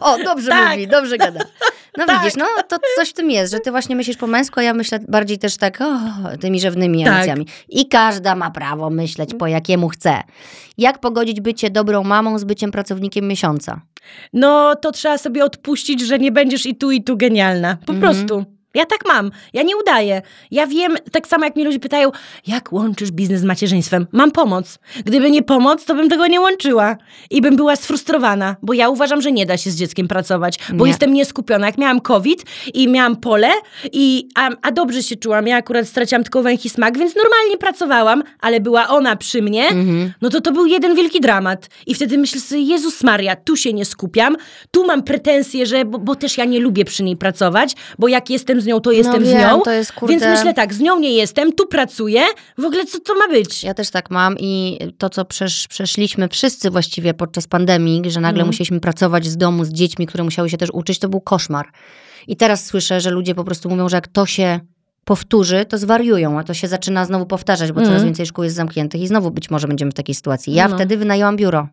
O, 0.00 0.18
dobrze 0.24 0.48
Tak. 0.50 0.70
mówi, 0.70 0.88
dobrze 0.88 1.18
gada. 1.18 1.40
No 1.98 2.06
Tak. 2.06 2.18
widzisz, 2.18 2.36
no 2.36 2.46
to 2.68 2.76
coś 2.96 3.10
w 3.10 3.12
tym 3.12 3.30
jest, 3.30 3.52
że 3.52 3.60
ty 3.60 3.70
właśnie 3.70 3.96
myślisz 3.96 4.16
po 4.16 4.26
męsku, 4.26 4.60
a 4.60 4.62
ja 4.62 4.74
myślę 4.74 4.98
bardziej 5.08 5.38
też 5.38 5.56
tak 5.56 5.80
o, 5.80 5.98
tymi 6.40 6.60
rzewnymi 6.60 7.04
Tak. 7.04 7.14
emocjami. 7.14 7.46
I 7.68 7.88
każda 7.88 8.34
ma 8.34 8.50
prawo 8.50 8.90
myśleć 8.90 9.30
po 9.38 9.46
jakiemu 9.46 9.88
chce. 9.88 10.20
Jak 10.78 10.98
pogodzić 11.00 11.40
bycie 11.40 11.70
dobrą 11.70 12.04
mamą 12.04 12.38
z 12.38 12.44
byciem 12.44 12.70
pracownikiem 12.70 13.28
miesiąca? 13.28 13.80
No 14.32 14.74
to 14.76 14.92
trzeba 14.92 15.18
sobie 15.18 15.44
odpuścić, 15.44 16.00
że 16.00 16.18
nie 16.18 16.32
będziesz 16.32 16.66
i 16.66 16.74
tu, 16.76 16.90
i 16.90 17.02
tu 17.04 17.16
genialna. 17.16 17.76
Po 17.86 17.92
Mhm. 17.92 18.00
prostu. 18.00 18.44
Ja 18.74 18.86
tak 18.86 19.00
mam. 19.08 19.30
Ja 19.52 19.62
nie 19.62 19.76
udaję. 19.76 20.22
Ja 20.50 20.66
wiem, 20.66 20.96
tak 21.12 21.26
samo 21.26 21.44
jak 21.44 21.56
mnie 21.56 21.64
ludzie 21.64 21.78
pytają, 21.78 22.10
jak 22.46 22.72
łączysz 22.72 23.10
biznes 23.10 23.40
z 23.40 23.44
macierzyństwem? 23.44 24.06
Mam 24.12 24.30
pomoc. 24.30 24.78
Gdyby 25.04 25.30
nie 25.30 25.42
pomoc, 25.42 25.84
to 25.84 25.94
bym 25.94 26.08
tego 26.08 26.26
nie 26.26 26.40
łączyła. 26.40 26.96
I 27.30 27.40
bym 27.40 27.56
była 27.56 27.76
sfrustrowana, 27.76 28.56
bo 28.62 28.72
ja 28.72 28.88
uważam, 28.88 29.22
że 29.22 29.32
nie 29.32 29.46
da 29.46 29.56
się 29.56 29.70
z 29.70 29.76
dzieckiem 29.76 30.08
pracować, 30.08 30.58
bo 30.74 30.84
Nie. 30.84 30.90
jestem 30.90 31.12
nieskupiona. 31.12 31.66
Jak 31.66 31.78
miałam 31.78 32.00
COVID 32.00 32.44
i 32.74 32.88
miałam 32.88 33.16
pole, 33.16 33.50
i, 33.92 34.28
a, 34.34 34.50
a 34.62 34.70
dobrze 34.72 35.02
się 35.02 35.16
czułam, 35.16 35.46
ja 35.46 35.56
akurat 35.56 35.88
straciłam 35.88 36.22
tylko 36.22 36.42
węch 36.42 36.64
i 36.64 36.70
smak, 36.70 36.98
więc 36.98 37.14
normalnie 37.16 37.56
pracowałam, 37.58 38.22
ale 38.40 38.60
była 38.60 38.88
ona 38.88 39.16
przy 39.16 39.42
mnie, 39.42 39.68
Mhm. 39.68 40.12
no 40.22 40.28
to 40.30 40.40
to 40.40 40.52
był 40.52 40.66
jeden 40.66 40.94
wielki 40.96 41.20
dramat. 41.20 41.68
I 41.86 41.94
wtedy 41.94 42.18
myślę 42.18 42.40
sobie, 42.40 42.60
Jezus 42.60 43.04
Maria, 43.04 43.36
tu 43.36 43.56
się 43.56 43.72
nie 43.72 43.84
skupiam, 43.84 44.36
tu 44.70 44.86
mam 44.86 45.02
pretensje, 45.02 45.66
że, 45.66 45.84
bo, 45.84 45.98
bo 45.98 46.14
też 46.14 46.38
ja 46.38 46.44
nie 46.44 46.60
lubię 46.60 46.84
przy 46.84 47.02
niej 47.02 47.16
pracować, 47.16 47.74
bo 47.98 48.08
jak 48.08 48.30
jestem 48.30 48.59
z 48.60 48.66
nią, 48.66 48.80
to 48.80 48.92
jestem 48.92 49.22
no 49.22 49.28
z 49.28 49.32
wiem, 49.32 49.40
nią. 49.50 49.60
to 49.60 49.70
jest 49.70 49.92
kurde... 49.92 50.12
Więc 50.12 50.24
myślę 50.38 50.54
tak, 50.54 50.74
z 50.74 50.80
nią 50.80 50.98
nie 50.98 51.12
jestem, 51.12 51.52
tu 51.52 51.66
pracuję, 51.66 52.22
w 52.58 52.64
ogóle 52.64 52.86
co 52.86 53.00
to 53.00 53.14
ma 53.14 53.28
być? 53.28 53.64
Ja 53.64 53.74
też 53.74 53.90
tak 53.90 54.10
mam 54.10 54.36
i 54.38 54.78
to, 54.98 55.10
co 55.10 55.24
przesz, 55.24 55.68
przeszliśmy 55.68 56.28
wszyscy 56.28 56.70
właściwie 56.70 57.14
podczas 57.14 57.46
pandemii, 57.46 58.02
że 58.10 58.20
nagle 58.20 58.40
Mhm. 58.40 58.46
musieliśmy 58.46 58.80
pracować 58.80 59.26
z 59.26 59.36
domu 59.36 59.64
z 59.64 59.68
dziećmi, 59.72 60.06
które 60.06 60.24
musiały 60.24 60.50
się 60.50 60.56
też 60.56 60.70
uczyć, 60.72 60.98
to 60.98 61.08
był 61.08 61.20
koszmar. 61.20 61.66
I 62.28 62.36
teraz 62.36 62.66
słyszę, 62.66 63.00
że 63.00 63.10
ludzie 63.10 63.34
po 63.34 63.44
prostu 63.44 63.68
mówią, 63.70 63.88
że 63.88 63.96
jak 63.96 64.08
to 64.08 64.26
się 64.26 64.60
powtórzy, 65.04 65.64
to 65.64 65.78
zwariują, 65.78 66.38
a 66.38 66.44
to 66.44 66.54
się 66.54 66.68
zaczyna 66.68 67.04
znowu 67.04 67.26
powtarzać, 67.26 67.68
bo 67.72 67.74
coraz 67.74 67.88
Mhm. 67.88 68.04
więcej 68.04 68.26
szkół 68.26 68.44
jest 68.44 68.56
zamkniętych 68.56 69.00
i 69.00 69.06
znowu 69.06 69.30
być 69.30 69.50
może 69.50 69.68
będziemy 69.68 69.90
w 69.90 69.94
takiej 69.94 70.14
sytuacji. 70.14 70.54
Ja 70.54 70.68
No. 70.68 70.76
wtedy 70.76 70.96
wynajęłam 70.96 71.36
biuro. 71.36 71.68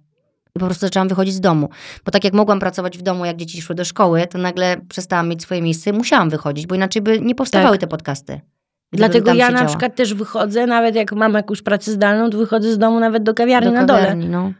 I 0.58 0.60
po 0.60 0.66
prostu 0.66 0.86
zaczęłam 0.86 1.08
wychodzić 1.08 1.34
z 1.34 1.40
domu. 1.42 1.70
Bo 2.06 2.12
tak 2.12 2.24
jak 2.24 2.34
mogłam 2.34 2.60
pracować 2.60 2.98
w 2.98 3.02
domu, 3.02 3.26
jak 3.26 3.38
dzieci 3.38 3.62
szły 3.62 3.76
do 3.76 3.86
szkoły, 3.86 4.28
to 4.28 4.38
nagle 4.38 4.78
przestałam 4.90 5.30
mieć 5.30 5.42
swoje 5.42 5.62
miejsce 5.62 5.94
musiałam 5.94 6.30
wychodzić, 6.30 6.68
bo 6.68 6.76
inaczej 6.76 7.02
by 7.02 7.22
nie 7.22 7.36
powstawały 7.36 7.78
Tak. 7.78 7.82
te 7.82 7.88
podcasty. 7.88 8.42
Dlatego 8.92 9.34
ja 9.34 9.46
na 9.46 9.52
siedziała. 9.52 9.68
przykład 9.70 9.96
też 9.96 10.14
wychodzę, 10.14 10.68
nawet 10.68 10.96
jak 10.96 11.12
mam 11.14 11.34
jakąś 11.34 11.62
pracę 11.62 11.92
zdalną, 11.92 12.30
to 12.30 12.38
wychodzę 12.38 12.74
z 12.74 12.78
domu 12.78 13.00
nawet 13.00 13.24
do 13.24 13.34
kawiarni 13.34 13.70
Do 13.70 13.76
na 13.76 13.86
dole. 13.86 14.00
kawiarni, 14.00 14.30
No. 14.30 14.52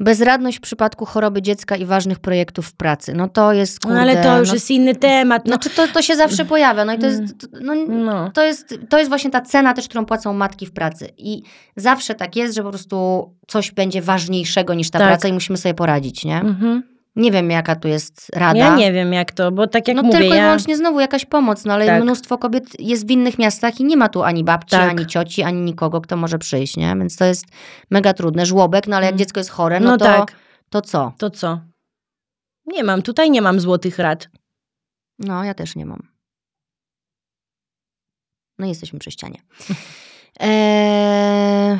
Bezradność 0.00 0.58
w 0.58 0.60
przypadku 0.60 1.04
choroby 1.04 1.42
dziecka 1.42 1.76
i 1.76 1.84
ważnych 1.84 2.18
projektów 2.18 2.66
w 2.66 2.72
pracy. 2.72 3.14
No 3.14 3.28
to 3.28 3.52
jest, 3.52 3.84
No 3.84 3.88
kurde, 3.88 4.00
ale 4.02 4.22
to 4.22 4.38
już 4.38 4.48
no, 4.48 4.54
jest 4.54 4.70
inny 4.70 4.94
temat. 4.94 5.42
No, 5.46 5.48
Znaczy 5.48 5.70
to, 5.70 5.88
to 5.88 6.02
się 6.02 6.16
zawsze 6.16 6.44
pojawia. 6.44 6.84
No 6.84 6.94
i 6.94 6.98
to 6.98 7.06
jest, 7.06 7.22
no, 7.60 7.74
no. 7.88 8.30
to 8.30 8.42
jest, 8.42 8.74
to 8.88 8.98
jest 8.98 9.08
właśnie 9.08 9.30
ta 9.30 9.40
cena 9.40 9.74
też, 9.74 9.88
którą 9.88 10.06
płacą 10.06 10.32
matki 10.32 10.66
w 10.66 10.72
pracy. 10.72 11.08
I 11.18 11.42
zawsze 11.76 12.14
tak 12.14 12.36
jest, 12.36 12.54
że 12.54 12.62
po 12.62 12.70
prostu 12.70 13.30
coś 13.48 13.70
będzie 13.70 14.02
ważniejszego 14.02 14.74
niż 14.74 14.90
ta 14.90 14.98
Tak. 14.98 15.08
praca 15.08 15.28
i 15.28 15.32
musimy 15.32 15.58
sobie 15.58 15.74
poradzić, 15.74 16.24
nie? 16.24 16.40
Mhm. 16.40 16.93
Nie 17.16 17.30
wiem, 17.30 17.50
jaka 17.50 17.76
tu 17.76 17.88
jest 17.88 18.30
rada. 18.36 18.58
Ja 18.58 18.76
nie 18.76 18.92
wiem 18.92 19.12
jak 19.12 19.32
to, 19.32 19.52
bo 19.52 19.66
tak 19.66 19.88
jak 19.88 19.96
no 19.96 20.02
mówię, 20.02 20.18
tylko 20.18 20.34
i 20.34 20.36
ja... 20.38 20.42
wyłącznie 20.44 20.76
znowu 20.76 21.00
jakaś 21.00 21.24
pomoc, 21.24 21.64
no 21.64 21.74
ale 21.74 21.86
Tak. 21.86 22.02
mnóstwo 22.02 22.38
kobiet 22.38 22.80
jest 22.80 23.06
w 23.06 23.10
innych 23.10 23.38
miastach 23.38 23.80
i 23.80 23.84
nie 23.84 23.96
ma 23.96 24.08
tu 24.08 24.22
ani 24.22 24.44
babci, 24.44 24.70
Tak. 24.70 24.90
ani 24.90 25.06
cioci, 25.06 25.42
ani 25.42 25.60
nikogo, 25.60 26.00
kto 26.00 26.16
może 26.16 26.38
przyjść, 26.38 26.76
nie? 26.76 26.94
Więc 26.98 27.16
to 27.16 27.24
jest 27.24 27.44
mega 27.90 28.14
trudne. 28.14 28.46
Żłobek, 28.46 28.86
no 28.86 28.96
ale 28.96 29.04
jak 29.06 29.12
Mm. 29.12 29.18
dziecko 29.18 29.40
jest 29.40 29.50
chore, 29.50 29.80
no, 29.80 29.90
No 29.90 29.96
to, 29.96 30.04
tak. 30.04 30.32
to 30.70 30.80
co? 30.82 31.12
To 31.18 31.30
co? 31.30 31.60
Nie 32.66 32.84
mam, 32.84 33.02
tutaj 33.02 33.30
nie 33.30 33.42
mam 33.42 33.60
złotych 33.60 33.98
rad. 33.98 34.28
No, 35.18 35.44
ja 35.44 35.54
też 35.54 35.76
nie 35.76 35.86
mam. 35.86 36.08
No, 38.58 38.66
jesteśmy 38.66 38.98
przy 38.98 39.10
ścianie. 39.10 39.38
Eee, 40.40 41.78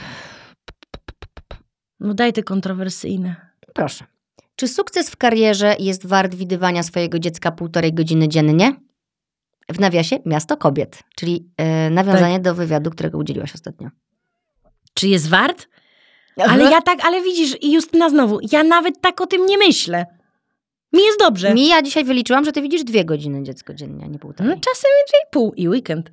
No 2.00 2.14
daj 2.14 2.32
te 2.32 2.42
kontrowersyjne. 2.42 3.36
proszę. 3.74 4.04
Czy 4.56 4.68
sukces 4.68 5.10
w 5.10 5.16
karierze 5.16 5.76
jest 5.78 6.06
wart 6.06 6.34
widywania 6.34 6.82
swojego 6.82 7.18
dziecka 7.18 7.52
półtorej 7.52 7.92
godziny 7.94 8.28
dziennie? 8.28 8.76
W 9.68 9.80
nawiasie 9.80 10.18
Miasto 10.26 10.56
Kobiet, 10.56 11.02
czyli 11.16 11.48
e, 11.56 11.90
nawiązanie 11.90 12.40
do 12.40 12.54
wywiadu, 12.54 12.90
którego 12.90 13.18
udzieliłaś 13.18 13.54
ostatnio. 13.54 13.88
Czy 14.94 15.08
jest 15.08 15.28
wart? 15.28 15.68
Ale 16.36 16.64
ja 16.64 16.82
tak, 16.82 17.04
ale 17.04 17.22
widzisz, 17.22 17.56
i 17.62 17.72
Justyna 17.72 18.10
znowu, 18.10 18.38
ja 18.52 18.64
nawet 18.64 19.00
tak 19.00 19.20
o 19.20 19.26
tym 19.26 19.46
nie 19.46 19.58
myślę. 19.58 20.06
Mi 20.92 21.04
jest 21.04 21.18
dobrze. 21.18 21.54
Mi 21.54 21.68
ja 21.68 21.82
dzisiaj 21.82 22.04
wyliczyłam, 22.04 22.44
że 22.44 22.52
ty 22.52 22.62
widzisz 22.62 22.84
dwie 22.84 23.04
godziny 23.04 23.42
dziecko 23.42 23.74
dziennie, 23.74 24.04
a 24.04 24.08
nie 24.08 24.18
półtorej. 24.18 24.52
No, 24.52 24.60
czasem 24.60 24.90
dwie 25.08 25.18
i 25.18 25.30
pół 25.30 25.52
i 25.52 25.68
weekend. 25.68 26.12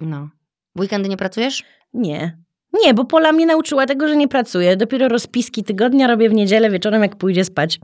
No. 0.00 0.28
W 0.76 0.80
weekendy 0.80 1.08
nie 1.08 1.16
pracujesz? 1.16 1.64
Nie. 1.94 2.38
Nie, 2.84 2.94
bo 2.94 3.04
Pola 3.04 3.32
mnie 3.32 3.46
nauczyła 3.46 3.86
tego, 3.86 4.08
że 4.08 4.16
nie 4.16 4.28
pracuję. 4.28 4.76
Dopiero 4.76 5.08
rozpiski 5.08 5.64
tygodnia 5.64 6.06
robię 6.06 6.28
w 6.28 6.32
niedzielę 6.32 6.70
wieczorem, 6.70 7.02
jak 7.02 7.16
pójdzie 7.16 7.44
spać. 7.44 7.80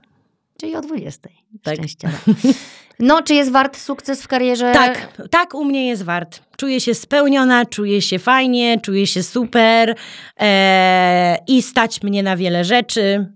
Czyli 0.60 0.76
o 0.76 0.80
20. 0.80 1.28
Tak. 1.62 1.74
Szczęściara. 1.74 2.14
No, 2.98 3.22
czy 3.22 3.34
jest 3.34 3.50
wart 3.52 3.76
sukces 3.76 4.22
w 4.22 4.28
karierze? 4.28 4.72
Tak, 4.72 5.08
tak 5.30 5.54
u 5.54 5.64
mnie 5.64 5.88
jest 5.88 6.02
wart. 6.02 6.40
Czuję 6.56 6.80
się 6.80 6.94
spełniona, 6.94 7.66
czuję 7.66 8.02
się 8.02 8.18
fajnie, 8.18 8.80
czuję 8.80 9.06
się 9.06 9.22
super 9.22 9.94
e, 10.40 11.38
i 11.46 11.62
stać 11.62 12.02
mnie 12.02 12.22
na 12.22 12.36
wiele 12.36 12.64
rzeczy. 12.64 13.26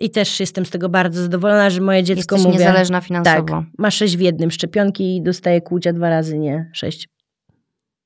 I 0.00 0.10
też 0.10 0.40
jestem 0.40 0.66
z 0.66 0.70
tego 0.70 0.88
bardzo 0.88 1.22
zadowolona, 1.22 1.70
że 1.70 1.80
moje 1.80 2.02
dziecko 2.02 2.36
Jesteś 2.36 2.52
mówię, 2.52 2.64
niezależna 2.64 2.98
tak, 2.98 3.08
finansowo. 3.08 3.64
ma 3.78 3.90
sześć 3.90 4.16
w 4.16 4.20
jednym 4.20 4.50
szczepionki 4.50 5.16
i 5.16 5.22
dostaje 5.22 5.60
kłucia 5.60 5.92
dwa 5.92 6.10
razy, 6.10 6.38
nie 6.38 6.70
sześć. 6.74 7.08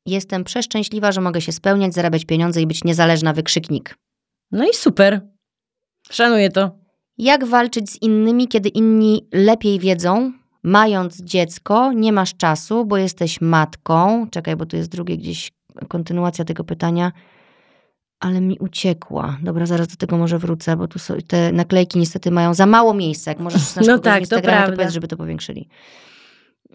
Jestem 0.06 0.44
przeszczęśliwa, 0.44 1.12
że 1.12 1.20
mogę 1.20 1.40
się 1.40 1.52
spełniać, 1.52 1.94
zarabiać 1.94 2.24
pieniądze 2.24 2.60
i 2.62 2.66
być 2.66 2.84
niezależna, 2.84 3.32
wykrzyknik. 3.32 3.98
No 4.52 4.64
i 4.64 4.74
super. 4.74 5.20
Szanuję 6.10 6.50
to. 6.50 6.70
Jak 7.18 7.44
walczyć 7.44 7.90
z 7.90 8.02
innymi, 8.02 8.48
kiedy 8.48 8.68
inni 8.68 9.28
lepiej 9.32 9.78
wiedzą? 9.78 10.32
Mając 10.62 11.22
dziecko, 11.22 11.92
nie 11.92 12.12
masz 12.12 12.34
czasu, 12.36 12.84
bo 12.84 12.96
jesteś 12.96 13.40
matką. 13.40 14.26
Czekaj, 14.30 14.56
bo 14.56 14.66
tu 14.66 14.76
jest 14.76 14.90
drugie 14.90 15.16
gdzieś 15.16 15.52
kontynuacja 15.88 16.44
tego 16.44 16.64
pytania. 16.64 17.12
Ale 18.20 18.40
mi 18.40 18.58
uciekła. 18.58 19.38
Dobra, 19.42 19.66
zaraz 19.66 19.88
do 19.88 19.96
tego 19.96 20.18
może 20.18 20.38
wrócę, 20.38 20.76
bo 20.76 20.88
tu 20.88 20.98
są, 20.98 21.14
te 21.26 21.52
naklejki 21.52 21.98
niestety 21.98 22.30
mają 22.30 22.54
za 22.54 22.66
mało 22.66 22.94
miejsca. 22.94 23.30
Jak 23.30 23.40
możesz 23.40 23.74
na 23.76 23.82
No 23.86 23.98
tak, 23.98 24.14
to 24.14 24.20
Instagramie, 24.20 24.42
to 24.42 24.62
prawda. 24.62 24.76
powiedz, 24.76 24.92
żeby 24.92 25.08
to 25.08 25.16
powiększyli. 25.16 25.68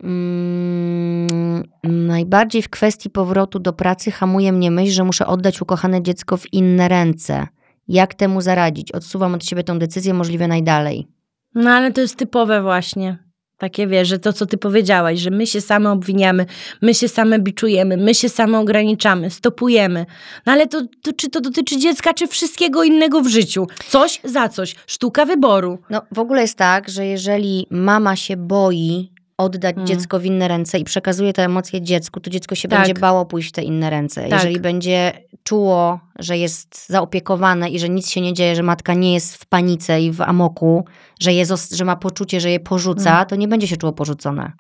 Mm, 0.04 1.64
najbardziej 1.84 2.62
w 2.62 2.70
kwestii 2.70 3.10
powrotu 3.10 3.60
do 3.60 3.74
pracy 3.74 4.12
hamuje 4.12 4.52
mnie 4.52 4.72
myśl, 4.72 4.92
że 4.92 5.04
muszę 5.04 5.28
oddać 5.28 5.62
ukochane 5.62 6.04
dziecko 6.04 6.38
w 6.38 6.54
inne 6.54 6.88
ręce. 6.88 7.48
Jak 7.88 8.14
temu 8.14 8.42
zaradzić? 8.42 8.92
Odsuwam 8.92 9.34
od 9.34 9.46
siebie 9.46 9.64
tą 9.64 9.80
decyzję 9.80 10.14
możliwie 10.14 10.48
najdalej. 10.48 11.08
No 11.56 11.70
ale 11.72 11.92
to 11.92 12.02
jest 12.02 12.16
typowe 12.16 12.62
właśnie. 12.62 13.30
Takie 13.58 13.88
wiesz, 13.88 14.08
że 14.08 14.20
to 14.20 14.34
co 14.34 14.46
ty 14.46 14.58
powiedziałaś, 14.58 15.20
że 15.20 15.30
my 15.30 15.48
się 15.48 15.62
same 15.62 15.92
obwiniamy, 15.92 16.46
my 16.82 16.94
się 16.94 17.08
same 17.08 17.40
biczujemy, 17.40 17.98
my 17.98 18.16
się 18.16 18.30
same 18.30 18.60
ograniczamy, 18.60 19.30
stopujemy. 19.30 20.06
No 20.46 20.54
ale 20.54 20.68
to, 20.68 20.82
to 21.02 21.14
czy 21.14 21.30
to 21.30 21.42
dotyczy 21.42 21.78
dziecka, 21.78 22.14
czy 22.14 22.28
wszystkiego 22.28 22.84
innego 22.84 23.22
w 23.22 23.28
życiu? 23.28 23.68
Coś 23.88 24.22
za 24.24 24.50
coś. 24.50 24.76
Sztuka 24.88 25.26
wyboru. 25.26 25.78
No 25.90 26.02
w 26.12 26.20
ogóle 26.20 26.42
jest 26.42 26.58
tak, 26.58 26.90
że 26.90 27.06
jeżeli 27.06 27.68
mama 27.70 28.16
się 28.16 28.38
boi 28.38 29.12
oddać 29.40 29.76
Mm. 29.76 29.88
dziecko 29.88 30.20
w 30.20 30.26
inne 30.26 30.48
ręce 30.48 30.80
i 30.80 30.84
przekazuje 30.84 31.34
te 31.34 31.46
emocje 31.46 31.82
dziecku, 31.82 32.20
to 32.20 32.30
dziecko 32.30 32.56
się 32.56 32.68
Tak. 32.68 32.80
będzie 32.80 32.94
bało 33.02 33.26
pójść 33.26 33.50
w 33.50 33.52
te 33.52 33.62
inne 33.64 33.90
ręce. 33.90 34.22
Tak. 34.22 34.32
Jeżeli 34.32 34.60
będzie 34.60 35.14
czuło, 35.44 36.00
że 36.20 36.38
jest 36.38 36.88
zaopiekowane 36.90 37.70
i 37.70 37.80
że 37.80 37.90
nic 37.90 38.10
się 38.10 38.22
nie 38.22 38.34
dzieje, 38.34 38.56
że 38.56 38.64
matka 38.64 38.94
nie 38.94 39.14
jest 39.14 39.36
w 39.36 39.46
panice 39.46 40.02
i 40.02 40.12
w 40.12 40.22
amoku, 40.22 40.86
że, 41.20 41.34
je 41.34 41.46
że 41.72 41.86
ma 41.86 41.96
poczucie, 41.96 42.40
że 42.40 42.52
je 42.52 42.60
porzuca, 42.60 43.12
Mm. 43.16 43.26
to 43.26 43.36
nie 43.36 43.48
będzie 43.48 43.68
się 43.68 43.78
czuło 43.78 43.94
porzucone. 43.94 44.52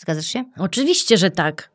Zgadzasz 0.00 0.26
się? 0.26 0.44
Oczywiście, 0.58 1.16
że 1.16 1.30
tak. 1.30 1.69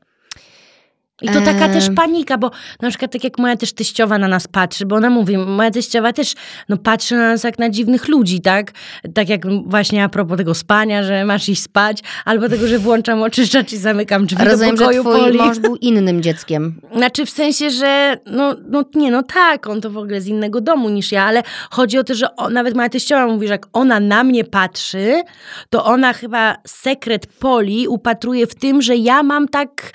I 1.21 1.29
to 1.29 1.41
taka 1.41 1.69
też 1.69 1.89
panika, 1.95 2.37
bo 2.37 2.51
na 2.81 2.89
przykład 2.89 3.11
tak 3.11 3.23
jak 3.23 3.37
moja 3.37 3.55
też 3.55 3.73
teściowa 3.73 4.17
na 4.17 4.27
nas 4.27 4.47
patrzy, 4.47 4.85
bo 4.85 4.95
ona 4.95 5.09
mówi, 5.09 5.37
moja 5.37 5.71
teściowa 5.71 6.13
też 6.13 6.33
no, 6.69 6.77
patrzy 6.77 7.15
na 7.15 7.27
nas 7.27 7.43
jak 7.43 7.59
na 7.59 7.69
dziwnych 7.69 8.07
ludzi, 8.07 8.41
tak? 8.41 8.71
Tak 9.13 9.29
jak 9.29 9.41
właśnie 9.65 10.03
a 10.03 10.09
propos 10.09 10.37
tego 10.37 10.53
spania, 10.53 11.03
że 11.03 11.25
masz 11.25 11.49
iść 11.49 11.61
spać, 11.61 11.99
albo 12.25 12.49
tego, 12.49 12.67
że 12.67 12.79
włączam 12.79 13.21
oczyszczacz 13.21 13.73
i 13.73 13.77
zamykam 13.77 14.25
drzwi 14.25 14.45
Rozumiem, 14.45 14.75
do 14.75 14.79
że 14.79 14.85
pokoju 14.85 15.01
twój 15.03 15.13
poli. 15.13 15.37
mąż 15.37 15.59
był 15.59 15.75
innym 15.75 16.21
dzieckiem. 16.21 16.81
Znaczy 16.95 17.25
w 17.25 17.29
sensie, 17.29 17.69
że 17.69 18.17
no, 18.25 18.55
no 18.69 18.83
nie, 18.95 19.11
no 19.11 19.23
tak, 19.23 19.67
on 19.67 19.81
to 19.81 19.89
w 19.89 19.97
ogóle 19.97 20.21
z 20.21 20.27
innego 20.27 20.61
domu 20.61 20.89
niż 20.89 21.11
ja, 21.11 21.23
ale 21.23 21.43
chodzi 21.71 21.97
o 21.97 22.03
to, 22.03 22.15
że 22.15 22.27
nawet 22.51 22.75
moja 22.75 22.89
teściowa 22.89 23.27
mówi, 23.27 23.47
że 23.47 23.53
jak 23.53 23.67
ona 23.73 23.99
na 23.99 24.23
mnie 24.23 24.43
patrzy, 24.43 25.21
to 25.69 25.85
ona 25.85 26.13
chyba 26.13 26.55
sekret 26.67 27.27
Poli 27.27 27.87
upatruje 27.87 28.47
w 28.47 28.55
tym, 28.55 28.81
że 28.81 28.95
ja 28.95 29.23
mam 29.23 29.47
tak 29.47 29.91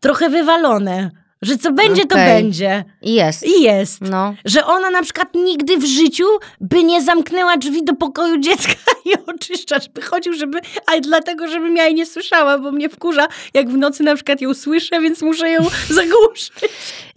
trochę 0.00 0.30
wywalone, 0.42 1.10
że 1.42 1.58
co 1.58 1.72
będzie, 1.72 2.06
to 2.06 2.14
Okej. 2.14 2.42
będzie. 2.42 2.84
I 3.02 3.14
jest. 3.14 3.46
I 3.46 3.62
jest. 3.62 4.00
No. 4.00 4.34
Że 4.44 4.66
ona 4.66 4.90
na 4.90 5.02
przykład 5.02 5.34
nigdy 5.34 5.78
w 5.78 5.84
życiu 5.84 6.24
by 6.60 6.84
nie 6.84 7.02
zamknęła 7.02 7.56
drzwi 7.56 7.84
do 7.84 7.94
pokoju 7.94 8.38
dziecka 8.38 8.74
i 9.04 9.10
oczyszczacz 9.26 9.88
by 9.88 10.02
chodził, 10.02 10.34
żeby, 10.34 10.60
a 10.86 11.00
dlatego, 11.00 11.48
żebym 11.48 11.76
ja 11.76 11.84
jej 11.84 11.94
nie 11.94 12.06
słyszała, 12.06 12.58
bo 12.58 12.72
mnie 12.72 12.88
wkurza, 12.88 13.28
jak 13.54 13.68
w 13.68 13.76
nocy 13.76 14.02
na 14.02 14.14
przykład 14.14 14.40
ją 14.40 14.54
słyszę, 14.54 15.00
więc 15.00 15.22
muszę 15.22 15.50
ją 15.50 15.62
zagłuszyć. 15.88 16.52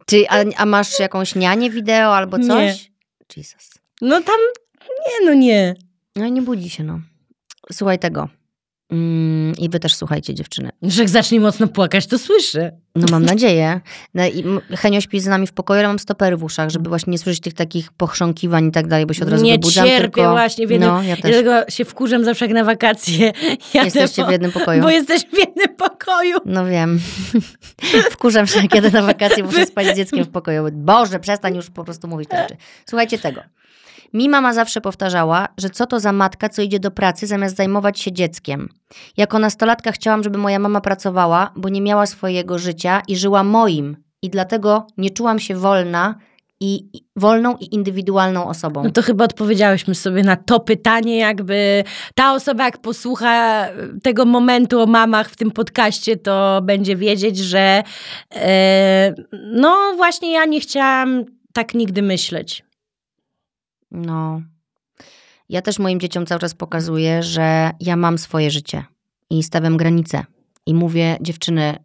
Czy, 0.05 0.29
a, 0.29 0.35
a 0.57 0.65
masz 0.65 0.99
jakąś 0.99 1.35
nianię 1.35 1.69
wideo 1.69 2.15
albo 2.15 2.37
coś? 2.39 2.49
Nie. 2.49 2.75
Jesus. 3.37 3.69
No 4.01 4.21
tam, 4.21 4.39
nie 4.81 5.25
no 5.25 5.33
nie. 5.33 5.75
No 6.15 6.25
i 6.25 6.31
nie 6.31 6.41
budzi 6.41 6.69
się, 6.69 6.83
no. 6.83 6.99
Słuchaj 7.71 7.99
tego. 7.99 8.29
Mm, 8.91 9.53
I 9.57 9.69
wy 9.69 9.79
też 9.79 9.95
słuchajcie, 9.95 10.33
dziewczyny. 10.33 10.69
Że 10.81 11.01
jak 11.01 11.09
zacznie 11.09 11.39
mocno 11.39 11.67
płakać, 11.67 12.07
to 12.07 12.19
słyszę. 12.19 12.71
No 12.95 13.05
mam 13.11 13.25
nadzieję. 13.35 13.81
No, 14.13 14.25
i 14.27 14.43
Henio 14.75 15.01
śpi 15.01 15.19
z 15.19 15.25
nami 15.27 15.47
w 15.47 15.53
pokoju, 15.53 15.79
ale 15.79 15.87
mam 15.87 15.99
stopery 15.99 16.37
w 16.37 16.43
uszach, 16.43 16.69
żeby 16.69 16.89
właśnie 16.89 17.11
nie 17.11 17.17
słyszeć 17.17 17.41
tych 17.43 17.53
takich 17.53 17.91
pochrząkiwań 17.91 18.65
i 18.67 18.71
tak 18.71 18.87
dalej, 18.87 19.05
bo 19.05 19.13
się 19.13 19.23
od 19.25 19.29
razu 19.29 19.43
Nie 19.45 19.51
wybudzam. 19.51 19.85
cierpię 19.87 20.01
tylko... 20.01 20.31
właśnie 20.31 20.67
w 20.67 20.69
jednym- 20.69 20.89
No, 20.89 21.03
ja 21.03 21.15
też. 21.17 21.31
tego 21.31 21.51
się 21.69 21.85
wkurzam 21.85 22.25
zawsze 22.25 22.45
jak 22.45 22.53
na 22.53 22.63
wakacje. 22.63 23.25
Jadę 23.73 23.85
Jesteście 23.85 24.25
w 24.25 24.29
jednym 24.31 24.51
pokoju. 24.51 24.81
Bo 24.81 24.89
jesteś 24.89 25.21
w 25.33 25.37
jednym 25.37 25.75
pokoju. 25.77 26.37
No 26.45 26.65
wiem. 26.65 26.99
Wkurzam 28.11 28.47
się, 28.47 28.59
jak 28.61 28.75
jadę 28.75 28.91
na 28.91 29.01
wakacje, 29.01 29.43
muszę 29.43 29.65
spać 29.65 29.87
z 29.87 29.95
dzieckiem 29.97 30.23
w 30.23 30.29
pokoju. 30.29 30.63
Boże, 30.71 31.19
przestań 31.19 31.55
już 31.55 31.69
po 31.69 31.83
prostu 31.83 32.07
mówić 32.07 32.29
te 32.29 32.37
rzeczy. 32.41 32.55
Słuchajcie 32.89 33.17
tego. 33.19 33.41
Mi 34.13 34.29
mama 34.29 34.53
zawsze 34.53 34.81
powtarzała, 34.81 35.47
że 35.57 35.69
co 35.69 35.85
to 35.85 35.99
za 35.99 36.11
matka, 36.11 36.49
co 36.49 36.61
idzie 36.61 36.79
do 36.79 36.91
pracy 36.91 37.27
zamiast 37.27 37.55
zajmować 37.55 37.99
się 37.99 38.11
dzieckiem. 38.11 38.69
Jako 39.17 39.39
nastolatka 39.39 39.91
chciałam, 39.91 40.23
żeby 40.23 40.37
moja 40.37 40.59
mama 40.59 40.81
pracowała, 40.81 41.51
bo 41.55 41.69
nie 41.69 41.81
miała 41.81 42.05
swojego 42.05 42.59
życia 42.59 43.01
i 43.07 43.15
żyła 43.15 43.43
moim. 43.43 43.97
I 44.21 44.29
dlatego 44.29 44.87
nie 44.97 45.09
czułam 45.09 45.39
się 45.39 45.55
wolna 45.55 46.15
i 46.59 46.89
wolną 47.15 47.55
i 47.59 47.75
indywidualną 47.75 48.47
osobą. 48.47 48.83
No 48.83 48.91
to 48.91 49.01
chyba 49.01 49.25
odpowiedziałyśmy 49.25 49.95
sobie 49.95 50.23
na 50.23 50.35
to 50.35 50.59
pytanie, 50.59 51.17
jakby 51.17 51.83
ta 52.15 52.33
osoba, 52.33 52.65
jak 52.65 52.77
posłucha 52.77 53.67
tego 54.03 54.25
momentu 54.25 54.81
o 54.81 54.85
mamach 54.85 55.29
w 55.29 55.35
tym 55.35 55.51
podcaście, 55.51 56.17
to 56.17 56.61
będzie 56.63 56.95
wiedzieć, 56.95 57.37
że 57.37 57.83
e, 58.35 59.13
no 59.31 59.93
właśnie 59.95 60.31
ja 60.33 60.45
nie 60.45 60.59
chciałam 60.59 61.25
tak 61.53 61.73
nigdy 61.73 62.01
myśleć. 62.01 62.64
No. 63.95 64.41
Ja 65.49 65.61
też 65.61 65.79
moim 65.79 65.99
dzieciom 65.99 66.25
cały 66.25 66.41
czas 66.41 66.53
pokazuję, 66.53 67.23
że 67.23 67.71
ja 67.79 67.95
mam 67.95 68.17
swoje 68.17 68.51
życie 68.51 68.83
i 69.29 69.43
stawiam 69.43 69.77
granice. 69.77 70.25
I 70.65 70.73
mówię, 70.73 71.17
dziewczyny, 71.21 71.75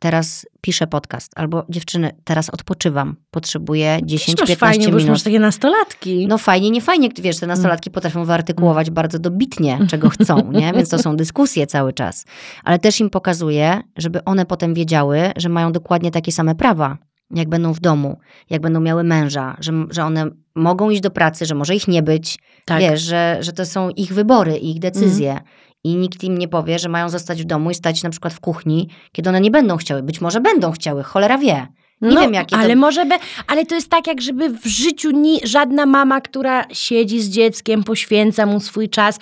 teraz 0.00 0.46
piszę 0.60 0.86
podcast, 0.86 1.32
albo 1.36 1.64
dziewczyny, 1.68 2.10
teraz 2.24 2.50
odpoczywam. 2.50 3.16
Potrzebuję 3.30 3.98
Też 4.10 4.26
10-15 4.26 4.40
masz 4.40 4.58
fajnie, 4.58 4.86
bo 4.88 4.92
już 4.94 5.02
minut. 5.02 5.10
masz 5.10 5.22
takie 5.22 5.40
nastolatki. 5.40 6.26
No 6.26 6.38
fajnie, 6.38 6.70
nie 6.70 6.80
fajnie, 6.80 7.08
wiesz, 7.20 7.38
te 7.38 7.46
nastolatki 7.46 7.90
potrafią 7.90 8.24
wyartykułować 8.24 8.90
bardzo 8.90 9.18
dobitnie, 9.18 9.78
czego 9.90 10.10
chcą, 10.10 10.52
nie? 10.52 10.72
Więc 10.72 10.88
to 10.88 10.98
są 10.98 11.16
dyskusje 11.16 11.66
cały 11.66 11.92
czas. 11.92 12.24
Ale 12.64 12.78
też 12.78 13.00
im 13.00 13.10
pokazuję, 13.10 13.80
żeby 13.96 14.24
one 14.24 14.46
potem 14.46 14.74
wiedziały, 14.74 15.20
że 15.36 15.48
mają 15.48 15.72
dokładnie 15.72 16.10
takie 16.10 16.32
same 16.32 16.54
prawa, 16.54 16.98
jak 17.30 17.48
będą 17.48 17.72
w 17.72 17.80
domu, 17.80 18.18
jak 18.50 18.62
będą 18.62 18.80
miały 18.80 19.04
męża, 19.04 19.56
że, 19.60 19.72
że 19.90 20.04
one 20.04 20.26
mogą 20.54 20.90
iść 20.90 21.00
do 21.00 21.10
pracy, 21.10 21.46
że 21.46 21.54
może 21.54 21.74
ich 21.74 21.88
nie 21.88 22.02
być, 22.02 22.38
tak. 22.64 22.80
wiesz, 22.80 23.00
że, 23.00 23.38
że 23.40 23.52
to 23.52 23.66
są 23.66 23.90
ich 23.90 24.14
wybory 24.14 24.56
i 24.56 24.70
ich 24.70 24.78
decyzje. 24.78 25.40
I 25.84 25.96
nikt 25.96 26.24
im 26.24 26.38
nie 26.38 26.48
powie, 26.48 26.78
że 26.78 26.88
mają 26.88 27.08
zostać 27.08 27.42
w 27.42 27.44
domu 27.44 27.70
i 27.70 27.74
stać 27.74 28.02
na 28.02 28.10
przykład 28.10 28.32
w 28.32 28.40
kuchni, 28.40 28.88
kiedy 29.12 29.28
one 29.28 29.40
nie 29.40 29.50
będą 29.50 29.76
chciały. 29.76 30.02
Być 30.02 30.20
może 30.20 30.40
będą 30.40 30.72
chciały, 30.72 31.02
cholera 31.02 31.38
wie. 31.38 31.66
Nie 32.02 32.14
no, 32.14 32.20
wiem, 32.20 32.34
jakie 32.34 32.56
to- 32.56 32.62
ale 32.62 32.76
może 32.76 33.04
by, 33.06 33.14
ale 33.46 33.66
to 33.66 33.74
jest 33.74 33.88
tak, 33.88 34.06
jak 34.06 34.20
żeby 34.22 34.48
w 34.48 34.66
życiu 34.66 35.10
ni, 35.10 35.40
żadna 35.44 35.86
mama, 35.86 36.20
która 36.20 36.64
siedzi 36.72 37.20
z 37.20 37.28
dzieckiem, 37.28 37.84
poświęca 37.84 38.46
mu 38.46 38.60
swój 38.60 38.88
czas, 38.88 39.18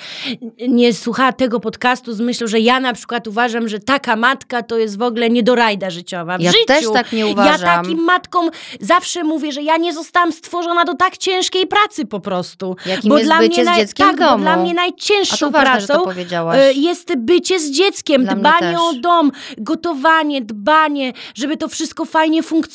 nie 0.69 0.95
słucha 0.95 1.33
tego 1.33 1.61
podcastu 1.61 2.13
z 2.13 2.21
myślą, 2.21 2.47
że 2.47 2.61
ja 2.61 2.81
na 2.81 2.93
przykład 2.93 3.27
uważam, 3.27 3.69
że 3.69 3.79
taka 3.79 4.17
matka 4.17 4.63
to 4.63 4.79
jest 4.79 4.99
w 4.99 5.03
ogóle 5.03 5.31
niedorajda 5.31 5.91
życiowa. 5.91 6.39
W 6.39 6.41
Ja 6.41 6.51
życiu 6.53 6.65
też 6.67 6.85
tak 6.93 7.13
nie 7.13 7.19
ja 7.19 7.27
uważam. 7.27 7.59
takim 7.85 7.99
matkom 8.05 8.51
zawsze 8.81 9.25
mówię, 9.25 9.53
że 9.53 9.63
ja 9.63 9.77
nie 9.77 9.93
zostałam 9.95 10.33
stworzona 10.33 10.85
do 10.85 10.95
tak 10.95 11.17
ciężkiej 11.19 11.67
pracy 11.67 12.07
po 12.07 12.21
prostu. 12.21 12.77
Jakim 12.87 13.13
jest 13.19 13.31
bycie 13.39 13.65
z 13.65 13.69
naj- 13.69 13.77
dzieckiem 13.77 14.07
tak, 14.07 14.17
w 14.17 14.19
domu. 14.19 14.37
Bo 14.37 14.43
dla 14.43 14.57
mnie 14.57 14.75
najcięższą 14.75 15.47
to 15.47 15.51
ważne, 15.51 15.87
pracą 15.87 16.05
to 16.05 16.53
e, 16.55 16.73
jest 16.73 17.17
bycie 17.17 17.61
z 17.61 17.71
dzieckiem, 17.71 18.25
Dla 18.25 18.33
mnie 18.35 18.41
dbanie 18.41 18.81
o 18.81 18.93
dom, 18.93 19.33
gotowanie, 19.59 20.41
dbanie, 20.43 21.13
żeby 21.35 21.57
to 21.57 21.69
wszystko 21.69 22.05
fajnie 22.05 22.43
funkcjonowało, 22.43 22.68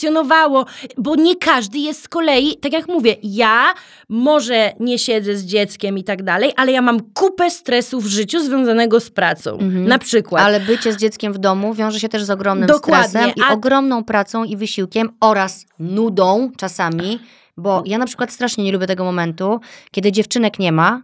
bo 0.97 1.15
nie 1.15 1.35
każdy 1.35 1.77
jest 1.77 2.03
z 2.03 2.07
kolei, 2.07 2.57
tak 2.57 2.73
jak 2.73 2.87
mówię, 2.87 3.15
ja 3.23 3.73
może 4.09 4.71
nie 4.79 4.99
siedzę 4.99 5.35
z 5.35 5.45
dzieckiem 5.45 5.97
i 5.97 6.03
tak 6.03 6.23
dalej, 6.23 6.53
ale 6.55 6.71
ja 6.71 6.81
mam 6.81 6.99
kupę 7.13 7.51
stresu 7.51 8.01
w 8.01 8.05
życiu 8.05 8.39
związanego 8.39 8.99
z 8.99 9.09
pracą. 9.09 9.51
Mhm. 9.51 9.87
Na 9.87 9.99
przykład. 9.99 10.43
Ale 10.43 10.59
bycie 10.59 10.93
z 10.93 10.97
dzieckiem 10.97 11.33
w 11.33 11.37
domu 11.37 11.73
wiąże 11.73 11.99
się 11.99 12.09
też 12.09 12.23
z 12.23 12.29
ogromnym 12.29 12.67
Dokładnie, 12.67 13.09
stresem 13.09 13.31
i 13.35 13.41
a- 13.41 13.53
ogromną 13.53 14.03
pracą 14.03 14.43
i 14.43 14.57
wysiłkiem 14.57 15.09
oraz 15.19 15.65
nudą 15.79 16.51
czasami, 16.57 17.19
bo 17.57 17.83
ja 17.85 17.97
na 17.97 18.05
przykład 18.05 18.31
strasznie 18.31 18.63
nie 18.63 18.71
lubię 18.71 18.87
tego 18.87 19.03
momentu, 19.03 19.59
kiedy 19.91 20.11
dziewczynek 20.11 20.59
nie 20.59 20.71
ma 20.71 21.01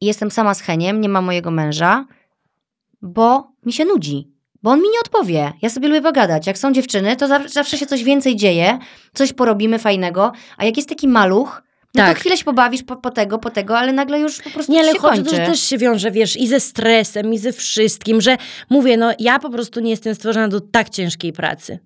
i 0.00 0.06
jestem 0.06 0.30
sama 0.30 0.54
z 0.54 0.60
Heniem, 0.60 1.00
nie 1.00 1.08
ma 1.08 1.20
mojego 1.20 1.50
męża, 1.50 2.06
bo 3.02 3.52
mi 3.66 3.72
się 3.72 3.84
nudzi. 3.84 4.35
Bo 4.66 4.72
on 4.72 4.82
mi 4.82 4.88
nie 4.88 5.00
odpowie. 5.00 5.52
Ja 5.62 5.70
sobie 5.70 5.88
lubię 5.88 6.00
pogadać. 6.02 6.46
Jak 6.46 6.58
są 6.58 6.72
dziewczyny, 6.72 7.16
to 7.16 7.26
zaw- 7.26 7.48
zawsze 7.48 7.78
się 7.78 7.86
coś 7.86 8.04
więcej 8.04 8.36
dzieje, 8.36 8.78
coś 9.14 9.32
porobimy 9.32 9.78
fajnego, 9.78 10.32
a 10.56 10.64
jak 10.64 10.76
jest 10.76 10.88
taki 10.88 11.08
maluch, 11.08 11.62
no 11.94 12.02
Tak. 12.02 12.14
to 12.14 12.20
chwilę 12.20 12.36
się 12.36 12.44
pobawisz 12.44 12.82
po, 12.82 12.96
po 12.96 13.10
tego, 13.10 13.38
po 13.38 13.50
tego, 13.50 13.78
ale 13.78 13.92
nagle 13.92 14.20
już 14.20 14.42
po 14.42 14.50
prostu 14.50 14.72
Nie, 14.72 14.80
ale 14.80 14.92
się 14.92 14.98
chodzi, 14.98 15.22
kończy. 15.22 15.36
to 15.36 15.46
też 15.46 15.60
się 15.60 15.78
wiąże, 15.78 16.10
wiesz, 16.10 16.36
i 16.36 16.48
ze 16.48 16.60
stresem, 16.60 17.32
i 17.34 17.38
ze 17.38 17.52
wszystkim, 17.52 18.20
że 18.20 18.36
mówię, 18.70 18.96
no 18.96 19.12
ja 19.18 19.38
po 19.38 19.50
prostu 19.50 19.80
nie 19.80 19.90
jestem 19.90 20.14
stworzona 20.14 20.48
do 20.48 20.60
tak 20.60 20.90
ciężkiej 20.90 21.32
pracy. 21.32 21.78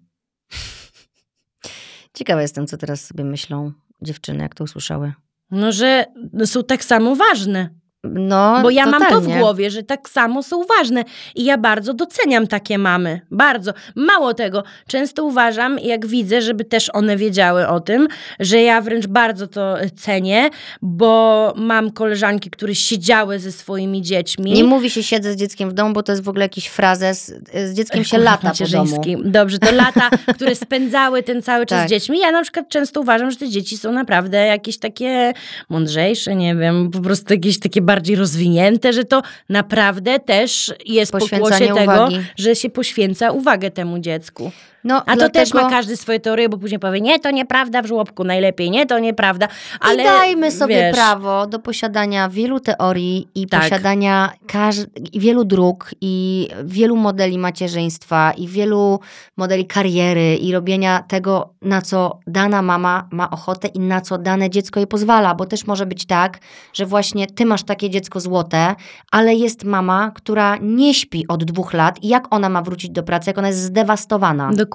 Ciekawa 2.19 2.43
jestem, 2.43 2.67
co 2.67 2.77
teraz 2.77 3.05
sobie 3.07 3.25
myślą 3.25 3.73
dziewczyny, 4.03 4.43
jak 4.43 4.55
to 4.55 4.65
usłyszały. 4.65 5.13
No, 5.51 5.73
że 5.73 6.05
są 6.45 6.65
tak 6.65 6.85
samo 6.85 7.17
ważne. 7.17 7.71
No, 8.05 8.59
Bo 8.63 8.71
ja 8.71 8.87
mam 8.87 9.03
to 9.03 9.09
w 9.09 9.11
totalnie. 9.11 9.39
głowie, 9.41 9.71
że 9.71 9.83
tak 9.83 10.09
samo 10.09 10.43
są 10.43 10.65
ważne. 10.79 11.05
I 11.35 11.45
ja 11.45 11.59
bardzo 11.59 11.95
doceniam 11.95 12.47
takie 12.47 12.79
mamy. 12.79 13.21
Bardzo. 13.31 13.73
Mało 13.95 14.35
tego, 14.35 14.63
często 14.87 15.25
uważam, 15.25 15.79
jak 15.79 16.07
widzę, 16.07 16.43
żeby 16.43 16.65
też 16.65 16.91
one 16.95 17.17
wiedziały 17.17 17.69
o 17.69 17.81
tym, 17.81 18.09
że 18.41 18.63
ja 18.63 18.81
wręcz 18.81 19.07
bardzo 19.07 19.47
to 19.47 19.77
cenię, 19.97 20.51
bo 20.83 21.53
mam 21.57 21.91
koleżanki, 21.91 22.51
które 22.51 22.75
siedziały 22.75 23.39
ze 23.39 23.53
swoimi 23.53 24.03
dziećmi. 24.03 24.53
Nie 24.53 24.65
mówi 24.65 24.91
się 24.91 25.03
siedzę 25.03 25.33
z 25.33 25.37
dzieckiem 25.37 25.71
w 25.71 25.73
domu, 25.73 25.95
bo 25.95 26.03
to 26.03 26.13
jest 26.13 26.25
w 26.25 26.29
ogóle 26.29 26.45
jakiś 26.45 26.67
frazes. 26.67 27.35
Z 27.55 27.75
dzieckiem 27.75 28.05
się 28.05 28.19
lata 28.19 28.53
po 28.59 28.67
domu. 28.67 29.03
Dobrze, 29.25 29.59
to 29.59 29.73
lata, 29.73 30.11
które 30.35 30.55
spędzały 30.55 31.23
ten 31.23 31.43
cały 31.43 31.67
czas 31.67 31.79
Tak. 31.79 31.89
z 31.89 31.91
dziećmi. 31.91 32.19
Ja 32.21 32.33
na 32.33 32.43
przykład 32.43 32.69
często 32.69 33.01
uważam, 33.01 33.31
że 33.31 33.37
te 33.37 33.49
dzieci 33.49 33.79
są 33.79 33.93
naprawdę 33.93 34.47
jakieś 34.47 34.79
takie 34.79 35.33
mądrzejsze, 35.69 36.35
nie 36.37 36.57
wiem, 36.57 36.91
po 36.91 37.01
prostu 37.01 37.35
jakieś 37.35 37.59
takie 37.61 37.83
bardziej 37.91 38.17
rozwinięte, 38.17 38.93
że 38.93 39.05
to 39.05 39.23
naprawdę 39.49 40.21
też 40.21 40.75
jest 40.87 41.13
pokłosie 41.13 41.75
tego, 41.75 41.83
uwagi. 41.83 42.21
że 42.37 42.57
się 42.57 42.71
poświęca 42.71 43.31
uwagę 43.31 43.71
temu 43.71 43.99
dziecku. 43.99 44.53
No, 44.85 44.97
A 44.97 45.11
to 45.11 45.17
dlatego... 45.17 45.31
też 45.33 45.55
ma 45.55 45.71
każdy 45.71 45.97
swoje 45.97 46.21
teorie, 46.21 46.49
bo 46.49 46.59
później 46.59 46.79
powie, 46.79 47.01
nie, 47.01 47.19
to 47.21 47.31
nieprawda 47.31 47.83
w 47.83 47.87
żłobku, 47.87 48.25
najlepiej, 48.25 48.71
nie, 48.71 48.87
to 48.87 48.99
nieprawda. 48.99 49.49
Ale 49.81 50.03
I 50.03 50.07
dajmy 50.07 50.51
sobie 50.51 50.75
wiesz, 50.75 50.95
prawo 50.95 51.47
do 51.47 51.59
posiadania 51.59 52.29
wielu 52.29 52.61
teorii 52.61 53.29
i 53.35 53.47
Tak. 53.47 53.63
posiadania 53.63 54.33
każ- 54.47 54.87
wielu 55.15 55.45
dróg 55.45 55.91
i 56.01 56.49
wielu 56.65 56.97
modeli 56.97 57.39
macierzyństwa 57.39 58.33
i 58.33 58.49
wielu 58.49 59.01
modeli 59.37 59.67
kariery 59.67 60.37
i 60.37 60.53
robienia 60.53 61.05
tego, 61.09 61.55
na 61.63 61.83
co 61.83 62.19
dana 62.27 62.63
mama 62.63 63.09
ma 63.11 63.31
ochotę 63.31 63.69
i 63.69 63.79
na 63.81 64.01
co 64.01 64.19
dane 64.19 64.51
dziecko 64.51 64.81
jej 64.81 64.87
pozwala, 64.87 65.35
bo 65.35 65.47
też 65.47 65.67
może 65.67 65.87
być 65.87 66.07
tak, 66.07 66.39
że 66.73 66.87
właśnie 66.87 67.27
ty 67.27 67.47
masz 67.47 67.63
takie 67.63 67.91
dziecko 67.91 68.21
złote, 68.21 68.75
ale 69.11 69.35
jest 69.35 69.65
mama, 69.65 70.11
która 70.15 70.57
nie 70.63 70.95
śpi 70.95 71.29
od 71.29 71.45
dwóch 71.45 71.73
lat 71.73 72.05
i 72.05 72.09
jak 72.09 72.35
ona 72.35 72.49
ma 72.49 72.63
wrócić 72.63 72.91
do 72.91 73.03
pracy, 73.03 73.31
jak 73.31 73.39
ona 73.39 73.49
jest 73.49 73.61
zdewastowana 73.63 74.51
Dokładnie. 74.53 74.70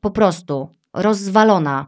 Po 0.00 0.10
prostu 0.10 0.68
rozwalona. 0.94 1.86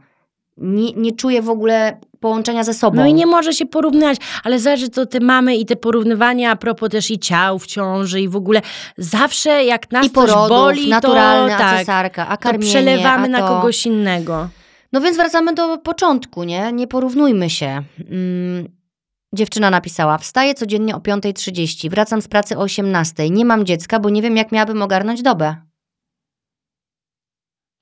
Nie, 0.57 0.93
nie 0.93 1.13
czuje 1.13 1.43
w 1.43 1.51
ogóle 1.51 2.01
połączenia 2.21 2.65
ze 2.65 2.75
sobą. 2.75 2.97
No 2.97 3.07
i 3.07 3.15
nie 3.15 3.27
może 3.27 3.53
się 3.53 3.67
porównywać, 3.67 4.19
ale 4.45 4.59
zależy 4.59 4.89
to 4.89 5.07
te 5.07 5.21
mamy 5.21 5.57
i 5.57 5.67
te 5.67 5.77
porównywania 5.77 6.51
a 6.51 6.57
propos 6.57 6.91
też 6.91 7.11
i 7.11 7.19
ciał 7.19 7.59
w 7.59 7.67
ciąży 7.67 8.21
i 8.21 8.29
w 8.29 8.37
ogóle 8.37 8.61
zawsze 8.99 9.65
jak 9.65 9.91
nas 9.93 10.07
I 10.07 10.11
porodów, 10.11 10.49
boli, 10.49 10.89
naturalne, 10.89 11.49
to 11.49 11.55
a 11.55 11.59
tak, 11.59 11.79
cesarka, 11.79 12.29
a 12.29 12.37
to 12.37 12.43
karmienie, 12.43 12.73
przelewamy 12.73 13.25
a 13.25 13.29
na 13.29 13.39
to... 13.39 13.49
kogoś 13.49 13.87
innego. 13.87 14.49
No 14.93 15.01
więc 15.01 15.17
wracamy 15.17 15.55
do 15.55 15.79
początku, 15.79 16.45
nie? 16.45 16.73
Nie 16.73 16.87
porównujmy 16.87 17.51
się. 17.51 17.83
Mm. 18.11 18.69
Dziewczyna 19.35 19.71
napisała, 19.71 20.19
wstaję 20.19 20.55
codziennie 20.55 20.97
o 20.97 20.99
5.30, 20.99 21.91
wracam 21.91 22.23
z 22.23 22.29
pracy 22.29 22.59
o 22.59 22.65
18.00, 22.65 23.31
nie 23.31 23.45
mam 23.45 23.65
dziecka, 23.65 24.01
bo 24.01 24.11
nie 24.11 24.23
wiem 24.23 24.37
jak 24.37 24.53
miałabym 24.53 24.83
ogarnąć 24.83 25.23
dobę. 25.23 25.57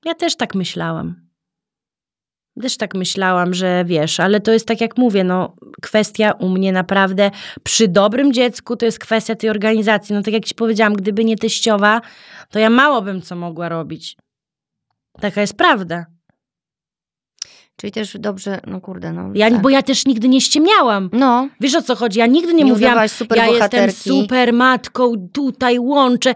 Ja 0.05 0.13
też 0.13 0.35
tak 0.35 0.55
myślałam. 0.55 1.23
Też 2.61 2.77
tak 2.77 2.95
myślałam, 2.95 3.53
że 3.53 3.85
wiesz, 3.85 4.19
ale 4.19 4.39
to 4.39 4.51
jest 4.51 4.67
tak 4.67 4.81
jak 4.81 4.97
mówię, 4.97 5.23
no 5.23 5.55
kwestia 5.81 6.31
u 6.31 6.49
mnie 6.49 6.71
naprawdę 6.71 7.31
przy 7.63 7.87
dobrym 7.87 8.33
dziecku 8.33 8.75
to 8.75 8.85
jest 8.85 8.99
kwestia 8.99 9.35
tej 9.35 9.49
organizacji. 9.49 10.15
No 10.15 10.21
tak 10.21 10.33
jak 10.33 10.45
ci 10.45 10.55
powiedziałam, 10.55 10.93
gdyby 10.93 11.25
nie 11.25 11.37
teściowa, 11.37 12.01
to 12.49 12.59
ja 12.59 12.69
mało 12.69 13.01
bym 13.01 13.21
co 13.21 13.35
mogła 13.35 13.69
robić. 13.69 14.17
Taka 15.21 15.41
jest 15.41 15.57
prawda. 15.57 16.05
Czyli 17.77 17.91
też 17.91 18.17
dobrze, 18.19 18.59
no 18.67 18.81
kurde, 18.81 19.13
no. 19.13 19.29
Ja, 19.33 19.51
tak. 19.51 19.61
Bo 19.61 19.69
ja 19.69 19.81
też 19.81 20.05
nigdy 20.05 20.29
nie 20.29 20.41
ściemniałam. 20.41 21.09
No, 21.13 21.47
Wiesz 21.59 21.75
o 21.75 21.81
co 21.81 21.95
chodzi? 21.95 22.19
Ja 22.19 22.25
nigdy 22.25 22.53
nie, 22.53 22.63
Nie 22.63 22.71
mówiłam, 22.71 23.09
super 23.09 23.37
ja 23.37 23.47
jestem 23.47 23.91
super 23.91 24.53
matką, 24.53 25.29
tutaj 25.33 25.79
łączę. 25.79 26.33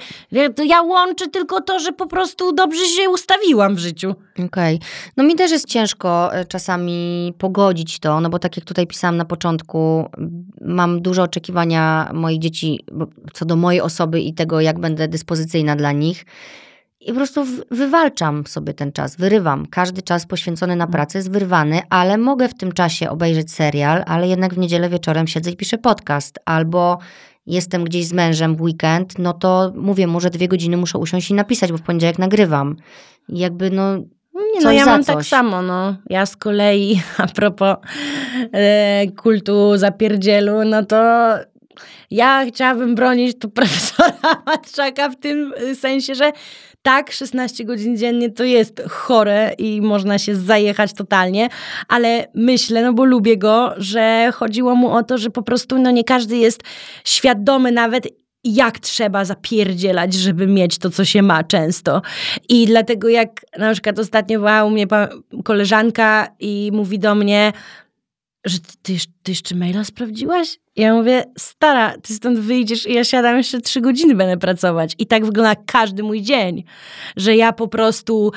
Ja, 0.66 0.82
łączę 0.82 1.28
tylko 1.28 1.62
to, 1.62 1.80
że 1.80 1.92
po 1.92 2.08
prostu 2.08 2.54
dobrze 2.54 2.86
się 2.86 3.10
ustawiłam 3.10 3.76
w 3.76 3.80
życiu. 3.80 4.16
Okej. 4.46 4.80
No 5.18 5.24
mi 5.24 5.36
też 5.36 5.52
jest 5.52 5.68
ciężko 5.68 6.36
e, 6.36 6.46
czasami 6.46 7.34
pogodzić 7.38 8.00
to, 8.00 8.22
no 8.22 8.30
bo 8.30 8.40
tak 8.40 8.58
jak 8.58 8.66
tutaj 8.66 8.88
pisałam 8.88 9.18
na 9.18 9.26
początku, 9.26 10.10
mam 10.62 11.02
duże 11.02 11.24
oczekiwania 11.24 12.12
moich 12.14 12.40
dzieci 12.40 12.80
co 13.34 13.46
do 13.46 13.56
mojej 13.56 13.82
osoby 13.82 14.22
i 14.22 14.34
tego, 14.34 14.62
jak 14.62 14.80
będę 14.80 15.08
dyspozycyjna 15.08 15.76
dla 15.76 15.92
nich. 15.92 16.26
I 17.08 17.10
po 17.10 17.16
prostu 17.16 17.44
wywalczam 17.72 18.48
sobie 18.48 18.74
ten 18.74 18.92
czas, 18.92 19.16
wyrywam. 19.16 19.66
Każdy 19.66 20.02
czas 20.02 20.26
poświęcony 20.26 20.76
na 20.76 20.88
pracę 20.88 21.18
jest 21.18 21.32
wyrwany, 21.32 21.82
ale 21.90 22.18
mogę 22.18 22.50
w 22.50 22.54
tym 22.54 22.72
czasie 22.72 23.10
obejrzeć 23.10 23.52
serial, 23.52 24.04
ale 24.08 24.28
jednak 24.28 24.54
w 24.54 24.58
niedzielę 24.58 24.90
wieczorem 24.90 25.28
siedzę 25.28 25.52
i 25.52 25.56
piszę 25.56 25.78
podcast. 25.78 26.40
Albo 26.46 26.98
jestem 27.46 27.84
gdzieś 27.84 28.06
z 28.06 28.14
mężem 28.14 28.56
w 28.56 28.62
weekend, 28.62 29.20
no 29.20 29.34
to 29.34 29.72
mówię 29.76 30.08
mu, 30.08 30.20
że 30.20 30.30
dwie 30.30 30.48
godziny 30.48 30.78
muszę 30.78 30.98
usiąść 30.98 31.32
i 31.32 31.34
napisać, 31.34 31.72
bo 31.72 31.78
w 31.78 31.82
poniedziałek 31.82 32.20
nagrywam. 32.20 32.76
I 33.30 33.40
jakby 33.40 33.70
no 33.70 33.98
Nie, 33.98 34.62
no 34.64 34.72
ja 34.72 34.86
mam 34.86 35.04
tak 35.04 35.18
coś. 35.18 35.28
samo, 35.28 35.62
no. 35.62 35.96
Ja 36.10 36.26
z 36.26 36.38
kolei, 36.38 37.02
a 37.18 37.28
propos 37.28 37.76
e, 38.54 39.06
kultu 39.12 39.78
zapierdzielu, 39.78 40.66
no 40.66 40.86
to 40.86 40.98
ja 42.12 42.46
chciałabym 42.48 42.96
bronić 42.96 43.40
tu 43.40 43.50
profesora 43.60 44.44
Matczaka 44.46 45.10
w 45.10 45.16
tym 45.16 45.54
sensie, 45.76 46.16
że 46.16 46.32
tak, 46.88 47.12
16 47.12 47.66
godzin 47.66 47.98
dziennie 47.98 48.30
to 48.30 48.44
jest 48.44 48.82
chore 48.90 49.54
i 49.58 49.82
można 49.82 50.20
się 50.20 50.36
zajechać 50.36 50.94
totalnie, 50.94 51.50
ale 51.88 52.28
myślę, 52.34 52.82
no 52.82 52.94
bo 52.94 53.06
lubię 53.06 53.38
go, 53.38 53.74
że 53.78 54.32
chodziło 54.34 54.76
mu 54.76 54.90
o 54.90 55.04
to, 55.04 55.18
że 55.18 55.30
po 55.30 55.42
prostu 55.42 55.80
no 55.80 55.92
nie 55.92 56.04
każdy 56.04 56.38
jest 56.38 56.64
świadomy 57.04 57.72
nawet 57.72 58.08
jak 58.44 58.80
trzeba 58.80 59.26
zapierdzielać, 59.26 60.14
żeby 60.14 60.48
mieć 60.48 60.78
to, 60.78 60.90
co 60.90 61.06
się 61.06 61.22
ma 61.22 61.44
często. 61.44 62.02
I 62.50 62.66
dlatego 62.66 63.10
jak 63.10 63.46
na 63.58 63.72
przykład 63.74 64.00
ostatnio 64.00 64.66
u 64.66 64.70
mnie 64.70 64.88
koleżanka 65.44 66.28
i 66.40 66.70
mówi 66.74 67.00
do 67.00 67.16
mnie, 67.16 67.54
że 68.48 68.60
ty, 68.60 68.96
ty, 69.24 69.32
jeszcze- 69.32 69.56
maila 69.56 69.84
sprawdziłaś? 69.84 70.60
Ja 70.76 70.94
mówię, 70.94 71.24
stara, 71.38 71.98
ty 71.98 72.14
stąd 72.14 72.40
wyjdziesz 72.40 72.88
i 72.88 72.94
ja 72.94 73.04
siadam 73.04 73.38
jeszcze 73.38 73.62
trzy 73.62 73.82
godziny 73.82 74.16
będę 74.16 74.38
pracować. 74.38 74.96
I 74.98 75.08
tak 75.08 75.26
wygląda 75.26 75.56
każdy 75.56 76.04
mój 76.04 76.22
dzień, 76.22 76.64
że 77.16 77.36
ja 77.36 77.54
po 77.54 77.68
prostu 77.68 78.32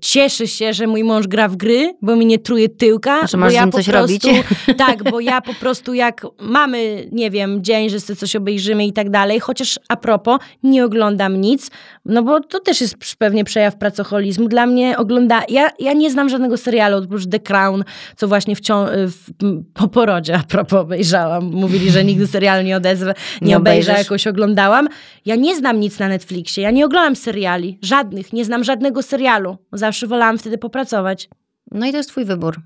cieszę 0.00 0.46
się, 0.46 0.72
że 0.72 0.86
mój 0.86 1.04
mąż 1.04 1.26
gra 1.26 1.48
w 1.48 1.56
gry, 1.56 1.94
bo 2.02 2.16
mi 2.16 2.26
nie 2.26 2.38
truje 2.38 2.68
tyłka. 2.68 3.20
Bo 3.32 3.38
masz 3.38 3.52
z 3.52 3.54
ja 3.54 3.66
po 3.66 3.72
coś 3.72 3.88
prostu, 3.88 4.28
robić. 4.28 4.46
Tak, 4.76 5.10
bo 5.10 5.20
ja 5.20 5.40
po 5.40 5.54
prostu 5.54 5.94
jak 5.94 6.26
mamy, 6.40 7.08
nie 7.12 7.30
wiem, 7.30 7.64
dzień, 7.64 7.90
że 7.90 8.00
sobie 8.00 8.16
coś 8.16 8.36
obejrzymy 8.36 8.86
i 8.86 8.92
tak 8.92 9.10
dalej, 9.10 9.40
chociaż 9.40 9.78
a 9.88 9.96
propos, 9.96 10.38
nie 10.62 10.84
oglądam 10.84 11.40
nic, 11.40 11.70
no 12.04 12.22
bo 12.22 12.40
to 12.40 12.60
też 12.60 12.80
jest 12.80 12.96
pewnie 13.18 13.44
przejaw 13.44 13.76
pracoholizmu. 13.76 14.48
Dla 14.48 14.66
mnie 14.66 14.98
ogląda, 14.98 15.42
ja, 15.48 15.70
ja 15.78 15.92
nie 15.92 16.10
znam 16.10 16.28
żadnego 16.28 16.56
serialu 16.56 16.98
oprócz 17.04 17.26
The 17.26 17.40
Crown, 17.40 17.84
co 18.16 18.28
właśnie 18.28 18.56
w 18.56 18.60
w, 19.06 19.32
po 19.74 19.88
porodzie 19.88 20.34
a 20.36 20.42
propos 20.42 20.80
obejrzałam. 20.80 21.44
Mówili, 21.44 21.90
że 21.90 22.04
nigdy 22.04 22.26
serialu 22.26 22.62
nie 22.62 22.76
odezwę, 22.76 23.14
nie, 23.42 23.48
Nie 23.48 23.56
obejrzę, 23.56 23.92
jakoś 23.92 24.26
oglądałam. 24.26 24.88
Ja 25.24 25.36
nie 25.36 25.56
znam 25.56 25.80
nic 25.80 25.98
na 25.98 26.08
Netflixie, 26.08 26.62
ja 26.62 26.70
nie 26.70 26.84
oglądam 26.86 27.16
seriali, 27.16 27.78
żadnych, 27.82 28.32
nie 28.32 28.44
znam 28.44 28.64
żadnego 28.64 29.02
serialu. 29.02 29.56
Zawsze 29.88 30.06
wolałam 30.06 30.38
wtedy 30.38 30.58
popracować. 30.58 31.28
No 31.70 31.86
i 31.86 31.90
to 31.90 31.96
jest 31.96 32.08
twój 32.10 32.24
wybór. 32.24 32.56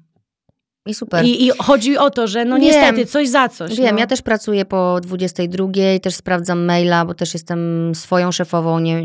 I 0.87 0.95
super. 0.95 1.25
I, 1.25 1.47
I 1.47 1.51
chodzi 1.59 1.99
o 1.99 2.11
to, 2.11 2.27
że 2.27 2.45
no 2.45 2.57
Wiem. 2.57 2.65
niestety, 2.65 3.07
coś 3.07 3.29
za 3.29 3.49
coś. 3.49 3.77
Wiem, 3.77 3.95
no. 3.95 4.01
ja 4.01 4.07
też 4.07 4.23
pracuję 4.23 4.65
po 4.65 5.01
22, 5.03 5.67
też 6.03 6.15
sprawdzam 6.15 6.65
maila, 6.65 7.05
bo 7.05 7.15
też 7.15 7.35
jestem 7.35 7.93
swoją 7.95 8.33
szefową, 8.33 8.79
nie, 8.79 9.03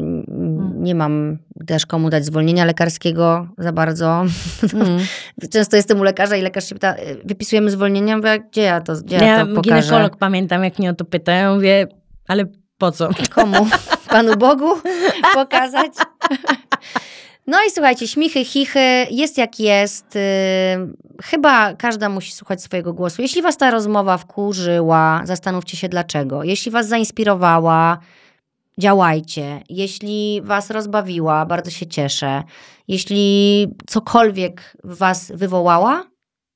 nie 0.74 0.96
mam 0.96 1.38
też 1.68 1.86
komu 1.86 2.10
dać 2.10 2.26
zwolnienia 2.26 2.66
lekarskiego 2.66 3.48
za 3.58 3.72
bardzo. 3.72 4.24
Mm. 4.74 5.00
Często 5.52 5.76
jestem 5.76 6.00
u 6.00 6.04
lekarza 6.04 6.36
i 6.36 6.42
lekarz 6.42 6.70
się 6.70 6.76
pyta, 6.76 6.96
"Y, 6.96 7.22
wypisujemy 7.26 7.72
zwolnienie? 7.72 8.10
Ja 8.10 8.18
Mówię, 8.18 8.40
gdzie 8.52 8.62
ja 8.62 8.82
to, 8.82 8.94
gdzie 8.94 9.16
ja 9.16 9.26
Ja, 9.26 9.46
to 9.46 9.54
pokażę? 9.56 9.82
ginekolog 9.82 10.18
pamiętam, 10.18 10.64
jak 10.64 10.80
mnie 10.80 10.90
o 10.90 10.94
to 10.94 11.06
pyta. 11.06 11.32
Ja 11.32 11.54
mówię, 11.54 11.88
ale 12.28 12.46
po 12.78 12.92
co? 12.92 13.10
Komu? 13.36 13.68
Panu 14.10 14.36
Bogu 14.38 14.70
pokazać? 15.34 15.92
No 17.48 17.58
i 17.68 17.72
słuchajcie, 17.72 18.08
śmichy, 18.08 18.46
chichy, 18.46 19.08
jest 19.12 19.38
jak 19.38 19.60
jest. 19.60 20.16
Yy, 20.16 20.22
chyba 21.24 21.74
każda 21.74 22.10
musi 22.10 22.32
słuchać 22.32 22.62
swojego 22.62 22.94
głosu. 22.94 23.22
Jeśli 23.22 23.42
was 23.42 23.58
ta 23.58 23.72
rozmowa 23.72 24.18
wkurzyła, 24.18 25.22
zastanówcie 25.26 25.78
się 25.78 25.90
dlaczego. 25.90 26.44
Jeśli 26.44 26.72
was 26.72 26.88
zainspirowała, 26.88 27.98
działajcie. 28.78 29.62
Jeśli 29.70 30.42
was 30.44 30.70
rozbawiła, 30.70 31.46
bardzo 31.46 31.72
się 31.72 31.88
cieszę. 31.88 32.44
Jeśli 32.88 33.68
cokolwiek 33.88 34.78
was 34.84 35.32
wywołała, 35.36 36.04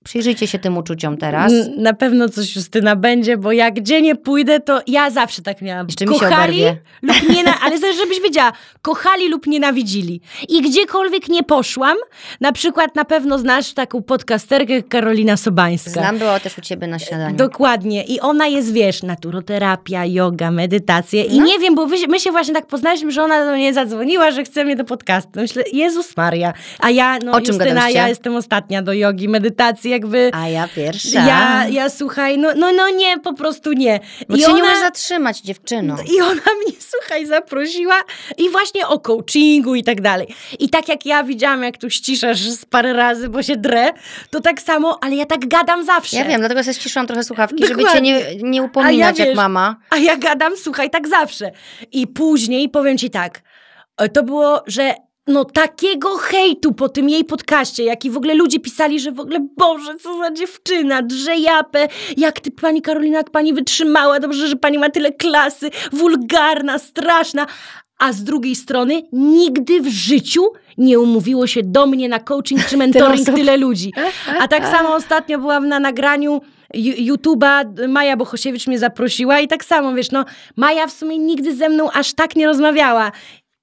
Przyjrzyjcie 0.03 0.47
się 0.47 0.59
tym 0.59 0.77
uczuciom 0.77 1.17
teraz. 1.17 1.53
Na 1.77 1.93
pewno 1.93 2.29
coś 2.29 2.55
Justyna 2.55 2.95
będzie, 2.95 3.37
bo 3.37 3.51
jak 3.51 3.73
gdzie 3.73 4.01
nie 4.01 4.15
pójdę, 4.15 4.59
to 4.59 4.81
ja 4.87 5.09
zawsze 5.09 5.41
tak 5.41 5.61
miałam. 5.61 5.87
Jeszcze 5.87 6.05
mi 6.05 6.13
się 6.13 6.19
kochali 6.19 6.65
oberwie. 6.65 6.81
lub 7.01 7.29
nie, 7.29 7.53
ale 7.65 7.79
też, 7.79 7.95
żebyś 7.97 8.21
wiedziała, 8.21 8.51
kochali 8.81 9.29
lub 9.29 9.47
nienawidzili. 9.47 10.21
I 10.49 10.61
gdziekolwiek 10.61 11.29
nie 11.29 11.43
poszłam, 11.43 11.97
na 12.41 12.51
przykład 12.51 12.95
na 12.95 13.05
pewno 13.05 13.39
znasz 13.39 13.73
taką 13.73 14.03
podcasterkę 14.03 14.83
Karolina 14.83 15.37
Sobańska. 15.37 15.91
Znam, 15.91 16.17
była 16.17 16.39
też 16.39 16.57
u 16.57 16.61
ciebie 16.61 16.87
na 16.87 16.99
śniadaniu. 16.99 17.35
Dokładnie. 17.37 18.03
I 18.03 18.19
ona 18.19 18.47
jest, 18.47 18.73
wiesz, 18.73 19.03
naturoterapia, 19.03 20.05
yoga, 20.05 20.51
medytacje. 20.51 21.23
I 21.23 21.39
No. 21.39 21.45
nie 21.45 21.59
wiem, 21.59 21.75
bo 21.75 21.87
my 22.09 22.19
się 22.19 22.31
właśnie 22.31 22.53
tak 22.53 22.67
poznaliśmy, 22.67 23.11
że 23.11 23.23
ona 23.23 23.45
do 23.45 23.51
mnie 23.51 23.73
zadzwoniła, 23.73 24.31
że 24.31 24.43
chce 24.43 24.65
mnie 24.65 24.75
do 24.75 24.83
podcastu. 24.85 25.31
Myślę, 25.35 25.63
Jezus 25.73 26.17
Maria. 26.17 26.53
A 26.79 26.89
ja, 26.89 27.19
no 27.25 27.39
Justyna, 27.39 27.89
ja 27.89 28.07
jestem 28.07 28.35
ostatnia 28.35 28.81
do 28.81 28.93
jogi, 28.93 29.29
medytacji, 29.29 29.90
jakby... 29.91 30.31
A 30.33 30.47
ja 30.47 30.67
pierwsza. 30.75 31.25
Ja, 31.27 31.67
ja 31.67 31.89
słuchaj, 31.89 32.37
no, 32.37 32.49
no, 32.55 32.71
no 32.73 32.89
nie, 32.89 33.19
po 33.19 33.33
prostu 33.33 33.73
nie. 33.73 33.99
Bo 34.29 34.35
I 34.35 34.39
się 34.41 34.47
nie 34.47 34.53
ona- 34.53 34.63
możesz 34.63 34.79
zatrzymać, 34.79 35.41
dziewczyno. 35.41 35.95
i 36.17 36.21
ona 36.21 36.31
mnie, 36.63 36.73
słuchaj, 36.79 37.25
zaprosiła 37.25 37.95
i 38.37 38.49
właśnie 38.49 38.87
o 38.87 38.99
coachingu 38.99 39.75
i 39.75 39.83
tak 39.83 40.01
dalej. 40.01 40.27
I 40.59 40.69
tak 40.69 40.87
jak 40.89 41.05
ja 41.05 41.23
widziałam, 41.23 41.63
jak 41.63 41.77
tu 41.77 41.89
ściszasz 41.89 42.39
z 42.39 42.65
parę 42.65 42.93
razy, 42.93 43.29
bo 43.29 43.43
się 43.43 43.57
drę, 43.57 43.89
to 44.29 44.39
tak 44.41 44.61
samo, 44.61 44.99
ale 45.03 45.15
ja 45.15 45.25
tak 45.25 45.47
gadam 45.47 45.85
zawsze. 45.85 46.17
Ja 46.17 46.25
wiem, 46.25 46.39
dlatego 46.39 46.63
sobie 46.63 46.73
ściszyłam 46.73 47.07
trochę 47.07 47.23
słuchawki, 47.23 47.67
żeby 47.67 47.79
cię 47.79 47.85
Dokładnie. 47.85 48.13
nie, 48.35 48.49
nie 48.49 48.63
upominać 48.63 49.17
wiesz, 49.17 49.27
jak 49.27 49.35
mama. 49.35 49.75
A 49.89 49.97
ja 49.97 50.17
gadam, 50.17 50.53
słuchaj, 50.57 50.89
tak 50.89 51.07
zawsze. 51.07 51.51
I 51.91 52.07
później 52.07 52.69
powiem 52.69 52.97
ci 52.97 53.09
tak, 53.09 53.41
e, 53.97 54.09
to 54.09 54.23
było, 54.23 54.63
że 54.67 54.93
no 55.31 55.45
takiego 55.45 56.17
hejtu 56.17 56.73
po 56.73 56.89
tym 56.89 57.09
jej 57.09 57.25
podcaście, 57.25 57.83
jaki 57.83 58.09
w 58.09 58.17
ogóle 58.17 58.33
ludzie 58.33 58.59
pisali, 58.59 58.99
że 58.99 59.11
w 59.11 59.19
ogóle 59.19 59.47
Boże, 59.57 59.95
co 59.95 60.17
za 60.17 60.31
dziewczyna, 60.31 61.01
drze 61.01 61.35
japę, 61.35 61.87
jak 62.17 62.39
ty 62.39 62.51
pani 62.51 62.81
Karolina, 62.81 63.17
jak 63.17 63.29
pani 63.29 63.53
wytrzymała, 63.53 64.19
dobrze, 64.19 64.47
że 64.47 64.55
pani 64.55 64.77
ma 64.77 64.89
tyle 64.89 65.11
klasy, 65.11 65.69
wulgarna, 65.91 66.79
straszna. 66.79 67.47
A 67.99 68.13
z 68.13 68.23
drugiej 68.23 68.55
strony 68.55 69.01
nigdy 69.11 69.81
w 69.81 69.87
życiu 69.87 70.41
nie 70.77 70.99
umówiło 70.99 71.47
się 71.47 71.61
do 71.63 71.85
mnie 71.85 72.09
na 72.09 72.19
coaching 72.19 72.65
czy 72.65 72.77
mentoring 72.83 73.25
tyle 73.25 73.57
ludzi. 73.57 73.93
A 74.39 74.47
tak 74.47 74.67
samo 74.67 74.95
ostatnio 74.95 75.39
byłam 75.39 75.67
na 75.67 75.79
nagraniu 75.79 76.41
YouTube'a, 76.75 77.87
Maja 77.87 78.17
Bohosiewicz 78.17 78.67
mnie 78.67 78.79
zaprosiła 78.79 79.39
i 79.39 79.47
tak 79.47 79.65
samo, 79.65 79.93
wiesz, 79.93 80.11
no 80.11 80.25
Maja 80.55 80.87
w 80.87 80.91
sumie 80.91 81.19
nigdy 81.19 81.55
ze 81.55 81.69
mną 81.69 81.91
aż 81.91 82.13
tak 82.13 82.35
nie 82.35 82.45
rozmawiała. 82.47 83.11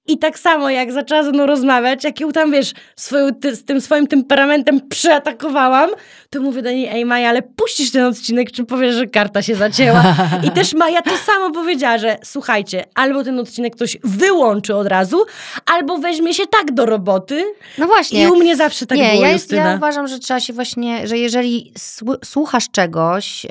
I 0.08 0.18
tak 0.18 0.38
samo, 0.38 0.70
jak 0.70 0.92
zaczęła 0.92 1.22
ze 1.22 1.30
mną 1.30 1.46
rozmawiać, 1.46 2.04
jak 2.04 2.20
ją 2.20 2.32
tam, 2.32 2.52
wiesz, 2.52 2.72
swoją, 2.96 3.34
ty, 3.34 3.56
z 3.56 3.64
tym 3.64 3.80
swoim 3.80 4.06
temperamentem 4.06 4.80
przeatakowałam, 4.88 5.90
to 6.30 6.40
mówię 6.40 6.62
do 6.62 6.70
niej, 6.70 6.88
ej 6.92 7.04
Maja, 7.04 7.28
ale 7.28 7.42
puścisz 7.42 7.90
ten 7.90 8.04
odcinek, 8.04 8.52
czy 8.52 8.64
powiesz, 8.64 8.94
że 8.94 9.06
karta 9.06 9.42
się 9.42 9.54
zacięła. 9.54 10.14
I 10.46 10.50
też 10.50 10.74
Maja 10.74 11.02
to 11.02 11.16
samo 11.16 11.50
powiedziała, 11.50 11.98
że 11.98 12.16
słuchajcie, 12.24 12.84
albo 12.94 13.24
ten 13.24 13.38
odcinek 13.38 13.76
ktoś 13.76 13.96
wyłączy 14.04 14.74
od 14.74 14.86
razu, 14.86 15.24
albo 15.66 15.98
weźmie 15.98 16.34
się 16.34 16.46
tak 16.46 16.72
do 16.74 16.86
roboty. 16.86 17.44
No 17.78 17.86
właśnie. 17.86 18.22
I 18.22 18.26
u 18.26 18.36
mnie 18.36 18.56
zawsze 18.56 18.86
tak 18.86 18.98
nie, 18.98 19.10
było, 19.10 19.22
ja, 19.22 19.28
jest, 19.28 19.52
ja 19.52 19.74
uważam, 19.76 20.08
że 20.08 20.18
trzeba 20.18 20.40
się 20.40 20.52
właśnie, 20.52 21.06
że 21.06 21.18
jeżeli 21.18 21.72
słu- 21.78 22.24
słuchasz 22.24 22.70
czegoś 22.70 23.44
yy, 23.44 23.50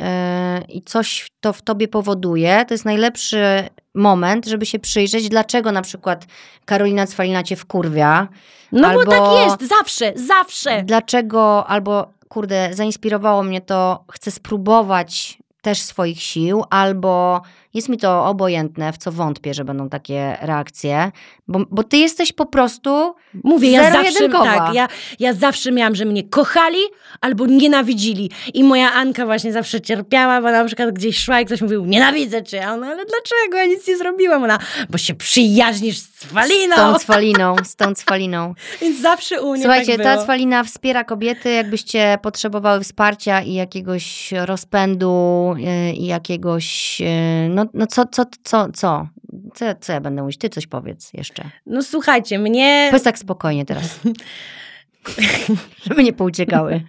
i 0.70 0.82
coś 0.82 1.28
to 1.42 1.54
w 1.54 1.62
tobie 1.62 1.88
powoduje, 1.88 2.66
to 2.68 2.74
jest 2.74 2.86
najlepszy 2.86 3.70
moment, 3.98 4.46
żeby 4.46 4.66
się 4.66 4.80
przyjrzeć, 4.80 5.30
dlaczego 5.30 5.72
na 5.72 5.82
przykład 5.82 6.26
Karolina 6.66 7.08
Cwalina 7.08 7.44
cię 7.44 7.56
wkurwia, 7.56 8.28
No 8.72 8.82
bo 8.82 8.88
albo- 9.00 9.12
tak 9.12 9.22
jest, 9.46 9.70
zawsze, 9.78 10.14
zawsze. 10.16 10.84
dlaczego, 10.84 11.68
albo 11.68 12.12
kurde, 12.30 12.70
zainspirowało 12.74 13.44
mnie 13.44 13.62
to, 13.62 14.04
chcę 14.12 14.32
spróbować 14.32 15.38
też 15.62 15.82
swoich 15.82 16.22
sił, 16.22 16.64
albo 16.70 17.42
jest 17.78 17.90
mi 17.90 17.98
to 17.98 18.26
obojętne, 18.26 18.94
w 18.94 18.98
co 18.98 19.12
wątpię, 19.12 19.54
że 19.54 19.66
będą 19.66 19.90
takie 19.90 20.38
reakcje, 20.42 21.12
bo, 21.48 21.60
bo 21.72 21.84
ty 21.84 21.98
jesteś 21.98 22.34
po 22.34 22.46
prostu 22.46 23.16
Mówię, 23.44 23.72
ja 23.72 23.92
zawsze, 23.92 24.30
tak, 24.30 24.74
ja, 24.74 24.88
ja 25.20 25.34
zawsze 25.34 25.72
miałam, 25.72 25.96
że 25.96 26.06
mnie 26.06 26.24
kochali 26.24 26.80
albo 27.22 27.46
nienawidzili. 27.46 28.32
I 28.54 28.64
moja 28.64 28.94
Anka 28.94 29.26
właśnie 29.26 29.54
zawsze 29.54 29.82
cierpiała, 29.82 30.42
bo 30.42 30.52
na 30.52 30.66
przykład 30.66 30.92
gdzieś 30.92 31.20
szła 31.20 31.42
i 31.42 31.46
ktoś 31.46 31.62
mówił, 31.62 31.86
nienawidzę 31.86 32.44
cię. 32.44 32.68
A 32.68 32.74
ona, 32.74 32.88
ale 32.88 33.06
dlaczego? 33.06 33.58
Ja 33.58 33.66
nic 33.66 33.88
nie 33.88 33.98
zrobiłam. 33.98 34.44
Ona, 34.44 34.60
bo 34.90 34.98
się 34.98 35.16
przyjaźnisz 35.16 35.98
z 35.98 36.24
Faliną. 36.26 36.76
z 36.76 36.78
tą 36.78 37.00
cwaliną, 37.00 37.56
z 37.72 37.76
tą 37.76 37.94
cwaliną. 37.94 38.54
Więc 38.82 39.02
zawsze 39.02 39.42
u 39.42 39.52
mnie 39.52 39.62
Słuchajcie, 39.62 39.98
tak 39.98 40.04
ta 40.04 40.24
cwalina 40.24 40.64
wspiera 40.64 41.04
kobiety, 41.04 41.52
jakbyście 41.52 42.18
potrzebowały 42.22 42.84
wsparcia 42.84 43.42
i 43.42 43.54
jakiegoś 43.54 44.32
rozpędu 44.46 45.56
yy, 45.58 45.94
i 45.94 46.06
jakiegoś, 46.06 47.00
yy, 47.00 47.08
no, 47.50 47.66
no 47.74 47.88
co, 47.88 48.06
co, 48.06 48.24
co, 48.44 48.68
co? 48.74 49.08
Co, 49.56 49.66
co 49.82 49.94
ja 49.94 50.02
będę 50.02 50.22
mówić? 50.22 50.38
Ty 50.38 50.50
coś 50.50 50.68
powiedz 50.68 51.14
jeszcze. 51.14 51.44
No 51.66 51.84
słuchajcie, 51.84 52.40
mnie, 52.40 52.88
Powiedz 52.92 53.04
tak 53.04 53.20
spokojnie 53.20 53.66
teraz. 53.66 54.00
Żeby 55.88 56.04
nie 56.04 56.14
pouciekały. 56.14 56.82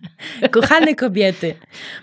kochane 0.51 0.95
kobiety, 0.95 1.55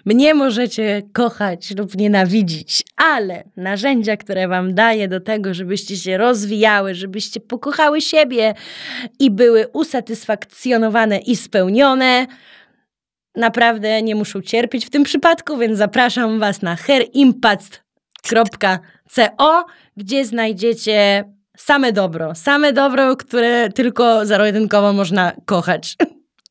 mnie 0.06 0.34
możecie 0.34 1.02
kochać 1.14 1.76
lub 1.78 1.98
nienawidzić, 1.98 2.84
ale 2.98 3.44
narzędzia, 3.58 4.18
które 4.18 4.48
wam 4.48 4.74
daję 4.76 5.08
do 5.08 5.20
tego, 5.20 5.54
żebyście 5.54 5.98
się 5.98 6.18
rozwijały, 6.18 6.96
żebyście 6.96 7.40
pokochały 7.40 8.02
siebie 8.02 8.54
i 9.20 9.32
były 9.32 9.68
usatysfakcjonowane 9.68 11.18
i 11.18 11.36
spełnione, 11.36 12.28
naprawdę 13.36 14.02
nie 14.02 14.16
muszą 14.16 14.42
cierpieć 14.42 14.86
w 14.86 14.90
tym 14.90 15.04
przypadku, 15.04 15.58
więc 15.58 15.78
zapraszam 15.78 16.40
was 16.40 16.62
na 16.62 16.76
herimpact.co, 18.28 19.66
gdzie 19.98 20.26
znajdziecie 20.26 21.24
same 21.58 21.92
dobro, 21.92 22.36
same 22.36 22.74
dobro, 22.74 23.16
które 23.16 23.70
tylko 23.70 24.26
zero-jedynkowo 24.26 24.94
można 24.94 25.32
kochać. 25.46 25.96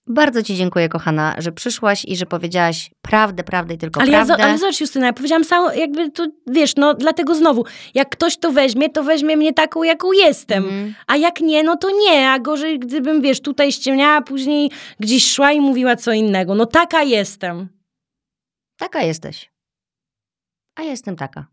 Bardzo 0.06 0.42
Ci 0.42 0.56
dziękuję, 0.56 0.88
kochana, 0.88 1.34
że 1.38 1.52
przyszłaś 1.52 2.04
i 2.04 2.16
że 2.16 2.26
powiedziałaś 2.26 2.90
prawdę, 3.02 3.44
prawdę 3.44 3.74
i 3.74 3.78
tylko 3.78 4.00
Ale, 4.00 4.12
ja, 4.12 4.24
prawdę. 4.24 4.42
zo- 4.44 4.46
ale 4.46 4.58
zobacz 4.58 4.80
Justyna, 4.80 5.06
ja 5.06 5.12
powiedziałam 5.12 5.44
samo, 5.44 5.72
jakby 5.72 6.10
to, 6.10 6.26
wiesz, 6.46 6.76
no 6.76 6.94
dlatego 6.94 7.34
znowu, 7.34 7.64
jak 7.94 8.08
ktoś 8.10 8.36
to 8.36 8.52
weźmie, 8.52 8.90
to 8.90 9.02
weźmie 9.02 9.36
mnie 9.36 9.52
taką, 9.52 9.82
jaką 9.82 10.12
jestem. 10.12 10.64
Mhm. 10.64 10.94
A 11.06 11.16
jak 11.16 11.40
nie, 11.40 11.62
no 11.62 11.76
to 11.76 11.88
nie. 12.08 12.30
A 12.30 12.38
gorzej, 12.38 12.78
gdybym, 12.78 13.20
wiesz, 13.22 13.40
tutaj 13.40 13.72
ściemniała, 13.72 14.22
później 14.22 14.70
gdzieś 15.00 15.30
szła 15.32 15.52
i 15.52 15.60
mówiła 15.60 15.96
co 15.96 16.12
innego. 16.12 16.54
No 16.54 16.66
taka 16.66 17.02
jestem. 17.02 17.68
Taka 18.78 19.02
jesteś. 19.02 19.50
A 20.76 20.82
ja 20.82 20.90
jestem 20.90 21.16
taka. 21.16 21.46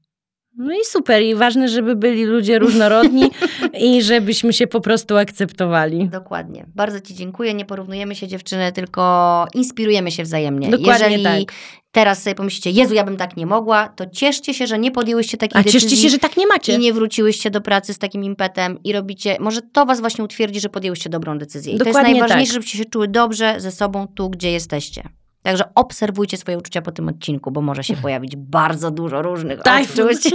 No 0.58 0.74
i 0.74 0.86
super. 0.86 1.24
I 1.24 1.36
ważne, 1.36 1.68
żeby 1.68 1.96
byli 1.96 2.26
ludzie 2.26 2.60
różnorodni 2.60 3.24
i 3.88 4.02
żebyśmy 4.04 4.54
się 4.54 4.68
po 4.68 4.82
prostu 4.82 5.18
akceptowali. 5.18 6.10
Dokładnie. 6.10 6.66
Bardzo 6.76 7.00
Ci 7.00 7.16
dziękuję. 7.16 7.54
Nie 7.54 7.66
porównujemy 7.66 8.16
się 8.16 8.28
dziewczyny, 8.28 8.72
tylko 8.72 9.46
inspirujemy 9.54 10.12
się 10.12 10.24
wzajemnie. 10.24 10.70
Dokładnie 10.70 11.18
Jeżeli 11.18 11.46
tak. 11.46 11.56
teraz 11.92 12.24
sobie 12.24 12.36
pomyślicie, 12.36 12.70
Jezu, 12.70 12.94
ja 12.94 13.04
bym 13.04 13.18
tak 13.18 13.38
nie 13.38 13.46
mogła, 13.46 13.88
to 13.90 14.06
cieszcie 14.06 14.54
się, 14.54 14.68
że 14.68 14.80
nie 14.80 14.92
podjęłyście 14.92 15.38
takiej 15.38 15.60
A 15.62 15.64
decyzji. 15.64 15.90
cieszcie 15.90 16.04
się, 16.04 16.10
że 16.10 16.18
tak 16.18 16.38
nie 16.38 16.48
macie. 16.48 16.74
I 16.74 16.80
nie 16.80 16.94
wróciłyście 16.94 17.52
do 17.52 17.62
pracy 17.62 17.94
z 17.94 17.98
takim 17.98 18.24
impetem 18.24 18.80
i 18.84 18.94
robicie, 18.94 19.38
może 19.40 19.62
to 19.62 19.86
was 19.86 20.00
właśnie 20.00 20.24
utwierdzi, 20.24 20.60
że 20.60 20.70
podjęłyście 20.70 21.10
dobrą 21.10 21.38
decyzję. 21.38 21.74
I 21.74 21.78
to 21.78 21.86
Dokładnie 21.86 22.10
jest 22.10 22.20
najważniejsze, 22.20 22.50
tak. 22.50 22.54
żebyście 22.54 22.78
się 22.78 22.86
czuły 22.86 23.08
dobrze 23.08 23.56
ze 23.58 23.72
sobą 23.72 24.08
tu, 24.16 24.30
gdzie 24.30 24.52
jesteście. 24.52 25.04
Także 25.44 25.64
obserwujcie 25.76 26.38
swoje 26.38 26.58
uczucia 26.58 26.82
po 26.82 26.92
tym 26.92 27.10
odcinku, 27.10 27.52
bo 27.52 27.62
może 27.62 27.84
się 27.84 27.96
pojawić 28.04 28.36
bardzo 28.36 28.92
dużo 28.92 29.22
różnych 29.22 29.62
Tajfun. 29.62 30.06
odczuć. 30.10 30.34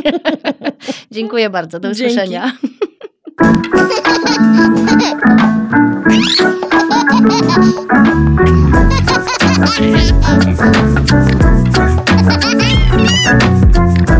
Dziękuję 1.11 1.51
bardzo. 1.51 1.81
Do 1.81 1.91
usłyszenia. 1.91 2.53
Dzięki. 2.53 2.66